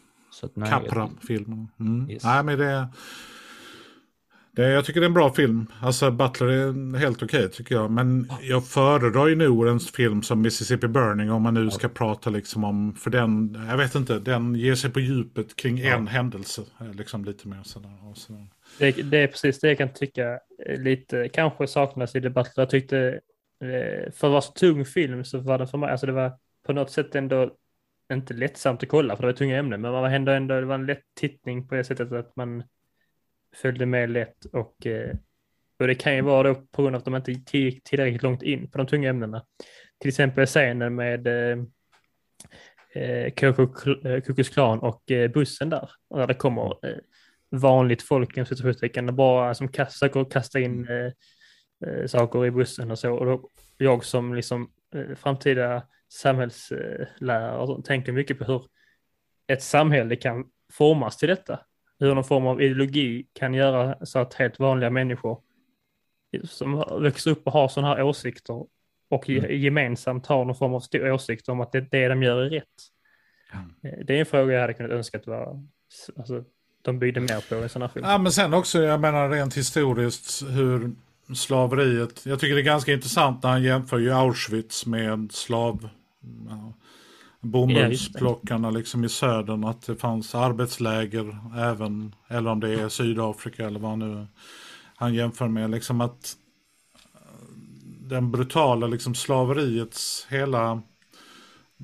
nej, 0.54 0.70
Capra-filmerna. 0.70 1.66
Mm. 1.80 2.10
Yes. 2.10 2.24
Nej, 2.24 2.42
men 2.42 2.58
det, 2.58 2.88
jag 4.69 4.85
tycker 4.85 5.01
det 5.01 5.05
är 5.05 5.09
en 5.09 5.15
bra 5.15 5.32
film. 5.35 5.66
Alltså 5.82 6.11
Butler 6.11 6.47
är 6.49 6.99
helt 6.99 7.23
okej 7.23 7.51
tycker 7.51 7.74
jag. 7.74 7.91
Men 7.91 8.31
jag 8.43 8.66
föredrar 8.66 9.27
ju 9.27 9.37
nog 9.37 9.69
en 9.69 9.81
film 9.81 10.23
som 10.23 10.41
Mississippi 10.41 10.89
Burning 10.89 11.31
om 11.31 11.43
man 11.43 11.55
nu 11.55 11.70
ska 11.70 11.89
prata 11.89 12.31
liksom 12.31 12.65
om, 12.65 12.95
för 12.95 13.11
den, 13.11 13.59
jag 13.69 13.77
vet 13.77 13.95
inte, 13.95 14.19
den 14.19 14.55
ger 14.55 14.74
sig 14.74 14.91
på 14.91 15.01
djupet 15.01 15.57
kring 15.57 15.81
en 15.81 16.07
händelse. 16.07 16.62
eh, 16.81 16.95
Liksom 16.95 17.24
lite 17.24 17.49
mer 17.49 17.62
sådär. 17.62 18.09
Och 18.11 18.16
sådär. 18.16 18.47
Det, 18.78 18.91
det 18.93 19.19
är 19.19 19.27
precis 19.27 19.61
det 19.61 19.69
jag 19.69 19.78
kan 19.78 19.93
tycka 19.93 20.39
eh, 20.66 20.81
lite 20.81 21.28
kanske 21.28 21.66
saknas 21.66 22.15
i 22.15 22.20
debatten. 22.20 22.53
Jag 22.57 22.70
tyckte 22.70 23.20
eh, 23.65 24.12
för 24.12 24.27
att 24.27 24.32
vara 24.32 24.41
så 24.41 24.53
tung 24.53 24.85
film 24.85 25.24
så 25.24 25.39
var 25.39 25.59
den 25.59 25.69
för 25.69 25.78
mig, 25.78 25.91
alltså 25.91 26.07
det 26.07 26.12
var 26.12 26.32
på 26.66 26.73
något 26.73 26.91
sätt 26.91 27.15
ändå 27.15 27.51
inte 28.12 28.35
lättsamt 28.35 28.82
att 28.82 28.89
kolla 28.89 29.16
för 29.16 29.23
det 29.23 29.27
var 29.27 29.32
tunga 29.37 29.59
ämnen, 29.59 29.81
men 29.81 29.93
man 29.93 30.03
var 30.03 30.11
ändå, 30.11 30.32
ändå 30.32 30.61
det 30.61 30.66
var 30.66 30.74
en 30.74 30.87
lätt 30.87 31.03
tittning 31.20 31.69
på 31.69 31.74
det 31.74 31.85
sättet 31.85 32.12
att 32.12 32.37
man 32.37 32.62
följde 33.56 33.86
med 33.86 34.10
lätt 34.10 34.44
och, 34.44 34.86
eh, 34.86 35.16
och 35.78 35.86
det 35.86 35.94
kan 35.94 36.14
ju 36.14 36.22
vara 36.22 36.43
då 36.43 36.55
på 36.55 36.82
grund 36.82 36.97
av 36.97 36.98
att 36.98 37.05
de 37.05 37.16
inte 37.16 37.59
gick 37.59 37.85
tillräckligt 37.85 38.22
långt 38.22 38.43
in 38.43 38.70
på 38.70 38.78
de 38.78 38.86
tunga 38.86 39.10
ämnena. 39.10 39.44
Till 39.98 40.09
exempel 40.09 40.47
scenen 40.47 40.94
med 40.94 41.27
eh, 41.27 41.59
eh, 43.02 43.31
Ku 43.32 43.52
Klux 44.20 44.48
Klan 44.48 44.78
och 44.78 45.10
eh, 45.10 45.31
bussen 45.31 45.70
där, 45.70 45.90
där 46.14 46.27
det 46.27 46.35
kommer 46.35 46.86
eh, 46.86 46.98
vanligt 47.51 48.02
folk 48.02 48.36
inom 48.36 48.47
situationstecken 48.47 49.16
bara 49.16 49.55
som 49.55 49.68
kastar, 49.68 50.31
kastar 50.31 50.60
in 50.60 50.89
eh, 50.89 51.12
eh, 51.89 52.06
saker 52.06 52.47
i 52.47 52.51
bussen 52.51 52.90
och 52.90 52.98
så. 52.98 53.14
Och 53.14 53.27
då, 53.27 53.51
jag 53.77 54.05
som 54.05 54.35
liksom 54.35 54.70
eh, 54.94 55.16
framtida 55.16 55.82
samhällslärare 56.12 57.82
tänker 57.82 58.12
mycket 58.12 58.39
på 58.39 58.44
hur 58.44 58.64
ett 59.47 59.62
samhälle 59.62 60.16
kan 60.16 60.44
formas 60.72 61.16
till 61.16 61.28
detta. 61.28 61.60
Hur 62.01 62.14
någon 62.14 62.24
form 62.24 62.47
av 62.47 62.62
ideologi 62.62 63.27
kan 63.32 63.55
göra 63.55 64.06
så 64.06 64.18
att 64.18 64.35
helt 64.35 64.59
vanliga 64.59 64.90
människor 64.90 65.40
som 66.44 66.85
växer 67.02 67.31
upp 67.31 67.47
och 67.47 67.52
har 67.52 67.68
sådana 67.68 67.94
här 67.94 68.02
åsikter 68.02 68.64
och 69.10 69.28
ge- 69.28 69.56
gemensamt 69.56 70.27
har 70.27 70.44
någon 70.44 70.55
form 70.56 70.74
av 70.74 70.78
st- 70.81 71.10
åsikt 71.10 71.48
om 71.48 71.60
att 71.60 71.72
det, 71.72 71.81
det 71.90 72.09
de 72.09 72.22
gör 72.22 72.43
är 72.43 72.51
rätt. 72.51 72.64
Eh, 73.82 74.05
Det 74.06 74.14
är 74.16 74.20
en 74.20 74.27
fråga 74.27 74.52
jag 74.55 74.60
hade 74.60 74.74
kunnat 74.74 74.93
önska 74.93 75.18
att 75.18 75.27
var, 75.27 75.62
alltså, 76.16 76.44
de 76.82 76.98
byggde 76.98 77.20
mer 77.20 77.48
på 77.48 77.64
i 77.64 77.68
sån 77.68 77.82
här 77.82 77.89
film. 77.89 78.05
Ja, 78.09 78.18
men 78.18 78.32
sen 78.32 78.55
också, 78.55 78.78
jag 78.82 79.01
menar 79.01 79.28
rent 79.31 79.56
historiskt 79.56 80.43
hur 80.51 80.90
slaveriet, 81.35 82.27
jag 82.27 82.40
tycker 82.40 82.55
det 82.55 82.60
är 82.60 82.64
ganska 82.64 82.93
intressant 82.93 83.43
när 83.43 83.51
han 83.51 83.62
jämför 83.62 83.98
ju 83.98 84.10
Auschwitz 84.12 84.86
med 84.86 85.32
slav, 85.32 85.89
bomullsplockarna 87.40 88.70
liksom 88.70 89.04
i 89.04 89.08
södern, 89.08 89.64
att 89.64 89.86
det 89.86 89.96
fanns 89.96 90.34
arbetsläger 90.34 91.38
även, 91.56 92.14
eller 92.28 92.50
om 92.50 92.60
det 92.60 92.80
är 92.80 92.88
Sydafrika 92.88 93.66
eller 93.66 93.80
vad 93.80 93.98
nu 93.98 94.26
han 94.94 95.14
jämför 95.14 95.48
med, 95.48 95.70
liksom 95.70 96.00
att 96.00 96.36
den 98.00 98.30
brutala 98.30 98.86
liksom 98.86 99.14
slaveriets 99.14 100.26
hela, 100.30 100.82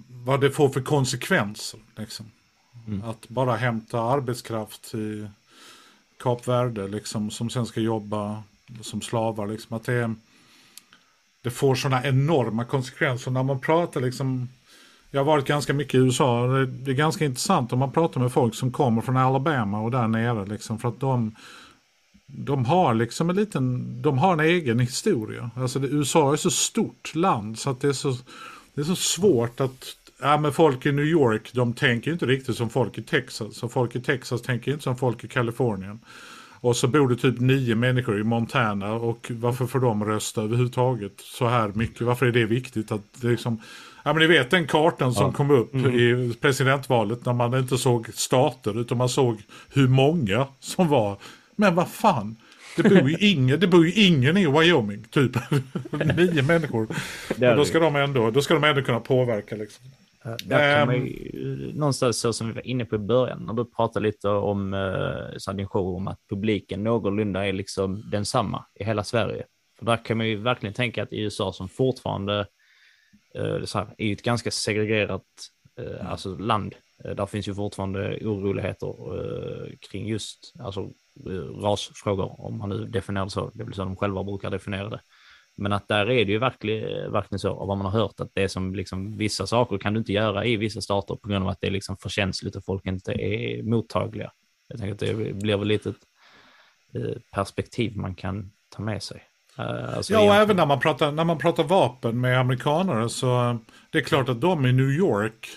vad 0.09 0.41
det 0.41 0.51
får 0.51 0.69
för 0.69 0.81
konsekvenser. 0.81 1.81
Liksom. 1.97 2.27
Att 3.05 3.29
bara 3.29 3.57
hämta 3.57 4.01
arbetskraft 4.01 4.95
i 4.95 5.29
Kap 6.19 6.49
Verde 6.49 6.89
liksom, 6.89 7.31
som 7.31 7.51
sen 7.51 7.67
ska 7.67 7.81
jobba 7.81 8.43
som 8.81 9.03
slavar. 9.03 9.47
Liksom, 9.47 9.77
att 9.77 9.85
det, 9.85 10.15
det 11.43 11.51
får 11.51 11.75
sådana 11.75 12.05
enorma 12.05 12.65
konsekvenser 12.65 13.31
när 13.31 13.43
man 13.43 13.61
pratar 13.61 14.01
liksom. 14.01 14.49
Jag 15.11 15.21
har 15.21 15.25
varit 15.25 15.47
ganska 15.47 15.75
mycket 15.75 15.95
i 15.95 15.99
USA. 15.99 16.47
Det, 16.47 16.67
det 16.67 16.91
är 16.91 16.95
ganska 16.95 17.25
intressant 17.25 17.73
om 17.73 17.79
man 17.79 17.93
pratar 17.93 18.21
med 18.21 18.33
folk 18.33 18.55
som 18.55 18.73
kommer 18.73 19.03
från 19.03 19.17
Alabama 19.17 19.81
och 19.81 19.91
där 19.91 20.09
nere. 20.09 20.47
Liksom, 20.47 20.79
för 20.79 20.89
att 20.89 21.01
de, 21.01 21.35
de 22.27 22.65
har 22.65 22.95
liksom 22.95 23.31
en 23.31 23.37
liten, 23.37 24.03
de 24.03 24.19
har 24.19 24.33
en 24.33 24.41
egen 24.41 24.79
historia. 24.79 25.51
Alltså 25.57 25.79
det, 25.79 25.89
USA 25.89 26.33
är 26.33 26.37
så 26.37 26.51
stort 26.51 27.15
land 27.15 27.59
så 27.59 27.71
att 27.71 27.81
det 27.81 27.89
är 27.89 27.93
så, 27.93 28.17
det 28.75 28.81
är 28.81 28.85
så 28.85 28.97
svårt 28.97 29.61
att 29.61 29.97
Ja, 30.21 30.39
men 30.39 30.53
folk 30.53 30.87
i 30.87 30.93
New 30.93 31.05
York, 31.05 31.51
de 31.53 31.73
tänker 31.73 32.13
inte 32.13 32.27
riktigt 32.27 32.57
som 32.57 32.71
folk 32.71 32.99
i 32.99 33.03
Texas. 33.03 33.57
Så 33.57 33.69
folk 33.69 33.97
i 33.97 34.01
Texas 34.01 34.43
tänker 34.43 34.73
inte 34.73 34.83
som 34.83 34.97
folk 34.97 35.25
i 35.25 35.29
Kalifornien. 35.29 36.01
Och 36.61 36.77
så 36.77 36.89
bor 36.89 37.09
det 37.09 37.17
typ 37.17 37.41
nio 37.41 37.75
människor 37.75 38.21
i 38.21 38.25
Montana 38.25 38.93
och 38.93 39.31
varför 39.35 39.67
får 39.67 39.81
de 39.81 40.05
rösta 40.05 40.43
överhuvudtaget 40.43 41.13
så 41.21 41.49
här 41.49 41.69
mycket? 41.69 42.01
Varför 42.01 42.27
är 42.27 42.33
det 42.33 42.45
viktigt 42.45 42.93
att 42.93 43.03
det 43.21 43.29
liksom... 43.29 43.61
Ja 44.07 44.13
men 44.13 44.21
ni 44.21 44.27
vet 44.27 44.51
den 44.51 44.67
kartan 44.67 45.15
som 45.15 45.33
kom 45.33 45.51
upp 45.51 45.75
i 45.75 46.35
presidentvalet 46.41 47.25
när 47.25 47.33
man 47.33 47.59
inte 47.59 47.79
såg 47.79 48.09
stater 48.15 48.81
utan 48.81 48.99
man 48.99 49.09
såg 49.09 49.43
hur 49.75 49.89
många 49.89 50.47
som 50.61 50.89
var. 50.89 51.17
Men 51.57 51.75
vad 51.75 51.89
fan, 51.89 52.37
det 52.77 52.83
bor 52.83 53.11
ju 53.11 53.17
ingen, 53.31 53.61
det 53.61 53.67
bor 53.67 53.91
ingen 53.95 54.37
i 54.37 54.47
Wyoming 54.47 55.05
typ. 55.11 55.33
nio 56.17 56.43
människor. 56.43 56.83
Och 57.31 57.57
då 57.57 57.65
ska, 57.65 57.81
de 57.81 57.97
ändå, 57.97 58.31
då 58.31 58.43
ska 58.43 58.55
de 58.55 58.65
ändå 58.65 58.83
kunna 58.83 59.01
påverka 59.01 59.57
liksom. 59.57 59.87
Där 60.45 60.79
kan 60.79 60.87
man 60.87 60.97
Ehm. 60.97 61.07
ju, 61.07 61.73
någonstans 61.75 62.21
så 62.21 62.33
som 62.33 62.47
vi 62.47 62.53
var 62.53 62.67
inne 62.67 62.85
på 62.85 62.97
i 62.97 62.99
början, 62.99 63.47
när 63.47 63.55
du 63.55 63.65
pratade 63.65 64.07
lite 64.07 64.29
om 64.29 64.75
eh, 64.75 65.55
din 65.55 65.69
show, 65.69 65.97
om 65.97 66.09
att 66.09 66.21
publiken 66.31 66.85
någorlunda 66.85 67.47
är 67.47 67.53
liksom 67.53 68.11
densamma 68.11 68.65
i 68.81 68.85
hela 68.85 69.05
Sverige. 69.05 69.45
För 69.79 69.87
där 69.87 70.05
kan 70.05 70.17
man 70.17 70.29
ju 70.29 70.37
verkligen 70.37 70.75
tänka 70.75 71.03
att 71.03 71.13
i 71.13 71.21
USA 71.21 71.53
som 71.53 71.69
fortfarande 71.69 72.47
så 73.65 73.79
här, 73.79 73.95
är 73.99 74.07
ju 74.07 74.13
ett 74.13 74.23
ganska 74.23 74.51
segregerat 74.51 75.23
eh, 75.81 76.11
alltså 76.11 76.37
land. 76.37 76.75
Eh, 77.05 77.15
där 77.15 77.27
finns 77.27 77.49
ju 77.49 77.55
fortfarande 77.55 78.19
oroligheter 78.23 79.19
eh, 79.19 79.73
kring 79.91 80.07
just 80.07 80.53
alltså, 80.59 80.81
eh, 81.27 81.61
rasfrågor, 81.63 82.41
om 82.41 82.59
man 82.59 82.69
nu 82.69 82.85
definierar 82.85 83.25
det 83.25 83.31
så. 83.31 83.51
Det 83.55 83.65
väl 83.65 83.75
så 83.75 83.85
de 83.85 83.97
själva 83.97 84.25
brukar 84.25 84.51
definiera 84.51 84.89
det. 84.89 85.01
Men 85.57 85.73
att 85.73 85.89
där 85.89 86.11
är 86.11 86.25
det 86.25 86.33
ju 86.33 86.39
verkligen, 86.39 87.13
verkligen 87.13 87.39
så, 87.39 87.51
av 87.51 87.69
vad 87.69 87.79
man 87.79 87.87
har 87.87 88.01
hört, 88.01 88.21
att 88.21 88.31
det 88.35 88.43
är 88.43 88.49
som 88.49 88.75
liksom 88.75 89.17
vissa 89.17 89.47
saker 89.47 89.79
kan 89.79 89.95
du 89.95 89.99
inte 89.99 90.13
göra 90.13 90.45
i 90.45 90.57
vissa 90.57 90.81
stater 90.81 91.17
på 91.17 91.29
grund 91.29 91.45
av 91.45 91.51
att 91.51 91.61
det 91.61 91.67
är 91.67 91.71
liksom 91.71 91.97
för 91.97 92.09
känsligt 92.09 92.57
och 92.57 92.65
folk 92.65 92.87
inte 92.87 93.13
är 93.13 93.63
mottagliga. 93.63 94.33
Jag 94.69 94.79
tänker 94.79 94.95
att 94.95 95.17
det 95.17 95.35
blir 95.35 95.57
väl 95.57 95.69
lite 95.69 95.91
ett 95.91 95.97
eh, 96.95 97.23
perspektiv 97.33 97.97
man 97.97 98.15
kan 98.15 98.53
ta 98.69 98.83
med 98.83 99.03
sig. 99.03 99.23
Eh, 99.59 99.97
Alltså 99.97 100.13
Ja, 100.13 100.19
och 100.19 100.25
egentligen- 100.25 100.43
även 100.43 100.57
när 100.57 100.67
man, 100.67 100.81
pratar, 100.81 101.13
när 101.13 101.25
man 101.25 101.39
pratar 101.39 101.65
vapen 101.65 102.21
med 102.21 102.41
amerikanare 102.41 103.09
så 103.09 103.51
eh, 103.51 103.57
det 103.91 103.99
är 103.99 104.03
klart 104.03 104.29
att 104.29 104.41
de 104.41 104.67
i 104.67 104.73
New 104.73 104.91
York, 104.91 105.49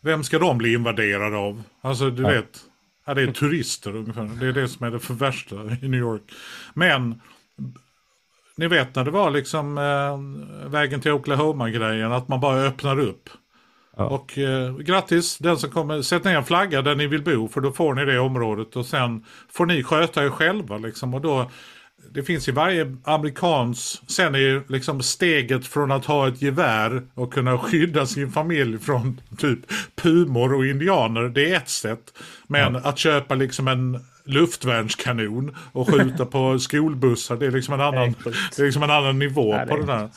vem 0.00 0.24
ska 0.24 0.38
de 0.38 0.58
bli 0.58 0.72
invaderade 0.74 1.36
av? 1.36 1.62
Alltså 1.80 2.10
du 2.10 2.22
Ja. 2.22 2.28
vet, 2.28 2.60
ja, 3.06 3.14
det 3.14 3.22
är 3.22 3.26
turister 3.32 3.96
ungefär. 3.96 4.30
Det 4.40 4.46
är 4.46 4.52
det 4.52 4.68
som 4.68 4.86
är 4.86 4.90
det 4.90 4.98
för 5.00 5.14
värsta 5.14 5.56
i 5.82 5.88
New 5.88 6.00
York. 6.00 6.22
Men 6.74 7.20
ni 8.56 8.66
vet 8.68 8.94
när 8.94 9.04
det 9.04 9.10
var 9.10 9.30
liksom 9.30 9.78
eh, 9.78 10.68
vägen 10.70 11.00
till 11.00 11.12
Oklahoma-grejen, 11.12 12.12
att 12.12 12.28
man 12.28 12.40
bara 12.40 12.56
öppnar 12.62 12.98
upp. 13.00 13.28
Ja. 13.96 14.04
Och 14.04 14.38
eh, 14.38 14.76
grattis, 14.76 15.38
den 15.38 15.56
som 15.56 15.70
kommer, 15.70 16.02
sätt 16.02 16.24
ner 16.24 16.36
en 16.36 16.44
flagga 16.44 16.82
där 16.82 16.94
ni 16.94 17.06
vill 17.06 17.22
bo 17.22 17.48
för 17.48 17.60
då 17.60 17.72
får 17.72 17.94
ni 17.94 18.04
det 18.04 18.18
området 18.18 18.76
och 18.76 18.86
sen 18.86 19.24
får 19.50 19.66
ni 19.66 19.82
sköta 19.82 20.24
er 20.24 20.30
själva 20.30 20.78
liksom. 20.78 21.14
Och 21.14 21.20
då, 21.20 21.50
det 22.12 22.22
finns 22.22 22.48
i 22.48 22.52
varje 22.52 22.96
amerikans, 23.04 24.02
sen 24.06 24.34
är 24.34 24.38
ju 24.38 24.62
liksom 24.68 25.02
steget 25.02 25.66
från 25.66 25.92
att 25.92 26.04
ha 26.04 26.28
ett 26.28 26.42
gevär 26.42 27.02
och 27.14 27.32
kunna 27.32 27.58
skydda 27.58 28.06
sin 28.06 28.32
familj 28.32 28.78
från 28.78 29.20
typ 29.38 29.58
pumor 29.94 30.54
och 30.54 30.66
indianer, 30.66 31.22
det 31.22 31.50
är 31.50 31.56
ett 31.56 31.68
sätt. 31.68 32.12
Men 32.46 32.76
att 32.76 32.98
köpa 32.98 33.34
liksom 33.34 33.68
en 33.68 34.00
luftvärnskanon 34.24 35.56
och 35.72 35.90
skjuta 35.90 36.26
på 36.26 36.58
skolbussar, 36.58 37.36
det 37.36 37.46
är 37.46 37.50
liksom 37.50 37.74
en 37.74 37.80
annan, 37.80 38.14
det 38.56 38.62
är 38.62 38.64
liksom 38.64 38.82
en 38.82 38.90
annan 38.90 39.18
nivå 39.18 39.52
det 39.52 39.66
på 39.66 39.76
det 39.76 39.86
där. 39.86 40.08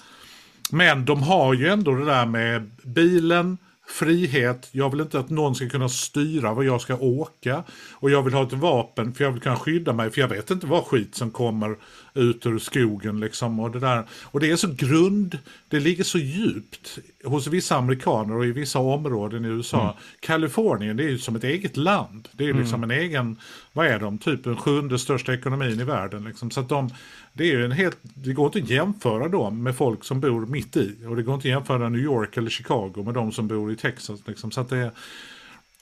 Men 0.71 1.05
de 1.05 1.23
har 1.23 1.53
ju 1.53 1.67
ändå 1.67 1.95
det 1.95 2.05
där 2.05 2.25
med 2.25 2.71
bilen, 2.83 3.57
frihet, 3.87 4.69
jag 4.71 4.89
vill 4.89 5.01
inte 5.01 5.19
att 5.19 5.29
någon 5.29 5.55
ska 5.55 5.69
kunna 5.69 5.89
styra 5.89 6.53
var 6.53 6.63
jag 6.63 6.81
ska 6.81 6.95
åka. 6.97 7.63
Och 7.93 8.09
jag 8.09 8.23
vill 8.23 8.33
ha 8.33 8.43
ett 8.43 8.53
vapen 8.53 9.13
för 9.13 9.23
jag 9.23 9.31
vill 9.31 9.41
kunna 9.41 9.55
skydda 9.55 9.93
mig 9.93 10.11
för 10.11 10.21
jag 10.21 10.27
vet 10.27 10.51
inte 10.51 10.67
vad 10.67 10.83
skit 10.83 11.15
som 11.15 11.31
kommer 11.31 11.77
ut 12.17 12.45
ur 12.45 12.59
skogen 12.59 13.19
liksom. 13.19 13.59
Och 13.59 13.71
det, 13.71 13.79
där. 13.79 14.03
och 14.23 14.39
det 14.39 14.51
är 14.51 14.55
så 14.55 14.67
grund, 14.77 15.39
det 15.67 15.79
ligger 15.79 16.03
så 16.03 16.17
djupt 16.17 16.99
hos 17.23 17.47
vissa 17.47 17.77
amerikaner 17.77 18.35
och 18.35 18.45
i 18.45 18.51
vissa 18.51 18.79
områden 18.79 19.45
i 19.45 19.47
USA. 19.47 19.81
Mm. 19.81 19.93
Kalifornien 20.19 20.97
det 20.97 21.03
är 21.03 21.09
ju 21.09 21.17
som 21.17 21.35
ett 21.35 21.43
eget 21.43 21.77
land. 21.77 22.27
Det 22.31 22.49
är 22.49 22.53
liksom 22.53 22.83
mm. 22.83 22.91
en 22.91 23.03
egen, 23.03 23.39
vad 23.73 23.87
är 23.87 23.99
de, 23.99 24.17
typ 24.17 24.43
den 24.43 24.57
sjunde 24.57 24.99
största 24.99 25.33
ekonomin 25.33 25.79
i 25.79 25.83
världen. 25.83 26.23
Liksom. 26.23 26.51
Så 26.51 26.59
att 26.59 26.69
de, 26.69 26.89
det 27.33 27.43
är 27.43 27.57
ju 27.57 27.65
en 27.65 27.71
helt, 27.71 27.97
det 28.01 28.33
går 28.33 28.45
inte 28.45 28.59
att 28.59 28.69
jämföra 28.69 29.27
dem 29.27 29.63
med 29.63 29.75
folk 29.75 30.03
som 30.03 30.19
bor 30.19 30.45
mitt 30.45 30.77
i. 30.77 30.95
Och 31.07 31.15
det 31.15 31.23
går 31.23 31.35
inte 31.35 31.47
att 31.47 31.51
jämföra 31.51 31.89
New 31.89 32.01
York 32.01 32.37
eller 32.37 32.49
Chicago 32.49 33.03
med 33.05 33.13
de 33.13 33.31
som 33.31 33.47
bor 33.47 33.71
i 33.71 33.75
Texas. 33.75 34.19
Liksom. 34.25 34.51
Så 34.51 34.61
att 34.61 34.69
det, 34.69 34.91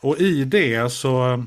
och 0.02 0.18
i 0.20 0.44
det 0.44 0.92
så, 0.92 1.46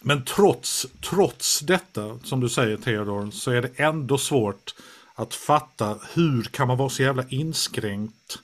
men 0.00 0.24
trots, 0.24 0.86
trots 1.00 1.60
detta, 1.60 2.18
som 2.24 2.40
du 2.40 2.48
säger 2.48 2.76
Theodor, 2.76 3.30
så 3.30 3.50
är 3.50 3.62
det 3.62 3.70
ändå 3.76 4.18
svårt 4.18 4.74
att 5.14 5.34
fatta 5.34 5.98
hur 6.14 6.42
kan 6.42 6.68
man 6.68 6.76
vara 6.76 6.88
så 6.88 7.02
jävla 7.02 7.24
inskränkt. 7.28 8.38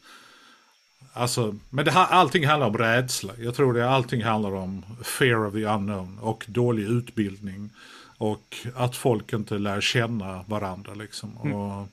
Alltså, 1.13 1.55
men 1.71 1.85
det, 1.85 1.93
allting 1.93 2.47
handlar 2.47 2.67
om 2.67 2.79
rädsla. 2.79 3.33
Jag 3.39 3.55
tror 3.55 3.75
det 3.75 3.91
allting 3.91 4.23
handlar 4.23 4.55
om 4.55 4.85
fear 5.05 5.47
of 5.47 5.55
the 5.55 5.65
unknown 5.65 6.19
och 6.19 6.45
dålig 6.49 6.83
utbildning. 6.83 7.71
Och 8.19 8.57
att 8.75 8.97
folk 8.97 9.33
inte 9.33 9.59
lär 9.59 9.81
känna 9.81 10.45
varandra 10.47 10.95
liksom. 10.95 11.39
Mm. 11.45 11.57
Och, 11.57 11.89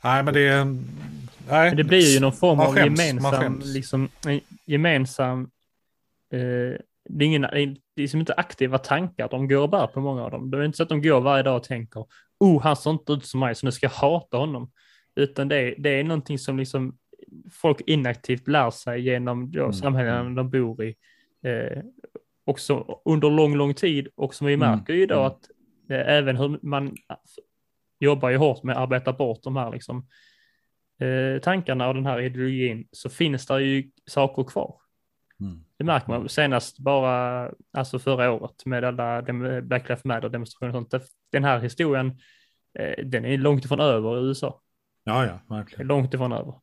nej 0.00 0.22
men 0.22 0.34
det 0.34 0.40
är. 0.40 0.64
Nej, 0.64 0.80
men 1.48 1.76
det 1.76 1.84
blir 1.84 2.14
ju 2.14 2.20
någon 2.20 2.32
form 2.32 2.60
av 2.60 2.74
skäms, 2.74 3.00
gemensam, 3.00 3.62
liksom, 3.64 4.08
gemensam 4.64 5.42
eh, 6.32 6.78
det 7.08 7.24
är, 7.24 7.26
ingen, 7.26 7.44
det 7.94 8.02
är 8.02 8.16
inte 8.16 8.34
aktiva 8.34 8.78
tankar 8.78 9.28
de 9.28 9.48
går 9.48 9.62
och 9.62 9.70
bär 9.70 9.86
på 9.86 10.00
många 10.00 10.24
av 10.24 10.30
dem. 10.30 10.50
Det 10.50 10.58
är 10.58 10.64
inte 10.64 10.76
så 10.76 10.82
att 10.82 10.88
de 10.88 11.02
går 11.02 11.20
varje 11.20 11.42
dag 11.42 11.56
och 11.56 11.64
tänker, 11.64 12.06
oh 12.40 12.62
han 12.62 12.76
ser 12.76 12.90
inte 12.90 13.12
ut 13.12 13.26
som 13.26 13.40
mig 13.40 13.54
så 13.54 13.66
nu 13.66 13.72
ska 13.72 13.86
jag 13.86 13.90
hata 13.90 14.36
honom. 14.36 14.70
Utan 15.16 15.48
det 15.48 15.56
är, 15.56 15.74
det 15.78 15.90
är 15.90 16.04
någonting 16.04 16.38
som 16.38 16.58
liksom 16.58 16.98
folk 17.52 17.80
inaktivt 17.86 18.48
lär 18.48 18.70
sig 18.70 19.00
genom 19.00 19.50
då, 19.52 19.70
mm. 19.84 19.96
mm. 19.96 20.34
de 20.34 20.50
bor 20.50 20.84
i. 20.84 20.94
Eh, 21.44 21.82
också 22.44 23.00
under 23.04 23.30
lång, 23.30 23.56
lång 23.56 23.74
tid 23.74 24.08
och 24.14 24.34
som 24.34 24.46
vi 24.46 24.54
mm, 24.54 24.70
märker 24.70 24.92
ju 24.92 25.02
idag 25.02 25.18
mm. 25.18 25.26
att 25.26 25.50
eh, 25.90 26.14
även 26.14 26.36
hur 26.36 26.58
man 26.62 26.96
jobbar 28.00 28.30
ju 28.30 28.36
hårt 28.36 28.62
med 28.62 28.76
att 28.76 28.82
arbeta 28.82 29.12
bort 29.12 29.42
de 29.42 29.56
här 29.56 29.72
liksom, 29.72 30.06
eh, 31.00 31.40
tankarna 31.40 31.88
och 31.88 31.94
den 31.94 32.06
här 32.06 32.20
ideologin 32.20 32.88
så 32.92 33.10
finns 33.10 33.46
det 33.46 33.62
ju 33.62 33.90
saker 34.06 34.44
kvar. 34.44 34.81
Mm. 35.42 35.64
Det 35.78 35.84
märker 35.84 36.08
man 36.08 36.28
senast 36.28 36.78
bara, 36.78 37.50
alltså 37.72 37.98
förra 37.98 38.32
året 38.32 38.66
med 38.66 38.84
alla 38.84 39.22
Black 39.62 39.88
Lives 39.88 40.04
Matter 40.04 40.28
demonstrationer 40.28 40.76
och 40.76 40.90
sånt. 40.90 41.04
Den 41.32 41.44
här 41.44 41.60
historien, 41.60 42.18
eh, 42.78 43.04
den 43.04 43.24
är 43.24 43.38
långt 43.38 43.64
ifrån 43.64 43.80
över 43.80 44.18
i 44.18 44.28
USA. 44.28 44.60
Ja, 45.04 45.26
ja, 45.26 45.56
verkligen. 45.56 45.86
Långt 45.86 46.14
ifrån 46.14 46.32
över. 46.32 46.54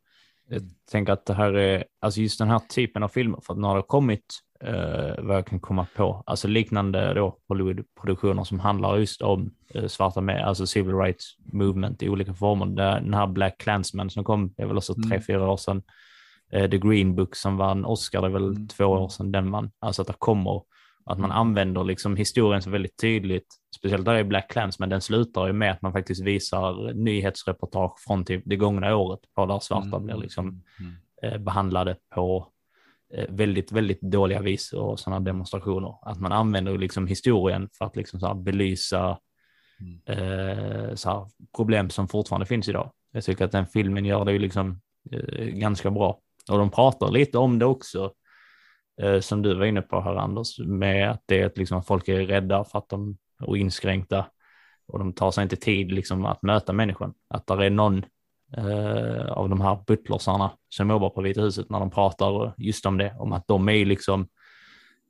Jag 0.50 0.62
tänker 0.92 1.14
att 1.14 1.26
det 1.26 1.34
här 1.34 1.54
är, 1.54 1.84
alltså 2.00 2.22
just 2.22 2.40
den 2.40 2.50
här 2.50 2.60
typen 2.60 3.04
av 3.04 3.08
filmer, 3.08 3.40
för 3.44 3.54
att 3.54 3.60
nu 3.60 3.68
har 3.68 3.76
det 3.76 3.84
kommit 3.84 4.26
eh, 4.64 5.24
vad 5.24 5.36
jag 5.38 5.46
kan 5.46 5.60
komma 5.60 5.88
på, 5.96 6.24
alltså 6.26 6.48
liknande 6.48 7.14
då 7.14 7.38
Hollywood-produktioner 7.48 8.44
som 8.44 8.60
handlar 8.60 8.98
just 8.98 9.22
om 9.22 9.52
eh, 9.74 9.88
svarta 9.88 10.22
med, 10.22 10.48
alltså 10.48 10.68
civil 10.68 10.96
rights 10.96 11.36
movement 11.40 12.04
i 12.04 12.10
olika 12.10 12.34
former. 12.34 12.66
Den 12.66 13.14
här 13.14 13.28
Black 13.28 13.58
Clansman 13.58 14.10
som 14.10 14.24
kom, 14.24 14.54
det 14.58 14.64
är 14.64 14.68
väl 14.68 14.78
också 14.78 14.94
tre, 14.94 15.16
mm. 15.16 15.22
fyra 15.22 15.52
år 15.52 15.58
sedan. 15.58 15.84
Eh, 16.52 16.70
The 16.70 16.78
Green 16.78 17.16
Book 17.16 17.36
som 17.36 17.58
vann 17.58 17.86
Oscar, 17.86 18.22
det 18.22 18.28
är 18.28 18.32
väl 18.32 18.48
mm. 18.48 18.68
två 18.68 18.86
år 18.86 19.10
sedan 19.10 19.32
den 19.32 19.52
vann. 19.52 19.72
Alltså 19.80 20.02
att 20.02 20.08
det 20.08 20.16
kommer, 20.18 20.62
att 21.06 21.20
man 21.20 21.32
mm. 21.32 21.38
använder 21.38 21.84
liksom 21.84 22.16
historien 22.16 22.62
så 22.62 22.70
väldigt 22.70 22.98
tydligt, 22.98 23.48
speciellt 23.76 24.06
där 24.06 24.18
i 24.18 24.24
Black 24.24 24.52
Clansman, 24.52 24.90
den 24.90 25.02
slutar 25.02 25.48
ju 25.48 25.54
med 25.54 25.72
att 25.72 25.82
man 25.82 25.94
faktiskt 25.94 26.24
visar 26.24 26.94
nyhetsreportage 26.94 28.00
från 28.08 28.26
typ 28.26 28.44
det 28.46 28.56
gångna 28.56 28.96
året 28.96 29.20
på 29.36 29.46
där 29.46 29.60
svarta 29.60 29.88
mm. 29.88 30.04
blir 30.06 30.18
liksom 30.18 30.64
mm. 30.80 30.94
eh, 31.24 31.40
behandlade 31.40 31.96
på 32.16 32.48
Eh, 33.14 33.26
väldigt, 33.30 33.72
väldigt 33.72 34.02
dåliga 34.02 34.42
vis 34.42 34.74
och 34.74 35.00
sådana 35.00 35.20
demonstrationer. 35.20 35.96
Att 36.02 36.20
man 36.20 36.32
använder 36.32 36.78
liksom 36.78 37.08
historien 37.08 37.70
för 37.78 37.86
att 37.86 37.96
liksom 37.96 38.20
så 38.20 38.34
belysa 38.34 39.20
mm. 39.80 40.00
eh, 40.06 40.96
så 40.96 41.30
problem 41.56 41.90
som 41.90 42.08
fortfarande 42.08 42.46
finns 42.46 42.70
idag. 42.70 42.92
Jag 43.12 43.24
tycker 43.24 43.46
att 43.46 43.52
den 43.52 43.68
filmen 43.68 44.06
gör 44.06 44.26
det 44.26 44.32
ju 44.32 44.40
liksom 44.40 44.82
eh, 45.12 45.46
ganska 45.46 45.92
bra. 45.92 46.20
Och 46.50 46.60
de 46.60 46.72
pratar 46.72 47.12
lite 47.12 47.38
om 47.38 47.60
det 47.60 47.66
också, 47.66 48.14
eh, 49.02 49.20
som 49.20 49.42
du 49.42 49.54
var 49.54 49.66
inne 49.66 49.82
på 49.82 50.02
här 50.02 50.16
Anders, 50.16 50.60
med 50.60 51.12
att 51.12 51.24
det 51.26 51.42
är 51.42 51.46
att 51.46 51.58
liksom, 51.58 51.84
folk 51.84 52.08
är 52.08 52.26
rädda 52.26 52.64
för 52.64 52.80
att 52.80 52.90
de 52.90 53.18
är 53.48 53.56
inskränkta 53.56 54.26
och 54.88 55.00
de 55.00 55.14
tar 55.14 55.32
sig 55.32 55.44
inte 55.44 55.56
tid 55.56 55.92
liksom, 55.92 56.26
att 56.26 56.42
möta 56.42 56.74
människan. 56.74 57.14
Att 57.28 57.48
det 57.48 57.66
är 57.66 57.70
någon 57.70 58.06
eh, 58.58 59.32
av 59.32 59.50
de 59.50 59.62
här 59.62 59.84
butlersarna 59.88 60.52
som 60.70 60.90
jobbar 60.90 61.10
på 61.10 61.22
Vita 61.22 61.42
huset 61.42 61.70
när 61.70 61.80
de 61.80 61.92
pratar 61.92 62.54
just 62.58 62.86
om 62.86 62.98
det, 62.98 63.16
om 63.20 63.34
att 63.34 63.48
de 63.48 63.70
är 63.70 63.86
liksom 63.86 64.28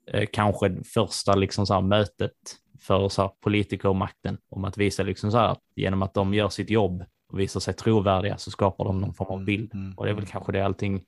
eh, 0.07 0.27
kanske 0.33 0.83
första 0.83 1.35
liksom 1.35 1.65
så 1.65 1.73
här 1.73 1.81
mötet 1.81 2.31
för 2.79 3.09
så 3.09 3.21
här 3.21 3.31
politikermakten 3.43 4.37
om 4.49 4.65
att 4.65 4.77
visa 4.77 5.03
liksom 5.03 5.31
så 5.31 5.37
här 5.37 5.47
att 5.47 5.61
genom 5.75 6.01
att 6.01 6.13
de 6.13 6.33
gör 6.33 6.49
sitt 6.49 6.69
jobb 6.69 7.03
och 7.31 7.39
visar 7.39 7.59
sig 7.59 7.73
trovärdiga 7.73 8.37
så 8.37 8.51
skapar 8.51 8.85
de 8.85 9.01
någon 9.01 9.13
form 9.13 9.39
av 9.39 9.45
bild 9.45 9.73
mm, 9.73 9.93
och 9.97 10.05
det 10.05 10.11
är 10.11 10.13
väl 10.13 10.23
mm. 10.23 10.31
kanske 10.31 10.51
det 10.51 10.65
allting 10.65 11.03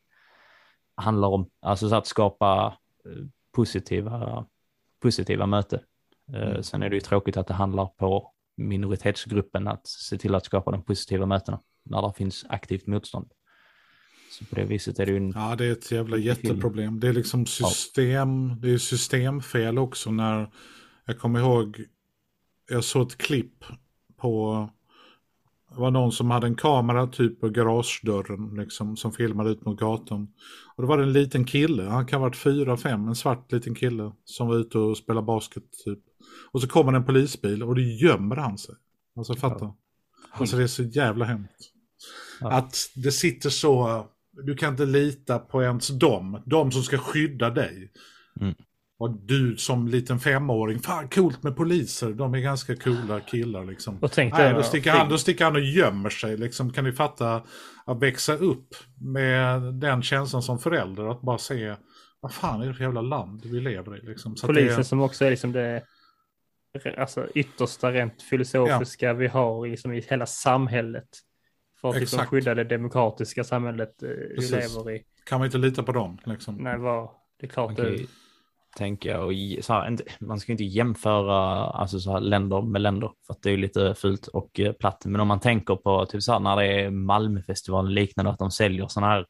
handlar 1.01 1.27
om, 1.27 1.49
alltså 1.61 1.89
så 1.89 1.95
att 1.95 2.07
skapa 2.07 2.77
eh, 3.05 3.25
positiva, 3.51 4.45
positiva 5.01 5.45
möten. 5.45 5.79
Eh, 6.33 6.49
mm. 6.49 6.63
Sen 6.63 6.83
är 6.83 6.89
det 6.89 6.95
ju 6.95 7.01
tråkigt 7.01 7.37
att 7.37 7.47
det 7.47 7.53
handlar 7.53 7.85
på 7.85 8.31
minoritetsgruppen 8.57 9.67
att 9.67 9.87
se 9.87 10.17
till 10.17 10.35
att 10.35 10.45
skapa 10.45 10.71
de 10.71 10.83
positiva 10.83 11.25
mötena 11.25 11.59
när 11.85 12.01
det 12.01 12.13
finns 12.13 12.45
aktivt 12.49 12.87
motstånd. 12.87 13.31
Så 14.31 14.45
på 14.45 14.55
det 14.55 14.65
viset 14.65 14.99
är 14.99 15.05
det 15.05 15.11
ju 15.11 15.17
en... 15.17 15.31
Ja, 15.35 15.55
det 15.55 15.65
är 15.65 15.71
ett 15.71 15.91
jävla 15.91 16.17
jätteproblem. 16.17 16.99
Det 16.99 17.07
är 17.07 17.13
liksom 17.13 17.45
system, 17.45 18.49
ja. 18.49 18.55
det 18.61 18.73
är 18.73 18.77
systemfel 18.77 19.77
också 19.77 20.11
när, 20.11 20.51
jag 21.05 21.19
kommer 21.19 21.39
ihåg, 21.39 21.85
jag 22.69 22.83
såg 22.83 23.07
ett 23.07 23.17
klipp 23.17 23.63
på, 24.17 24.69
det 25.73 25.81
var 25.81 25.91
någon 25.91 26.11
som 26.11 26.31
hade 26.31 26.47
en 26.47 26.55
kamera 26.55 27.07
typ 27.07 27.41
på 27.41 27.49
garagedörren 27.49 28.55
liksom, 28.55 28.97
som 28.97 29.11
filmade 29.11 29.49
ut 29.49 29.65
mot 29.65 29.79
gatan. 29.79 30.27
Och 30.75 30.83
då 30.83 30.87
var 30.87 30.97
det 30.97 31.03
en 31.03 31.13
liten 31.13 31.45
kille, 31.45 31.83
han 31.83 32.05
kan 32.05 32.19
ha 32.19 32.27
varit 32.27 32.35
fyra, 32.35 32.77
fem, 32.77 33.07
en 33.07 33.15
svart 33.15 33.51
liten 33.51 33.75
kille 33.75 34.11
som 34.25 34.47
var 34.47 34.55
ute 34.55 34.77
och 34.77 34.97
spelade 34.97 35.25
basket 35.25 35.63
typ. 35.85 35.99
Och 36.51 36.61
så 36.61 36.67
kommer 36.67 36.93
en 36.93 37.05
polisbil 37.05 37.63
och 37.63 37.75
då 37.75 37.81
gömmer 37.81 38.35
han 38.35 38.57
sig. 38.57 38.75
Alltså 39.15 39.35
fatta. 39.35 39.65
Ja. 39.65 39.77
Alltså 40.31 40.57
det 40.57 40.63
är 40.63 40.67
så 40.67 40.83
jävla 40.83 41.25
hemskt. 41.25 41.73
Ja. 42.39 42.51
Att 42.51 42.75
det 42.95 43.11
sitter 43.11 43.49
så, 43.49 44.05
du 44.31 44.55
kan 44.55 44.71
inte 44.71 44.85
lita 44.85 45.39
på 45.39 45.63
ens 45.63 45.87
dem, 45.87 46.41
de 46.45 46.71
som 46.71 46.83
ska 46.83 46.97
skydda 46.97 47.49
dig. 47.49 47.91
Mm. 48.39 48.55
Och 49.01 49.11
du 49.11 49.57
som 49.57 49.87
liten 49.87 50.19
femåring, 50.19 50.79
fan 50.79 51.09
coolt 51.09 51.43
med 51.43 51.55
poliser, 51.55 52.09
de 52.09 52.33
är 52.33 52.39
ganska 52.39 52.75
coola 52.75 53.19
killar 53.19 53.65
liksom. 53.65 53.97
Och 54.01 54.11
tänkte 54.11 54.43
Nej, 54.43 54.53
då, 54.53 54.63
sticker 54.63 54.91
han, 54.91 55.09
då 55.09 55.17
sticker 55.17 55.45
han 55.45 55.55
och 55.55 55.61
gömmer 55.61 56.09
sig 56.09 56.37
liksom. 56.37 56.73
Kan 56.73 56.83
du 56.83 56.93
fatta 56.93 57.43
att 57.85 57.99
växa 58.01 58.33
upp 58.33 58.75
med 58.99 59.61
den 59.61 60.01
känslan 60.01 60.41
som 60.41 60.59
förälder, 60.59 61.11
att 61.11 61.21
bara 61.21 61.37
se 61.37 61.75
vad 62.19 62.33
fan 62.33 62.61
är 62.61 62.67
det 62.67 62.73
för 62.73 62.83
jävla 62.83 63.01
land 63.01 63.45
vi 63.45 63.59
lever 63.59 63.97
i 63.97 64.01
liksom. 64.01 64.37
Så 64.37 64.47
Polisen 64.47 64.77
det... 64.77 64.83
som 64.83 65.01
också 65.01 65.25
är 65.25 65.29
liksom 65.29 65.51
det 65.51 65.83
alltså, 66.97 67.27
yttersta 67.35 67.91
rent 67.91 68.21
filosofiska 68.21 69.05
ja. 69.05 69.13
vi 69.13 69.27
har 69.27 69.67
i, 69.67 69.77
som 69.77 69.93
i 69.93 70.01
hela 70.09 70.25
samhället. 70.25 71.09
För 71.81 71.89
att 71.89 71.99
liksom 71.99 72.19
skydda 72.19 72.55
det 72.55 72.63
demokratiska 72.63 73.43
samhället 73.43 74.03
eh, 74.03 74.09
vi 74.09 74.47
lever 74.51 74.91
i. 74.91 75.03
Kan 75.25 75.39
man 75.39 75.45
inte 75.45 75.57
lita 75.57 75.83
på 75.83 75.91
dem? 75.91 76.17
Liksom? 76.25 76.55
Nej, 76.55 76.77
vad, 76.77 77.09
det 77.39 77.45
är 77.45 77.49
klart 77.49 77.71
okay. 77.71 77.97
det 77.97 78.07
tänker 78.77 79.09
jag. 79.09 79.25
Och 79.25 79.63
så 79.65 79.73
här, 79.73 79.97
man 80.19 80.39
ska 80.39 80.51
inte 80.51 80.63
jämföra 80.63 81.63
alltså, 81.65 81.99
så 81.99 82.11
här, 82.11 82.19
länder 82.19 82.61
med 82.61 82.81
länder 82.81 83.11
för 83.27 83.33
att 83.33 83.41
det 83.41 83.51
är 83.51 83.57
lite 83.57 83.95
fult 83.95 84.27
och 84.27 84.59
eh, 84.59 84.73
platt. 84.73 85.05
Men 85.05 85.21
om 85.21 85.27
man 85.27 85.39
tänker 85.39 85.75
på 85.75 86.05
typ 86.05 86.23
så 86.23 86.31
här, 86.31 86.39
när 86.39 86.55
det 86.55 86.65
är 86.65 86.89
Malmöfestivalen 86.89 87.93
liknande 87.93 88.31
att 88.31 88.39
de 88.39 88.51
säljer 88.51 88.87
sådana 88.87 89.13
här 89.13 89.25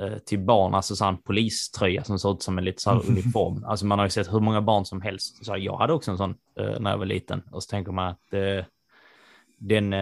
Eh, 0.00 0.18
till 0.18 0.38
barn, 0.38 0.74
alltså 0.74 0.96
så 0.96 1.04
en 1.04 1.22
poliströja 1.22 2.04
som 2.04 2.18
såg 2.18 2.36
ut 2.36 2.42
som 2.42 2.58
en 2.58 2.64
lite 2.64 2.82
så 2.82 2.90
här 2.90 3.08
uniform. 3.08 3.64
Alltså 3.64 3.86
man 3.86 3.98
har 3.98 4.06
ju 4.06 4.10
sett 4.10 4.32
hur 4.32 4.40
många 4.40 4.62
barn 4.62 4.84
som 4.84 5.00
helst. 5.00 5.44
Så 5.44 5.56
jag 5.58 5.76
hade 5.76 5.92
också 5.92 6.10
en 6.10 6.16
sån 6.16 6.34
eh, 6.60 6.80
när 6.80 6.90
jag 6.90 6.98
var 6.98 7.06
liten 7.06 7.42
och 7.52 7.62
så 7.62 7.70
tänker 7.70 7.92
man 7.92 8.08
att 8.08 8.20
den 9.58 9.94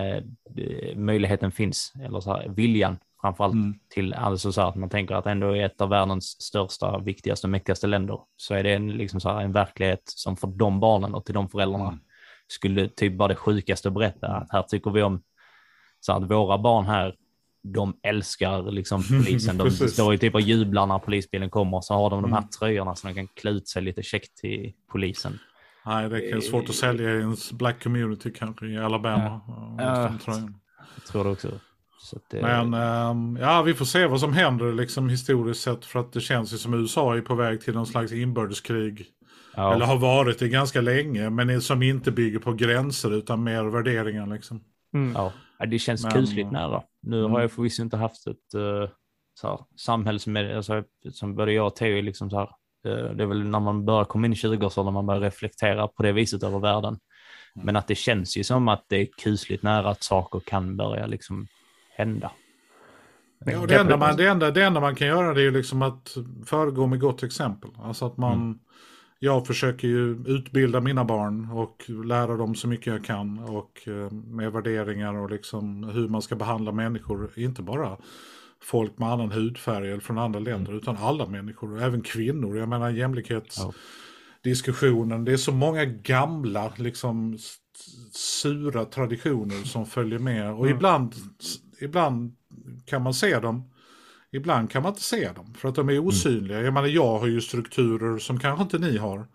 möjligheten 0.96 1.52
finns, 1.52 1.92
eller 2.04 2.20
så 2.20 2.32
här, 2.32 2.48
viljan 2.48 2.98
framförallt 3.20 3.54
mm. 3.54 3.78
till, 3.88 4.14
alltså 4.14 4.52
så 4.52 4.60
här, 4.60 4.68
att 4.68 4.76
man 4.76 4.88
tänker 4.88 5.14
att 5.14 5.26
ändå 5.26 5.56
i 5.56 5.62
ett 5.62 5.80
av 5.80 5.88
världens 5.88 6.42
största, 6.42 6.98
viktigaste 6.98 7.46
och 7.46 7.50
mäktigaste 7.50 7.86
länder 7.86 8.20
så 8.36 8.54
är 8.54 8.62
det 8.62 8.74
en, 8.74 8.88
liksom 8.88 9.20
så 9.20 9.28
här, 9.28 9.40
en 9.40 9.52
verklighet 9.52 10.02
som 10.04 10.36
för 10.36 10.46
de 10.46 10.80
barnen 10.80 11.14
och 11.14 11.24
till 11.24 11.34
de 11.34 11.48
föräldrarna 11.48 11.88
mm. 11.88 12.00
skulle 12.48 12.88
typ 12.88 13.16
vara 13.16 13.28
det 13.28 13.34
sjukaste 13.34 13.88
att 13.88 13.94
berätta. 13.94 14.26
Att 14.26 14.52
här 14.52 14.62
tycker 14.62 14.90
vi 14.90 15.02
om 15.02 15.22
så 16.00 16.12
att 16.12 16.30
våra 16.30 16.58
barn 16.58 16.86
här 16.86 17.14
de 17.62 17.96
älskar 18.02 18.70
liksom 18.70 19.02
polisen. 19.08 19.58
De 19.58 19.70
står 19.70 20.12
ju 20.12 20.18
typ 20.18 20.34
och 20.34 20.40
jublar 20.40 20.86
när 20.86 20.98
polisbilen 20.98 21.50
kommer. 21.50 21.80
Så 21.80 21.94
har 21.94 22.10
de 22.10 22.22
de 22.22 22.32
här 22.32 22.38
Mm. 22.38 22.50
tröjorna 22.50 22.94
så 22.94 23.08
de 23.08 23.14
kan 23.14 23.28
klä 23.28 23.50
ut 23.50 23.68
sig 23.68 23.82
lite 23.82 24.02
käckt 24.02 24.36
till 24.36 24.72
polisen. 24.92 25.38
Nej, 25.86 26.08
det 26.08 26.30
är 26.30 26.40
svårt 26.40 26.68
att 26.68 26.74
sälja 26.74 27.10
i 27.10 27.22
en 27.22 27.36
black 27.52 27.82
community 27.82 28.32
kanske 28.32 28.66
i 28.66 28.78
Alabama. 28.78 29.40
Ja. 29.78 30.12
Jag 30.94 31.06
tror 31.06 31.24
det 31.24 31.30
också. 31.30 31.48
Så 32.00 32.16
att 32.16 32.22
det, 32.30 32.42
Men 32.42 32.74
ehm, 32.74 33.38
ja, 33.40 33.62
vi 33.62 33.74
får 33.74 33.84
se 33.84 34.06
vad 34.06 34.20
som 34.20 34.32
händer 34.32 34.72
liksom 34.72 35.08
historiskt 35.08 35.60
sett. 35.62 35.84
För 35.84 36.00
att 36.00 36.12
det 36.12 36.20
känns 36.20 36.52
ju 36.54 36.56
som 36.58 36.74
USA 36.74 37.16
är 37.16 37.20
på 37.20 37.34
väg 37.34 37.60
till 37.60 37.74
någon 37.74 37.86
slags 37.86 38.12
inbördeskrig. 38.12 39.06
ja, 39.56 39.74
Eller 39.74 39.86
har 39.86 39.98
varit 39.98 40.38
det 40.38 40.48
ganska 40.48 40.80
länge. 40.80 41.30
Men 41.30 41.62
som 41.62 41.82
inte 41.82 42.10
bygger 42.10 42.38
på 42.38 42.52
gränser 42.52 43.14
utan 43.14 43.44
mer 43.44 43.64
värderingar 43.64 44.26
liksom. 44.26 44.60
Mm. 44.94 45.12
ja, 45.14 45.32
det 45.66 45.78
känns 45.78 46.02
Men- 46.02 46.12
kusligt 46.12 46.50
nära. 46.52 46.82
Nu 47.02 47.18
Mm. 47.20 47.32
har 47.32 47.40
jag 47.40 47.52
förvisso 47.52 47.82
inte 47.82 47.96
haft 47.96 48.26
ett 48.26 48.54
uh, 48.54 48.88
så 49.40 49.48
här, 49.48 49.58
samhällsmed... 49.76 50.56
Alltså, 50.56 50.82
som 51.12 51.34
både 51.34 51.52
jag 51.52 51.66
och 51.66 51.76
Theo 51.76 52.02
liksom 52.02 52.30
så 52.30 52.36
här, 52.38 52.48
eh, 52.86 53.14
det 53.14 53.22
är 53.22 53.26
väl 53.26 53.44
när 53.44 53.60
man 53.60 53.84
börjar 53.84 54.04
komma 54.04 54.26
in 54.26 54.32
i 54.32 54.36
20-årsåldern 54.36 54.94
man 54.94 55.06
börjar 55.06 55.20
reflektera 55.20 55.88
på 55.88 56.02
det 56.02 56.12
viset 56.12 56.42
över 56.42 56.58
världen. 56.58 56.98
Mm. 57.56 57.66
Men 57.66 57.76
att 57.76 57.86
det 57.88 57.94
känns 57.94 58.36
ju 58.36 58.44
som 58.44 58.68
att 58.68 58.84
det 58.88 58.96
är 58.96 59.06
kusligt 59.22 59.62
nära 59.62 59.90
att 59.90 60.02
saker 60.02 60.40
kan 60.40 60.76
börja 60.76 61.06
liksom 61.06 61.46
hända. 61.98 62.30
Ja, 63.44 63.66
det, 63.66 63.74
enda 63.74 63.96
man, 63.96 64.16
det, 64.16 64.26
enda, 64.26 64.50
det 64.50 64.64
enda 64.64 64.80
man 64.80 64.94
kan 64.94 65.06
göra 65.06 65.34
det 65.34 65.40
är 65.40 65.44
ju 65.44 65.50
liksom 65.50 65.82
att 65.82 66.16
föregå 66.46 66.86
med 66.86 67.00
gott 67.00 67.22
exempel. 67.22 67.70
Alltså 67.78 68.06
att 68.06 68.16
man, 68.16 68.58
jag 69.18 69.46
försöker 69.46 69.88
ju 69.88 70.24
utbilda 70.26 70.80
mina 70.80 71.04
barn 71.04 71.50
och 71.50 71.90
lära 72.04 72.36
dem 72.36 72.54
så 72.54 72.68
mycket 72.68 72.86
jag 72.86 73.04
kan. 73.04 73.38
Och 73.38 73.88
eh, 73.88 74.10
med 74.12 74.52
värderingar 74.52 75.14
och 75.14 75.30
liksom 75.30 75.84
hur 75.84 76.08
man 76.08 76.22
ska 76.22 76.36
behandla 76.36 76.72
människor. 76.72 77.30
Inte 77.36 77.62
bara 77.62 77.96
folk 78.62 78.98
med 78.98 79.08
annan 79.08 79.32
hudfärg 79.32 79.90
eller 79.90 80.00
från 80.00 80.18
andra 80.18 80.40
länder 80.40 80.72
utan 80.72 80.96
alla 80.96 81.26
människor. 81.26 81.82
Även 81.82 82.00
kvinnor. 82.00 82.58
Jag 82.58 82.68
menar 82.68 82.90
jämlikhetsdiskussionen. 82.90 85.24
Det 85.24 85.32
är 85.32 85.36
så 85.36 85.52
många 85.52 85.84
gamla 85.84 86.72
liksom 86.76 87.38
sura 88.12 88.84
traditioner 88.84 89.64
som 89.64 89.86
följer 89.86 90.18
med. 90.18 90.52
Och 90.52 90.70
ibland, 90.70 91.14
ibland 91.80 92.36
kan 92.84 93.02
man 93.02 93.14
se 93.14 93.38
dem. 93.38 93.70
Ibland 94.30 94.70
kan 94.70 94.82
man 94.82 94.92
inte 94.92 95.02
se 95.02 95.32
dem 95.32 95.54
för 95.54 95.68
att 95.68 95.74
de 95.74 95.88
är 95.88 95.98
osynliga. 95.98 96.62
Jag 96.62 96.74
menar 96.74 96.88
jag 96.88 97.18
har 97.18 97.26
ju 97.26 97.40
strukturer 97.40 98.18
som 98.18 98.40
kanske 98.40 98.62
inte 98.62 98.78
ni 98.78 98.96
har. 98.96 99.26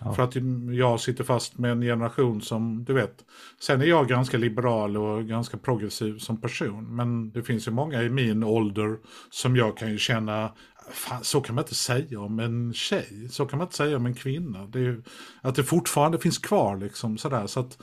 Ja. 0.00 0.14
För 0.14 0.22
att 0.22 0.34
jag 0.76 1.00
sitter 1.00 1.24
fast 1.24 1.58
med 1.58 1.72
en 1.72 1.80
generation 1.80 2.42
som, 2.42 2.84
du 2.84 2.92
vet. 2.92 3.24
Sen 3.60 3.80
är 3.80 3.84
jag 3.84 4.08
ganska 4.08 4.38
liberal 4.38 4.96
och 4.96 5.24
ganska 5.24 5.56
progressiv 5.56 6.18
som 6.18 6.40
person. 6.40 6.96
Men 6.96 7.30
det 7.30 7.42
finns 7.42 7.68
ju 7.68 7.70
många 7.70 8.02
i 8.02 8.08
min 8.08 8.44
ålder 8.44 8.96
som 9.30 9.56
jag 9.56 9.76
kan 9.76 9.90
ju 9.90 9.98
känna, 9.98 10.52
fan, 10.92 11.24
så 11.24 11.40
kan 11.40 11.54
man 11.54 11.64
inte 11.64 11.74
säga 11.74 12.20
om 12.20 12.38
en 12.38 12.72
tjej. 12.72 13.28
Så 13.30 13.46
kan 13.46 13.58
man 13.58 13.66
inte 13.66 13.76
säga 13.76 13.96
om 13.96 14.06
en 14.06 14.14
kvinna. 14.14 14.66
Det 14.66 14.78
är 14.78 14.82
ju, 14.82 15.02
att 15.40 15.54
det 15.54 15.64
fortfarande 15.64 16.18
finns 16.18 16.38
kvar 16.38 16.76
liksom 16.76 17.18
sådär. 17.18 17.46
Så 17.46 17.60
att 17.60 17.78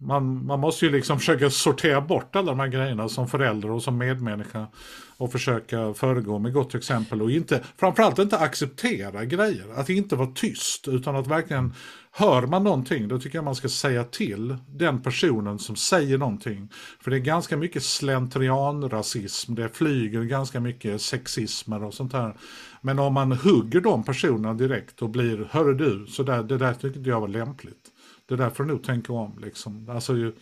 man, 0.00 0.46
man 0.46 0.60
måste 0.60 0.86
ju 0.86 0.92
liksom 0.92 1.18
försöka 1.18 1.50
sortera 1.50 2.00
bort 2.00 2.36
alla 2.36 2.52
de 2.52 2.60
här 2.60 2.68
grejerna 2.68 3.08
som 3.08 3.28
förälder 3.28 3.70
och 3.70 3.82
som 3.82 3.98
medmänniska. 3.98 4.66
Och 5.16 5.32
försöka 5.32 5.94
föregå 5.94 6.38
med 6.38 6.52
gott 6.52 6.74
exempel 6.74 7.22
och 7.22 7.30
inte, 7.30 7.64
framförallt 7.76 8.18
inte 8.18 8.38
acceptera 8.38 9.24
grejer. 9.24 9.64
Att 9.76 9.88
inte 9.88 10.16
vara 10.16 10.30
tyst 10.34 10.88
utan 10.88 11.16
att 11.16 11.26
verkligen, 11.26 11.74
hör 12.12 12.46
man 12.46 12.64
någonting 12.64 13.08
då 13.08 13.18
tycker 13.18 13.38
jag 13.38 13.44
man 13.44 13.54
ska 13.54 13.68
säga 13.68 14.04
till 14.04 14.56
den 14.68 15.02
personen 15.02 15.58
som 15.58 15.76
säger 15.76 16.18
någonting. 16.18 16.68
För 17.00 17.10
det 17.10 17.16
är 17.16 17.20
ganska 17.20 17.56
mycket 17.56 17.82
slentrianrasism, 17.82 19.54
det 19.54 19.68
flyger 19.68 20.22
ganska 20.22 20.60
mycket 20.60 21.02
sexismer 21.02 21.84
och 21.84 21.94
sånt 21.94 22.12
här. 22.12 22.36
Men 22.80 22.98
om 22.98 23.14
man 23.14 23.32
hugger 23.32 23.80
de 23.80 24.04
personerna 24.04 24.54
direkt 24.54 25.02
och 25.02 25.10
blir, 25.10 25.48
hörru 25.50 25.74
du, 25.74 26.06
så 26.06 26.22
där, 26.22 26.42
det 26.42 26.58
där 26.58 26.74
tyckte 26.74 27.00
jag 27.00 27.20
var 27.20 27.28
lämpligt. 27.28 27.79
Det 28.30 28.36
där 28.36 28.50
får 28.50 28.64
du 28.64 28.70
nog 28.70 28.84
tänka 28.84 29.12
om 29.12 29.38
liksom. 29.42 29.90
Alltså, 29.90 30.16
ju- 30.16 30.32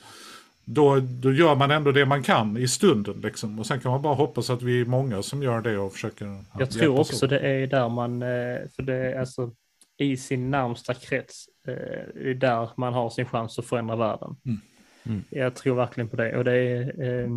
då, 0.64 1.00
då 1.00 1.32
gör 1.32 1.54
man 1.56 1.70
ändå 1.70 1.92
det 1.92 2.06
man 2.06 2.22
kan 2.22 2.56
i 2.56 2.68
stunden 2.68 3.20
liksom. 3.20 3.58
Och 3.58 3.66
sen 3.66 3.80
kan 3.80 3.90
man 3.92 4.02
bara 4.02 4.14
hoppas 4.14 4.50
att 4.50 4.62
vi 4.62 4.80
är 4.80 4.84
många 4.84 5.22
som 5.22 5.42
gör 5.42 5.60
det 5.60 5.78
och 5.78 5.92
försöker 5.92 6.44
Jag 6.58 6.70
tror 6.70 6.98
också 7.00 7.26
åt. 7.26 7.30
det 7.30 7.38
är 7.40 7.66
där 7.66 7.88
man, 7.88 8.22
eh, 8.22 8.58
för 8.76 8.82
det 8.82 8.94
är 8.94 9.20
alltså 9.20 9.50
i 9.98 10.16
sin 10.16 10.50
närmsta 10.50 10.94
krets, 10.94 11.46
eh, 11.68 11.74
det 12.14 12.30
är 12.30 12.34
där 12.34 12.68
man 12.76 12.92
har 12.92 13.10
sin 13.10 13.26
chans 13.26 13.58
att 13.58 13.64
förändra 13.64 13.96
världen. 13.96 14.36
Mm. 14.46 14.60
Mm. 15.06 15.24
Jag 15.30 15.54
tror 15.54 15.76
verkligen 15.76 16.08
på 16.08 16.16
det 16.16 16.36
och 16.36 16.44
det 16.44 16.52
är 16.52 17.02
eh, 17.02 17.30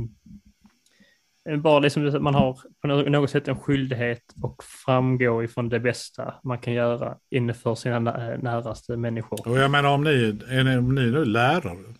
bara 1.58 1.80
liksom 1.80 2.08
att 2.08 2.22
man 2.22 2.36
har 2.36 2.54
på 2.82 2.88
nå- 2.88 3.02
något 3.10 3.30
sätt 3.30 3.48
en 3.48 3.60
skyldighet 3.60 4.22
och 4.42 4.64
framgå 4.64 5.44
ifrån 5.44 5.70
det 5.70 5.80
bästa 5.80 6.34
man 6.44 6.58
kan 6.58 6.74
göra 6.74 7.16
inför 7.32 7.76
sina 7.76 8.00
nä- 8.00 8.38
näraste 8.38 8.98
människor. 8.98 9.48
Och 9.48 9.58
jag 9.60 9.72
menar 9.72 9.90
om 9.90 10.04
ni, 10.04 10.38
är 10.50 10.64
ni, 10.64 10.78
om 10.78 10.96
ni 10.96 11.02
nu 11.02 11.22
är 11.22 11.26
lärare. 11.26 11.94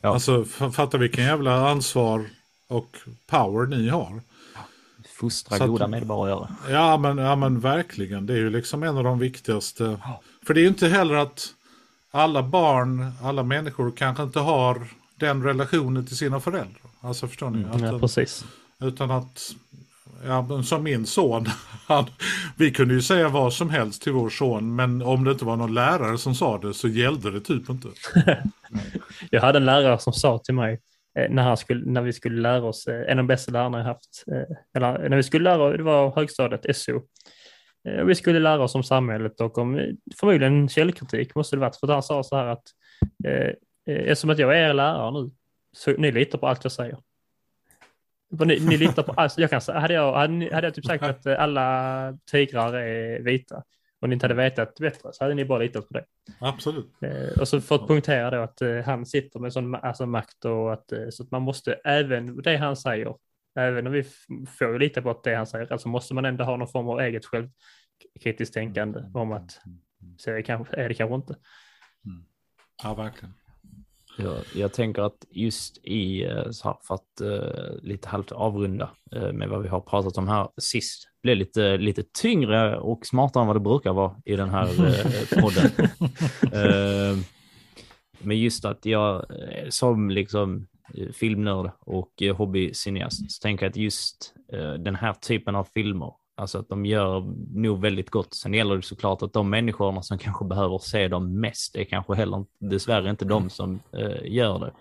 Ja. 0.00 0.12
Alltså 0.14 0.44
fatta 0.44 0.98
vilken 0.98 1.24
jävla 1.24 1.68
ansvar 1.70 2.24
och 2.68 2.96
power 3.26 3.66
ni 3.66 3.88
har. 3.88 4.20
Fostra 5.18 5.56
att- 5.56 5.68
goda 5.68 5.86
medborgare. 5.86 6.46
Ja 6.68 6.96
men, 6.96 7.18
ja 7.18 7.36
men 7.36 7.60
verkligen, 7.60 8.26
det 8.26 8.32
är 8.32 8.36
ju 8.38 8.50
liksom 8.50 8.82
en 8.82 8.96
av 8.96 9.04
de 9.04 9.18
viktigaste. 9.18 10.00
För 10.46 10.54
det 10.54 10.60
är 10.60 10.62
ju 10.62 10.68
inte 10.68 10.88
heller 10.88 11.14
att 11.14 11.46
alla 12.10 12.42
barn, 12.42 13.12
alla 13.22 13.42
människor 13.42 13.90
kanske 13.96 14.22
inte 14.22 14.40
har 14.40 14.86
den 15.16 15.42
relationen 15.42 16.06
till 16.06 16.16
sina 16.16 16.40
föräldrar. 16.40 16.83
Alltså 17.04 17.26
förstår 17.28 17.50
ni? 17.50 17.64
Att, 17.64 17.80
Ja, 17.80 17.98
precis. 17.98 18.44
utan 18.80 19.10
att, 19.10 19.54
ja, 20.24 20.62
som 20.62 20.82
min 20.82 21.06
son, 21.06 21.46
han, 21.86 22.04
vi 22.56 22.70
kunde 22.70 22.94
ju 22.94 23.02
säga 23.02 23.28
vad 23.28 23.52
som 23.52 23.70
helst 23.70 24.02
till 24.02 24.12
vår 24.12 24.30
son, 24.30 24.76
men 24.76 25.02
om 25.02 25.24
det 25.24 25.30
inte 25.30 25.44
var 25.44 25.56
någon 25.56 25.74
lärare 25.74 26.18
som 26.18 26.34
sa 26.34 26.58
det 26.58 26.74
så 26.74 26.88
gällde 26.88 27.30
det 27.30 27.40
typ 27.40 27.70
inte. 27.70 27.88
Jag 29.30 29.40
hade 29.40 29.58
en 29.58 29.64
lärare 29.64 29.98
som 29.98 30.12
sa 30.12 30.38
till 30.38 30.54
mig 30.54 30.80
eh, 31.18 31.30
när, 31.30 31.42
han 31.42 31.56
skulle, 31.56 31.92
när 31.92 32.02
vi 32.02 32.12
skulle 32.12 32.40
lära 32.40 32.64
oss, 32.64 32.86
eh, 32.86 33.00
en 33.00 33.10
av 33.10 33.16
de 33.16 33.26
bästa 33.26 33.52
lärarna 33.52 33.78
jag 33.78 33.84
haft, 33.84 34.24
eh, 34.32 34.56
eller 34.76 35.08
när 35.08 35.16
vi 35.16 35.22
skulle 35.22 35.44
lära 35.44 35.76
det 35.76 35.82
var 35.82 36.14
högstadiet, 36.16 36.76
SO. 36.76 37.02
Vi 38.06 38.14
skulle 38.14 38.38
lära 38.38 38.62
oss 38.62 38.74
om 38.74 38.82
samhället 38.82 39.40
och 39.40 39.58
om 39.58 39.96
förmodligen 40.20 40.68
källkritik 40.68 41.34
måste 41.34 41.56
det 41.56 41.60
varit, 41.60 41.76
för 41.76 41.88
han 41.88 42.02
sa 42.02 42.22
så 42.22 42.36
här 42.36 42.46
att 42.46 42.62
eh, 43.26 43.50
eftersom 43.86 44.30
att 44.30 44.38
jag 44.38 44.58
är 44.58 44.74
lärare 44.74 45.22
nu, 45.22 45.30
så 45.74 45.90
ni 45.90 46.12
litar 46.12 46.38
på 46.38 46.46
allt 46.46 46.64
jag 46.64 46.72
säger. 46.72 46.98
Ni, 48.30 48.60
ni 48.60 48.76
litar 48.76 49.02
på 49.02 49.12
allt, 49.12 49.38
jag 49.38 49.50
kan 49.50 49.60
säga, 49.60 49.78
hade 49.78 49.94
jag, 49.94 50.12
hade, 50.12 50.54
hade 50.54 50.66
jag 50.66 50.74
typ 50.74 50.86
sagt 50.86 51.04
att 51.04 51.26
alla 51.26 52.18
tigrar 52.30 52.74
är 52.74 53.20
vita 53.20 53.62
och 54.00 54.08
ni 54.08 54.14
inte 54.14 54.26
hade 54.26 54.34
vetat 54.34 54.74
bättre 54.74 55.12
så 55.12 55.24
hade 55.24 55.34
ni 55.34 55.44
bara 55.44 55.58
litat 55.58 55.88
på 55.88 55.94
det. 55.94 56.04
Absolut. 56.40 57.02
Eh, 57.02 57.40
och 57.40 57.48
så 57.48 57.60
för 57.60 57.74
att 57.74 57.88
punktera 57.88 58.30
då 58.30 58.42
att 58.42 58.62
eh, 58.62 58.80
han 58.84 59.06
sitter 59.06 59.40
med 59.40 59.52
sån 59.52 59.74
alltså, 59.74 60.06
makt 60.06 60.44
och 60.44 60.72
att, 60.72 60.92
eh, 60.92 61.08
så 61.10 61.22
att 61.22 61.30
man 61.30 61.42
måste 61.42 61.72
även 61.72 62.42
det 62.42 62.56
han 62.56 62.76
säger, 62.76 63.16
även 63.54 63.86
om 63.86 63.92
vi 63.92 64.02
får 64.58 64.78
lita 64.78 65.02
på 65.02 65.10
att 65.10 65.22
det 65.22 65.34
han 65.34 65.46
säger, 65.46 65.72
alltså 65.72 65.88
måste 65.88 66.14
man 66.14 66.24
ändå 66.24 66.44
ha 66.44 66.56
någon 66.56 66.68
form 66.68 66.88
av 66.88 67.00
eget 67.00 67.24
självkritiskt 67.26 68.54
tänkande 68.54 69.00
om 69.14 69.32
att 69.32 69.60
så 70.18 70.30
är 70.30 70.34
det 70.34 70.42
kanske, 70.42 70.76
är 70.76 70.88
det 70.88 70.94
kanske 70.94 71.14
inte. 71.14 71.36
Ja, 72.82 72.94
verkligen. 72.94 73.34
Jag, 74.16 74.36
jag 74.54 74.72
tänker 74.72 75.02
att 75.02 75.24
just 75.30 75.78
i, 75.82 76.24
eh, 76.24 76.50
så 76.50 76.68
här, 76.68 76.76
för 76.82 76.94
att 76.94 77.20
eh, 77.20 77.82
lite 77.82 78.08
halvt 78.08 78.32
avrunda 78.32 78.90
eh, 79.12 79.32
med 79.32 79.48
vad 79.48 79.62
vi 79.62 79.68
har 79.68 79.80
pratat 79.80 80.18
om 80.18 80.28
här 80.28 80.48
sist, 80.58 81.08
blir 81.22 81.34
lite, 81.34 81.76
lite 81.76 82.02
tyngre 82.22 82.78
och 82.78 83.06
smartare 83.06 83.40
än 83.42 83.46
vad 83.46 83.56
det 83.56 83.60
brukar 83.60 83.92
vara 83.92 84.16
i 84.24 84.36
den 84.36 84.50
här 84.50 84.86
eh, 84.86 85.42
podden. 85.42 85.70
Men 88.18 88.38
just 88.38 88.64
att 88.64 88.86
jag 88.86 89.26
som 89.68 90.10
liksom 90.10 90.66
filmnörd 91.12 91.70
och 91.80 92.22
hobbycineast 92.36 93.32
så 93.32 93.42
tänker 93.42 93.66
jag 93.66 93.70
att 93.70 93.76
just 93.76 94.34
den 94.78 94.94
här 94.94 95.12
typen 95.12 95.54
av 95.54 95.64
filmer, 95.74 96.12
alltså 96.34 96.58
att 96.58 96.68
de 96.68 96.86
gör 96.86 97.20
nog 97.58 97.80
väldigt 97.80 98.10
gott. 98.10 98.34
Sen 98.34 98.54
gäller 98.54 98.76
det 98.76 98.82
såklart 98.82 99.22
att 99.22 99.32
de 99.32 99.50
människorna 99.50 100.02
som 100.02 100.18
kanske 100.18 100.44
behöver 100.44 100.78
se 100.78 101.08
dem 101.08 101.40
mest, 101.40 101.72
det 101.72 101.80
är 101.80 101.84
kanske 101.84 102.14
heller 102.14 102.44
dessvärre 102.58 103.10
inte 103.10 103.24
de 103.24 103.50
som 103.50 103.80
eh, 103.92 104.32
gör 104.32 104.58
det. 104.58 104.72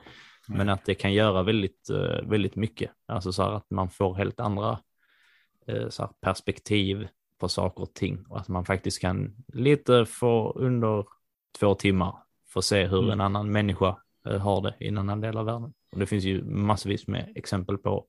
Men 0.48 0.70
att 0.70 0.86
det 0.86 0.96
kan 0.96 1.14
göra 1.14 1.44
väldigt, 1.44 1.90
eh, 1.90 2.30
väldigt 2.30 2.56
mycket. 2.56 2.92
Alltså 3.06 3.34
så 3.34 3.44
här 3.44 3.52
att 3.52 3.72
man 3.72 3.90
får 3.90 4.16
helt 4.16 4.40
andra 4.40 4.80
eh, 5.68 5.90
så 5.90 6.10
perspektiv 6.22 7.08
på 7.40 7.50
saker 7.50 7.84
och 7.84 7.94
ting 7.94 8.26
och 8.30 8.40
att 8.40 8.48
man 8.48 8.66
faktiskt 8.66 9.02
kan 9.02 9.36
lite 9.54 10.06
få 10.06 10.54
under 10.56 11.06
två 11.60 11.76
timmar 11.76 12.16
få 12.50 12.62
se 12.62 12.86
hur 12.86 13.12
en 13.12 13.22
annan 13.22 13.52
människa 13.52 13.98
eh, 14.28 14.38
har 14.38 14.62
det 14.62 14.76
i 14.80 14.88
en 14.88 14.98
annan 14.98 15.22
del 15.22 15.38
av 15.38 15.46
världen. 15.46 15.74
Och 15.92 16.00
det 16.00 16.06
finns 16.06 16.24
ju 16.24 16.44
massvis 16.44 17.08
med 17.08 17.34
exempel 17.36 17.78
på 17.78 18.06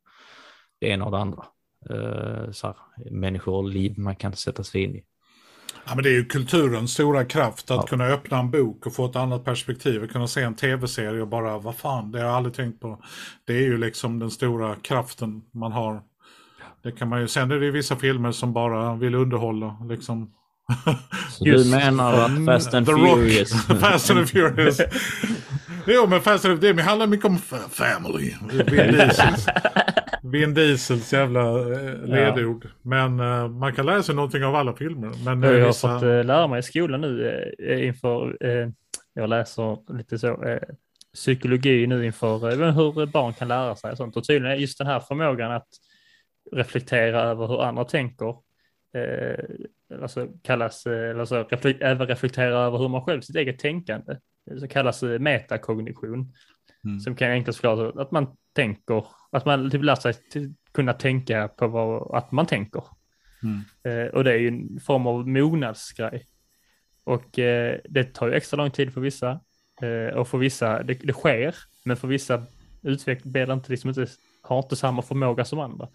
det 0.78 0.88
ena 0.88 1.04
och 1.04 1.10
det 1.10 1.18
andra. 1.18 1.46
Eh, 1.90 2.50
så 2.52 2.66
här, 2.66 2.76
människor 3.10 3.54
och 3.54 3.64
liv 3.68 3.98
man 3.98 4.16
kan 4.16 4.32
sätta 4.32 4.64
sig 4.64 4.82
in 4.82 4.94
i. 4.96 5.04
Ja, 5.86 5.94
men 5.94 6.04
det 6.04 6.08
är 6.10 6.14
ju 6.14 6.24
kulturens 6.24 6.92
stora 6.92 7.24
kraft 7.24 7.70
att 7.70 7.76
Ja. 7.76 7.82
kunna 7.86 8.04
öppna 8.06 8.38
en 8.38 8.50
bok 8.50 8.86
och 8.86 8.94
få 8.94 9.06
ett 9.06 9.16
annat 9.16 9.44
perspektiv. 9.44 10.04
Att 10.04 10.10
kunna 10.12 10.26
se 10.26 10.42
en 10.42 10.54
tv-serie 10.54 11.22
och 11.22 11.28
bara, 11.28 11.58
vad 11.58 11.74
fan, 11.76 12.12
det 12.12 12.18
har 12.18 12.26
jag 12.26 12.34
aldrig 12.36 12.54
tänkt 12.54 12.80
på. 12.80 13.02
Det 13.46 13.52
är 13.52 13.60
ju 13.62 13.78
liksom 13.78 14.18
den 14.18 14.30
stora 14.30 14.74
kraften 14.82 15.42
man 15.54 15.72
har. 15.72 16.02
Det 16.82 16.92
kan 16.92 17.08
man 17.08 17.20
ju, 17.20 17.28
sen 17.28 17.50
är 17.50 17.58
det 17.58 17.64
ju 17.66 17.70
vissa 17.70 17.96
filmer 17.96 18.32
som 18.32 18.52
bara 18.52 18.94
vill 18.96 19.14
underhålla. 19.14 19.76
Liksom. 19.88 20.30
Så 21.30 21.46
Just 21.46 21.64
du 21.64 21.70
menar 21.76 22.12
att 22.14 22.46
Fast 22.46 22.74
and 22.74 22.86
Furious... 22.86 23.66
Fast 23.66 24.10
and 24.10 24.28
Furious. 24.28 24.80
jo, 25.86 26.06
men 26.06 26.20
Fast 26.20 26.44
and 26.44 26.60
det 26.60 26.82
handlar 26.82 27.06
mycket 27.06 27.26
om 27.26 27.36
fa- 27.38 27.68
family. 27.70 28.32
Vin 30.32 30.54
Diesels, 30.54 31.12
jävla 31.12 31.72
eh, 31.72 31.98
ledord. 32.04 32.68
Men 32.82 33.20
eh, 33.20 33.48
man 33.48 33.72
kan 33.74 33.86
lära 33.86 34.02
sig 34.02 34.14
någonting 34.14 34.44
av 34.44 34.54
alla 34.54 34.76
filmer. 34.76 35.24
Men 35.24 35.42
Jag 35.42 35.60
har 35.60 35.66
vissa... 35.66 35.94
fått 35.94 36.02
eh, 36.02 36.24
lära 36.24 36.46
mig 36.46 36.58
i 36.58 36.62
skolan 36.62 37.00
nu 37.00 37.54
inför, 37.58 38.36
jag 39.14 39.28
läser 39.28 39.92
lite 39.96 40.18
så, 40.18 40.58
psykologi 41.14 41.86
nu 41.86 42.06
inför 42.06 42.38
hur 42.72 43.06
barn 43.06 43.32
kan 43.32 43.48
lära 43.48 43.76
sig 43.76 43.90
och 43.90 43.96
sånt. 43.96 44.16
Och 44.16 44.24
tydligen 44.24 44.56
är 44.56 44.60
just 44.60 44.78
den 44.78 44.86
här 44.86 45.00
förmågan 45.00 45.52
att 45.52 45.68
reflektera 46.52 47.22
över 47.22 47.46
hur 47.46 47.62
andra 47.62 47.84
tänker, 47.84 48.34
alltså 50.02 50.28
kallas, 50.42 50.86
alltså 51.18 51.42
reflek- 51.42 51.78
även 51.80 52.06
reflektera 52.06 52.58
över 52.58 52.78
hur 52.78 52.88
man 52.88 53.04
själv 53.04 53.20
sitt 53.20 53.36
eget 53.36 53.58
tänkande, 53.58 54.16
som 54.58 54.68
kallas 54.68 55.02
metakognition. 55.02 56.32
Mm. 56.84 57.00
Som 57.00 57.14
kan 57.16 57.30
enklast 57.30 57.60
förklara 57.60 58.02
att 58.02 58.10
man 58.10 58.26
tänker, 58.52 59.06
att 59.30 59.44
man 59.44 59.70
typ 59.70 59.82
lär 59.82 59.94
sig 59.94 60.14
kunna 60.72 60.92
tänka 60.92 61.48
på 61.48 61.68
vad, 61.68 62.16
att 62.16 62.32
man 62.32 62.46
tänker. 62.46 62.84
Mm. 63.42 63.60
Eh, 63.84 64.14
och 64.14 64.24
det 64.24 64.32
är 64.32 64.38
ju 64.38 64.48
en 64.48 64.80
form 64.80 65.06
av 65.06 65.28
mognadsgrej. 65.28 66.26
Och 67.04 67.38
eh, 67.38 67.78
det 67.88 68.04
tar 68.04 68.28
ju 68.28 68.34
extra 68.34 68.56
lång 68.56 68.70
tid 68.70 68.92
för 68.92 69.00
vissa. 69.00 69.40
Eh, 69.82 70.16
och 70.16 70.28
för 70.28 70.38
vissa, 70.38 70.82
det, 70.82 70.94
det 70.94 71.12
sker, 71.12 71.54
men 71.84 71.96
för 71.96 72.08
vissa 72.08 72.46
utvecklar 72.82 73.52
inte, 73.52 73.70
liksom 73.70 73.90
inte, 73.90 74.06
har 74.42 74.58
inte 74.58 74.76
samma 74.76 75.02
förmåga 75.02 75.44
som 75.44 75.58
andra. 75.58 75.88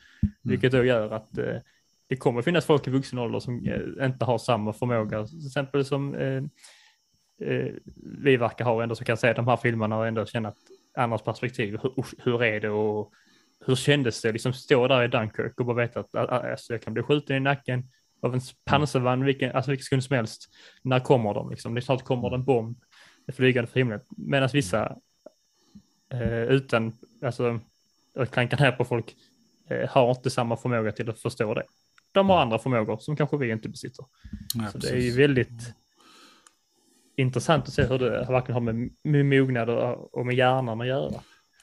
Vilket 0.44 0.72
då 0.72 0.84
gör 0.84 1.12
att 1.12 1.38
eh, 1.38 1.56
det 2.10 2.16
kommer 2.16 2.42
finnas 2.42 2.66
folk 2.66 2.88
i 2.88 2.92
vuxen 2.92 3.20
ålder 3.20 3.40
som 3.40 3.66
eh, 3.66 4.06
inte 4.06 4.26
har 4.26 4.38
samma 4.38 4.74
förmåga. 4.74 5.28
Till 5.28 5.46
exempel 5.46 5.86
som 5.86 6.16
eh, 6.16 6.44
vi 8.24 8.38
verkar 8.38 8.66
ha 8.66 8.84
ändå, 8.84 8.96
som 8.96 9.06
kan 9.06 9.18
se 9.18 9.34
de 9.34 9.48
här 9.48 9.58
filmerna 9.58 9.98
och 9.98 10.08
ändå 10.08 10.26
känna 10.26 10.50
att 10.50 10.58
andras 10.98 11.22
perspektiv. 11.22 11.78
Hur, 11.84 11.94
hur 12.24 12.44
är 12.44 12.60
det 12.60 12.70
och 12.70 13.14
hur 13.66 13.76
kändes 13.76 14.22
det? 14.22 14.32
Liksom 14.32 14.54
stå 14.54 14.88
där 14.88 15.04
i 15.04 15.08
Dunkirk 15.08 15.60
och 15.60 15.66
bara 15.66 15.78
veta 15.78 16.00
att 16.00 16.16
att- 16.16 16.30
alltså, 16.30 16.74
jag 16.74 16.82
kan 16.82 16.94
bli 16.94 17.04
skjuten 17.04 17.36
i 17.36 17.40
nacken 17.40 17.84
av 18.22 18.34
en 18.34 18.42
pansarvagn 18.66 19.26
vilken, 19.26 19.56
alltså 19.56 19.72
vilken 19.72 19.84
sekund 19.84 20.04
som 20.04 20.16
helst. 20.16 20.50
När 20.82 21.00
kommer 21.00 21.34
de? 21.34 21.50
Liksom? 21.50 21.74
Det 21.74 21.80
är 21.80 21.82
snart 21.82 22.04
kommer 22.04 22.30
det 22.30 22.36
en 22.36 22.44
bomb 22.46 22.78
flygande 23.34 23.68
för 23.72 23.80
himlen. 23.80 24.00
Medan 24.18 24.50
vissa 24.54 24.96
eh, 26.14 26.44
utan, 26.44 26.94
alltså, 27.22 27.60
att 28.16 28.32
klanka 28.32 28.56
ner 28.56 28.72
på 28.72 28.86
folk 28.86 29.16
eh, 29.70 29.90
har 29.90 30.10
inte 30.12 30.30
samma 30.30 30.58
förmåga 30.58 30.92
till 30.92 31.10
att 31.10 31.20
förstå 31.20 31.54
det. 31.54 31.64
De 32.12 32.30
har 32.30 32.42
andra 32.42 32.60
förmågor 32.60 32.98
som 32.98 33.16
kanske 33.16 33.38
vi 33.38 33.52
inte 33.52 33.70
besitter. 33.70 34.06
Ja, 34.56 34.68
Så 34.72 34.78
det 34.78 34.88
är 34.90 34.96
ju 34.96 35.00
precis. 35.02 35.18
väldigt 35.20 35.74
intressant 37.20 37.68
att 37.68 37.74
se 37.74 37.84
hur 37.84 38.00
det 38.00 38.26
verkligen 38.30 38.54
har 38.54 38.74
med, 38.74 38.90
med 39.04 39.26
mognad 39.26 39.70
och, 39.70 40.26
med 40.26 40.36
hjärnan 40.36 40.82
att 40.82 40.88
göra. 40.88 41.12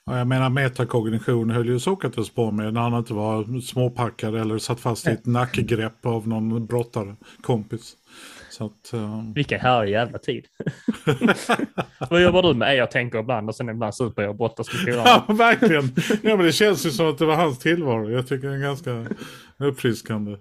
Ja, 0.07 0.19
jag 0.19 0.27
menar 0.27 0.51
metakognition 0.51 1.51
höll 1.51 1.69
ju 1.69 1.79
Sokrates 1.79 2.31
på 2.31 2.51
med 2.51 2.75
när 2.75 2.81
han 2.81 2.99
inte 2.99 3.15
var 3.15 3.61
småpackad 3.61 4.37
eller 4.37 4.59
satt 4.59 4.81
fast 4.81 5.09
i 5.09 5.11
ett 5.11 5.27
nackgrepp 5.27 6.07
av 6.07 6.29
någon 6.29 6.67
brottarkompis. 6.67 7.97
Så 8.51 8.65
att, 8.65 8.93
eh, 8.93 9.23
Vilken 9.35 9.61
härlig 9.61 9.93
jävla 9.93 10.19
tid. 10.19 10.45
Vad 12.11 12.23
jobbar 12.23 12.43
du 12.43 12.55
med? 12.55 12.77
Jag 12.77 12.91
tänker 12.91 13.19
ibland 13.19 13.49
och 13.49 13.57
sen 13.57 13.69
ibland 13.69 13.95
super 13.95 14.23
jag 14.23 14.31
och 14.31 14.37
brottas 14.37 14.67
med 14.87 14.95
ja, 14.95 15.25
verkligen. 15.29 15.95
Ja, 16.23 16.37
men 16.37 16.47
det 16.47 16.53
känns 16.53 16.87
ju 16.87 16.91
som 16.91 17.09
att 17.09 17.19
det 17.19 17.27
var 17.27 17.37
hans 17.37 17.59
tillvaro. 17.59 18.11
Jag 18.11 18.29
tycker 18.29 18.49
det 18.49 18.55
är 18.55 18.59
ganska 18.59 19.07
uppfriskande. 19.59 20.37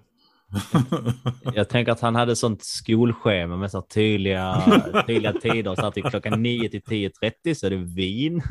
Jag 1.54 1.68
tänker 1.68 1.92
att 1.92 2.00
han 2.00 2.14
hade 2.14 2.36
sånt 2.36 2.64
skolschema 2.64 3.56
med 3.56 3.70
så 3.70 3.76
här 3.76 3.86
tydliga, 3.86 4.62
tydliga 5.06 5.32
tider. 5.32 5.74
Så 5.74 5.86
att 5.86 5.94
det 5.94 6.00
är 6.00 6.10
klockan 6.10 6.42
9 6.42 6.68
till 6.68 6.82
10.30 6.82 7.54
så 7.54 7.66
är 7.66 7.70
det 7.70 7.76
vin. 7.76 8.42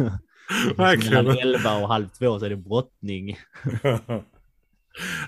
Verkligen. 0.78 1.26
Mellan 1.26 1.38
11 1.38 1.76
och 1.76 1.88
halv 1.88 2.08
två 2.08 2.40
så 2.40 2.46
är 2.46 2.50
det 2.50 2.56
brottning. 2.56 3.38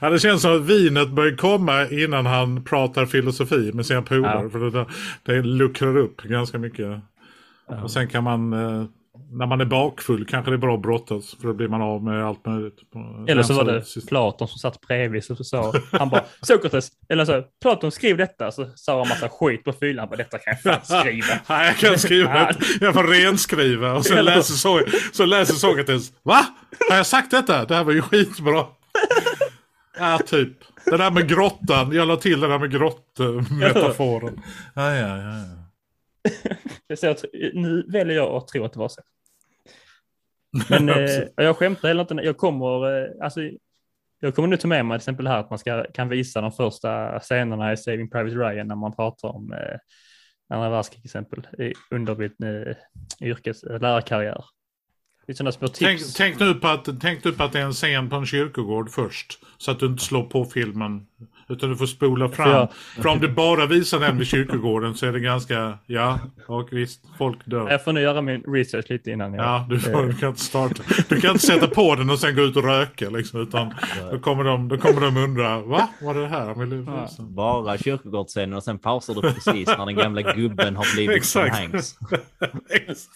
Ja, 0.01 0.09
det 0.09 0.19
känns 0.19 0.41
som 0.41 0.55
att 0.55 0.65
vinet 0.65 1.09
börjar 1.09 1.35
komma 1.35 1.87
innan 1.87 2.25
han 2.25 2.63
pratar 2.63 3.05
filosofi 3.05 3.71
med 3.73 3.85
sina 3.85 4.01
polare. 4.01 4.43
Ja. 4.43 4.49
För 4.49 4.59
det, 4.59 4.85
det 5.23 5.41
luckrar 5.41 5.97
upp 5.97 6.21
ganska 6.21 6.57
mycket. 6.57 6.99
Och 7.83 7.91
sen 7.91 8.07
kan 8.07 8.23
man, 8.23 8.53
eh, 8.53 8.85
när 9.31 9.45
man 9.45 9.61
är 9.61 9.65
bakfull 9.65 10.25
kanske 10.25 10.51
det 10.51 10.55
är 10.55 10.57
bra 10.57 10.75
att 10.75 10.81
brottas. 10.81 11.35
För 11.41 11.47
då 11.47 11.53
blir 11.53 11.67
man 11.67 11.81
av 11.81 12.03
med 12.03 12.25
allt 12.25 12.45
möjligt. 12.45 12.79
Eller 13.27 13.43
så 13.43 13.53
var 13.53 13.63
rensa 13.65 13.79
det 13.79 13.85
system. 13.85 14.07
Platon 14.07 14.47
som 14.47 14.57
satt 14.59 14.81
bredvid 14.81 15.23
så 15.23 15.35
sa 15.35 15.73
han 15.91 16.09
bara 16.09 16.23
Sokrates, 16.41 16.89
eller 17.09 17.25
så 17.25 17.43
Platon 17.61 17.91
skriv 17.91 18.17
detta 18.17 18.51
så 18.51 18.69
sa 18.75 18.99
han 18.99 19.07
massa 19.07 19.29
skit 19.29 19.63
på 19.63 19.73
fyllan. 19.73 19.99
Han 19.99 20.09
bara 20.09 20.15
detta 20.17 20.37
kan 20.37 20.57
jag 20.63 20.81
fan 20.81 20.99
skriva. 21.01 21.39
Nej, 21.49 21.67
jag 21.67 21.77
kan 21.77 21.99
skriva 21.99 22.33
det. 22.33 22.55
Jag 22.81 22.93
får 22.93 23.03
renskriva 23.03 23.93
och 23.93 24.05
sen 24.05 24.25
läser, 24.25 24.53
så, 24.53 24.81
så 25.13 25.25
läser 25.25 25.53
Sokrates. 25.53 26.11
Va? 26.23 26.45
Har 26.89 26.97
jag 26.97 27.05
sagt 27.05 27.31
detta? 27.31 27.65
Det 27.65 27.75
här 27.75 27.83
var 27.83 27.93
ju 27.93 28.01
skitbra. 28.01 28.65
Ja, 29.99 30.19
typ. 30.25 30.57
Det 30.85 30.97
där 30.97 31.11
med 31.11 31.29
grottan. 31.29 31.91
Jag 31.91 32.07
la 32.07 32.15
till 32.15 32.39
det 32.41 32.47
där 32.47 32.59
med 32.59 32.71
grottmetaforen. 32.71 34.41
Ja, 34.73 34.95
ja, 34.95 35.17
ja. 35.17 35.17
ja. 35.17 35.66
Så 36.95 37.09
att, 37.09 37.25
nu 37.53 37.85
väljer 37.87 38.15
jag 38.15 38.35
att 38.35 38.47
tro 38.47 38.65
att 38.65 38.73
det 38.73 38.79
var 38.79 38.89
så. 38.89 39.01
Men 40.69 40.89
eh, 40.89 41.23
jag 41.35 41.57
skämtar 41.57 41.87
heller 41.87 42.01
inte. 42.01 42.13
Jag 42.13 42.37
kommer, 42.37 43.01
eh, 43.01 43.09
alltså, 43.21 43.41
jag 44.19 44.35
kommer 44.35 44.47
nu 44.47 44.57
ta 44.57 44.67
med 44.67 44.85
mig 44.85 44.97
till 44.97 45.01
exempel 45.01 45.27
här 45.27 45.39
att 45.39 45.49
man 45.49 45.59
ska, 45.59 45.85
kan 45.93 46.09
visa 46.09 46.41
de 46.41 46.51
första 46.51 47.19
scenerna 47.19 47.73
i 47.73 47.77
Saving 47.77 48.09
Private 48.09 48.35
Ryan 48.35 48.67
när 48.67 48.75
man 48.75 48.95
pratar 48.95 49.27
om 49.27 49.53
eh, 49.53 49.77
andra 50.49 50.69
världskrig 50.69 51.01
till 51.01 51.07
exempel 51.07 51.47
i, 51.59 51.73
under 51.91 52.15
min 52.15 52.65
eh, 52.67 52.75
yrkes, 53.27 53.63
lärarkarriär. 53.63 54.45
Tänk, 55.87 56.01
tänk, 56.15 56.39
nu 56.39 56.53
på 56.53 56.67
att, 56.67 57.01
tänk 57.01 57.23
nu 57.23 57.31
på 57.31 57.43
att 57.43 57.53
det 57.53 57.59
är 57.59 57.63
en 57.63 57.73
scen 57.73 58.09
på 58.09 58.15
en 58.15 58.25
kyrkogård 58.25 58.89
först. 58.89 59.39
Så 59.57 59.71
att 59.71 59.79
du 59.79 59.85
inte 59.85 60.03
slår 60.03 60.23
på 60.23 60.45
filmen. 60.45 61.07
Utan 61.49 61.69
du 61.69 61.75
får 61.75 61.85
spola 61.85 62.29
fram. 62.29 62.49
jag- 62.51 62.67
För 63.01 63.07
om 63.09 63.19
du 63.19 63.27
bara 63.27 63.65
visar 63.65 63.99
den 63.99 64.17
vid 64.17 64.27
kyrkogården 64.27 64.95
så 64.95 65.05
är 65.05 65.11
det 65.11 65.19
ganska, 65.19 65.77
ja, 65.85 66.19
och 66.47 66.67
visst, 66.71 67.01
folk 67.17 67.45
dör. 67.45 67.69
Jag 67.71 67.83
får 67.83 67.93
nu 67.93 68.01
göra 68.01 68.21
min 68.21 68.41
research 68.41 68.85
lite 68.89 69.11
innan 69.11 69.33
jag... 69.33 69.45
Ja, 69.45 69.65
du, 69.69 69.79
får, 69.79 70.03
du 70.07 70.13
kan 70.13 70.29
inte 70.29 70.41
starta. 70.41 70.83
Du 71.09 71.21
kan 71.21 71.31
inte 71.31 71.45
sätta 71.45 71.67
på 71.67 71.95
den 71.95 72.09
och 72.09 72.19
sen 72.19 72.35
gå 72.35 72.41
ut 72.41 72.55
och 72.55 72.63
röka 72.63 73.09
liksom. 73.09 73.41
Utan 73.41 73.73
då 74.11 74.19
kommer 74.19 74.43
de, 74.43 74.67
då 74.67 74.77
kommer 74.77 75.01
de 75.01 75.17
undra, 75.17 75.59
va? 75.61 75.89
Vad 76.01 76.17
är 76.17 76.21
det 76.21 76.27
här? 76.27 76.53
Vill 76.55 76.69
du 76.69 76.85
Ja. 76.87 77.09
Bara 77.19 77.77
kyrkogårdsscenen 77.77 78.53
och 78.53 78.63
sen 78.63 78.79
pausar 78.79 79.13
du 79.13 79.21
precis 79.21 79.67
när 79.67 79.85
den 79.85 79.95
gamla 79.95 80.21
gubben 80.21 80.75
har 80.75 80.95
blivit 80.95 81.07
Tom 81.33 81.43
Exakt. 81.43 81.55
Hanks. 81.57 81.95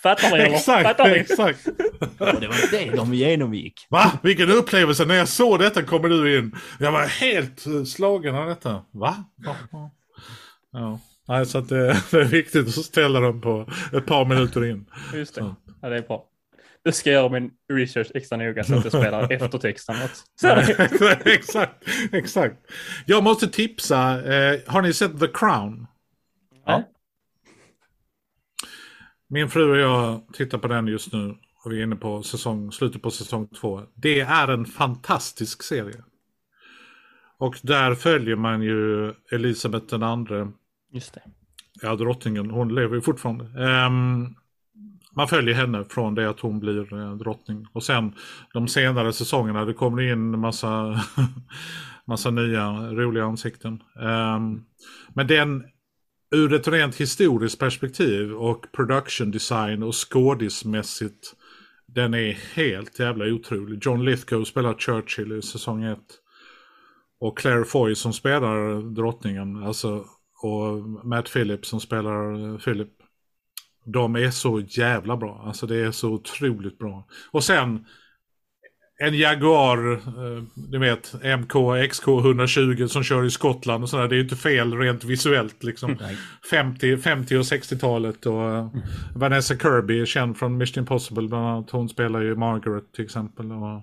Fattar 0.03 0.31
ni? 0.37 0.43
Exakt, 0.43 0.87
Fattar 0.87 1.09
ni? 1.09 1.15
exakt. 1.15 1.67
Och 2.19 2.41
det 2.41 2.47
var 2.47 2.71
det 2.71 2.95
de 2.95 3.13
genomgick. 3.13 3.73
Va? 3.89 4.11
Vilken 4.23 4.51
upplevelse! 4.51 5.05
När 5.05 5.15
jag 5.15 5.27
såg 5.27 5.59
detta 5.59 5.81
kommer 5.83 6.09
du 6.09 6.37
in. 6.39 6.55
Jag 6.79 6.91
var 6.91 7.05
helt 7.05 7.65
eh, 7.67 7.83
slagen 8.21 8.35
av 8.35 8.47
detta. 8.47 8.85
Va? 8.91 9.25
Va? 9.35 9.89
Ja. 10.71 10.99
Nej, 11.27 11.45
så 11.45 11.57
att 11.57 11.69
det, 11.69 11.85
det 12.11 12.17
är 12.17 12.25
viktigt 12.25 12.67
att 12.67 12.85
ställa 12.85 13.19
dem 13.19 13.41
på 13.41 13.69
ett 13.93 14.05
par 14.05 14.25
minuter 14.25 14.65
in. 14.65 14.85
Just 15.13 15.35
det. 15.35 15.55
Ja, 15.81 15.89
det 15.89 15.97
är 15.97 16.01
bra. 16.01 16.27
Du 16.83 16.91
ska 16.91 17.11
göra 17.11 17.29
min 17.29 17.51
research 17.73 18.11
extra 18.15 18.37
noga 18.37 18.63
så 18.63 18.75
att 18.75 18.83
jag 18.83 18.93
spelar 18.93 19.31
eftertexten 19.31 19.95
exakt, 21.25 21.85
exakt. 22.11 22.55
Jag 23.05 23.23
måste 23.23 23.47
tipsa. 23.47 24.33
Eh, 24.33 24.59
har 24.67 24.81
ni 24.81 24.93
sett 24.93 25.19
The 25.19 25.27
Crown? 25.27 25.87
Ja. 26.65 26.83
Min 29.27 29.49
fru 29.49 29.71
och 29.71 29.77
jag 29.77 30.21
tittar 30.33 30.57
på 30.57 30.67
den 30.67 30.87
just 30.87 31.13
nu. 31.13 31.35
Och 31.63 31.71
vi 31.71 31.79
är 31.79 31.83
inne 31.83 31.95
på 31.95 32.23
säsong, 32.23 32.71
slutet 32.71 33.01
på 33.01 33.11
säsong 33.11 33.47
två. 33.47 33.81
Det 33.93 34.19
är 34.19 34.47
en 34.47 34.65
fantastisk 34.65 35.63
serie. 35.63 36.03
Och 37.41 37.59
där 37.61 37.95
följer 37.95 38.35
man 38.35 38.61
ju 38.61 39.13
Elisabeth 39.31 39.85
den 39.85 40.03
andre. 40.03 40.51
Just 40.93 41.13
det. 41.13 41.21
Ja, 41.81 41.95
drottningen. 41.95 42.49
Hon 42.49 42.75
lever 42.75 42.95
ju 42.95 43.01
fortfarande. 43.01 43.63
Ehm, 43.65 44.35
man 45.15 45.27
följer 45.27 45.55
henne 45.55 45.85
från 45.89 46.15
det 46.15 46.29
att 46.29 46.39
hon 46.39 46.59
blir 46.59 46.93
eh, 46.93 47.15
drottning. 47.15 47.67
Och 47.73 47.83
sen 47.83 48.13
de 48.53 48.67
senare 48.67 49.13
säsongerna, 49.13 49.65
det 49.65 49.73
kommer 49.73 50.01
in 50.01 50.39
massa, 50.39 51.01
massa 52.05 52.31
nya 52.31 52.91
roliga 52.91 53.23
ansikten. 53.23 53.83
Ehm, 54.01 54.63
men 55.13 55.27
den, 55.27 55.63
ur 56.35 56.53
ett 56.53 56.67
rent 56.67 56.95
historiskt 56.95 57.59
perspektiv 57.59 58.33
och 58.33 58.71
production 58.71 59.31
design 59.31 59.83
och 59.83 59.95
skådismässigt, 60.11 61.33
den 61.87 62.13
är 62.13 62.55
helt 62.55 62.99
jävla 62.99 63.25
otrolig. 63.25 63.85
John 63.85 64.05
Lithgow 64.05 64.43
spelar 64.43 64.73
Churchill 64.73 65.31
i 65.31 65.41
säsong 65.41 65.83
ett. 65.83 66.20
Och 67.21 67.37
Claire 67.37 67.65
Foy 67.65 67.95
som 67.95 68.13
spelar 68.13 68.81
drottningen. 68.95 69.63
Alltså, 69.63 70.05
och 70.43 70.83
Matt 71.05 71.33
Phillips 71.33 71.69
som 71.69 71.79
spelar 71.79 72.57
Philip. 72.57 72.89
De 73.85 74.15
är 74.15 74.31
så 74.31 74.59
jävla 74.59 75.17
bra. 75.17 75.43
Alltså 75.45 75.67
det 75.67 75.75
är 75.75 75.91
så 75.91 76.09
otroligt 76.09 76.77
bra. 76.77 77.07
Och 77.31 77.43
sen 77.43 77.85
en 79.03 79.17
Jaguar, 79.17 79.91
eh, 79.93 80.43
du 80.55 80.79
vet, 80.79 81.13
MK, 81.23 81.53
XK 81.89 82.07
120 82.07 82.87
som 82.87 83.03
kör 83.03 83.25
i 83.25 83.31
Skottland 83.31 83.83
och 83.83 83.89
sådär. 83.89 84.07
Det 84.07 84.15
är 84.15 84.17
ju 84.17 84.23
inte 84.23 84.35
fel 84.35 84.77
rent 84.77 85.03
visuellt 85.03 85.63
liksom. 85.63 85.97
50, 86.51 86.97
50 86.97 87.37
och 87.37 87.41
60-talet 87.41 88.25
och 88.25 88.49
eh, 88.49 88.67
Vanessa 89.15 89.57
Kirby 89.57 90.05
känd 90.05 90.37
från 90.37 90.57
Mission 90.57 90.81
Impossible 90.81 91.27
bland 91.27 91.47
annat. 91.47 91.69
Hon 91.71 91.89
spelar 91.89 92.21
ju 92.21 92.35
Margaret 92.35 92.93
till 92.93 93.05
exempel. 93.05 93.51
Och, 93.51 93.81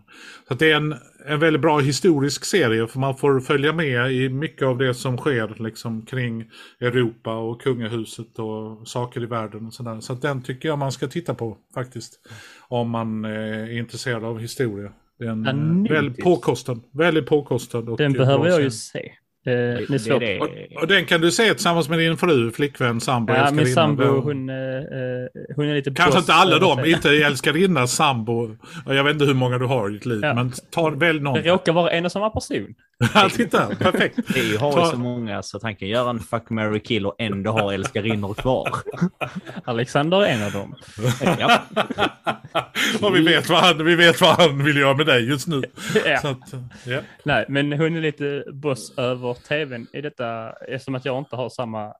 så 0.49 0.55
det 0.55 0.71
är 0.71 0.77
en, 0.77 0.95
en 1.27 1.41
väldigt 1.41 1.63
bra 1.63 1.79
historisk 1.79 2.45
serie 2.45 2.87
för 2.87 2.99
man 2.99 3.17
får 3.17 3.41
följa 3.41 3.73
med 3.73 4.13
i 4.13 4.29
mycket 4.29 4.67
av 4.67 4.79
det 4.79 4.95
som 4.95 5.17
sker 5.17 5.63
liksom 5.63 6.07
kring 6.07 6.51
Europa 6.81 7.37
och 7.37 7.63
kungahuset 7.63 8.39
och 8.39 8.89
saker 8.89 9.23
i 9.23 9.27
världen 9.27 9.67
och 9.67 9.75
sådär. 9.75 10.01
Så 10.01 10.15
den 10.15 10.43
tycker 10.43 10.69
jag 10.69 10.79
man 10.79 10.93
ska 10.93 11.07
titta 11.07 11.35
på 11.35 11.57
faktiskt. 11.75 12.21
Om 12.69 12.91
man 12.91 13.25
eh, 13.25 13.31
är 13.31 13.79
intresserad 13.79 14.25
av 14.25 14.39
historia. 14.39 14.93
Det 15.19 15.25
är 15.25 15.29
Ja, 15.29 15.51
eh, 15.51 15.93
väldigt 15.93 16.25
påkostad. 16.25 16.81
Väldigt 16.93 17.27
påkostad. 17.27 17.89
Och 17.89 17.97
Den 17.97 18.13
eh, 18.13 18.19
behöver 18.19 18.49
jag 18.49 18.63
ju 18.63 18.71
se. 18.71 19.13
Eh, 19.49 19.55
det 19.55 19.83
är 19.83 19.87
Det 19.89 19.95
är 19.95 19.99
svårt. 19.99 20.21
det. 20.21 20.41
Och, 20.41 20.83
och 20.83 20.89
den 20.89 21.05
kan 21.05 21.21
du 21.21 21.31
se 21.31 21.55
tillsammans 21.55 21.89
med 21.89 21.99
din 21.99 22.17
fru, 22.17 22.51
flickvän, 22.53 23.01
sambo, 23.01 23.33
Ja, 23.33 23.51
min 23.51 23.59
älskarinna. 23.59 23.75
sambo, 23.75 24.03
Den- 24.05 24.23
hon, 24.23 24.49
eh, 24.51 24.57
eh, 24.57 25.55
hon 25.57 25.69
är 25.69 25.75
lite 25.75 25.91
Kanske 25.91 26.19
inte 26.19 26.33
alla 26.33 26.59
dem, 26.59 26.79
sig. 26.79 26.91
inte 26.93 27.11
älskarinna, 27.11 27.87
sambo. 27.87 28.57
Och 28.87 28.95
Jag 28.95 29.05
vet 29.05 29.13
inte 29.13 29.25
hur 29.25 29.35
många 29.35 29.59
du 29.59 29.65
har 29.67 29.91
i 29.91 29.93
ditt 29.93 30.07
liv, 30.07 30.21
Ja. 30.23 30.35
men 30.35 30.53
ta 30.71 30.91
väl 30.91 31.21
någon. 31.23 31.43
Det 31.43 31.51
råkar 31.51 31.73
vara 31.73 31.91
en 31.91 32.05
och 32.05 32.13
samma 32.13 32.31
person. 32.31 32.75
Ja, 33.15 33.29
titta, 33.29 33.67
perfekt. 33.67 34.19
EU 34.37 34.59
har 34.59 34.69
ju 34.71 34.77
Ta- 34.77 34.91
så 34.91 34.97
många 34.99 35.43
så 35.43 35.57
att 35.57 35.63
han 35.63 35.77
kan 35.77 35.89
göra 35.89 36.11
en 36.11 36.19
fuck, 36.21 36.51
marry, 36.51 36.81
kill 36.81 37.07
och 37.07 37.15
ändå 37.19 37.51
ha 37.51 37.73
älskarinnor 37.75 38.35
kvar. 38.35 38.69
Alexander 39.65 40.23
är 40.23 40.29
en 40.35 40.45
av 40.45 40.53
dem. 40.53 40.75
ja. 41.39 41.63
Och 43.03 43.17
vi 43.17 43.21
vet, 43.25 43.49
vad 43.49 43.59
han, 43.61 43.85
vi 43.85 43.95
vet 43.95 44.21
vad 44.21 44.31
han 44.41 44.65
vill 44.65 44.77
göra 44.77 44.95
med 44.95 45.07
dig 45.07 45.29
just 45.29 45.47
nu. 45.49 45.63
Så 45.93 45.99
ja. 46.07 46.15
att, 46.31 46.55
ja. 46.87 47.01
Nej, 47.25 47.45
men 47.49 47.73
hon 47.73 47.97
är 47.97 48.01
lite 48.01 48.45
boss 48.53 48.99
över 48.99 49.37
tvn 49.49 49.87
i 49.93 50.01
detta, 50.01 50.53
eftersom 50.53 50.95
att 50.95 51.05
jag 51.05 51.19
inte 51.19 51.37
har 51.37 51.49
samma 51.49 51.95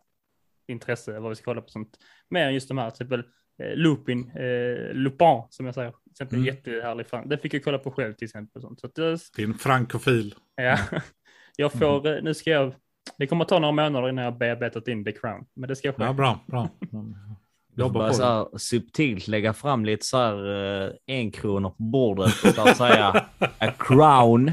intresse 0.69 1.19
vad 1.19 1.29
vi 1.31 1.37
ska 1.37 1.45
kolla 1.45 1.61
på 1.61 1.69
sånt. 1.69 1.99
Mer 2.31 2.47
än 2.47 2.55
just 2.55 2.69
de 2.69 2.79
här, 2.79 2.91
till 2.91 2.95
exempel 2.95 3.25
eh, 3.63 3.75
Lupin, 3.77 4.31
eh, 4.37 4.95
Lupin 4.95 5.43
som 5.51 5.67
jag 5.67 5.75
säger. 5.75 5.91
Till 5.91 6.11
exempel 6.11 6.39
Mm. 6.39 6.47
jättehärlig 6.47 7.07
fan. 7.07 7.29
Det 7.29 7.39
fick 7.39 7.55
jag 7.55 7.65
kolla 7.65 7.79
på 7.79 7.91
själv 7.91 8.13
till 8.15 8.25
exempel. 8.25 8.63
Sånt. 8.63 8.81
Så 8.81 8.87
att 8.87 8.95
det, 8.95 9.19
Din 9.37 9.55
frankofil. 9.55 10.35
ja. 10.55 10.79
Jag 11.57 11.75
Mm. 11.75 11.79
får, 11.81 12.07
eh, 12.17 12.23
nu 12.23 12.35
ska 12.35 12.51
jag, 12.51 12.75
det 13.19 13.27
kommer 13.27 13.45
att 13.45 13.49
ta 13.49 13.59
några 13.59 13.73
månader 13.73 14.09
innan 14.09 14.25
jag 14.25 14.39
bearbetat 14.39 14.89
in 14.89 15.05
The 15.05 15.13
Crown. 15.13 15.47
Men 15.55 15.69
det 15.69 15.77
ska 15.77 15.89
jag 15.89 15.95
Ja, 15.99 16.05
själv. 16.07 16.17
bra, 16.17 16.41
bra. 16.47 16.69
Får 16.91 17.85
Jobba 17.85 17.99
bara 17.99 18.09
på 18.09 18.15
så 18.15 18.23
här 18.25 18.59
subtilt 18.59 19.29
lägga 19.29 19.53
fram 19.53 19.85
lite 19.85 20.07
så 20.07 20.17
här 20.19 20.85
eh, 20.87 20.93
en 21.07 21.31
kronor 21.31 21.71
på 21.71 21.83
bordet 21.83 22.59
och 22.59 22.69
säga 22.69 23.09
a 23.59 23.73
crown. 23.79 24.53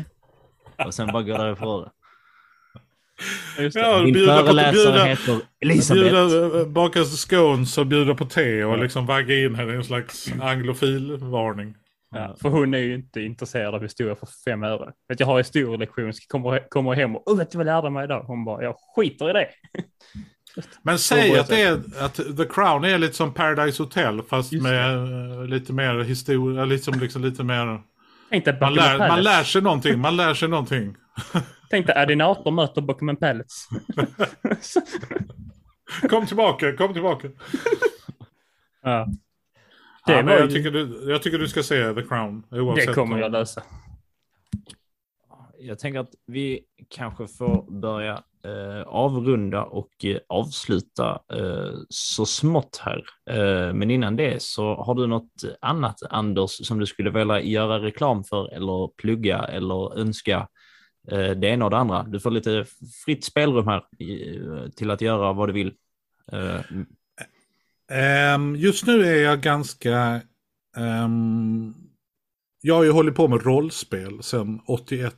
Och 0.85 0.93
sen 0.93 1.07
bara 1.11 1.23
gå 1.23 1.37
därifrån. 1.37 1.89
Just 3.59 3.73
det. 3.75 3.79
Ja, 3.81 4.01
Min 4.03 4.13
bjuda 4.13 4.39
på- 4.39 4.45
föreläsare 4.45 4.71
bjuda- 4.73 5.05
heter 5.05 5.39
Elisabeth. 5.61 6.03
Bjuda, 6.03 6.65
baka 6.65 7.03
scones 7.05 7.77
och 7.77 7.87
bjuda 7.87 8.15
på 8.15 8.25
te 8.25 8.63
och 8.63 8.77
liksom 8.77 9.05
vagga 9.05 9.39
in 9.39 9.55
henne 9.55 9.73
i 9.73 9.75
en 9.75 9.83
slags 9.83 10.27
anglofil-varning. 10.41 11.75
Ja, 12.15 12.35
för 12.41 12.49
hon 12.49 12.73
är 12.73 12.77
ju 12.79 12.95
inte 12.95 13.21
intresserad 13.21 13.75
av 13.75 13.81
historia 13.81 14.15
för 14.15 14.27
fem 14.45 14.63
öre. 14.63 14.91
Vet, 15.09 15.19
jag 15.19 15.27
har 15.27 15.37
historielektion, 15.37 16.13
ska 16.13 16.25
kommer, 16.27 16.69
kommer 16.69 16.93
hem 16.93 17.15
och 17.15 17.27
oh, 17.27 17.37
vet 17.37 17.51
du 17.51 17.57
vad 17.57 17.67
jag 17.67 17.75
lärde 17.75 17.89
mig 17.89 18.03
idag? 18.03 18.23
Hon 18.23 18.45
bara, 18.45 18.63
jag 18.63 18.75
skiter 18.95 19.29
i 19.29 19.33
det. 19.33 19.47
Men 20.81 20.99
säg 20.99 21.39
att, 21.39 21.47
det. 21.47 21.61
är, 21.61 21.81
att 21.99 22.15
The 22.15 22.45
Crown 22.49 22.83
är 22.83 22.97
lite 22.97 23.13
som 23.13 23.33
Paradise 23.33 23.83
Hotel 23.83 24.21
fast 24.29 24.51
Just 24.51 24.63
med 24.63 24.95
eh, 24.95 25.45
lite 25.47 25.73
mer 25.73 25.99
historia, 26.03 26.65
liksom, 26.65 26.99
liksom 26.99 27.21
lite 27.23 27.43
mer... 27.43 27.81
Dig 28.29 28.57
Man 28.61 28.73
lär, 28.73 28.97
man 28.97 29.23
lär 29.23 29.43
sig 29.43 29.61
någonting, 29.61 29.99
man 29.99 30.17
lär 30.17 30.33
sig 30.33 30.49
någonting. 30.49 30.95
Tänk 31.75 31.87
dig 31.87 31.95
Adinator 31.95 32.51
möter 32.51 32.81
Buckingham 32.81 33.15
Palace. 33.15 33.69
Kom 36.09 36.25
tillbaka, 36.25 36.75
kom 36.75 36.93
tillbaka. 36.93 37.27
ja. 38.83 39.07
Det, 40.05 40.13
ja, 40.13 40.21
var 40.21 40.31
jag, 40.31 40.41
ju, 40.41 40.47
tycker 40.47 40.71
du, 40.71 41.05
jag 41.11 41.23
tycker 41.23 41.37
du 41.37 41.47
ska 41.47 41.63
se 41.63 41.93
The 41.93 42.01
Crown. 42.01 42.43
Oavsett 42.51 42.87
det 42.87 42.93
kommer 42.93 43.15
om- 43.15 43.21
jag 43.21 43.31
lösa. 43.31 43.63
Jag 45.59 45.79
tänker 45.79 45.99
att 45.99 46.13
vi 46.27 46.61
kanske 46.89 47.27
får 47.27 47.79
börja 47.81 48.23
eh, 48.45 48.81
avrunda 48.87 49.63
och 49.63 50.05
eh, 50.05 50.17
avsluta 50.29 51.19
eh, 51.33 51.73
så 51.89 52.25
smått 52.25 52.81
här. 52.83 53.03
Eh, 53.29 53.73
men 53.73 53.91
innan 53.91 54.15
det 54.15 54.41
så 54.41 54.75
har 54.75 54.95
du 54.95 55.07
något 55.07 55.41
annat, 55.61 55.95
Anders, 56.09 56.67
som 56.67 56.79
du 56.79 56.85
skulle 56.85 57.09
vilja 57.09 57.41
göra 57.41 57.79
reklam 57.79 58.23
för 58.23 58.53
eller 58.53 58.87
plugga 58.87 59.39
eller 59.39 59.99
önska 59.99 60.47
det 61.35 61.47
ena 61.47 61.65
och 61.65 61.71
det 61.71 61.77
andra. 61.77 62.03
Du 62.03 62.19
får 62.19 62.31
lite 62.31 62.65
fritt 63.05 63.23
spelrum 63.23 63.67
här 63.67 63.83
eh, 63.99 64.69
till 64.69 64.91
att 64.91 65.01
göra 65.01 65.33
vad 65.33 65.49
du 65.49 65.53
vill. 65.53 65.73
Eh, 66.31 66.61
Ehm, 67.91 68.55
just 68.55 68.87
nu 68.87 69.03
är 69.05 69.23
jag 69.23 69.41
ganska... 69.41 70.21
ehm, 70.77 71.73
jag 72.61 72.75
har 72.75 72.83
ju 72.83 72.91
hållit 72.91 73.15
på 73.15 73.27
med 73.27 73.45
rollspel 73.45 74.23
sedan 74.23 74.61
81. 74.67 75.15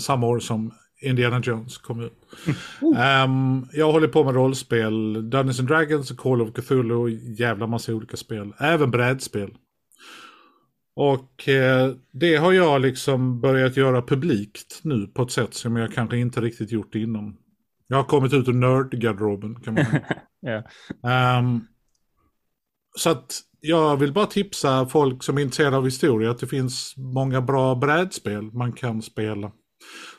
Samma 0.00 0.26
år 0.26 0.40
som 0.40 0.74
Indiana 1.02 1.40
Jones 1.44 1.78
kom 1.78 2.00
ut. 2.00 2.26
Ehm, 2.96 3.66
jag 3.72 3.92
håller 3.92 4.08
på 4.08 4.24
med 4.24 4.34
rollspel, 4.34 5.30
Dungeons 5.30 5.58
and 5.60 5.68
Dragons, 5.68 6.10
Call 6.10 6.42
of 6.42 6.54
Cthulhu 6.54 7.08
jävla 7.38 7.66
massa 7.66 7.94
olika 7.94 8.16
spel. 8.16 8.52
Även 8.58 8.90
brädspel. 8.90 9.50
Och 10.94 11.48
eh, 11.48 11.92
det 12.12 12.36
har 12.36 12.52
jag 12.52 12.80
liksom 12.80 13.40
börjat 13.40 13.76
göra 13.76 14.02
publikt 14.02 14.80
nu 14.82 15.06
på 15.06 15.22
ett 15.22 15.30
sätt 15.30 15.54
som 15.54 15.76
jag 15.76 15.92
kanske 15.92 16.16
inte 16.16 16.40
riktigt 16.40 16.72
gjort 16.72 16.94
innan. 16.94 17.36
Jag 17.86 17.96
har 17.96 18.04
kommit 18.04 18.32
ut 18.32 18.48
ur 18.48 18.52
nördgarderoben 18.52 19.60
kan 19.60 19.74
man 19.74 19.84
säga. 19.84 20.04
Ja. 20.42 20.62
Ehm, 21.10 21.60
så 22.96 23.10
att 23.10 23.40
jag 23.60 23.96
vill 23.96 24.12
bara 24.12 24.26
tipsa 24.26 24.86
folk 24.86 25.22
som 25.22 25.38
är 25.38 25.42
intresserade 25.42 25.76
av 25.76 25.84
historia 25.84 26.30
att 26.30 26.38
det 26.38 26.46
finns 26.46 26.94
många 26.96 27.40
bra 27.40 27.74
brädspel 27.74 28.42
man 28.42 28.72
kan 28.72 29.02
spela. 29.02 29.52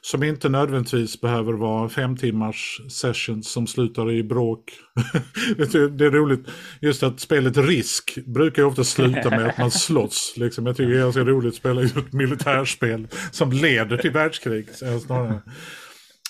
Som 0.03 0.23
inte 0.23 0.49
nödvändigtvis 0.49 1.21
behöver 1.21 1.53
vara 1.53 1.89
fem 1.89 2.17
timmars 2.17 2.81
sessions 2.89 3.51
som 3.51 3.67
slutar 3.67 4.11
i 4.11 4.23
bråk. 4.23 4.63
det 5.57 6.05
är 6.05 6.11
roligt, 6.11 6.47
just 6.81 7.03
att 7.03 7.19
spelet 7.19 7.57
Risk 7.57 8.17
brukar 8.25 8.61
ju 8.61 8.67
ofta 8.67 8.83
sluta 8.83 9.29
med 9.29 9.47
att 9.47 9.57
man 9.57 9.71
slåss. 9.71 10.33
Liksom. 10.37 10.65
Jag 10.65 10.77
tycker 10.77 10.89
det 10.91 10.97
är 10.99 11.03
ganska 11.03 11.23
roligt 11.23 11.49
att 11.49 11.55
spela 11.55 11.81
ett 11.83 12.13
militärspel 12.13 13.07
som 13.31 13.51
leder 13.51 13.97
till 13.97 14.11
världskrig. 14.11 14.67
eh, 14.83 14.97
Snarare. 14.99 15.41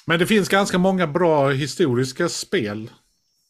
Men 0.07 0.19
det 0.19 0.25
finns 0.25 0.49
ganska 0.49 0.77
många 0.77 1.07
bra 1.07 1.49
historiska 1.49 2.29
spel. 2.29 2.89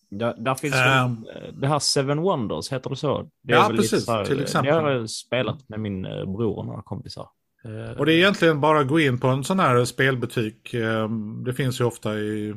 Där, 0.09 0.35
där 0.37 0.55
finns 0.55 0.75
eh, 0.75 1.09
det 1.53 1.67
här 1.67 1.79
Seven 1.79 2.21
Wonders, 2.21 2.71
heter 2.71 2.89
det 2.89 2.95
så? 2.95 3.21
Det 3.43 3.53
Ja, 3.53 3.71
precis, 3.75 4.07
här- 4.07 4.25
till 4.25 4.39
exempel. 4.41 4.73
Det 4.75 4.81
har 4.81 4.91
jag 4.91 5.09
spelat 5.09 5.69
med 5.69 5.79
min 5.79 6.05
eh, 6.05 6.11
bror 6.11 6.57
och 6.59 6.65
några 6.65 6.81
kompisar. 6.81 7.27
Eh, 7.65 7.97
Och 7.97 8.05
det 8.05 8.13
är 8.13 8.17
egentligen 8.17 8.61
bara 8.61 8.79
att 8.79 8.87
gå 8.87 8.99
in 8.99 9.19
på 9.19 9.27
en 9.27 9.43
sån 9.43 9.59
här 9.59 9.85
spelbutik. 9.85 10.73
Ehm, 10.73 11.43
Det 11.43 11.53
finns 11.53 11.81
ju 11.81 11.85
ofta 11.85 12.19
i 12.19 12.53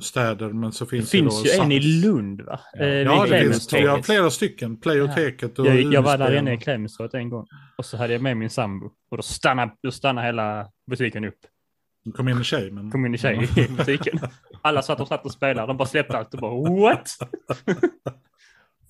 städer 0.00 0.48
men 0.48 0.72
så 0.72 0.84
Det 0.84 0.90
finns, 0.90 1.10
finns 1.10 1.42
det 1.42 1.48
ju 1.50 1.56
då 1.58 1.62
en 1.64 1.72
i. 1.72 1.80
Lund 1.80 2.40
va? 2.42 2.60
Ja. 2.72 2.84
Eh, 2.84 2.88
Ja, 2.88 3.26
det 3.26 3.40
finns 3.40 3.72
vi 3.72 3.86
har 3.86 4.02
flera 4.02 4.30
stycken. 4.30 4.80
Playoteket 4.80 5.58
och 5.58 5.66
jag, 5.66 5.80
jag 5.80 6.02
var 6.02 6.18
där 6.18 6.38
inne 6.38 6.54
i 6.54 6.58
Clemenstorget 6.58 7.14
en 7.14 7.28
gång. 7.28 7.46
Och 7.78 7.84
så 7.84 7.96
hade 7.96 8.12
jag 8.12 8.22
med 8.22 8.36
min 8.36 8.50
sambo. 8.50 8.90
Och 9.10 9.16
då 9.16 9.22
stannade, 9.22 9.72
då 9.82 9.90
stannade 9.90 10.26
hela 10.26 10.68
butiken 10.90 11.24
upp. 11.24 11.38
Det 12.04 12.12
kom 12.12 12.28
in 12.28 12.36
en 12.36 12.44
tjej. 12.44 12.70
Men... 12.70 12.90
kom 12.90 13.06
in 13.06 13.12
en 13.12 13.18
tjej 13.18 13.48
i 13.56 13.68
butiken. 13.68 14.18
Alla 14.62 14.82
satt 14.82 15.00
och 15.00 15.08
satt 15.08 15.24
och 15.24 15.32
spelade. 15.32 15.66
De 15.66 15.76
bara 15.76 15.88
släppte 15.88 16.18
allt 16.18 16.34
och 16.34 16.40
bara 16.40 16.80
what? 16.80 17.08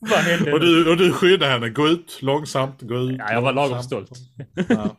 Vad 0.00 0.18
hände? 0.18 0.52
Och, 0.52 0.60
du, 0.60 0.90
och 0.90 0.96
du 0.96 1.12
skyddade 1.12 1.52
henne. 1.52 1.68
Gå 1.68 1.88
ut 1.88 2.18
långsamt. 2.22 2.82
Gå 2.82 2.94
ut. 2.98 3.16
Ja, 3.18 3.32
jag 3.32 3.42
var 3.42 3.52
lagom 3.52 3.82
stolt. 3.82 4.10
Ja. 4.68 4.96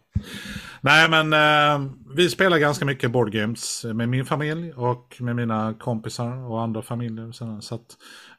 Nej 0.81 1.09
men 1.09 1.33
eh, 1.33 1.91
vi 2.15 2.29
spelar 2.29 2.57
ganska 2.57 2.85
mycket 2.85 3.11
board 3.11 3.31
games 3.31 3.85
med 3.93 4.09
min 4.09 4.25
familj 4.25 4.73
och 4.73 5.15
med 5.19 5.35
mina 5.35 5.73
kompisar 5.79 6.51
och 6.51 6.61
andra 6.61 6.81
familjer. 6.81 7.27
och 7.27 7.35
sådär. 7.35 7.59
Så 7.61 7.79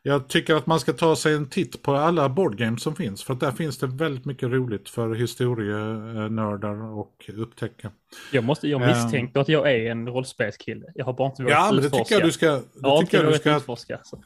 jag 0.03 0.29
tycker 0.29 0.55
att 0.55 0.67
man 0.67 0.81
ska 0.81 0.93
ta 0.93 1.17
sig 1.17 1.35
en 1.35 1.49
titt 1.49 1.83
på 1.83 1.95
alla 1.95 2.29
board 2.29 2.57
games 2.59 2.83
som 2.83 2.97
finns. 2.97 3.25
För 3.25 3.35
att 3.35 3.41
där 3.41 3.51
finns 3.53 3.79
det 3.79 3.87
väldigt 3.87 4.25
mycket 4.25 4.49
roligt 4.49 4.89
för 4.89 5.15
historienördar 5.15 6.83
och 6.99 7.31
upptäcka. 7.37 7.91
Jag, 8.33 8.45
måste, 8.45 8.69
jag 8.69 8.83
Ehm. 8.83 8.89
misstänkte 8.89 9.41
att 9.41 9.49
jag 9.49 9.71
är 9.73 9.91
en 9.91 10.09
rollspelskille. 10.09 10.87
Jag 10.95 11.05
har 11.05 11.13
bara 11.13 11.29
inte 11.31 11.43
vågat 11.43 11.59
Ja 11.59 11.67
men 11.73 11.77
det 11.81 11.87
utforska. 11.87 12.05
tycker 12.05 12.15
jag 12.21 12.29
du 12.29 12.33
ska... 12.33 12.47
Det 12.51 12.89
har 12.89 13.01
tycker 13.03 13.23
jag 13.25 13.33
du 13.33 13.39
ska 13.39 13.57
utforska. 13.57 13.99
Så. 14.03 14.23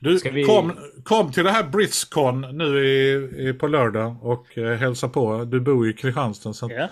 Du, 0.00 0.18
vi- 0.32 0.44
kom, 0.44 0.72
kom 1.04 1.32
till 1.32 1.44
det 1.44 1.50
här 1.50 1.68
Blizzcon 1.70 2.40
nu 2.40 2.86
i, 2.86 3.12
i, 3.48 3.52
på 3.52 3.66
lördag 3.66 4.16
och 4.22 4.58
eh, 4.58 4.76
hälsa 4.78 5.08
på. 5.08 5.44
Du 5.44 5.60
bor 5.60 5.88
i 5.88 5.92
Kristianstad 5.92 6.52
så 6.52 6.70
Ja. 6.72 6.88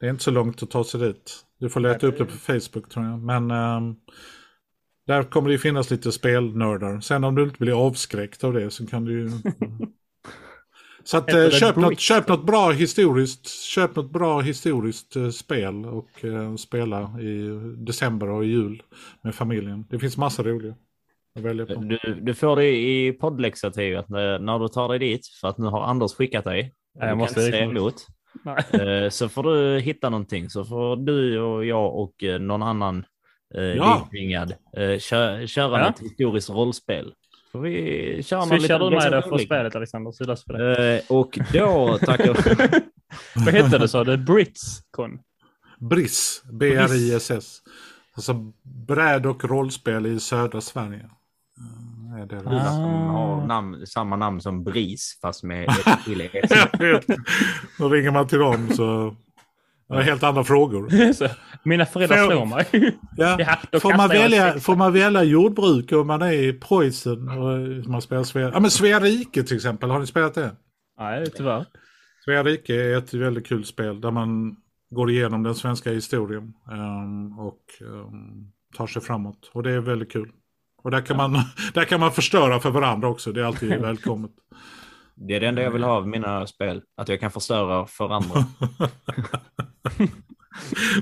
det 0.00 0.06
är 0.06 0.10
inte 0.10 0.24
så 0.24 0.30
långt 0.30 0.62
att 0.62 0.70
ta 0.70 0.84
sig 0.84 1.00
dit. 1.00 1.40
Du 1.60 1.68
får 1.68 1.80
leta 1.80 2.06
upp 2.06 2.18
det 2.18 2.24
på 2.24 2.36
Facebook 2.38 2.88
tror 2.88 3.04
jag. 3.06 3.18
Men 3.18 3.50
ehm, 3.50 3.94
där 5.06 5.22
kommer 5.22 5.48
det 5.48 5.52
ju 5.52 5.58
finnas 5.58 5.90
lite 5.90 6.12
spelnördar. 6.12 7.00
Sen 7.00 7.24
om 7.24 7.34
du 7.34 7.42
inte 7.42 7.58
blir 7.58 7.86
avskräckt 7.86 8.44
av 8.44 8.52
det 8.52 8.70
så 8.70 8.86
kan 8.86 9.04
du 9.04 9.12
ju... 9.20 9.30
Så 11.06 11.16
att, 11.16 11.32
eh, 11.34 11.50
köp, 11.50 11.76
något, 11.76 12.00
köp 12.00 12.28
något 12.28 12.46
bra 12.46 12.70
historiskt, 12.70 13.48
köp 13.48 13.96
något 13.96 14.12
bra 14.12 14.40
historiskt 14.40 15.16
eh, 15.16 15.30
spel 15.30 15.84
och 15.84 16.24
eh, 16.24 16.54
spela 16.56 17.20
i 17.20 17.48
december 17.76 18.28
och 18.28 18.44
i 18.44 18.48
jul 18.48 18.82
med 19.22 19.34
familjen. 19.34 19.86
Det 19.90 19.98
finns 19.98 20.16
massa 20.16 20.42
roliga. 20.42 20.74
Du, 21.34 21.98
du 22.22 22.34
får 22.34 22.56
det 22.56 22.66
i 22.76 23.12
poddläxa 23.12 23.70
till 23.70 23.96
att 23.96 24.08
när, 24.08 24.58
du 24.58 24.68
tar 24.68 24.88
dig 24.88 24.98
dit, 24.98 25.26
för 25.40 25.48
att 25.48 25.58
nu 25.58 25.66
har 25.66 25.82
Anders 25.82 26.12
skickat 26.14 26.44
dig. 26.44 26.72
Ja, 26.98 27.06
jag 27.06 27.18
måste 27.18 27.40
säga 27.40 27.64
emot. 27.64 27.94
Nej. 28.42 28.80
Eh, 29.04 29.08
Så 29.10 29.28
får 29.28 29.42
du 29.42 29.80
hitta 29.80 30.10
någonting, 30.10 30.50
så 30.50 30.64
får 30.64 30.96
du 30.96 31.40
och 31.40 31.64
jag 31.64 31.94
och 31.94 32.24
eh, 32.24 32.40
någon 32.40 32.62
annan 32.62 33.04
eh, 33.54 33.62
Ja. 33.62 34.08
likvingad 34.12 34.54
eh, 34.76 34.98
kö, 34.98 35.46
köra 35.46 35.78
Ja. 35.80 35.86
något 35.86 36.00
historiskt 36.00 36.50
rollspel. 36.50 37.12
Får 37.52 37.60
vi 37.60 38.22
köra 38.22 38.40
någon 38.44 38.48
Swishar 38.60 38.78
du 38.78 38.90
med 38.90 39.12
det 39.12 39.22
för 39.22 39.38
spelet 39.38 39.76
Alexander? 39.76 40.12
Så 40.12 40.24
vi 40.24 40.58
det. 40.58 40.94
Eh, 40.96 41.02
Och 41.08 41.38
då 41.52 41.98
tackar 41.98 42.26
Vad 43.44 43.54
hette 43.54 43.78
det 43.78 43.88
sa 43.88 44.04
du? 44.04 44.16
Britscon? 44.16 45.18
BRIS, 45.78 46.42
B-R-I-S-S. 46.52 47.58
Alltså 48.16 48.52
bräd 48.86 49.26
och 49.26 49.44
rollspel 49.44 50.06
i 50.06 50.20
södra 50.20 50.60
Sverige. 50.60 51.10
Är 52.22 52.26
det? 52.26 52.36
Ah. 52.46 52.70
som 52.70 52.82
har 53.08 53.46
namn, 53.46 53.86
samma 53.86 54.16
namn 54.16 54.40
som 54.40 54.64
BRIS, 54.64 55.18
fast 55.22 55.42
med 55.42 55.68
ett 55.68 56.04
till 56.04 56.20
E. 56.20 56.30
Jag. 56.78 57.02
Då 57.78 57.88
ringer 57.88 58.10
man 58.10 58.26
till 58.26 58.38
dem 58.38 58.68
så... 58.68 59.16
Det 59.88 59.94
är 59.94 60.02
helt 60.02 60.22
andra 60.22 60.44
frågor. 60.44 61.12
Så, 61.12 61.28
Mina 61.62 61.86
föräldrar 61.86 62.16
Får- 62.16 62.30
slår 62.30 62.46
mig. 62.46 62.66
Ja. 63.16 63.58
Ja, 63.70 63.80
Får, 63.80 63.90
man 63.96 64.00
jag 64.00 64.08
välja, 64.08 64.60
får 64.60 64.76
man 64.76 64.92
välja 64.92 65.22
jordbruk 65.22 65.92
om 65.92 66.06
man 66.06 66.22
är 66.22 66.32
i 66.32 66.52
Preussen 66.52 67.28
och 67.28 67.88
man 67.90 68.02
spelar 68.02 68.22
Svea... 68.22 68.50
Ja 68.52 68.60
men 68.60 68.70
Svea 68.70 69.00
rike 69.00 69.42
till 69.42 69.56
exempel, 69.56 69.90
har 69.90 69.98
ni 69.98 70.06
spelat 70.06 70.34
det? 70.34 70.50
Nej, 70.98 71.30
tyvärr. 71.36 71.66
Svea 72.24 72.42
rike 72.42 72.74
är 72.74 72.98
ett 72.98 73.14
väldigt 73.14 73.46
kul 73.46 73.64
spel 73.64 74.00
där 74.00 74.10
man 74.10 74.56
går 74.90 75.10
igenom 75.10 75.42
den 75.42 75.54
svenska 75.54 75.90
historien 75.92 76.52
ehm, 76.72 77.38
och 77.38 77.60
ehm, 77.80 78.50
tar 78.76 78.86
sig 78.86 79.02
framåt. 79.02 79.50
Och 79.52 79.62
det 79.62 79.70
är 79.70 79.80
väldigt 79.80 80.12
kul. 80.12 80.30
Och 80.84 80.90
där 80.90 81.00
kan, 81.00 81.16
man, 81.16 81.32
där 81.74 81.84
kan 81.84 82.00
man 82.00 82.12
förstöra 82.12 82.60
för 82.60 82.70
varandra 82.70 83.08
också, 83.08 83.32
det 83.32 83.40
är 83.40 83.44
alltid 83.44 83.68
välkommet. 83.80 84.30
Det 85.14 85.34
är 85.34 85.40
det 85.40 85.46
enda 85.46 85.62
jag 85.62 85.70
vill 85.70 85.82
ha 85.82 85.92
av 85.92 86.08
mina 86.08 86.46
spel, 86.46 86.82
att 86.96 87.08
jag 87.08 87.20
kan 87.20 87.30
förstöra 87.30 87.86
för 87.86 88.08
andra. 88.14 88.44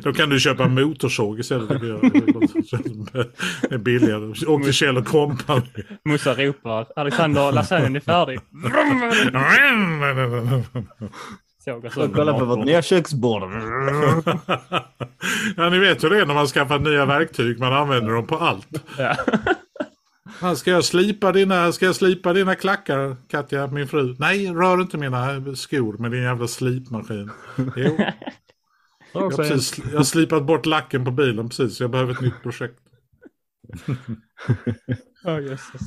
Då 0.02 0.12
kan 0.12 0.28
du 0.28 0.40
köpa 0.40 0.64
en 0.64 0.74
motorsåg 0.74 1.40
istället. 1.40 1.68
Det 1.68 1.76
är 3.74 3.78
billigare. 3.78 4.46
Åk 4.46 4.62
till 4.62 4.72
Kjell 4.72 4.96
och 4.96 5.06
Company. 5.06 5.62
Mussa 6.04 6.34
ropar 6.34 6.86
Alexander, 6.96 7.52
lasagnen 7.52 7.96
är 7.96 8.00
färdig. 8.00 8.40
Sönder 11.64 12.12
Kolla 12.14 12.38
på 12.38 12.44
vårt 12.44 12.64
nya 12.64 12.82
köksbord. 12.82 13.42
Ja, 15.56 15.70
ni 15.70 15.78
vet 15.78 16.04
hur 16.04 16.10
det 16.10 16.20
är 16.20 16.26
när 16.26 16.34
man 16.34 16.46
skaffar 16.46 16.78
nya 16.78 17.06
verktyg. 17.06 17.60
Man 17.60 17.72
använder 17.72 18.12
dem 18.12 18.26
på 18.26 18.36
allt. 18.36 18.68
Ja. 18.98 19.16
Ska 20.56 20.70
jag 20.70 20.84
slipa 20.84 21.32
dina, 21.32 21.72
ska 21.72 21.86
jag 21.86 21.96
slipa 21.96 22.32
dina 22.32 22.54
klackar, 22.54 23.16
Katja, 23.28 23.66
min 23.66 23.88
fru? 23.88 24.16
Nej, 24.18 24.46
rör 24.52 24.80
inte 24.80 24.98
mina 24.98 25.54
skor 25.56 25.98
med 25.98 26.10
din 26.10 26.22
jävla 26.22 26.48
slipmaskin. 26.48 27.30
Jo, 27.56 27.64
jag 29.12 29.20
har, 29.20 29.30
precis, 29.30 29.78
jag 29.90 29.96
har 29.96 30.04
slipat 30.04 30.46
bort 30.46 30.66
lacken 30.66 31.04
på 31.04 31.10
bilen 31.10 31.48
precis, 31.48 31.76
så 31.76 31.82
jag 31.82 31.90
behöver 31.90 32.12
ett 32.12 32.20
nytt 32.20 32.42
projekt. 32.42 32.78
Ja, 35.24 35.40
jösses. 35.40 35.80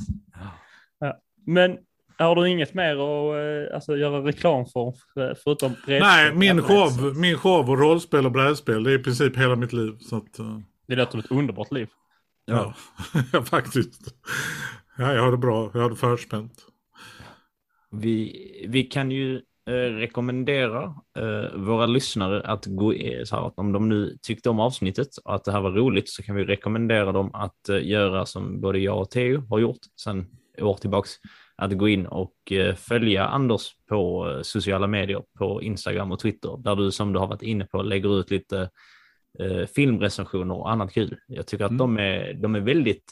Ja. 1.00 1.20
Men 1.46 1.76
har 2.18 2.34
du 2.36 2.48
inget 2.48 2.74
mer 2.74 2.92
att 2.96 3.68
eh, 3.68 3.74
alltså, 3.74 3.96
göra 3.96 4.24
reklam 4.24 4.66
för, 4.66 4.92
för- 5.14 5.36
förutom 5.44 5.70
brädspel? 5.72 6.00
Nej, 6.00 6.34
min 6.34 6.62
show, 6.62 7.16
min 7.16 7.38
show 7.38 7.70
och 7.70 7.78
rollspel 7.78 8.26
och 8.26 8.32
brädspel, 8.32 8.84
det 8.84 8.90
är 8.92 8.98
i 8.98 9.02
princip 9.02 9.36
hela 9.36 9.56
mitt 9.56 9.72
liv. 9.72 9.96
Så 10.00 10.16
att, 10.16 10.38
eh, 10.38 10.58
Det 10.88 10.96
låter 10.96 11.10
som 11.10 11.20
ett 11.20 11.30
underbart 11.30 11.72
liv. 11.72 11.88
Ja, 12.46 12.74
ja 13.32 13.42
faktiskt. 13.44 14.14
Ja, 14.98 15.12
jag 15.14 15.22
har 15.22 15.30
det 15.30 15.38
bra, 15.38 15.70
jag 15.74 15.80
har 15.80 15.90
det 15.90 15.96
förspänt. 15.96 16.52
Vi, 17.90 18.66
vi 18.68 18.82
kan 18.82 19.10
ju 19.10 19.36
eh, 19.68 19.72
rekommendera 19.72 20.82
eh, 21.18 21.54
våra 21.58 21.86
lyssnare 21.86 22.42
att 22.42 22.66
gå 22.66 22.94
i- 22.94 23.26
så 23.26 23.36
här, 23.36 23.46
att 23.46 23.58
om 23.58 23.72
de 23.72 23.88
nu 23.88 24.18
tyckte 24.22 24.50
om 24.50 24.60
avsnittet 24.60 25.08
och 25.24 25.34
att 25.34 25.44
det 25.44 25.52
här 25.52 25.60
var 25.60 25.70
roligt 25.70 26.08
så 26.08 26.22
kan 26.22 26.36
vi 26.36 26.44
rekommendera 26.44 27.12
dem 27.12 27.30
att 27.34 27.68
eh, 27.68 27.86
göra 27.86 28.26
som 28.26 28.60
både 28.60 28.78
jag 28.78 29.00
och 29.00 29.10
Theo 29.10 29.46
har 29.50 29.58
gjort 29.58 29.78
sedan 30.00 30.26
år 30.60 30.74
tillbaks. 30.74 31.10
Att 31.58 31.78
gå 31.78 31.88
in 31.88 32.06
och 32.06 32.52
eh, 32.52 32.74
följa 32.74 33.26
Anders 33.26 33.62
på 33.88 34.30
eh, 34.30 34.42
sociala 34.42 34.86
medier, 34.86 35.22
på 35.38 35.62
Instagram 35.62 36.12
och 36.12 36.18
Twitter, 36.20 36.56
där 36.64 36.76
du 36.76 36.90
som 36.92 37.12
du 37.12 37.18
har 37.18 37.26
varit 37.26 37.42
inne 37.42 37.64
på 37.64 37.82
lägger 37.82 38.20
ut 38.20 38.30
lite 38.30 38.70
eh, 39.40 39.66
filmrecensioner 39.66 40.54
och 40.54 40.70
annat 40.70 40.92
kul. 40.92 41.16
Jag 41.26 41.46
tycker 41.46 41.64
att 41.64 41.70
Mm. 41.70 41.78
de, 41.78 41.98
är, 41.98 42.34
de 42.34 42.54
är 42.54 42.60
väldigt, 42.60 43.04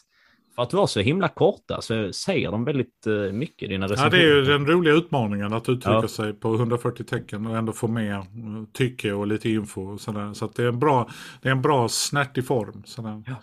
för 0.56 0.62
att 0.62 0.72
vara 0.72 0.86
så 0.86 1.00
himla 1.00 1.28
korta 1.28 1.80
så 1.80 2.12
säger 2.12 2.50
de 2.50 2.64
väldigt 2.64 3.06
eh, 3.06 3.32
mycket, 3.32 3.68
dina 3.68 3.86
Ja, 3.86 3.92
recensioner. 3.92 4.22
det 4.24 4.30
är 4.30 4.34
ju 4.36 4.42
den 4.42 4.66
roliga 4.66 4.94
utmaningen 4.94 5.52
att 5.52 5.68
uttrycka 5.68 5.90
Ja. 6.02 6.08
sig 6.08 6.32
på 6.32 6.54
140 6.54 7.04
tecken 7.04 7.46
och 7.46 7.56
ändå 7.56 7.72
få 7.72 7.88
med 7.88 8.14
eh, 8.14 8.24
tycke 8.72 9.12
och 9.12 9.26
lite 9.26 9.48
info. 9.50 9.82
Och 9.82 10.00
sådär. 10.00 10.32
Så 10.34 10.44
att 10.44 10.54
det 10.56 10.62
är 10.62 10.68
en 10.68 10.78
bra, 10.78 11.10
det 11.42 11.48
är 11.48 11.52
en 11.52 11.62
bra 11.62 11.88
snärtig 11.88 12.46
form. 12.46 12.82
Sådär. 12.86 13.22
Ja. 13.26 13.34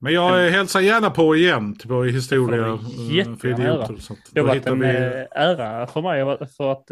Men 0.00 0.12
jag 0.12 0.50
hälsar 0.50 0.80
gärna 0.80 1.10
på 1.10 1.36
igen 1.36 1.74
till 1.76 1.88
vår 1.90 2.04
historia 2.04 2.66
eh, 2.66 3.36
för 3.36 3.48
idioter. 3.48 3.96
Det 4.32 4.40
har 4.40 4.46
varit 4.46 4.66
en 4.66 4.80
vi... 4.80 4.86
ära 5.30 5.86
för 5.86 6.02
mig 6.02 6.46
för 6.56 6.72
att 6.72 6.90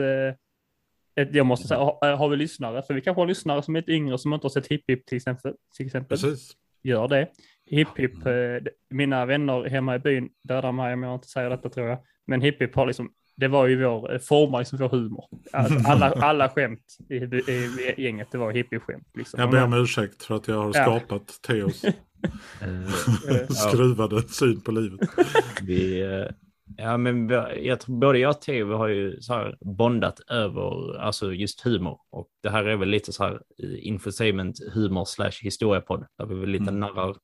jag 1.32 1.46
måste 1.46 1.68
säga, 1.68 1.80
har, 1.80 2.12
har 2.16 2.28
vi 2.28 2.36
lyssnare? 2.36 2.82
För 2.82 2.94
vi 2.94 3.00
kanske 3.00 3.20
har 3.20 3.26
lyssnare 3.26 3.62
som 3.62 3.76
är 3.76 3.80
lite 3.80 3.92
yngre 3.92 4.18
som 4.18 4.32
inte 4.34 4.44
har 4.44 4.50
sett 4.50 4.66
Hipp 4.66 4.90
Hipp 4.90 5.06
till 5.06 5.16
exempel. 5.16 5.54
Till 5.76 5.86
exempel. 5.86 6.18
Precis. 6.18 6.52
Gör 6.82 7.08
det. 7.08 7.28
Hipp 7.70 7.88
Hipp, 7.96 8.26
eh, 8.26 8.32
mina 8.90 9.26
vänner 9.26 9.64
hemma 9.64 9.94
i 9.96 9.98
byn 9.98 10.28
dödar 10.48 10.72
mig 10.72 10.94
om 10.94 11.02
jag 11.02 11.14
inte 11.14 11.28
säger 11.28 11.50
detta 11.50 11.68
tror 11.68 11.88
jag. 11.88 11.98
Men 12.26 12.40
Hipp 12.40 12.62
Hipp 12.62 12.74
har 12.74 12.86
liksom, 12.86 13.10
det 13.36 13.48
var 13.48 13.66
ju 13.66 13.84
vår, 13.84 14.12
eh, 14.12 14.18
formar 14.18 14.58
liksom 14.58 14.78
vår 14.78 14.88
humor. 14.88 15.24
Alltså, 15.52 15.78
alla, 15.90 16.06
alla 16.10 16.48
skämt 16.48 16.96
i, 17.08 17.14
i, 17.14 17.94
i 17.96 18.02
gänget, 18.02 18.28
det 18.30 18.38
var 18.38 18.52
Hipp 18.52 18.72
Hipp-skämt. 18.72 19.08
Liksom. 19.14 19.40
Jag 19.40 19.50
ber 19.50 19.64
om 19.64 19.72
ursäkt 19.72 20.22
för 20.22 20.34
att 20.34 20.48
jag 20.48 20.56
har 20.56 20.66
Ja. 20.74 20.82
skapat 20.82 21.38
Theos 21.46 21.84
Eh, 22.62 23.48
skruvade 23.48 24.28
syn 24.28 24.60
på 24.60 24.70
livet. 24.72 25.00
Vi, 25.62 26.00
eh, 26.02 26.26
ja, 26.76 26.96
men 26.96 27.28
jag 27.62 27.80
tror 27.80 27.96
både 27.96 28.18
jag 28.18 28.30
och 28.30 28.40
Theo 28.40 28.76
har 28.76 28.88
ju 28.88 29.20
så 29.20 29.54
bondat 29.60 30.20
över 30.30 30.98
alltså 30.98 31.32
just 31.32 31.60
humor. 31.60 31.98
Och 32.10 32.28
det 32.42 32.50
här 32.50 32.64
är 32.64 32.76
väl 32.76 32.88
lite 32.88 33.12
så 33.12 33.24
här 33.24 33.32
eh, 33.62 33.86
infotainment 33.86 34.56
humor 34.74 35.04
slash 35.04 35.32
historiepodd. 35.42 36.06
Där 36.18 36.26
vi 36.26 36.34
väl 36.34 36.48
lite 36.48 36.62
Mm. 36.62 36.80
narrar 36.80 37.16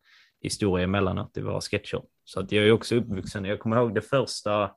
historia 0.43 0.85
emellanåt 0.85 1.37
i 1.37 1.41
våra 1.41 1.61
sketcher. 1.61 2.03
Så 2.25 2.41
att 2.41 2.53
jag 2.53 2.65
är 2.67 2.73
också 2.73 2.95
uppvuxen. 2.97 3.45
Jag 3.45 3.59
kommer 3.61 3.77
ihåg 3.77 3.95
det 3.95 4.01
första, 4.01 4.71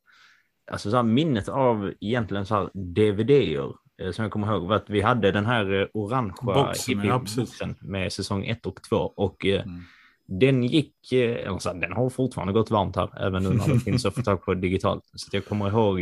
alltså 0.72 0.92
så 0.92 1.04
minnet 1.04 1.50
av 1.50 1.94
egentligen 2.02 2.46
så 2.46 2.56
här 2.56 2.70
DVD-er 2.74 3.72
eh, 4.02 4.12
som 4.12 4.24
jag 4.24 4.32
kommer 4.32 4.48
ihåg 4.48 4.68
var 4.68 4.76
att 4.76 4.90
vi 4.90 5.02
hade 5.02 5.32
den 5.32 5.46
här 5.46 5.82
eh, 5.82 5.88
orangea 5.94 6.34
Boxen, 6.42 7.06
ja, 7.06 7.76
med 7.82 8.14
säsong 8.14 8.46
1 8.46 8.66
och 8.66 8.82
2. 8.90 8.96
Och 8.98 9.46
Mm. 9.46 9.82
Den 10.28 10.64
gick, 10.64 11.12
eller 11.12 11.60
så, 11.60 11.70
här, 11.74 11.82
den 11.82 11.94
har 11.94 12.10
fortfarande 12.10 12.54
gått 12.54 12.72
varmt 12.72 12.96
här, 12.96 13.26
även 13.28 13.44
nu 13.44 13.50
när 13.50 13.68
det 13.74 13.80
finns 13.80 14.06
att 14.06 14.16
få 14.16 14.22
tag 14.22 14.46
på 14.46 14.54
digitalt. 14.54 15.04
Så 15.16 15.30
jag 15.38 15.46
kommer 15.46 15.68
ihåg 15.70 16.02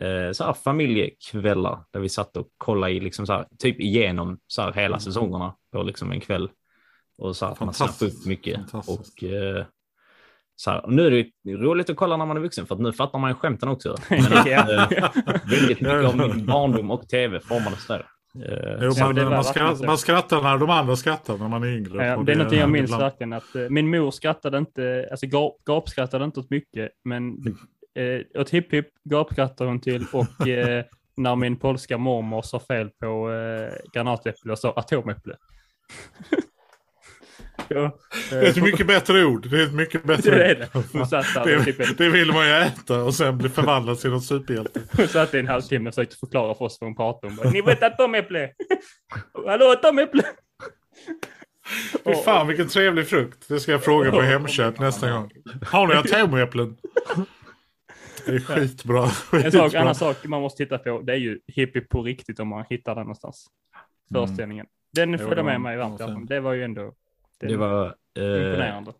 eh, 0.00 0.32
så 0.32 0.44
här, 0.44 0.52
familjekvällar 0.52 1.84
där 1.90 2.00
vi 2.00 2.08
satt 2.08 2.36
och 2.36 2.48
kollade 2.58 2.92
i, 2.92 3.00
liksom 3.00 3.26
så 3.26 3.32
här, 3.32 3.46
typ 3.58 3.80
igenom 3.80 4.38
så 4.46 4.62
här, 4.62 4.72
hela 4.72 4.98
säsongerna 4.98 5.54
på 5.72 5.82
liksom 5.82 6.12
en 6.12 6.20
kväll. 6.20 6.50
Och 7.18 7.36
så 7.36 7.46
här, 7.46 7.50
man 7.60 7.74
Fantastiskt. 7.74 8.20
upp 8.20 8.26
mycket. 8.26 8.60
Och, 8.74 9.24
eh, 9.24 9.64
så 10.56 10.70
här, 10.70 10.84
nu 10.88 11.06
är 11.06 11.10
det 11.10 11.52
roligt 11.52 11.90
att 11.90 11.96
kolla 11.96 12.16
när 12.16 12.26
man 12.26 12.36
är 12.36 12.40
vuxen, 12.40 12.66
för 12.66 12.74
att 12.74 12.80
nu 12.80 12.92
fattar 12.92 13.18
man 13.18 13.30
ju 13.30 13.34
skämten 13.34 13.68
också. 13.68 13.96
Men 14.10 14.22
Ja. 14.46 14.88
väldigt 15.50 15.80
mycket 15.80 16.04
av 16.04 16.16
min 16.16 16.46
barndom 16.46 16.90
och 16.90 17.08
tv 17.08 17.40
formades 17.40 17.86
där. 17.86 18.06
Eh, 18.34 18.78
Jo, 18.80 18.92
man, 19.00 19.14
man, 19.30 19.44
skrattar, 19.44 19.86
man 19.86 19.98
skrattar 19.98 20.42
när 20.42 20.58
de 20.58 20.70
andra 20.70 20.96
skrattar 20.96 21.38
när 21.38 21.48
man 21.48 21.62
är 21.62 21.66
yngre. 21.76 22.06
Ja, 22.06 22.22
det 22.22 22.32
är 22.32 22.36
någonting 22.36 22.58
jag 22.60 22.70
minns 22.70 22.84
ibland- 22.90 23.02
verkligen 23.02 23.32
att 23.32 23.54
eh, 23.56 23.68
min 23.68 23.90
mor 23.90 24.10
skrattade 24.10 24.58
inte, 24.58 25.08
alltså 25.10 25.26
gap, 25.26 25.56
gapskrattade 25.64 26.24
inte 26.24 26.40
åt 26.40 26.50
mycket, 26.50 26.90
men 27.04 27.30
eh, 27.98 28.40
åt 28.40 28.50
hipp 28.50 28.72
hipp 28.72 28.88
gapskrattade 29.04 29.70
hon 29.70 29.80
till 29.80 30.06
och 30.12 30.48
eh, 30.48 30.84
när 31.16 31.36
min 31.36 31.56
polska 31.56 31.98
mormor 31.98 32.42
sa 32.42 32.60
fel 32.60 32.90
på 32.90 33.30
eh, 33.32 33.72
granatäpple 33.94 34.52
och 34.52 34.58
sa 34.58 34.72
atomäpple. 34.72 35.34
ja, 37.70 37.84
eh, 37.84 37.90
Det 38.30 38.36
är 38.36 38.50
ett 38.50 38.62
mycket 38.62 38.86
bättre 38.86 39.24
ord. 39.24 39.50
Det 39.50 39.60
är 39.60 39.66
ett 39.66 39.74
mycket 39.74 40.04
bättre 40.04 40.30
det 40.30 40.44
är 40.44 40.54
ord. 40.54 40.68
det. 40.72 40.98
Hon 40.98 41.06
satt 41.06 41.34
där 41.34 41.58
och 41.58 41.64
typ, 41.64 41.78
Det, 41.78 41.98
det 41.98 42.10
vill 42.10 42.32
man 42.32 42.46
ju 42.46 42.52
äta 42.52 43.02
och 43.02 43.14
sen 43.14 43.38
bli 43.38 43.48
förvandlad 43.48 43.98
till 43.98 44.10
någon 44.10 44.22
superhjälte. 44.22 44.80
hon 44.96 45.08
satt 45.08 45.34
i 45.34 45.38
en 45.38 45.48
halvtimme 45.48 45.88
och 45.88 45.94
försökte 45.94 46.16
förklara 46.16 46.54
för 46.54 46.64
oss 46.64 46.78
vad 46.80 46.88
hon 46.88 46.96
pratade 46.96 47.26
om. 47.26 47.36
Bara, 47.36 47.50
Ni 47.50 47.62
vet 47.62 47.82
atomäpple! 47.82 48.50
Hallå 49.46 49.70
atomäpple! 49.70 50.22
Fy 52.04 52.14
fan 52.14 52.46
vilken 52.46 52.68
trevlig 52.68 53.08
frukt. 53.08 53.48
Det 53.48 53.60
ska 53.60 53.72
jag 53.72 53.84
fråga 53.84 54.10
på 54.10 54.20
Hemköp 54.20 54.78
nästa 54.78 55.10
gång. 55.10 55.30
Har 55.66 55.86
ni 55.86 55.94
atomäpplen? 55.94 56.76
Det 58.26 58.34
är 58.34 58.40
skitbra. 58.40 59.02
En 59.04 59.10
skitbra. 59.10 59.50
sak, 59.50 59.74
annan 59.74 59.94
sak 59.94 60.16
man 60.24 60.42
måste 60.42 60.64
titta 60.64 60.78
på, 60.78 61.00
det 61.00 61.12
är 61.12 61.16
ju 61.16 61.40
hippie 61.46 61.82
på 61.82 62.02
riktigt 62.02 62.40
om 62.40 62.48
man 62.48 62.64
hittar 62.70 62.94
den 62.94 63.02
någonstans. 63.02 63.46
Föreställningen. 64.12 64.66
Den 64.92 65.18
följde 65.18 65.42
med 65.42 65.60
mig 65.60 65.76
varmt. 65.76 66.28
Det 66.28 66.40
var 66.40 66.52
ju 66.52 66.64
ändå 66.64 66.94
Det 67.48 67.56
var 67.56 67.86
eh, 68.18 68.24
imponerande. 68.24 68.92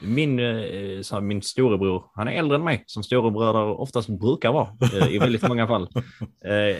min, 0.00 0.38
eh, 0.38 1.00
så 1.02 1.20
min 1.20 1.42
storebror, 1.42 2.04
han 2.14 2.28
är 2.28 2.32
äldre 2.32 2.56
än 2.56 2.64
mig, 2.64 2.84
som 2.86 3.02
storebröder 3.02 3.80
oftast 3.80 4.08
brukar 4.08 4.52
vara 4.52 4.68
eh, 4.94 5.08
i 5.08 5.18
väldigt 5.18 5.48
många 5.48 5.66
fall. 5.66 5.88
Eh, 6.44 6.76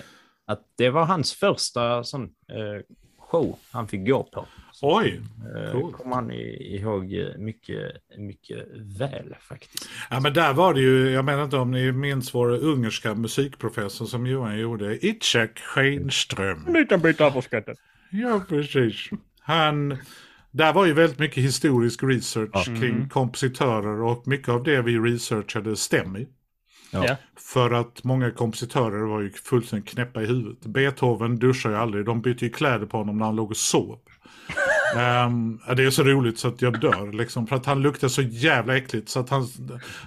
att 0.47 0.61
det 0.79 0.91
var 0.91 1.05
hans 1.05 1.33
första 1.35 2.05
sån, 2.05 2.23
eh, 2.25 2.83
show 3.19 3.59
han 3.73 3.89
fick 3.89 4.07
gå 4.09 4.23
på. 4.23 4.47
Oj. 4.83 5.21
Eh, 5.57 5.73
Coolt. 5.73 5.97
kommer 5.97 6.15
han 6.15 6.31
i- 6.31 6.77
ihåg 6.77 7.15
mycket, 7.39 7.93
mycket 8.19 8.67
väl 9.01 9.35
faktiskt. 9.41 9.89
Ja 10.11 10.21
men 10.21 10.33
där 10.35 10.53
var 10.53 10.75
det 10.75 10.81
ju, 10.81 11.11
jag 11.11 11.25
menar 11.25 11.45
inte 11.45 11.57
om 11.57 11.71
ni 11.71 11.93
minns 11.93 12.35
vår 12.35 12.49
ungerska 12.51 13.15
musikprofessor 13.15 14.07
som 14.07 14.27
Johan 14.27 14.59
gjorde, 14.59 15.07
Itzhak 15.07 15.59
Schenström. 15.59 16.65
En 16.67 16.73
liten 16.73 17.01
bit 17.01 17.21
överskattat. 17.21 17.77
Ja 18.11 18.41
precis. 18.49 19.11
Han, 19.41 19.97
där 20.51 20.73
var 20.73 20.87
ju 20.87 20.93
väldigt 20.93 21.19
mycket 21.19 21.45
historisk 21.45 22.03
research 22.03 22.69
Mm. 22.69 22.81
kring 22.81 23.09
kompositörer 23.09 24.03
och 24.03 24.29
mycket 24.29 24.49
av 24.49 24.63
det 24.63 24.83
vi 24.83 24.99
researchade 24.99 25.77
stämmer. 25.77 26.27
Ja. 26.91 27.17
För 27.53 27.71
att 27.71 28.05
många 28.05 28.31
kompositörer 28.31 29.07
var 29.07 29.21
ju 29.21 29.31
fullständigt 29.31 29.89
knäppa 29.89 30.23
i 30.23 30.27
huvudet. 30.27 30.67
Beethoven 30.67 31.39
duschar 31.39 31.71
ju 31.71 31.77
aldrig, 31.77 32.05
de 32.05 32.21
bytte 32.23 32.45
ju 32.45 32.51
kläder 32.51 32.87
på 32.87 32.97
honom 32.97 33.19
när 33.19 33.27
han 33.27 33.37
låg 33.37 33.51
och 33.51 33.57
sov. 33.57 33.99
Um, 34.97 35.61
det 35.77 35.85
är 35.85 35.91
så 35.91 36.03
roligt 36.03 36.39
så 36.39 36.49
att 36.49 36.63
jag 36.63 36.81
dör 36.81 37.13
liksom. 37.13 37.47
För 37.47 37.57
att 37.57 37.67
han 37.67 37.83
luktade 37.83 38.11
så 38.11 38.23
jävla 38.23 38.77
äckligt. 38.77 39.09
Så 39.09 39.21
att 39.21 39.31
han, 39.31 39.49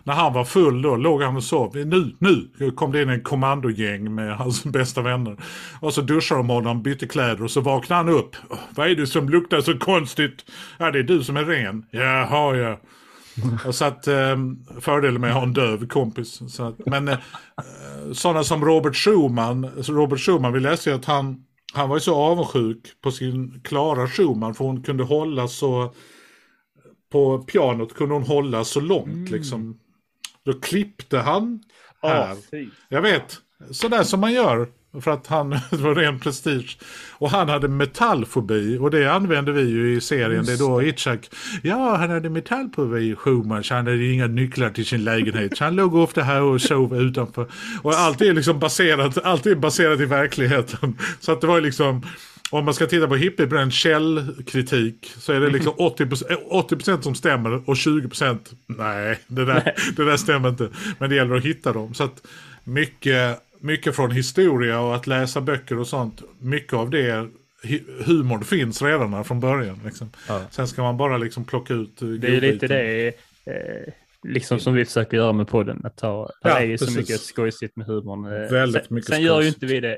när 0.04 0.14
han 0.14 0.34
var 0.34 0.46
full 0.46 0.82
då 0.82 0.96
låg 0.96 1.22
han 1.22 1.36
och 1.36 1.44
sov. 1.44 1.76
Nu, 1.76 2.16
nu 2.20 2.72
kom 2.72 2.92
det 2.92 3.02
in 3.02 3.10
en 3.10 3.22
kommandogäng 3.22 4.16
med 4.16 4.38
hans 4.38 4.64
bästa 4.66 5.02
vänner. 5.02 5.38
Och 5.80 5.94
så 5.94 6.02
duschade 6.02 6.40
de 6.40 6.50
honom, 6.50 6.84
bytte 6.84 7.08
kläder 7.08 7.44
och 7.44 7.52
så 7.52 7.62
vaknade 7.62 8.04
han 8.04 8.10
upp. 8.10 8.36
Vad 8.76 8.92
är 8.92 8.96
det 8.96 9.08
som 9.08 9.30
luktar 9.30 9.62
så 9.62 9.78
konstigt? 9.78 10.46
Ja, 10.78 10.92
det 10.92 11.00
är 11.00 11.04
du 11.04 11.24
som 11.24 11.38
är 11.38 11.46
ren. 11.46 11.86
Jaha, 11.92 12.56
ja. 12.56 12.80
Och 13.66 13.76
så 13.76 13.86
att 13.86 14.08
um, 14.08 14.66
fördelen 14.80 15.22
med 15.22 15.30
att 15.30 15.36
ha 15.36 15.44
en 15.44 15.54
döv 15.54 15.88
kompis. 15.88 16.42
Så 16.48 16.64
att, 16.64 16.86
men 16.86 17.08
uh, 17.08 17.16
sådana 18.14 18.44
som 18.44 18.66
Robert 18.66 18.96
Schumann, 18.96 19.66
Robert 19.88 20.20
Schumann, 20.20 20.54
vi 20.54 20.60
läste 20.60 20.90
ju 20.90 20.96
att 20.96 21.06
han, 21.06 21.44
han 21.74 21.90
var 21.90 21.96
ju 21.96 22.02
så 22.02 22.16
avundsjuk 22.16 23.02
på 23.02 23.12
sin 23.12 23.62
Klara 23.64 24.08
Schumann 24.08 24.54
för 24.54 24.66
hon 24.66 24.84
kunde 24.84 25.04
hålla 25.04 25.48
så, 25.48 25.94
på 27.12 27.38
pianot 27.40 27.94
kunde 27.94 28.16
hon 28.16 28.24
hålla 28.24 28.64
så 28.64 28.80
långt 28.80 29.30
liksom. 29.30 29.80
Då 30.44 30.54
klippte 30.54 31.18
han 31.18 31.64
här. 32.02 32.36
Fy. 32.52 32.70
Jag 32.90 33.02
vet, 33.02 33.38
sådär 33.72 34.04
som 34.04 34.20
man 34.20 34.34
gör. 34.34 34.70
För 35.02 35.12
att 35.12 35.28
han, 35.28 35.50
det 35.70 35.78
var 35.78 35.96
ren 35.96 36.20
prestige. 36.20 36.78
Och 37.12 37.30
han 37.30 37.50
hade 37.50 37.68
metallfobi 37.68 38.78
och 38.78 38.92
det 38.92 39.14
använde 39.14 39.52
vi 39.52 39.62
ju 39.62 39.96
i 39.96 40.02
serien. 40.02 40.46
Det 40.46 40.54
är 40.54 40.58
då 40.58 40.84
Itzhak, 40.84 41.30
ja 41.64 41.96
han 41.96 42.10
hade 42.10 42.30
metallfobi 42.30 43.16
Schumann 43.16 43.64
så 43.64 43.74
han 43.74 43.88
hade 43.88 44.06
inga 44.06 44.28
nycklar 44.28 44.70
till 44.70 44.86
sin 44.86 45.04
lägenhet. 45.04 45.58
Så 45.58 45.64
han 45.64 45.76
låg 45.76 45.96
ofta 45.96 46.22
här 46.22 46.42
och 46.42 46.62
sov 46.62 47.02
utanför. 47.02 47.48
Och 47.82 47.94
allt 47.94 48.22
är 48.22 48.34
liksom 48.34 48.60
baserat, 48.60 49.18
allt 49.18 49.46
är 49.46 49.56
baserat 49.56 50.00
i 50.00 50.06
verkligheten. 50.06 50.98
Så 51.20 51.32
att 51.32 51.42
det 51.42 51.48
var 51.48 51.62
liksom, 51.62 52.02
om 52.52 52.66
man 52.66 52.74
ska 52.74 52.88
titta 52.88 53.08
på 53.08 53.16
hippiebränd 53.16 53.74
källkritik 53.74 55.14
så 55.18 55.34
är 55.34 55.40
det 55.40 55.50
liksom 55.50 55.74
80%, 55.74 56.36
80 56.50 57.02
som 57.02 57.16
stämmer 57.16 57.70
och 57.70 57.76
20% 57.76 58.38
nej, 58.68 59.20
det 59.28 59.46
där, 59.46 59.74
det 59.96 60.06
där 60.06 60.18
stämmer 60.18 60.50
inte. 60.50 60.70
Men 61.00 61.10
det 61.10 61.16
gäller 61.16 61.36
att 61.36 61.44
hitta 61.44 61.74
dem. 61.74 61.94
Så 61.94 62.04
att 62.04 62.28
mycket, 62.64 63.40
mycket 63.62 63.96
från 63.96 64.12
historia 64.12 64.80
och 64.80 64.96
att 64.96 65.08
läsa 65.08 65.42
böcker 65.42 65.80
och 65.80 65.88
sånt, 65.88 66.22
mycket 66.40 66.74
av 66.74 66.90
det 66.90 67.28
hu- 67.64 68.04
humorn 68.06 68.44
finns 68.44 68.82
redan 68.82 69.14
här 69.14 69.24
från 69.24 69.40
början. 69.40 69.80
Liksom. 69.86 70.10
Ja. 70.28 70.42
Sen 70.52 70.68
ska 70.68 70.82
man 70.84 70.98
bara 70.98 71.18
liksom 71.18 71.44
plocka 71.44 71.74
ut 71.74 72.02
eh, 72.02 72.08
Det 72.08 72.28
är 72.38 72.42
lite 72.42 72.68
det 72.68 73.08
eh, 73.46 73.94
liksom 74.24 74.60
som 74.60 74.74
vi 74.74 74.86
försöker 74.86 75.18
göra 75.18 75.34
med 75.34 75.48
podden. 75.48 75.82
Att 75.84 75.98
ta, 75.98 76.30
det 76.44 76.50
Ja, 76.50 76.60
är 76.60 76.66
ju 76.66 76.78
så 76.78 76.92
mycket 77.00 77.20
skojsigt 77.22 77.76
med 77.76 77.88
humorn. 77.88 78.26
Eh, 78.26 78.52
Väldigt 78.52 78.86
sen, 78.86 78.96
mycket 78.96 79.10
Sen 79.14 79.22
gör 79.22 79.42
ju 79.42 79.48
inte 79.48 79.66
vi 79.66 79.80
det 79.80 79.98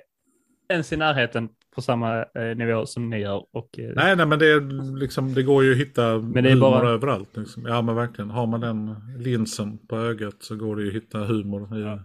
ens 0.69 0.93
i 0.93 0.97
närheten 0.97 1.49
på 1.75 1.81
samma 1.81 2.17
eh, 2.23 2.55
nivå 2.55 2.85
som 2.85 3.09
ni 3.09 3.19
gör. 3.19 3.43
Och, 3.53 3.79
eh, 3.79 3.91
Nej, 3.95 4.15
nej, 4.15 4.25
men 4.25 4.39
det, 4.39 4.47
är 4.47 4.95
liksom, 4.99 5.33
det 5.33 5.43
går 5.43 5.63
ju 5.63 5.71
att 5.71 5.77
hitta 5.77 6.17
Men 6.17 6.43
det 6.43 6.49
är 6.49 6.53
humor 6.53 6.71
bara- 6.71 6.89
överallt. 6.89 7.29
Liksom. 7.37 7.65
Ja, 7.65 7.81
men 7.81 7.95
verkligen. 7.95 8.29
Har 8.29 8.47
man 8.47 8.59
den 8.61 8.95
linsen 9.17 9.77
på 9.87 9.97
ögat 9.97 10.35
så 10.39 10.55
går 10.55 10.75
det 10.75 10.81
ju 10.81 10.87
att 10.87 10.95
hitta 10.95 11.17
humor 11.19 11.77
i 11.77 11.99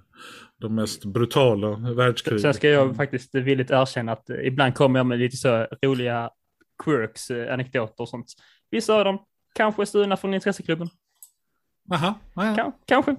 de 0.61 0.75
mest 0.75 1.05
brutala 1.05 1.95
världskrigen. 1.95 2.41
Sen 2.41 2.55
ska 2.55 2.69
jag 2.69 2.97
faktiskt 2.97 3.35
villigt 3.35 3.71
erkänna 3.71 4.13
att 4.13 4.31
ibland 4.31 4.75
kommer 4.75 4.99
jag 4.99 5.07
med 5.07 5.19
lite 5.19 5.37
så 5.37 5.67
roliga 5.83 6.31
quirks, 6.85 7.31
eh, 7.31 7.53
anekdoter 7.55 8.01
och 8.03 8.09
sånt. 8.09 8.27
Vissa 8.71 8.95
av 8.95 9.05
dem 9.05 9.19
kanske 9.55 9.83
är 9.83 9.87
stulna 9.87 10.17
från 10.17 10.35
intresseklubben. 10.35 10.89
Jaha, 11.91 12.15
ja, 12.35 12.45
ja. 12.47 12.55
Kan, 12.55 12.73
kanske. 12.87 13.17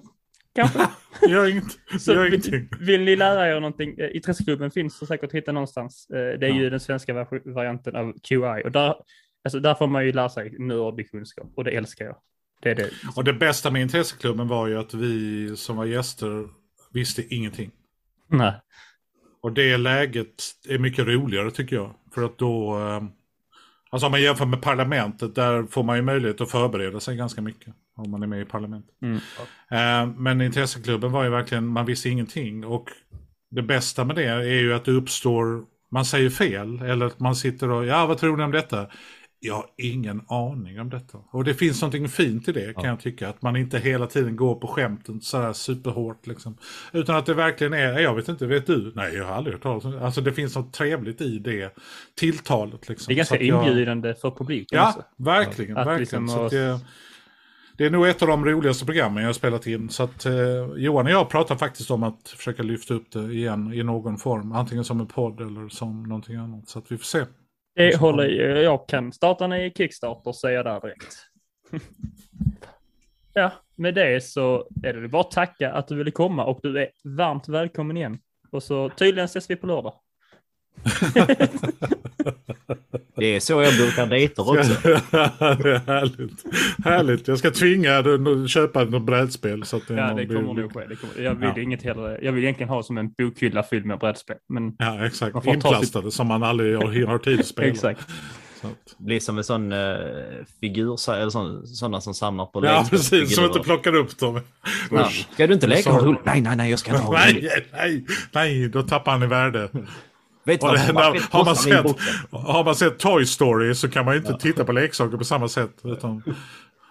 Kanske. 0.55 0.79
gör 1.29 1.47
inget. 1.47 1.63
Så 1.99 2.13
gör 2.13 2.23
vill, 2.23 2.33
ingenting. 2.33 2.69
vill 2.79 3.01
ni 3.01 3.15
lära 3.15 3.47
er 3.49 3.53
någonting? 3.59 3.99
eh, 3.99 4.15
Intresseklubben 4.15 4.71
finns 4.71 4.99
det 4.99 5.05
säkert 5.05 5.23
att 5.27 5.33
hitta 5.33 5.51
någonstans. 5.51 6.07
Eh, 6.09 6.39
Det 6.39 6.47
är 6.47 6.53
ju 6.53 6.69
den 6.69 6.79
svenska 6.79 7.13
var- 7.13 7.53
varianten 7.53 7.95
av 7.95 8.13
QI. 8.23 8.61
Och 8.65 8.71
där, 8.71 8.95
alltså 9.43 9.59
där 9.59 9.75
får 9.75 9.87
man 9.87 10.05
ju 10.05 10.11
lära 10.11 10.29
sig 10.29 10.55
nördig 10.59 11.11
kunskap. 11.11 11.47
Och 11.55 11.63
det 11.63 11.71
älskar 11.71 12.05
jag. 12.05 12.15
Det 12.61 12.69
är 12.69 12.75
det. 12.75 12.89
Och 13.15 13.23
det 13.23 13.33
bästa 13.33 13.71
med 13.71 13.81
intresseklubben 13.81 14.47
var 14.47 14.67
ju 14.67 14.79
att 14.79 14.93
vi 14.93 15.55
som 15.57 15.75
var 15.77 15.85
gäster 15.85 16.47
visste 16.93 17.35
ingenting. 17.35 17.71
Nej. 18.27 18.53
Och 19.41 19.53
det 19.53 19.77
läget 19.77 20.43
är 20.69 20.79
mycket 20.79 21.07
roligare 21.07 21.51
tycker 21.51 21.75
jag. 21.75 21.93
För 22.13 22.23
att 22.23 22.37
då, 22.37 22.79
eh, 22.79 23.03
alltså 23.89 24.05
om 24.05 24.11
man 24.11 24.21
jämför 24.21 24.45
med 24.45 24.61
parlamentet, 24.61 25.35
där 25.35 25.63
får 25.63 25.83
man 25.83 25.95
ju 25.95 26.01
möjlighet 26.01 26.41
att 26.41 26.51
förbereda 26.51 26.99
sig 26.99 27.15
ganska 27.15 27.41
mycket. 27.41 27.73
Om 27.95 28.11
man 28.11 28.23
är 28.23 28.27
med 28.27 28.41
i 28.41 28.45
parlamentet. 28.45 28.95
Mm. 29.01 29.15
Eh, 29.71 30.15
men 30.17 30.41
intresseklubben 30.41 31.11
var 31.11 31.23
ju 31.23 31.29
verkligen, 31.29 31.67
man 31.67 31.85
visste 31.85 32.09
ingenting. 32.09 32.65
Och 32.65 32.89
det 33.51 33.61
bästa 33.61 34.05
med 34.05 34.15
det 34.15 34.25
är 34.25 34.61
ju 34.61 34.73
att 34.73 34.85
det 34.85 34.91
uppstår, 34.91 35.65
man 35.91 36.05
säger 36.05 36.29
fel. 36.29 36.81
Eller 36.81 37.05
att 37.05 37.19
man 37.19 37.35
sitter 37.35 37.69
och, 37.69 37.85
ja 37.85 38.05
vad 38.05 38.17
tror 38.17 38.37
ni 38.37 38.43
om 38.43 38.51
detta? 38.51 38.87
Jag 39.41 39.53
har 39.55 39.65
ingen 39.77 40.21
aning 40.27 40.79
om 40.79 40.89
detta. 40.89 41.17
Och 41.31 41.43
det 41.43 41.53
finns 41.53 41.81
någonting 41.81 42.09
fint 42.09 42.47
i 42.47 42.51
det 42.51 42.73
kan 42.73 42.83
jag 42.85 42.99
tycka. 42.99 43.29
Att 43.29 43.41
man 43.41 43.55
inte 43.55 43.79
hela 43.79 44.07
tiden 44.07 44.35
går 44.35 44.55
på 44.55 44.67
skämten 44.67 45.21
sådär 45.21 45.53
superhårt 45.53 46.27
liksom. 46.27 46.57
Utan 46.93 47.15
att 47.15 47.25
det 47.25 47.33
verkligen 47.33 47.73
är, 47.73 47.99
jag 47.99 48.15
vet 48.15 48.27
inte, 48.27 48.45
vet 48.47 48.67
du? 48.67 48.91
Nej, 48.95 49.15
jag 49.15 49.25
har 49.25 49.33
aldrig 49.33 49.53
hört 49.55 49.63
talas 49.63 49.85
om 49.85 49.91
det. 49.91 50.05
Alltså 50.05 50.21
det 50.21 50.33
finns 50.33 50.55
något 50.55 50.73
trevligt 50.73 51.21
i 51.21 51.39
det 51.39 51.75
tilltalet 52.19 52.89
liksom. 52.89 53.05
Det 53.07 53.13
är 53.13 53.17
ganska 53.17 53.41
jag- 53.41 53.67
inbjudande 53.67 54.13
för 54.15 54.31
publiken 54.31 54.77
Ja, 54.79 54.89
också. 54.89 55.03
verkligen. 55.17 55.77
Att 55.77 55.87
verkligen. 55.87 56.23
liksom 56.25 56.47
det, 56.51 56.79
det 57.77 57.85
är 57.85 57.89
nog 57.89 58.07
ett 58.07 58.21
av 58.21 58.27
de 58.27 58.45
roligaste 58.45 58.85
programmen 58.85 59.23
jag 59.23 59.27
har 59.29 59.33
spelat 59.33 59.67
in. 59.67 59.89
Så 59.89 60.03
att 60.03 60.25
eh, 60.25 60.33
Johan 60.77 61.05
och 61.05 61.11
jag 61.11 61.29
pratar 61.29 61.55
faktiskt 61.55 61.91
om 61.91 62.03
att 62.03 62.29
försöka 62.29 62.63
lyfta 62.63 62.93
upp 62.93 63.11
det 63.11 63.33
igen 63.33 63.73
i 63.73 63.83
någon 63.83 64.17
form. 64.17 64.51
Antingen 64.51 64.83
som 64.83 64.99
en 64.99 65.07
podd 65.07 65.41
eller 65.41 65.69
som 65.69 66.03
någonting 66.03 66.35
annat. 66.35 66.69
Så 66.69 66.79
att 66.79 66.91
vi 66.91 66.97
får 66.97 67.05
se. 67.05 67.25
Det 67.75 67.97
håller 67.97 68.23
jag 68.61 68.87
kan 68.87 69.13
starta 69.13 69.45
en 69.45 69.53
i 69.53 69.73
Kickstarter 69.77 70.31
säger 70.31 70.55
jag 70.55 70.65
där 70.65 70.81
direkt. 70.81 71.15
ja, 73.33 73.51
med 73.75 73.95
det 73.95 74.23
så 74.23 74.67
är 74.83 74.93
det 74.93 75.07
bara 75.07 75.21
att 75.21 75.31
tacka 75.31 75.71
att 75.71 75.87
du 75.87 75.95
ville 75.95 76.11
komma 76.11 76.45
och 76.45 76.59
du 76.63 76.79
är 76.79 76.89
varmt 77.03 77.47
välkommen 77.47 77.97
igen. 77.97 78.19
Och 78.51 78.63
så 78.63 78.89
tydligen 78.89 79.25
ses 79.25 79.49
vi 79.49 79.55
på 79.55 79.67
lördag. 79.67 79.93
Det 83.15 83.35
är 83.35 83.39
så 83.39 83.61
jag 83.61 83.73
brukar 83.73 84.07
dejter 84.07 84.49
också. 84.49 84.73
det 84.83 85.71
är 85.71 85.87
härligt. 85.87 86.43
härligt. 86.85 87.27
Jag 87.27 87.37
ska 87.39 87.51
tvinga 87.51 88.01
dig 88.01 88.13
att 88.43 88.49
köpa 88.49 88.83
något 88.83 89.01
brädspel. 89.03 89.63
Så 89.63 89.77
att 89.77 89.87
det 89.87 89.93
är 89.93 89.97
Ja, 89.97 90.13
det 90.13 90.25
kommer 90.25 90.53
nog 90.53 90.73
ske. 90.73 90.85
Det 90.89 90.95
kommer, 90.95 91.23
jag 91.25 91.35
vill 91.35 91.51
Ja. 91.55 91.61
inget 91.61 91.83
hellre. 91.83 92.19
Jag 92.21 92.31
vill 92.31 92.43
egentligen 92.43 92.69
ha 92.69 92.83
som 92.83 92.97
en 92.97 93.11
bokhylla 93.11 93.63
fylld 93.63 93.85
med 93.85 93.99
brädspel. 93.99 94.35
Men 94.49 94.75
Ja, 94.79 95.05
exakt. 95.05 95.33
Man 95.33 95.43
får 95.43 95.51
ta 95.51 95.55
Inplastade 95.55 96.11
som 96.11 96.27
man 96.27 96.43
aldrig 96.43 96.77
har, 96.77 97.05
har 97.07 97.17
tid 97.17 97.39
att 97.39 97.45
spela. 97.45 97.67
exakt. 97.67 98.07
Blir 98.97 99.19
som 99.19 99.37
en 99.37 99.43
sån 99.43 99.71
uh, 99.71 99.97
figur, 100.61 101.11
eller 101.13 101.29
sån, 101.29 101.67
sådana 101.67 102.01
som 102.01 102.13
samlar 102.13 102.45
på 102.45 102.65
ja, 102.65 102.85
precis. 102.89 103.35
Som 103.35 103.45
inte 103.45 103.59
plockar 103.59 103.95
upp 103.95 104.17
dem. 104.19 104.41
Ja. 104.91 105.09
Ska 105.33 105.47
du 105.47 105.53
inte 105.53 105.67
leka 105.67 105.81
Så- 105.91 106.05
roligt? 106.05 106.19
Nej, 106.25 106.41
nej, 106.41 106.55
nej, 106.57 106.69
jag 106.69 106.79
ska 106.79 106.91
inte 106.91 107.03
ha 107.03 107.13
roligt. 107.27 107.43
Nej, 107.43 107.65
nej, 107.73 108.05
nej, 108.33 108.69
då 108.69 108.83
tappar 108.83 109.11
han 109.11 109.23
i 109.23 109.27
värde. 109.27 109.69
Vet 110.49 110.63
vad? 110.63 110.73
när, 110.73 111.11
vet 111.11 111.23
har, 111.23 111.45
man 111.45 111.55
sett, 111.55 111.85
har 112.31 112.63
man 112.63 112.75
sett 112.75 112.99
Toy 112.99 113.25
Story 113.25 113.75
så 113.75 113.89
kan 113.89 114.05
man 114.05 114.13
ju 114.13 114.19
inte 114.19 114.33
titta 114.33 114.65
på 114.65 114.71
leksaker 114.71 115.17
på 115.17 115.23
samma 115.23 115.47
sätt. 115.47 115.71
Utan 115.83 116.23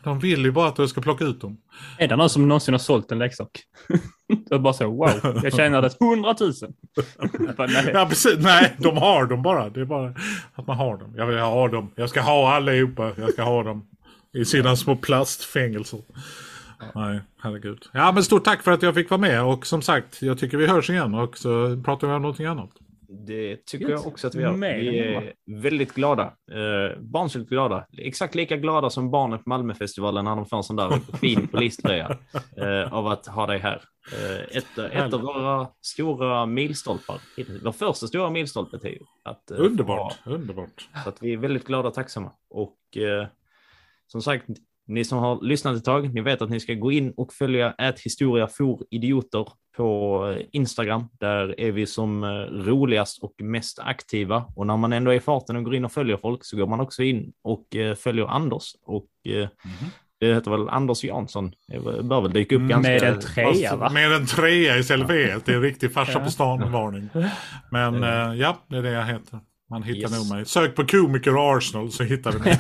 De 0.04 0.18
vill 0.18 0.44
ju 0.44 0.50
bara 0.50 0.68
att 0.68 0.76
du 0.76 0.88
ska 0.88 1.00
plocka 1.00 1.24
ut 1.24 1.40
dem. 1.40 1.58
Är 1.98 2.08
det 2.08 2.16
någon 2.16 2.30
som 2.30 2.48
någonsin 2.48 2.74
har 2.74 2.78
sålt 2.78 3.12
en 3.12 3.18
leksak? 3.18 3.48
och 4.50 4.60
bara 4.60 4.72
så, 4.72 4.86
wow, 4.90 5.40
jag 5.42 5.54
tjänade 5.54 5.90
100 6.00 6.34
000. 6.40 6.52
bara, 7.56 7.66
nej. 7.66 7.90
Ja, 7.94 8.06
precis. 8.08 8.38
Nej, 8.38 8.76
de 8.78 8.96
har 8.96 9.26
dem 9.26 9.42
bara. 9.42 9.70
Det 9.70 9.80
är 9.80 9.84
bara 9.84 10.14
att 10.54 10.66
man 10.66 10.76
har 10.76 10.96
dem. 10.96 11.14
Jag 11.16 11.26
vill 11.26 11.38
ha 11.38 11.68
dem. 11.68 11.90
Jag 11.94 12.08
ska 12.08 12.20
ha 12.20 12.54
allihopa. 12.54 13.12
Jag 13.16 13.32
ska 13.32 13.42
ha 13.42 13.62
dem. 13.62 13.88
I 14.34 14.44
sina 14.44 14.76
små 14.76 14.96
plastfängelser. 14.96 16.00
Nej, 16.94 17.20
herregud. 17.42 17.82
Ja, 17.92 18.12
men 18.12 18.24
stort 18.24 18.44
tack 18.44 18.62
för 18.62 18.72
att 18.72 18.82
jag 18.82 18.94
fick 18.94 19.10
vara 19.10 19.20
med. 19.20 19.42
Och 19.42 19.66
som 19.66 19.82
sagt, 19.82 20.22
jag 20.22 20.38
tycker 20.38 20.56
vi 20.56 20.66
hörs 20.66 20.90
igen. 20.90 21.14
Och 21.14 21.38
så 21.38 21.82
pratar 21.84 22.08
vi 22.08 22.14
om 22.14 22.22
någonting 22.22 22.46
annat. 22.46 22.70
Det 23.08 23.66
tycker 23.66 23.88
jag 23.88 24.06
också 24.06 24.26
att 24.26 24.34
vi 24.34 24.42
gör. 24.42 24.52
Vi 24.52 24.98
är 24.98 25.32
väldigt 25.46 25.94
glada. 25.94 26.24
Eh, 26.24 27.00
barnsligt 27.00 27.48
glada. 27.48 27.86
Exakt 27.98 28.34
lika 28.34 28.56
glada 28.56 28.90
som 28.90 29.10
barnen 29.10 29.38
på 29.38 29.48
Malmöfestivalen 29.48 30.24
när 30.24 30.36
de 30.36 30.46
får 30.46 30.56
en 30.56 30.62
sån 30.62 30.76
där 30.76 30.90
fin 31.18 31.48
poliströja 31.48 32.18
eh, 32.56 32.92
av 32.92 33.06
att 33.06 33.26
ha 33.26 33.46
dig 33.46 33.58
här. 33.58 33.82
Eh, 34.12 34.56
ett, 34.56 34.78
ett 34.78 35.14
av 35.14 35.20
våra 35.20 35.68
stora 35.82 36.46
milstolpar. 36.46 37.20
Vår 37.64 37.72
första 37.72 38.06
stora 38.06 38.30
milstolpe, 38.30 38.78
Theo. 38.78 39.04
Att, 39.24 39.50
eh, 39.50 39.60
underbart, 39.60 40.12
få, 40.24 40.30
underbart. 40.30 40.88
Så 41.04 41.08
att 41.08 41.22
vi 41.22 41.32
är 41.32 41.36
väldigt 41.36 41.66
glada 41.66 41.88
och 41.88 41.94
tacksamma. 41.94 42.32
Och 42.50 42.96
eh, 42.96 43.26
som 44.06 44.22
sagt, 44.22 44.46
ni 44.86 45.04
som 45.04 45.18
har 45.18 45.42
lyssnat 45.42 45.76
ett 45.76 45.84
tag, 45.84 46.14
ni 46.14 46.20
vet 46.20 46.42
att 46.42 46.50
ni 46.50 46.60
ska 46.60 46.74
gå 46.74 46.92
in 46.92 47.14
och 47.16 47.32
följa 47.32 47.72
ät 47.72 48.00
historia 48.00 48.46
for 48.46 48.86
idioter 48.90 49.48
på 49.78 50.36
Instagram. 50.52 51.04
Där 51.20 51.60
är 51.60 51.72
vi 51.72 51.86
som 51.86 52.24
eh, 52.24 52.28
roligast 52.66 53.22
och 53.22 53.32
mest 53.38 53.78
aktiva. 53.78 54.44
Och 54.56 54.66
när 54.66 54.76
man 54.76 54.92
ändå 54.92 55.10
är 55.10 55.14
i 55.14 55.20
farten 55.20 55.56
och 55.56 55.64
går 55.64 55.74
in 55.74 55.84
och 55.84 55.92
följer 55.92 56.16
folk 56.16 56.44
så 56.44 56.56
går 56.56 56.66
man 56.66 56.80
också 56.80 57.02
in 57.02 57.32
och 57.42 57.76
eh, 57.76 57.94
följer 57.94 58.26
Anders. 58.26 58.72
Och 58.86 59.06
mm 59.26 59.46
-hmm. 59.46 59.88
det 60.20 60.34
heter 60.34 60.50
väl 60.50 60.68
Anders 60.68 61.04
Jansson. 61.04 61.52
Det 61.68 62.02
bör 62.02 62.20
väl 62.20 62.32
dyka 62.32 62.56
upp 62.56 62.62
ganska... 62.62 62.92
Med 62.92 63.02
en 63.02 63.20
trea 63.20 63.76
va? 63.76 63.90
Med 63.90 64.12
en 64.12 64.26
trea 64.26 64.78
istället 64.78 65.06
för 65.06 65.36
ett. 65.36 65.46
Det 65.46 65.52
är 65.52 65.56
en 65.56 65.62
riktig 65.62 65.92
farsa 65.92 66.20
på 66.20 66.30
stan-varning. 66.30 67.08
Men 67.70 68.02
ja, 68.38 68.56
det 68.68 68.76
är 68.76 68.82
det 68.82 68.90
jag 68.90 69.06
heter. 69.06 69.40
Man 69.70 69.82
hittar 69.82 70.10
yes. 70.10 70.18
nog 70.18 70.36
mig. 70.36 70.46
Sök 70.46 70.76
på 70.76 70.86
komiker 70.86 71.56
Arsenal 71.56 71.90
så 71.90 72.02
hittar 72.04 72.32
du 72.32 72.38
mig. 72.38 72.58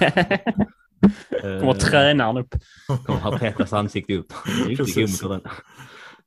Kommer 1.60 1.74
tränaren 1.74 2.36
upp. 2.36 2.54
Kommer 3.06 3.20
ha 3.20 3.38
Petras 3.38 3.72
ansikte 3.72 4.14
upp. 4.14 4.32
Riktig 4.66 4.94
komiker 4.94 5.28
den. 5.28 5.40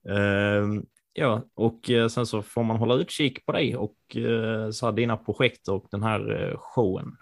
Uh, 0.10 0.82
ja, 1.14 1.44
och 1.54 1.90
uh, 1.90 2.08
sen 2.08 2.26
så 2.26 2.42
får 2.42 2.64
man 2.64 2.78
hålla 2.78 2.96
utkik 2.96 3.46
på 3.46 3.52
dig 3.52 3.76
och 3.76 3.96
uh, 4.16 4.70
så 4.72 4.86
här, 4.86 4.94
dina 4.94 5.18
projekt 5.18 5.68
och 5.68 5.88
den 5.92 6.04
här 6.04 6.32
uh, 6.32 6.58
showen. 6.58 7.18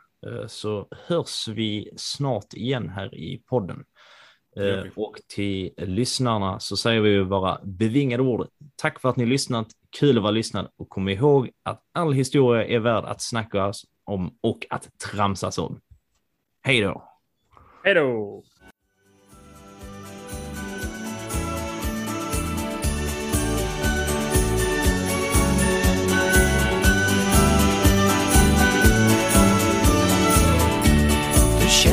så 0.48 0.88
hörs 1.08 1.48
vi 1.48 1.92
snart 1.96 2.54
igen 2.54 2.90
här 2.90 3.16
i 3.16 3.44
podden. 3.50 3.84
Och 4.96 5.16
till 5.28 5.74
lyssnarna 5.78 6.60
så 6.60 6.78
säger 6.78 7.02
vi 7.02 7.24
våra 7.24 7.60
bevingade 7.64 8.24
ord. 8.24 8.48
Tack 8.76 9.00
för 9.02 9.10
att 9.10 9.16
ni 9.16 9.26
lyssnat. 9.26 9.68
Kul 10.00 10.18
att 10.18 10.24
vara 10.24 10.32
lyssnad 10.32 10.70
och 10.78 10.90
kom 10.90 11.10
ihåg 11.10 11.50
att 11.64 11.84
all 11.94 12.14
historia 12.14 12.66
är 12.66 12.80
värd 12.80 13.06
att 13.06 13.22
snacka 13.22 13.74
om 14.04 14.38
och 14.42 14.66
att 14.70 14.90
tramsas 15.12 15.58
om. 15.58 15.82
Hej 16.62 16.82
då! 16.82 17.04
Hej 17.84 17.94
då! 17.94 18.44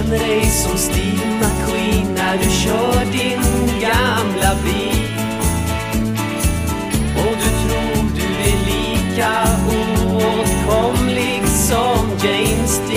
Känner 0.07 0.19
dig 0.19 0.47
som 0.47 0.79
Steve 0.79 1.27
McQueen 1.41 2.15
när 2.15 2.39
du 2.39 2.51
kör 2.51 3.13
din 3.13 3.81
gamla 3.81 4.55
bil. 4.65 5.09
Och 7.17 7.37
du 7.37 7.49
tror 7.69 8.11
du 8.17 8.23
är 8.51 8.57
lika 8.67 9.33
oåtkomlig 9.69 11.49
som 11.49 12.11
James 12.25 12.81
Dean. 12.89 12.96